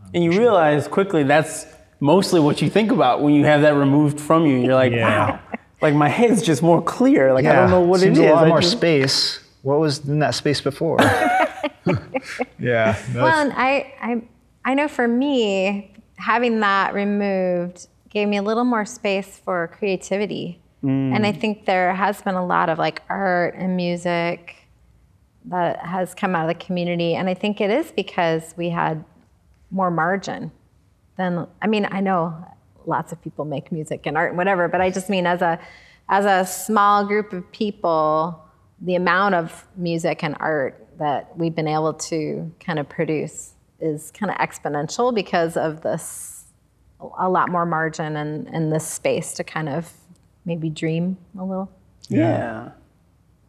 Um, 0.03 0.11
and 0.15 0.23
you 0.23 0.31
realize 0.31 0.87
quickly 0.87 1.23
that's 1.23 1.65
mostly 1.99 2.39
what 2.39 2.61
you 2.61 2.69
think 2.69 2.91
about 2.91 3.21
when 3.21 3.33
you 3.33 3.45
have 3.45 3.61
that 3.61 3.75
removed 3.75 4.19
from 4.19 4.45
you. 4.45 4.57
You're 4.57 4.75
like, 4.75 4.91
Yeah. 4.91 5.31
wow, 5.31 5.39
like 5.81 5.93
my 5.93 6.09
head's 6.09 6.41
just 6.41 6.61
more 6.63 6.81
clear. 6.81 7.33
Like 7.33 7.45
I 7.45 7.53
don't 7.53 7.69
know 7.69 7.81
what 7.81 7.99
Seems 8.01 8.17
it 8.19 8.25
is. 8.25 8.31
a 8.31 8.33
lot 8.33 8.45
I 8.45 8.49
more 8.49 8.61
just- 8.61 8.73
space. 8.73 9.39
What 9.61 9.79
was 9.79 10.07
in 10.07 10.19
that 10.19 10.35
space 10.35 10.61
before? 10.61 10.97
yeah. 12.59 12.95
Well, 13.13 13.27
and 13.27 13.53
I, 13.53 13.93
I, 14.01 14.21
I 14.63 14.73
know 14.73 14.87
for 14.87 15.07
me, 15.07 15.91
having 16.17 16.59
that 16.61 16.93
removed 16.93 17.87
gave 18.09 18.27
me 18.27 18.37
a 18.37 18.41
little 18.41 18.63
more 18.63 18.85
space 18.85 19.37
for 19.43 19.67
creativity. 19.77 20.59
And 20.83 21.25
I 21.25 21.31
mm. 21.31 21.41
think 21.41 21.65
there 21.65 21.93
has 21.95 22.21
been 22.21 22.35
a 22.35 22.45
lot 22.45 22.69
of 22.69 22.77
like 22.77 23.01
art 23.09 23.55
and 23.55 23.75
music 23.75 24.55
that 25.45 25.79
has 25.85 26.13
come 26.13 26.35
out 26.35 26.49
of 26.49 26.57
the 26.57 26.63
community. 26.63 27.15
And 27.15 27.29
I 27.29 27.33
think 27.33 27.61
it 27.61 27.69
is 27.69 27.91
because 27.91 28.53
we 28.57 28.69
had 28.69 29.03
more 29.71 29.89
margin 29.89 30.51
than, 31.17 31.47
I 31.61 31.67
mean, 31.67 31.87
I 31.89 32.01
know 32.01 32.35
lots 32.85 33.11
of 33.11 33.21
people 33.21 33.45
make 33.45 33.71
music 33.71 34.05
and 34.05 34.17
art 34.17 34.31
and 34.31 34.37
whatever. 34.37 34.67
But 34.67 34.81
I 34.81 34.89
just 34.91 35.09
mean 35.09 35.25
as 35.25 35.41
a 35.41 35.59
as 36.07 36.25
a 36.25 36.45
small 36.45 37.03
group 37.05 37.33
of 37.33 37.51
people, 37.51 38.39
the 38.79 38.95
amount 38.95 39.33
of 39.33 39.67
music 39.75 40.23
and 40.23 40.35
art 40.39 40.87
that 40.99 41.35
we've 41.37 41.55
been 41.55 41.67
able 41.67 41.93
to 41.93 42.53
kind 42.59 42.77
of 42.77 42.87
produce 42.87 43.53
is 43.79 44.11
kind 44.11 44.31
of 44.31 44.37
exponential 44.37 45.13
because 45.13 45.57
of 45.57 45.81
this 45.81 46.45
a 47.19 47.27
lot 47.27 47.49
more 47.49 47.65
margin 47.65 48.15
and, 48.15 48.47
and 48.47 48.71
this 48.71 48.87
space 48.87 49.33
to 49.33 49.43
kind 49.43 49.67
of 49.67 49.91
maybe 50.45 50.69
dream 50.69 51.17
a 51.39 51.43
little. 51.43 51.69
Yeah. 52.09 52.69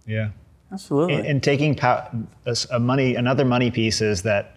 Yeah. 0.07 0.31
Absolutely. 0.73 1.15
And, 1.15 1.27
and 1.27 1.43
taking 1.43 1.75
pow- 1.75 2.09
a, 2.47 2.51
s- 2.51 2.67
a 2.71 2.81
money, 2.81 3.15
another 3.15 3.45
money 3.45 3.71
piece 3.71 4.01
is 4.01 4.23
that 4.23 4.57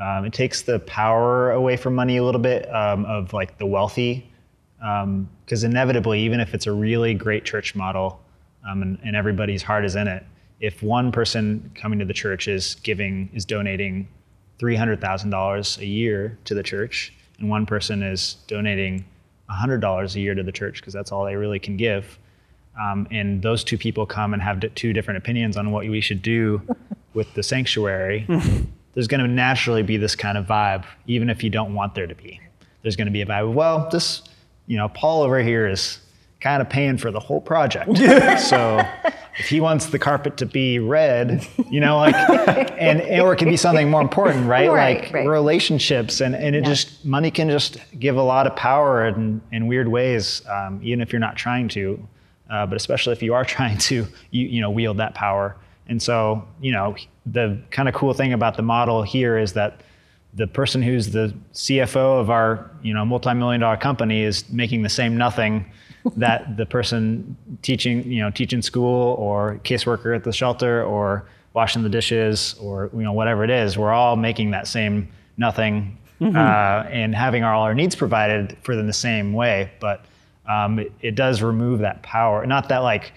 um, 0.00 0.24
it 0.24 0.32
takes 0.32 0.62
the 0.62 0.78
power 0.80 1.50
away 1.52 1.76
from 1.76 1.94
money 1.94 2.16
a 2.16 2.24
little 2.24 2.40
bit 2.40 2.72
um, 2.74 3.04
of 3.04 3.32
like 3.32 3.58
the 3.58 3.66
wealthy, 3.66 4.30
because 4.78 5.64
inevitably, 5.64 6.20
even 6.20 6.38
if 6.40 6.54
it's 6.54 6.66
a 6.66 6.72
really 6.72 7.14
great 7.14 7.44
church 7.44 7.74
model 7.74 8.20
um, 8.68 8.82
and, 8.82 8.98
and 9.02 9.16
everybody's 9.16 9.62
heart 9.62 9.84
is 9.84 9.96
in 9.96 10.06
it, 10.06 10.24
if 10.60 10.82
one 10.82 11.10
person 11.12 11.70
coming 11.74 11.98
to 11.98 12.04
the 12.04 12.12
church 12.12 12.46
is 12.48 12.76
giving, 12.76 13.28
is 13.32 13.44
donating 13.44 14.08
three 14.58 14.76
hundred 14.76 15.00
thousand 15.00 15.30
dollars 15.30 15.78
a 15.78 15.86
year 15.86 16.36
to 16.44 16.54
the 16.54 16.62
church, 16.62 17.12
and 17.38 17.48
one 17.48 17.66
person 17.66 18.02
is 18.02 18.36
donating 18.46 19.04
hundred 19.48 19.80
dollars 19.80 20.14
a 20.16 20.20
year 20.20 20.34
to 20.34 20.42
the 20.42 20.52
church 20.52 20.80
because 20.80 20.92
that's 20.92 21.10
all 21.10 21.24
they 21.24 21.36
really 21.36 21.58
can 21.58 21.76
give 21.76 22.18
um, 22.78 23.08
and 23.10 23.42
those 23.42 23.64
two 23.64 23.76
people 23.76 24.06
come 24.06 24.32
and 24.32 24.42
have 24.42 24.60
d- 24.60 24.68
two 24.74 24.92
different 24.92 25.18
opinions 25.18 25.56
on 25.56 25.70
what 25.72 25.88
we 25.88 26.00
should 26.00 26.22
do 26.22 26.62
with 27.14 27.32
the 27.34 27.42
sanctuary, 27.42 28.24
there's 28.94 29.08
going 29.08 29.20
to 29.20 29.26
naturally 29.26 29.82
be 29.82 29.96
this 29.96 30.14
kind 30.14 30.38
of 30.38 30.46
vibe, 30.46 30.84
even 31.06 31.28
if 31.28 31.42
you 31.42 31.50
don't 31.50 31.74
want 31.74 31.94
there 31.94 32.06
to 32.06 32.14
be. 32.14 32.40
There's 32.82 32.94
going 32.94 33.06
to 33.06 33.12
be 33.12 33.22
a 33.22 33.26
vibe 33.26 33.48
of, 33.48 33.54
well, 33.54 33.88
this, 33.90 34.22
you 34.66 34.76
know, 34.76 34.88
Paul 34.88 35.22
over 35.22 35.42
here 35.42 35.66
is 35.66 35.98
kind 36.40 36.62
of 36.62 36.68
paying 36.68 36.98
for 36.98 37.10
the 37.10 37.18
whole 37.18 37.40
project. 37.40 37.96
so 38.40 38.80
if 39.38 39.48
he 39.48 39.60
wants 39.60 39.86
the 39.86 39.98
carpet 39.98 40.36
to 40.38 40.46
be 40.46 40.78
red, 40.78 41.46
you 41.70 41.80
know, 41.80 41.98
like, 41.98 42.14
and 42.78 43.00
or 43.20 43.32
it 43.32 43.36
can 43.36 43.48
be 43.48 43.56
something 43.56 43.90
more 43.90 44.02
important, 44.02 44.46
right? 44.46 44.70
Right, 44.70 45.02
like 45.02 45.12
right. 45.12 45.26
relationships, 45.26 46.20
and 46.20 46.34
and 46.34 46.56
it 46.56 46.64
just 46.64 47.04
money 47.04 47.30
can 47.30 47.48
just 47.48 47.78
give 47.98 48.16
a 48.16 48.22
lot 48.22 48.46
of 48.46 48.56
power 48.56 49.06
in 49.06 49.40
in 49.52 49.66
weird 49.66 49.88
ways, 49.88 50.42
um, 50.48 50.80
even 50.82 51.00
if 51.00 51.12
you're 51.12 51.20
not 51.20 51.36
trying 51.36 51.68
to 51.68 52.06
uh, 52.50 52.66
but 52.66 52.76
especially 52.76 53.12
if 53.12 53.22
you 53.22 53.34
are 53.34 53.44
trying 53.56 53.78
to 53.78 54.06
you, 54.30 54.46
you 54.46 54.60
know 54.60 54.70
wield 54.70 54.96
that 54.98 55.14
power 55.14 55.56
and 55.88 56.02
so 56.02 56.46
you 56.60 56.72
know 56.72 56.96
the 57.26 57.60
kind 57.70 57.88
of 57.88 57.94
cool 57.94 58.12
thing 58.12 58.32
about 58.32 58.56
the 58.56 58.62
model 58.62 59.02
here 59.02 59.38
is 59.38 59.52
that 59.52 59.80
the 60.34 60.46
person 60.46 60.82
who's 60.82 61.10
the 61.10 61.34
cfo 61.52 62.20
of 62.20 62.30
our 62.30 62.70
you 62.82 62.92
know 62.92 63.04
multi-million 63.04 63.60
dollar 63.60 63.76
company 63.76 64.22
is 64.22 64.48
making 64.50 64.82
the 64.82 64.88
same 64.88 65.16
nothing 65.16 65.70
that 66.16 66.56
the 66.56 66.66
person 66.66 67.36
teaching 67.62 68.10
you 68.10 68.20
know 68.22 68.30
teaching 68.30 68.62
school 68.62 69.14
or 69.18 69.60
caseworker 69.64 70.14
at 70.14 70.24
the 70.24 70.32
shelter 70.32 70.84
or 70.84 71.26
washing 71.54 71.82
the 71.82 71.88
dishes 71.88 72.54
or 72.60 72.90
you 72.94 73.02
know 73.02 73.12
whatever 73.12 73.44
it 73.44 73.50
is 73.50 73.76
we're 73.76 73.92
all 73.92 74.16
making 74.16 74.50
that 74.52 74.66
same 74.66 75.08
nothing 75.36 75.96
uh, 76.20 76.84
and 76.90 77.14
having 77.14 77.44
all 77.44 77.62
our 77.62 77.74
needs 77.74 77.94
provided 77.94 78.56
for 78.62 78.74
them 78.74 78.86
the 78.86 78.92
same 78.92 79.32
way 79.32 79.70
but 79.80 80.04
um, 80.48 80.78
it, 80.78 80.92
it 81.00 81.14
does 81.14 81.42
remove 81.42 81.80
that 81.80 82.02
power. 82.02 82.44
Not 82.46 82.70
that 82.70 82.78
like, 82.78 83.12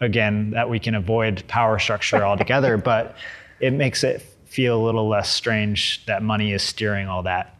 again, 0.00 0.52
that 0.52 0.70
we 0.70 0.78
can 0.78 0.94
avoid 0.94 1.42
power 1.48 1.78
structure 1.78 2.24
altogether, 2.24 2.76
but 2.78 3.16
it 3.60 3.72
makes 3.72 4.04
it 4.04 4.22
feel 4.46 4.80
a 4.80 4.82
little 4.82 5.08
less 5.08 5.30
strange 5.30 6.06
that 6.06 6.22
money 6.22 6.52
is 6.52 6.62
steering 6.62 7.08
all 7.08 7.24
that. 7.24 7.56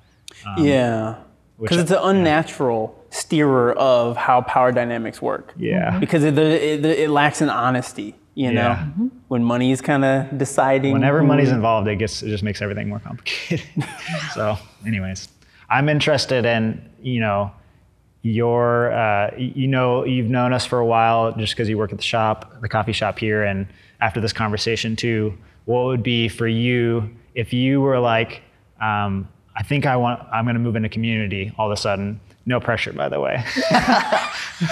yeah. 0.56 1.16
Because 1.60 1.78
it's 1.78 1.90
an 1.90 1.98
unnatural 2.00 2.97
steerer 3.10 3.72
of 3.72 4.16
how 4.16 4.42
power 4.42 4.72
dynamics 4.72 5.22
work. 5.22 5.54
Yeah. 5.56 5.98
Because 5.98 6.24
it, 6.24 6.38
it, 6.38 6.84
it 6.84 7.10
lacks 7.10 7.40
an 7.40 7.50
honesty, 7.50 8.14
you 8.34 8.52
know? 8.52 8.60
Yeah. 8.60 8.88
When 9.28 9.44
money 9.44 9.72
is 9.72 9.80
kind 9.80 10.04
of 10.04 10.38
deciding. 10.38 10.92
Whenever 10.92 11.22
money's 11.22 11.50
involved, 11.50 11.88
it 11.88 11.96
gets 11.96 12.22
it 12.22 12.28
just 12.28 12.42
makes 12.42 12.62
everything 12.62 12.88
more 12.88 13.00
complicated. 13.00 13.66
so, 14.34 14.56
anyways, 14.86 15.28
I'm 15.68 15.88
interested 15.88 16.44
in 16.46 16.88
you 17.02 17.20
know 17.20 17.52
your 18.22 18.92
uh, 18.92 19.34
you 19.36 19.66
know 19.66 20.04
you've 20.04 20.30
known 20.30 20.52
us 20.52 20.64
for 20.64 20.78
a 20.78 20.86
while 20.86 21.32
just 21.32 21.54
because 21.54 21.68
you 21.68 21.76
work 21.78 21.92
at 21.92 21.98
the 21.98 22.04
shop, 22.04 22.60
the 22.60 22.68
coffee 22.68 22.92
shop 22.92 23.18
here, 23.18 23.44
and 23.44 23.66
after 24.00 24.20
this 24.20 24.32
conversation 24.32 24.96
too, 24.96 25.36
what 25.66 25.84
would 25.84 26.02
be 26.02 26.28
for 26.28 26.48
you 26.48 27.10
if 27.34 27.52
you 27.52 27.80
were 27.80 28.00
like, 28.00 28.42
um, 28.80 29.28
I 29.54 29.62
think 29.62 29.86
I 29.86 29.96
want 29.96 30.20
I'm 30.32 30.44
going 30.44 30.54
to 30.54 30.60
move 30.60 30.76
into 30.76 30.88
community 30.88 31.52
all 31.58 31.70
of 31.70 31.72
a 31.72 31.80
sudden. 31.80 32.20
No 32.48 32.60
pressure, 32.60 32.94
by 32.94 33.10
the 33.10 33.20
way. 33.20 33.44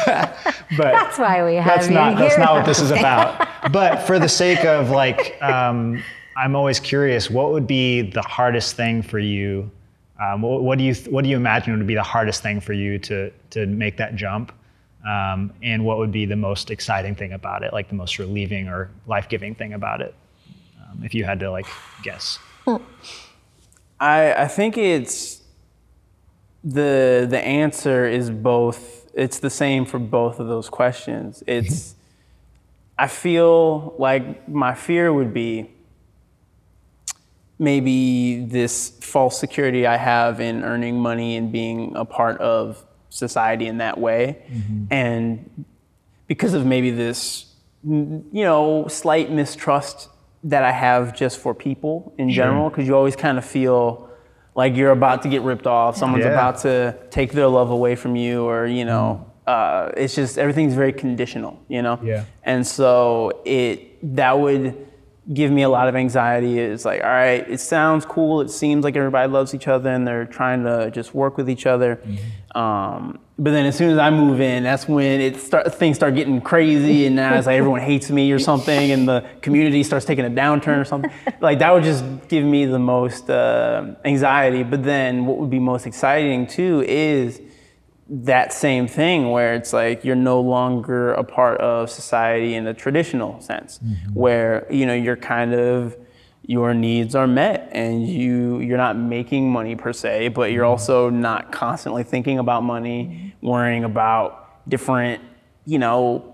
but 0.06 0.34
That's 0.78 1.18
why 1.18 1.44
we 1.44 1.56
have 1.56 1.66
that's 1.66 1.88
you 1.88 1.94
not 1.94 2.16
that's 2.16 2.38
not 2.38 2.54
what 2.54 2.64
this 2.64 2.80
is 2.80 2.90
about. 2.90 3.46
but 3.70 3.98
for 4.06 4.18
the 4.18 4.30
sake 4.30 4.64
of 4.64 4.88
like, 4.88 5.36
um, 5.42 6.02
I'm 6.38 6.56
always 6.56 6.80
curious. 6.80 7.30
What 7.30 7.52
would 7.52 7.66
be 7.66 8.00
the 8.00 8.22
hardest 8.22 8.76
thing 8.76 9.02
for 9.02 9.18
you? 9.18 9.70
Um, 10.18 10.40
what, 10.40 10.62
what 10.62 10.78
do 10.78 10.84
you 10.84 10.94
what 11.10 11.22
do 11.22 11.28
you 11.28 11.36
imagine 11.36 11.76
would 11.76 11.86
be 11.86 11.94
the 11.94 12.02
hardest 12.02 12.42
thing 12.42 12.62
for 12.62 12.72
you 12.72 12.98
to 13.00 13.30
to 13.50 13.66
make 13.66 13.98
that 13.98 14.16
jump? 14.16 14.52
Um, 15.06 15.52
and 15.62 15.84
what 15.84 15.98
would 15.98 16.10
be 16.10 16.24
the 16.24 16.34
most 16.34 16.70
exciting 16.70 17.14
thing 17.14 17.34
about 17.34 17.62
it, 17.62 17.74
like 17.74 17.90
the 17.90 17.94
most 17.94 18.18
relieving 18.18 18.68
or 18.68 18.88
life 19.06 19.28
giving 19.28 19.54
thing 19.54 19.74
about 19.74 20.00
it, 20.00 20.14
um, 20.80 21.04
if 21.04 21.14
you 21.14 21.24
had 21.24 21.40
to 21.40 21.50
like 21.50 21.66
guess? 22.02 22.38
I, 24.00 24.32
I 24.32 24.48
think 24.48 24.78
it's 24.78 25.42
the 26.66 27.26
the 27.30 27.38
answer 27.38 28.06
is 28.06 28.28
both 28.28 29.08
it's 29.14 29.38
the 29.38 29.50
same 29.50 29.86
for 29.86 29.98
both 29.98 30.40
of 30.40 30.48
those 30.48 30.68
questions. 30.68 31.38
Mm-hmm. 31.40 31.66
It's 31.66 31.94
I 32.98 33.06
feel 33.06 33.94
like 33.98 34.48
my 34.48 34.74
fear 34.74 35.12
would 35.12 35.32
be 35.32 35.70
maybe 37.58 38.44
this 38.44 38.90
false 39.00 39.38
security 39.38 39.86
I 39.86 39.96
have 39.96 40.40
in 40.40 40.64
earning 40.64 40.98
money 41.00 41.36
and 41.36 41.52
being 41.52 41.94
a 41.96 42.04
part 42.04 42.38
of 42.40 42.84
society 43.08 43.66
in 43.66 43.78
that 43.78 43.98
way. 43.98 44.42
Mm-hmm. 44.50 44.84
And 44.90 45.64
because 46.26 46.52
of 46.52 46.66
maybe 46.66 46.90
this, 46.90 47.46
you 47.84 48.24
know, 48.32 48.88
slight 48.88 49.30
mistrust 49.30 50.08
that 50.44 50.64
I 50.64 50.72
have 50.72 51.16
just 51.16 51.38
for 51.38 51.54
people 51.54 52.12
in 52.18 52.30
general, 52.30 52.68
because 52.68 52.86
you 52.86 52.94
always 52.94 53.16
kind 53.16 53.38
of 53.38 53.44
feel 53.44 54.05
like 54.56 54.74
you're 54.74 54.90
about 54.92 55.22
to 55.22 55.28
get 55.28 55.42
ripped 55.42 55.66
off, 55.66 55.96
someone's 55.96 56.24
Yeah. 56.24 56.32
about 56.32 56.58
to 56.62 56.96
take 57.10 57.32
their 57.32 57.46
love 57.46 57.70
away 57.70 57.94
from 57.94 58.16
you, 58.16 58.44
or, 58.44 58.66
you 58.66 58.84
know, 58.84 59.24
uh, 59.46 59.90
it's 59.96 60.14
just 60.14 60.38
everything's 60.38 60.74
very 60.74 60.92
conditional, 60.92 61.58
you 61.68 61.82
know? 61.82 61.98
Yeah. 62.02 62.24
And 62.42 62.66
so 62.66 63.42
it, 63.44 63.98
that 64.16 64.38
would 64.38 64.85
give 65.32 65.50
me 65.50 65.62
a 65.62 65.68
lot 65.68 65.88
of 65.88 65.96
anxiety. 65.96 66.58
It's 66.58 66.84
like, 66.84 67.02
all 67.02 67.10
right, 67.10 67.48
it 67.48 67.58
sounds 67.58 68.04
cool. 68.04 68.40
It 68.40 68.50
seems 68.50 68.84
like 68.84 68.96
everybody 68.96 69.30
loves 69.30 69.54
each 69.54 69.66
other 69.66 69.90
and 69.90 70.06
they're 70.06 70.24
trying 70.24 70.64
to 70.64 70.90
just 70.90 71.14
work 71.14 71.36
with 71.36 71.50
each 71.50 71.66
other. 71.66 72.00
Um, 72.54 73.18
but 73.38 73.50
then 73.50 73.66
as 73.66 73.76
soon 73.76 73.90
as 73.90 73.98
I 73.98 74.08
move 74.08 74.40
in, 74.40 74.62
that's 74.62 74.88
when 74.88 75.20
it 75.20 75.36
start 75.36 75.74
things 75.74 75.96
start 75.96 76.14
getting 76.14 76.40
crazy, 76.40 77.04
and 77.04 77.14
now 77.14 77.34
it's 77.34 77.46
like 77.46 77.58
everyone 77.58 77.82
hates 77.82 78.10
me 78.10 78.32
or 78.32 78.38
something, 78.38 78.92
and 78.92 79.06
the 79.06 79.26
community 79.42 79.82
starts 79.82 80.06
taking 80.06 80.24
a 80.24 80.30
downturn 80.30 80.80
or 80.80 80.86
something. 80.86 81.10
Like 81.42 81.58
that 81.58 81.74
would 81.74 81.84
just 81.84 82.02
give 82.28 82.44
me 82.44 82.64
the 82.64 82.78
most 82.78 83.28
uh, 83.28 83.94
anxiety. 84.06 84.62
But 84.62 84.84
then 84.84 85.26
what 85.26 85.36
would 85.36 85.50
be 85.50 85.58
most 85.58 85.86
exciting 85.86 86.46
too 86.46 86.82
is 86.88 87.42
that 88.08 88.52
same 88.52 88.86
thing 88.86 89.30
where 89.30 89.54
it's 89.54 89.72
like 89.72 90.04
you're 90.04 90.14
no 90.14 90.40
longer 90.40 91.12
a 91.14 91.24
part 91.24 91.60
of 91.60 91.90
society 91.90 92.54
in 92.54 92.66
a 92.66 92.74
traditional 92.74 93.40
sense 93.40 93.80
where 94.14 94.64
you 94.70 94.86
know 94.86 94.94
you're 94.94 95.16
kind 95.16 95.52
of 95.52 95.96
your 96.42 96.72
needs 96.72 97.16
are 97.16 97.26
met 97.26 97.68
and 97.72 98.06
you 98.08 98.60
you're 98.60 98.76
not 98.76 98.96
making 98.96 99.50
money 99.50 99.74
per 99.74 99.92
se 99.92 100.28
but 100.28 100.52
you're 100.52 100.64
also 100.64 101.10
not 101.10 101.50
constantly 101.50 102.04
thinking 102.04 102.38
about 102.38 102.62
money 102.62 103.34
worrying 103.42 103.82
about 103.82 104.68
different 104.68 105.20
you 105.64 105.78
know 105.78 106.32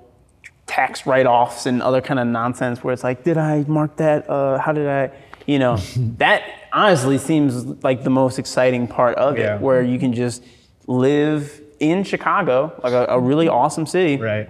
tax 0.66 1.06
write-offs 1.06 1.64
and 1.64 1.80
other 1.82 2.02
kind 2.02 2.20
of 2.20 2.26
nonsense 2.26 2.84
where 2.84 2.92
it's 2.92 3.02
like 3.04 3.24
did 3.24 3.38
i 3.38 3.64
mark 3.66 3.96
that? 3.96 4.28
Uh, 4.28 4.58
how 4.58 4.72
did 4.72 4.86
i 4.86 5.10
you 5.46 5.58
know 5.58 5.76
that 6.18 6.42
honestly 6.74 7.16
seems 7.16 7.64
like 7.82 8.04
the 8.04 8.10
most 8.10 8.38
exciting 8.38 8.86
part 8.86 9.16
of 9.16 9.38
Yeah. 9.38 9.54
it 9.56 9.62
where 9.62 9.80
you 9.82 9.98
can 9.98 10.12
just 10.12 10.44
live 10.86 11.61
in 11.82 12.04
chicago 12.04 12.72
like 12.84 12.92
a, 12.92 13.04
a 13.10 13.18
really 13.20 13.48
awesome 13.48 13.86
city 13.86 14.16
Right. 14.22 14.48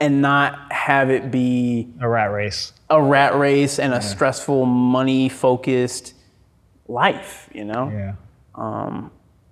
and 0.00 0.20
not 0.20 0.72
have 0.72 1.08
it 1.10 1.30
be 1.30 1.88
A 2.00 2.08
rat 2.08 2.30
race. 2.32 2.72
a 2.90 3.00
rat 3.00 3.34
race 3.38 3.78
and 3.78 3.94
a 3.94 4.00
stressful 4.02 4.66
money 4.66 5.28
focused 5.28 6.14
life 6.88 7.48
you 7.54 7.64
know 7.64 7.84
Yeah. 7.90 9.08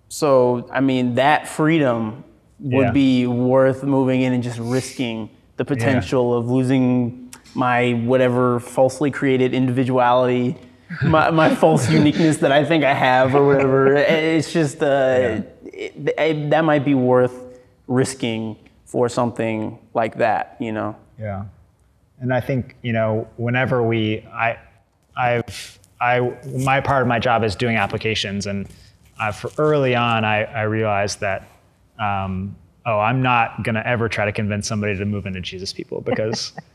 so 0.08 0.68
i 0.72 0.80
mean 0.80 1.14
that 1.14 1.48
freedom 1.48 2.24
would 2.60 2.86
Yeah. 2.86 2.92
be 2.92 3.26
worth 3.26 3.82
moving 3.82 4.20
in 4.22 4.32
and 4.32 4.42
just 4.42 4.58
risking 4.58 5.30
the 5.56 5.64
potential 5.64 6.34
of 6.36 6.50
losing 6.50 7.30
my 7.54 7.92
whatever 8.10 8.60
falsely 8.60 9.10
created 9.10 9.52
individuality 9.54 10.56
my, 11.04 11.30
my 11.30 11.54
false 11.54 11.88
uniqueness 12.00 12.38
that 12.38 12.52
i 12.52 12.64
think 12.64 12.84
i 12.84 12.94
have 12.94 13.34
or 13.34 13.46
whatever 13.46 13.94
it's 13.96 14.52
just 14.52 14.82
uh, 14.82 15.40
it, 15.82 16.14
it, 16.18 16.50
that 16.50 16.64
might 16.64 16.84
be 16.84 16.94
worth 16.94 17.58
risking 17.86 18.56
for 18.84 19.08
something 19.08 19.78
like 19.94 20.16
that, 20.18 20.56
you 20.60 20.72
know? 20.72 20.96
Yeah. 21.18 21.44
And 22.20 22.32
I 22.32 22.40
think, 22.40 22.76
you 22.82 22.92
know, 22.92 23.28
whenever 23.36 23.82
we, 23.82 24.20
I, 24.32 24.58
I've, 25.16 25.78
I, 26.00 26.32
my 26.64 26.80
part 26.80 27.02
of 27.02 27.08
my 27.08 27.18
job 27.18 27.42
is 27.42 27.56
doing 27.56 27.76
applications. 27.76 28.46
And 28.46 28.68
uh, 29.18 29.32
for 29.32 29.50
early 29.58 29.94
on, 29.94 30.24
I, 30.24 30.44
I 30.44 30.62
realized 30.62 31.20
that, 31.20 31.48
um, 31.98 32.56
oh, 32.86 32.98
I'm 32.98 33.22
not 33.22 33.62
going 33.64 33.74
to 33.74 33.86
ever 33.86 34.08
try 34.08 34.24
to 34.24 34.32
convince 34.32 34.66
somebody 34.68 34.96
to 34.96 35.04
move 35.04 35.26
into 35.26 35.40
Jesus 35.40 35.72
People 35.72 36.00
because 36.00 36.52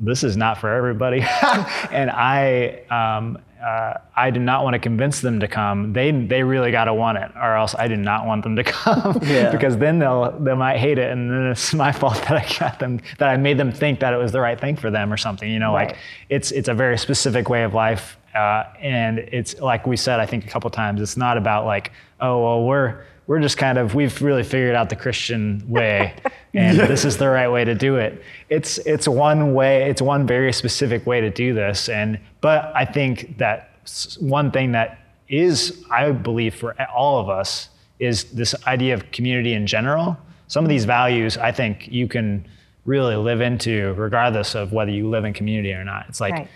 this 0.00 0.24
is 0.24 0.36
not 0.36 0.58
for 0.58 0.72
everybody. 0.72 1.20
and 1.90 2.10
I, 2.10 2.82
um, 2.90 3.38
uh, 3.64 3.94
I 4.16 4.30
did 4.30 4.42
not 4.42 4.64
want 4.64 4.74
to 4.74 4.80
convince 4.80 5.20
them 5.20 5.38
to 5.40 5.46
come. 5.46 5.92
They 5.92 6.10
they 6.10 6.42
really 6.42 6.72
got 6.72 6.86
to 6.86 6.94
want 6.94 7.18
it, 7.18 7.30
or 7.36 7.54
else 7.56 7.76
I 7.78 7.86
did 7.86 8.00
not 8.00 8.26
want 8.26 8.42
them 8.42 8.56
to 8.56 8.64
come 8.82 9.20
Yeah. 9.22 9.52
because 9.52 9.76
then 9.78 10.00
they'll 10.00 10.32
they 10.40 10.54
might 10.54 10.78
hate 10.78 10.98
it, 10.98 11.12
and 11.12 11.30
then 11.30 11.46
it's 11.52 11.72
my 11.84 11.92
fault 11.92 12.16
that 12.28 12.32
I 12.32 12.58
got 12.58 12.80
them 12.80 13.00
that 13.18 13.28
I 13.28 13.36
made 13.36 13.58
them 13.58 13.70
think 13.70 14.00
that 14.00 14.12
it 14.12 14.16
was 14.16 14.32
the 14.32 14.40
right 14.40 14.58
thing 14.60 14.74
for 14.76 14.90
them 14.90 15.12
or 15.12 15.16
something. 15.16 15.48
You 15.48 15.60
know, 15.60 15.72
like 15.72 15.96
it's 16.28 16.50
it's 16.50 16.68
a 16.68 16.74
very 16.74 16.98
specific 16.98 17.48
way 17.48 17.62
of 17.62 17.72
life, 17.72 18.16
uh, 18.34 18.64
and 18.80 19.20
it's 19.20 19.60
like 19.60 19.86
we 19.86 19.96
said 19.96 20.18
I 20.18 20.26
think 20.26 20.44
a 20.44 20.48
couple 20.48 20.68
times. 20.70 21.00
It's 21.00 21.16
not 21.16 21.36
about 21.36 21.64
like 21.64 21.92
oh 22.20 22.42
well 22.42 22.64
we're 22.64 23.04
we're 23.26 23.40
just 23.40 23.56
kind 23.56 23.78
of 23.78 23.94
we've 23.94 24.20
really 24.20 24.42
figured 24.42 24.74
out 24.74 24.88
the 24.88 24.96
Christian 24.96 25.62
way, 25.68 26.14
and 26.54 26.78
this 26.78 27.04
is 27.04 27.16
the 27.16 27.28
right 27.28 27.48
way 27.48 27.64
to 27.64 27.74
do 27.74 27.96
it. 27.96 28.22
It's 28.48 28.78
it's 28.78 29.06
one 29.08 29.54
way. 29.54 29.88
It's 29.88 30.02
one 30.02 30.26
very 30.26 30.52
specific 30.52 31.06
way 31.06 31.20
to 31.20 31.30
do 31.30 31.54
this, 31.54 31.88
and 31.88 32.18
but 32.40 32.72
I 32.74 32.84
think 32.84 33.38
that 33.38 33.70
one 34.18 34.50
thing 34.50 34.72
that 34.72 34.98
is 35.28 35.84
I 35.90 36.10
believe 36.12 36.54
for 36.54 36.74
all 36.94 37.18
of 37.20 37.28
us 37.28 37.68
is 37.98 38.24
this 38.24 38.54
idea 38.66 38.94
of 38.94 39.10
community 39.12 39.54
in 39.54 39.66
general. 39.66 40.16
Some 40.48 40.64
of 40.64 40.68
these 40.68 40.84
values 40.84 41.36
I 41.38 41.52
think 41.52 41.88
you 41.88 42.06
can 42.08 42.44
really 42.84 43.16
live 43.16 43.40
into 43.40 43.94
regardless 43.94 44.54
of 44.54 44.72
whether 44.72 44.90
you 44.90 45.08
live 45.08 45.24
in 45.24 45.32
community 45.32 45.72
or 45.72 45.84
not. 45.84 46.06
It's 46.08 46.20
like 46.20 46.34
Right. 46.34 46.48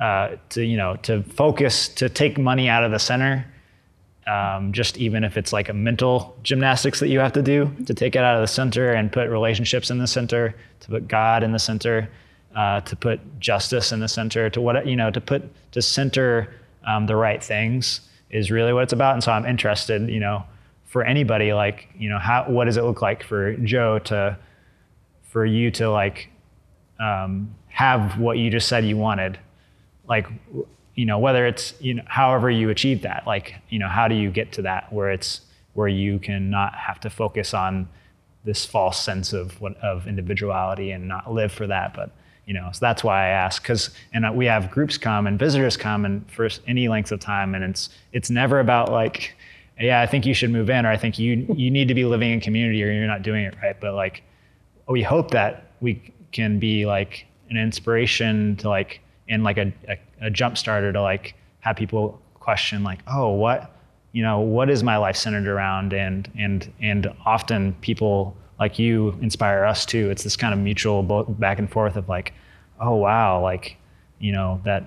uh, 0.00 0.36
to 0.50 0.64
you 0.64 0.76
know 0.76 0.96
to 1.02 1.22
focus 1.22 1.88
to 1.88 2.08
take 2.08 2.38
money 2.38 2.68
out 2.68 2.82
of 2.84 2.90
the 2.90 2.98
center 2.98 3.46
um, 4.26 4.72
just 4.72 4.96
even 4.96 5.24
if 5.24 5.36
it's 5.36 5.52
like 5.52 5.68
a 5.68 5.72
mental 5.72 6.36
gymnastics 6.42 7.00
that 7.00 7.08
you 7.08 7.18
have 7.18 7.32
to 7.32 7.42
do 7.42 7.70
to 7.86 7.94
take 7.94 8.16
it 8.16 8.20
out 8.20 8.36
of 8.36 8.40
the 8.40 8.46
center 8.46 8.92
and 8.92 9.12
put 9.12 9.28
relationships 9.28 9.90
in 9.90 9.98
the 9.98 10.06
center, 10.06 10.54
to 10.80 10.88
put 10.88 11.08
God 11.08 11.42
in 11.42 11.52
the 11.52 11.58
center, 11.58 12.08
uh, 12.54 12.80
to 12.82 12.96
put 12.96 13.20
justice 13.38 13.92
in 13.92 14.00
the 14.00 14.08
center, 14.08 14.48
to 14.50 14.60
what 14.60 14.86
you 14.86 14.96
know, 14.96 15.10
to 15.10 15.20
put 15.20 15.42
to 15.72 15.82
center 15.82 16.54
um, 16.86 17.06
the 17.06 17.16
right 17.16 17.42
things 17.42 18.00
is 18.30 18.50
really 18.50 18.72
what 18.72 18.84
it's 18.84 18.92
about. 18.92 19.14
And 19.14 19.22
so 19.22 19.32
I'm 19.32 19.46
interested, 19.46 20.08
you 20.08 20.20
know, 20.20 20.44
for 20.86 21.04
anybody 21.04 21.52
like 21.52 21.88
you 21.98 22.08
know, 22.08 22.18
how 22.18 22.44
what 22.48 22.64
does 22.64 22.76
it 22.76 22.84
look 22.84 23.02
like 23.02 23.22
for 23.22 23.54
Joe 23.56 23.98
to 24.00 24.38
for 25.22 25.44
you 25.44 25.70
to 25.72 25.90
like 25.90 26.30
um, 26.98 27.54
have 27.68 28.18
what 28.18 28.38
you 28.38 28.50
just 28.50 28.68
said 28.68 28.84
you 28.84 28.96
wanted 28.96 29.38
like 30.08 30.26
you 30.94 31.04
know 31.04 31.18
whether 31.18 31.46
it's 31.46 31.74
you 31.80 31.94
know 31.94 32.02
however 32.06 32.50
you 32.50 32.70
achieve 32.70 33.02
that 33.02 33.24
like 33.26 33.54
you 33.68 33.78
know 33.78 33.88
how 33.88 34.08
do 34.08 34.14
you 34.14 34.30
get 34.30 34.52
to 34.52 34.62
that 34.62 34.92
where 34.92 35.10
it's 35.10 35.40
where 35.74 35.88
you 35.88 36.18
can 36.18 36.50
not 36.50 36.74
have 36.74 37.00
to 37.00 37.10
focus 37.10 37.52
on 37.52 37.88
this 38.44 38.64
false 38.64 39.02
sense 39.02 39.32
of 39.32 39.60
what 39.60 39.76
of 39.78 40.06
individuality 40.06 40.90
and 40.90 41.08
not 41.08 41.32
live 41.32 41.52
for 41.52 41.66
that 41.66 41.94
but 41.94 42.10
you 42.46 42.54
know 42.54 42.70
so 42.72 42.78
that's 42.80 43.02
why 43.02 43.24
i 43.24 43.28
ask 43.28 43.62
because 43.62 43.90
and 44.12 44.36
we 44.36 44.46
have 44.46 44.70
groups 44.70 44.98
come 44.98 45.26
and 45.26 45.38
visitors 45.38 45.76
come 45.76 46.04
and 46.04 46.30
for 46.30 46.48
any 46.66 46.88
length 46.88 47.10
of 47.10 47.20
time 47.20 47.54
and 47.54 47.64
it's 47.64 47.88
it's 48.12 48.30
never 48.30 48.60
about 48.60 48.92
like 48.92 49.34
yeah 49.80 50.00
i 50.00 50.06
think 50.06 50.24
you 50.26 50.34
should 50.34 50.50
move 50.50 50.70
in 50.70 50.86
or 50.86 50.90
i 50.90 50.96
think 50.96 51.18
you 51.18 51.46
you 51.56 51.70
need 51.70 51.88
to 51.88 51.94
be 51.94 52.04
living 52.04 52.30
in 52.30 52.40
community 52.40 52.82
or 52.84 52.90
you're 52.92 53.06
not 53.06 53.22
doing 53.22 53.44
it 53.44 53.54
right 53.62 53.80
but 53.80 53.94
like 53.94 54.22
we 54.88 55.02
hope 55.02 55.30
that 55.30 55.72
we 55.80 56.12
can 56.32 56.58
be 56.58 56.84
like 56.84 57.26
an 57.48 57.56
inspiration 57.56 58.56
to 58.56 58.68
like 58.68 59.00
and 59.28 59.44
like 59.44 59.58
a, 59.58 59.72
a, 59.88 59.98
a 60.26 60.30
jump 60.30 60.58
starter 60.58 60.92
to 60.92 61.00
like 61.00 61.34
have 61.60 61.76
people 61.76 62.20
question 62.34 62.84
like 62.84 63.00
oh 63.06 63.30
what 63.30 63.74
you 64.14 64.22
know 64.22 64.38
what 64.38 64.70
is 64.70 64.82
my 64.82 64.96
life 64.96 65.16
centered 65.16 65.48
around? 65.48 65.92
And 65.92 66.30
and 66.38 66.72
and 66.80 67.12
often 67.26 67.74
people 67.80 68.36
like 68.60 68.78
you 68.78 69.18
inspire 69.20 69.64
us 69.64 69.84
too. 69.84 70.08
It's 70.08 70.22
this 70.22 70.36
kind 70.36 70.54
of 70.54 70.60
mutual 70.60 71.02
back 71.02 71.58
and 71.58 71.68
forth 71.70 71.96
of 71.96 72.08
like 72.08 72.32
oh 72.80 72.94
wow 72.94 73.42
like 73.42 73.76
you 74.20 74.30
know 74.30 74.60
that 74.64 74.84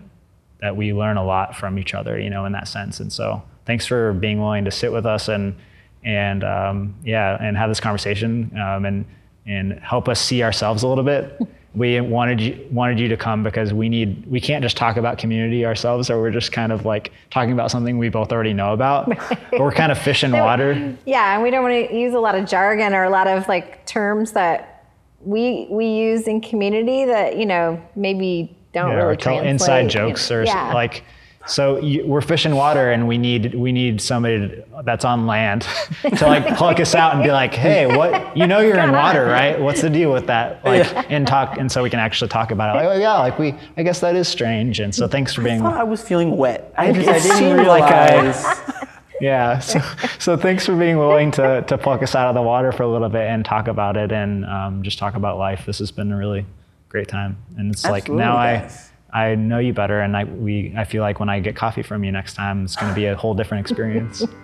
that 0.61 0.77
we 0.77 0.93
learn 0.93 1.17
a 1.17 1.25
lot 1.25 1.55
from 1.55 1.77
each 1.77 1.93
other 1.93 2.17
you 2.17 2.29
know 2.29 2.45
in 2.45 2.53
that 2.53 2.69
sense. 2.69 3.01
And 3.01 3.11
so 3.11 3.43
thanks 3.65 3.85
for 3.85 4.13
being 4.13 4.39
willing 4.39 4.63
to 4.63 4.71
sit 4.71 4.93
with 4.93 5.05
us 5.05 5.27
and 5.27 5.57
and 6.05 6.45
um, 6.45 6.95
yeah 7.03 7.37
and 7.41 7.57
have 7.57 7.69
this 7.69 7.81
conversation 7.81 8.57
um, 8.57 8.85
and 8.85 9.05
and 9.45 9.73
help 9.79 10.07
us 10.07 10.21
see 10.21 10.41
ourselves 10.41 10.83
a 10.83 10.87
little 10.87 11.03
bit 11.03 11.37
we 11.77 12.01
wanted 12.01 12.41
you 12.41 12.67
wanted 12.71 12.99
you 12.99 13.07
to 13.07 13.17
come 13.17 13.43
because 13.43 13.71
we 13.71 13.87
need 13.87 14.25
we 14.25 14.41
can't 14.41 14.63
just 14.63 14.75
talk 14.75 14.97
about 14.97 15.17
community 15.17 15.65
ourselves. 15.65 16.09
Or 16.09 16.19
we're 16.19 16.31
just 16.31 16.51
kind 16.51 16.71
of 16.71 16.85
like 16.85 17.11
talking 17.29 17.51
about 17.51 17.69
something 17.69 17.97
we 17.97 18.09
both 18.09 18.31
already 18.31 18.53
know 18.53 18.73
about. 18.73 19.07
We're 19.51 19.71
kind 19.71 19.91
of 19.91 19.97
fish 19.97 20.23
in 20.23 20.31
water. 20.31 20.95
Yeah, 21.05 21.35
and 21.35 21.43
we 21.43 21.51
don't 21.51 21.63
want 21.63 21.89
to 21.89 21.95
use 21.95 22.13
a 22.13 22.19
lot 22.19 22.35
of 22.35 22.47
jargon 22.47 22.93
or 22.93 23.03
a 23.03 23.09
lot 23.09 23.27
of 23.27 23.47
like 23.47 23.85
terms 23.85 24.31
that 24.31 24.85
we 25.21 25.67
we 25.69 25.85
use 25.85 26.27
in 26.27 26.41
community 26.41 27.05
that 27.05 27.37
you 27.37 27.45
know 27.45 27.81
maybe 27.95 28.57
don't 28.73 28.91
yeah, 28.91 28.95
really 28.97 29.13
or 29.13 29.15
tell 29.15 29.33
translate, 29.33 29.49
inside 29.49 29.89
jokes 29.89 30.31
or 30.31 30.43
yeah. 30.43 30.73
like 30.73 31.03
so 31.47 31.77
you, 31.79 32.05
we're 32.05 32.21
fish 32.21 32.45
in 32.45 32.55
water 32.55 32.91
and 32.91 33.07
we 33.07 33.17
need 33.17 33.55
we 33.55 33.71
need 33.71 34.01
somebody 34.01 34.47
to- 34.47 34.65
that's 34.83 35.05
on 35.05 35.25
land 35.25 35.61
to 36.17 36.25
like 36.25 36.57
pluck 36.57 36.79
us 36.79 36.93
out 36.93 37.13
and 37.13 37.23
be 37.23 37.31
like 37.31 37.53
hey 37.53 37.85
what 37.95 38.35
you 38.35 38.45
know 38.47 38.59
you're 38.59 38.79
in 38.79 38.91
water 38.91 39.25
right? 39.25 39.59
What's 39.59 39.81
the 39.81 39.89
deal 39.89 40.11
with 40.11 40.27
that? 40.27 40.63
Like 40.63 41.11
and 41.11 41.25
talk 41.27 41.57
and 41.57 41.71
so 41.71 41.83
we 41.83 41.89
can 41.89 41.99
actually 41.99 42.29
talk 42.29 42.51
about 42.51 42.75
it. 42.75 42.79
Like 42.85 42.95
oh 42.97 42.99
yeah 42.99 43.13
like 43.19 43.39
we 43.39 43.55
i 43.77 43.83
guess 43.83 43.99
that 44.01 44.15
is 44.15 44.27
strange. 44.27 44.79
And 44.79 44.93
so 44.93 45.07
thanks 45.07 45.33
for 45.33 45.41
I 45.41 45.45
being 45.45 45.59
thought 45.61 45.77
I 45.77 45.83
was 45.83 46.01
feeling 46.01 46.37
wet. 46.37 46.73
I 46.77 46.91
just 46.91 47.07
I 47.09 47.19
didn't 47.19 47.37
seemed 47.37 47.67
like 47.67 47.83
I- 47.83 48.21
realize. 48.21 48.45
yeah 49.21 49.57
so, 49.57 49.79
so 50.19 50.37
thanks 50.37 50.65
for 50.65 50.75
being 50.75 50.97
willing 50.97 51.31
to, 51.31 51.63
to 51.63 51.77
pluck 51.77 52.03
us 52.03 52.13
out 52.13 52.27
of 52.27 52.35
the 52.35 52.41
water 52.41 52.71
for 52.71 52.83
a 52.83 52.87
little 52.87 53.09
bit 53.09 53.27
and 53.27 53.43
talk 53.43 53.67
about 53.67 53.97
it 53.97 54.11
and 54.11 54.45
um, 54.45 54.83
just 54.83 54.99
talk 54.99 55.15
about 55.15 55.37
life. 55.39 55.65
This 55.65 55.79
has 55.79 55.91
been 55.91 56.11
a 56.11 56.17
really 56.17 56.45
great 56.89 57.07
time. 57.07 57.37
And 57.57 57.71
it's 57.73 57.83
like 57.85 58.09
now 58.09 58.33
guys. 58.33 58.77
i 58.77 58.86
i 59.13 59.35
know 59.35 59.59
you 59.59 59.73
better 59.73 60.01
and 60.01 60.15
i 60.17 60.23
we 60.23 60.73
i 60.77 60.83
feel 60.83 61.01
like 61.01 61.19
when 61.19 61.29
i 61.29 61.39
get 61.39 61.55
coffee 61.55 61.83
from 61.83 62.03
you 62.03 62.11
next 62.11 62.33
time 62.33 62.63
it's 62.63 62.75
going 62.75 62.89
to 62.89 62.95
be 62.95 63.05
a 63.05 63.15
whole 63.15 63.33
different 63.33 63.61
experience 63.61 64.23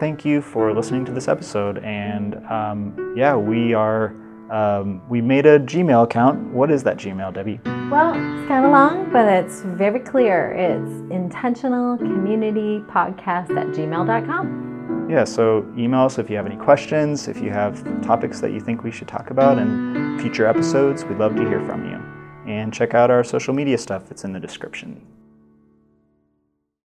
Thank 0.00 0.24
you 0.24 0.42
for 0.42 0.74
listening 0.74 1.04
to 1.04 1.12
this 1.12 1.28
episode. 1.28 1.78
And 1.78 2.44
um, 2.46 3.14
yeah, 3.16 3.36
we 3.36 3.74
are. 3.74 4.14
Um, 4.50 5.00
we 5.08 5.22
made 5.22 5.46
a 5.46 5.58
Gmail 5.58 6.04
account. 6.04 6.52
What 6.52 6.70
is 6.70 6.82
that 6.82 6.98
Gmail, 6.98 7.32
Debbie? 7.32 7.60
Well, 7.90 8.10
it's 8.10 8.48
kind 8.48 8.66
of 8.66 8.72
long, 8.72 9.10
but 9.10 9.26
it's 9.26 9.62
very 9.62 10.00
clear. 10.00 10.52
It's 10.52 10.90
intentional 11.10 11.96
community 11.96 12.80
podcast 12.80 13.56
at 13.56 13.68
gmail.com. 13.68 15.08
Yeah, 15.10 15.24
so 15.24 15.66
email 15.78 16.02
us 16.02 16.18
if 16.18 16.28
you 16.28 16.36
have 16.36 16.46
any 16.46 16.56
questions, 16.56 17.26
if 17.26 17.40
you 17.40 17.50
have 17.50 17.82
topics 18.02 18.40
that 18.40 18.52
you 18.52 18.60
think 18.60 18.84
we 18.84 18.90
should 18.90 19.08
talk 19.08 19.30
about 19.30 19.58
in 19.58 20.18
future 20.20 20.46
episodes. 20.46 21.04
We'd 21.04 21.18
love 21.18 21.34
to 21.36 21.48
hear 21.48 21.64
from 21.64 21.90
you. 21.90 22.13
And 22.46 22.72
check 22.72 22.94
out 22.94 23.10
our 23.10 23.24
social 23.24 23.54
media 23.54 23.78
stuff, 23.78 24.10
it's 24.10 24.24
in 24.24 24.32
the 24.32 24.40
description. 24.40 25.00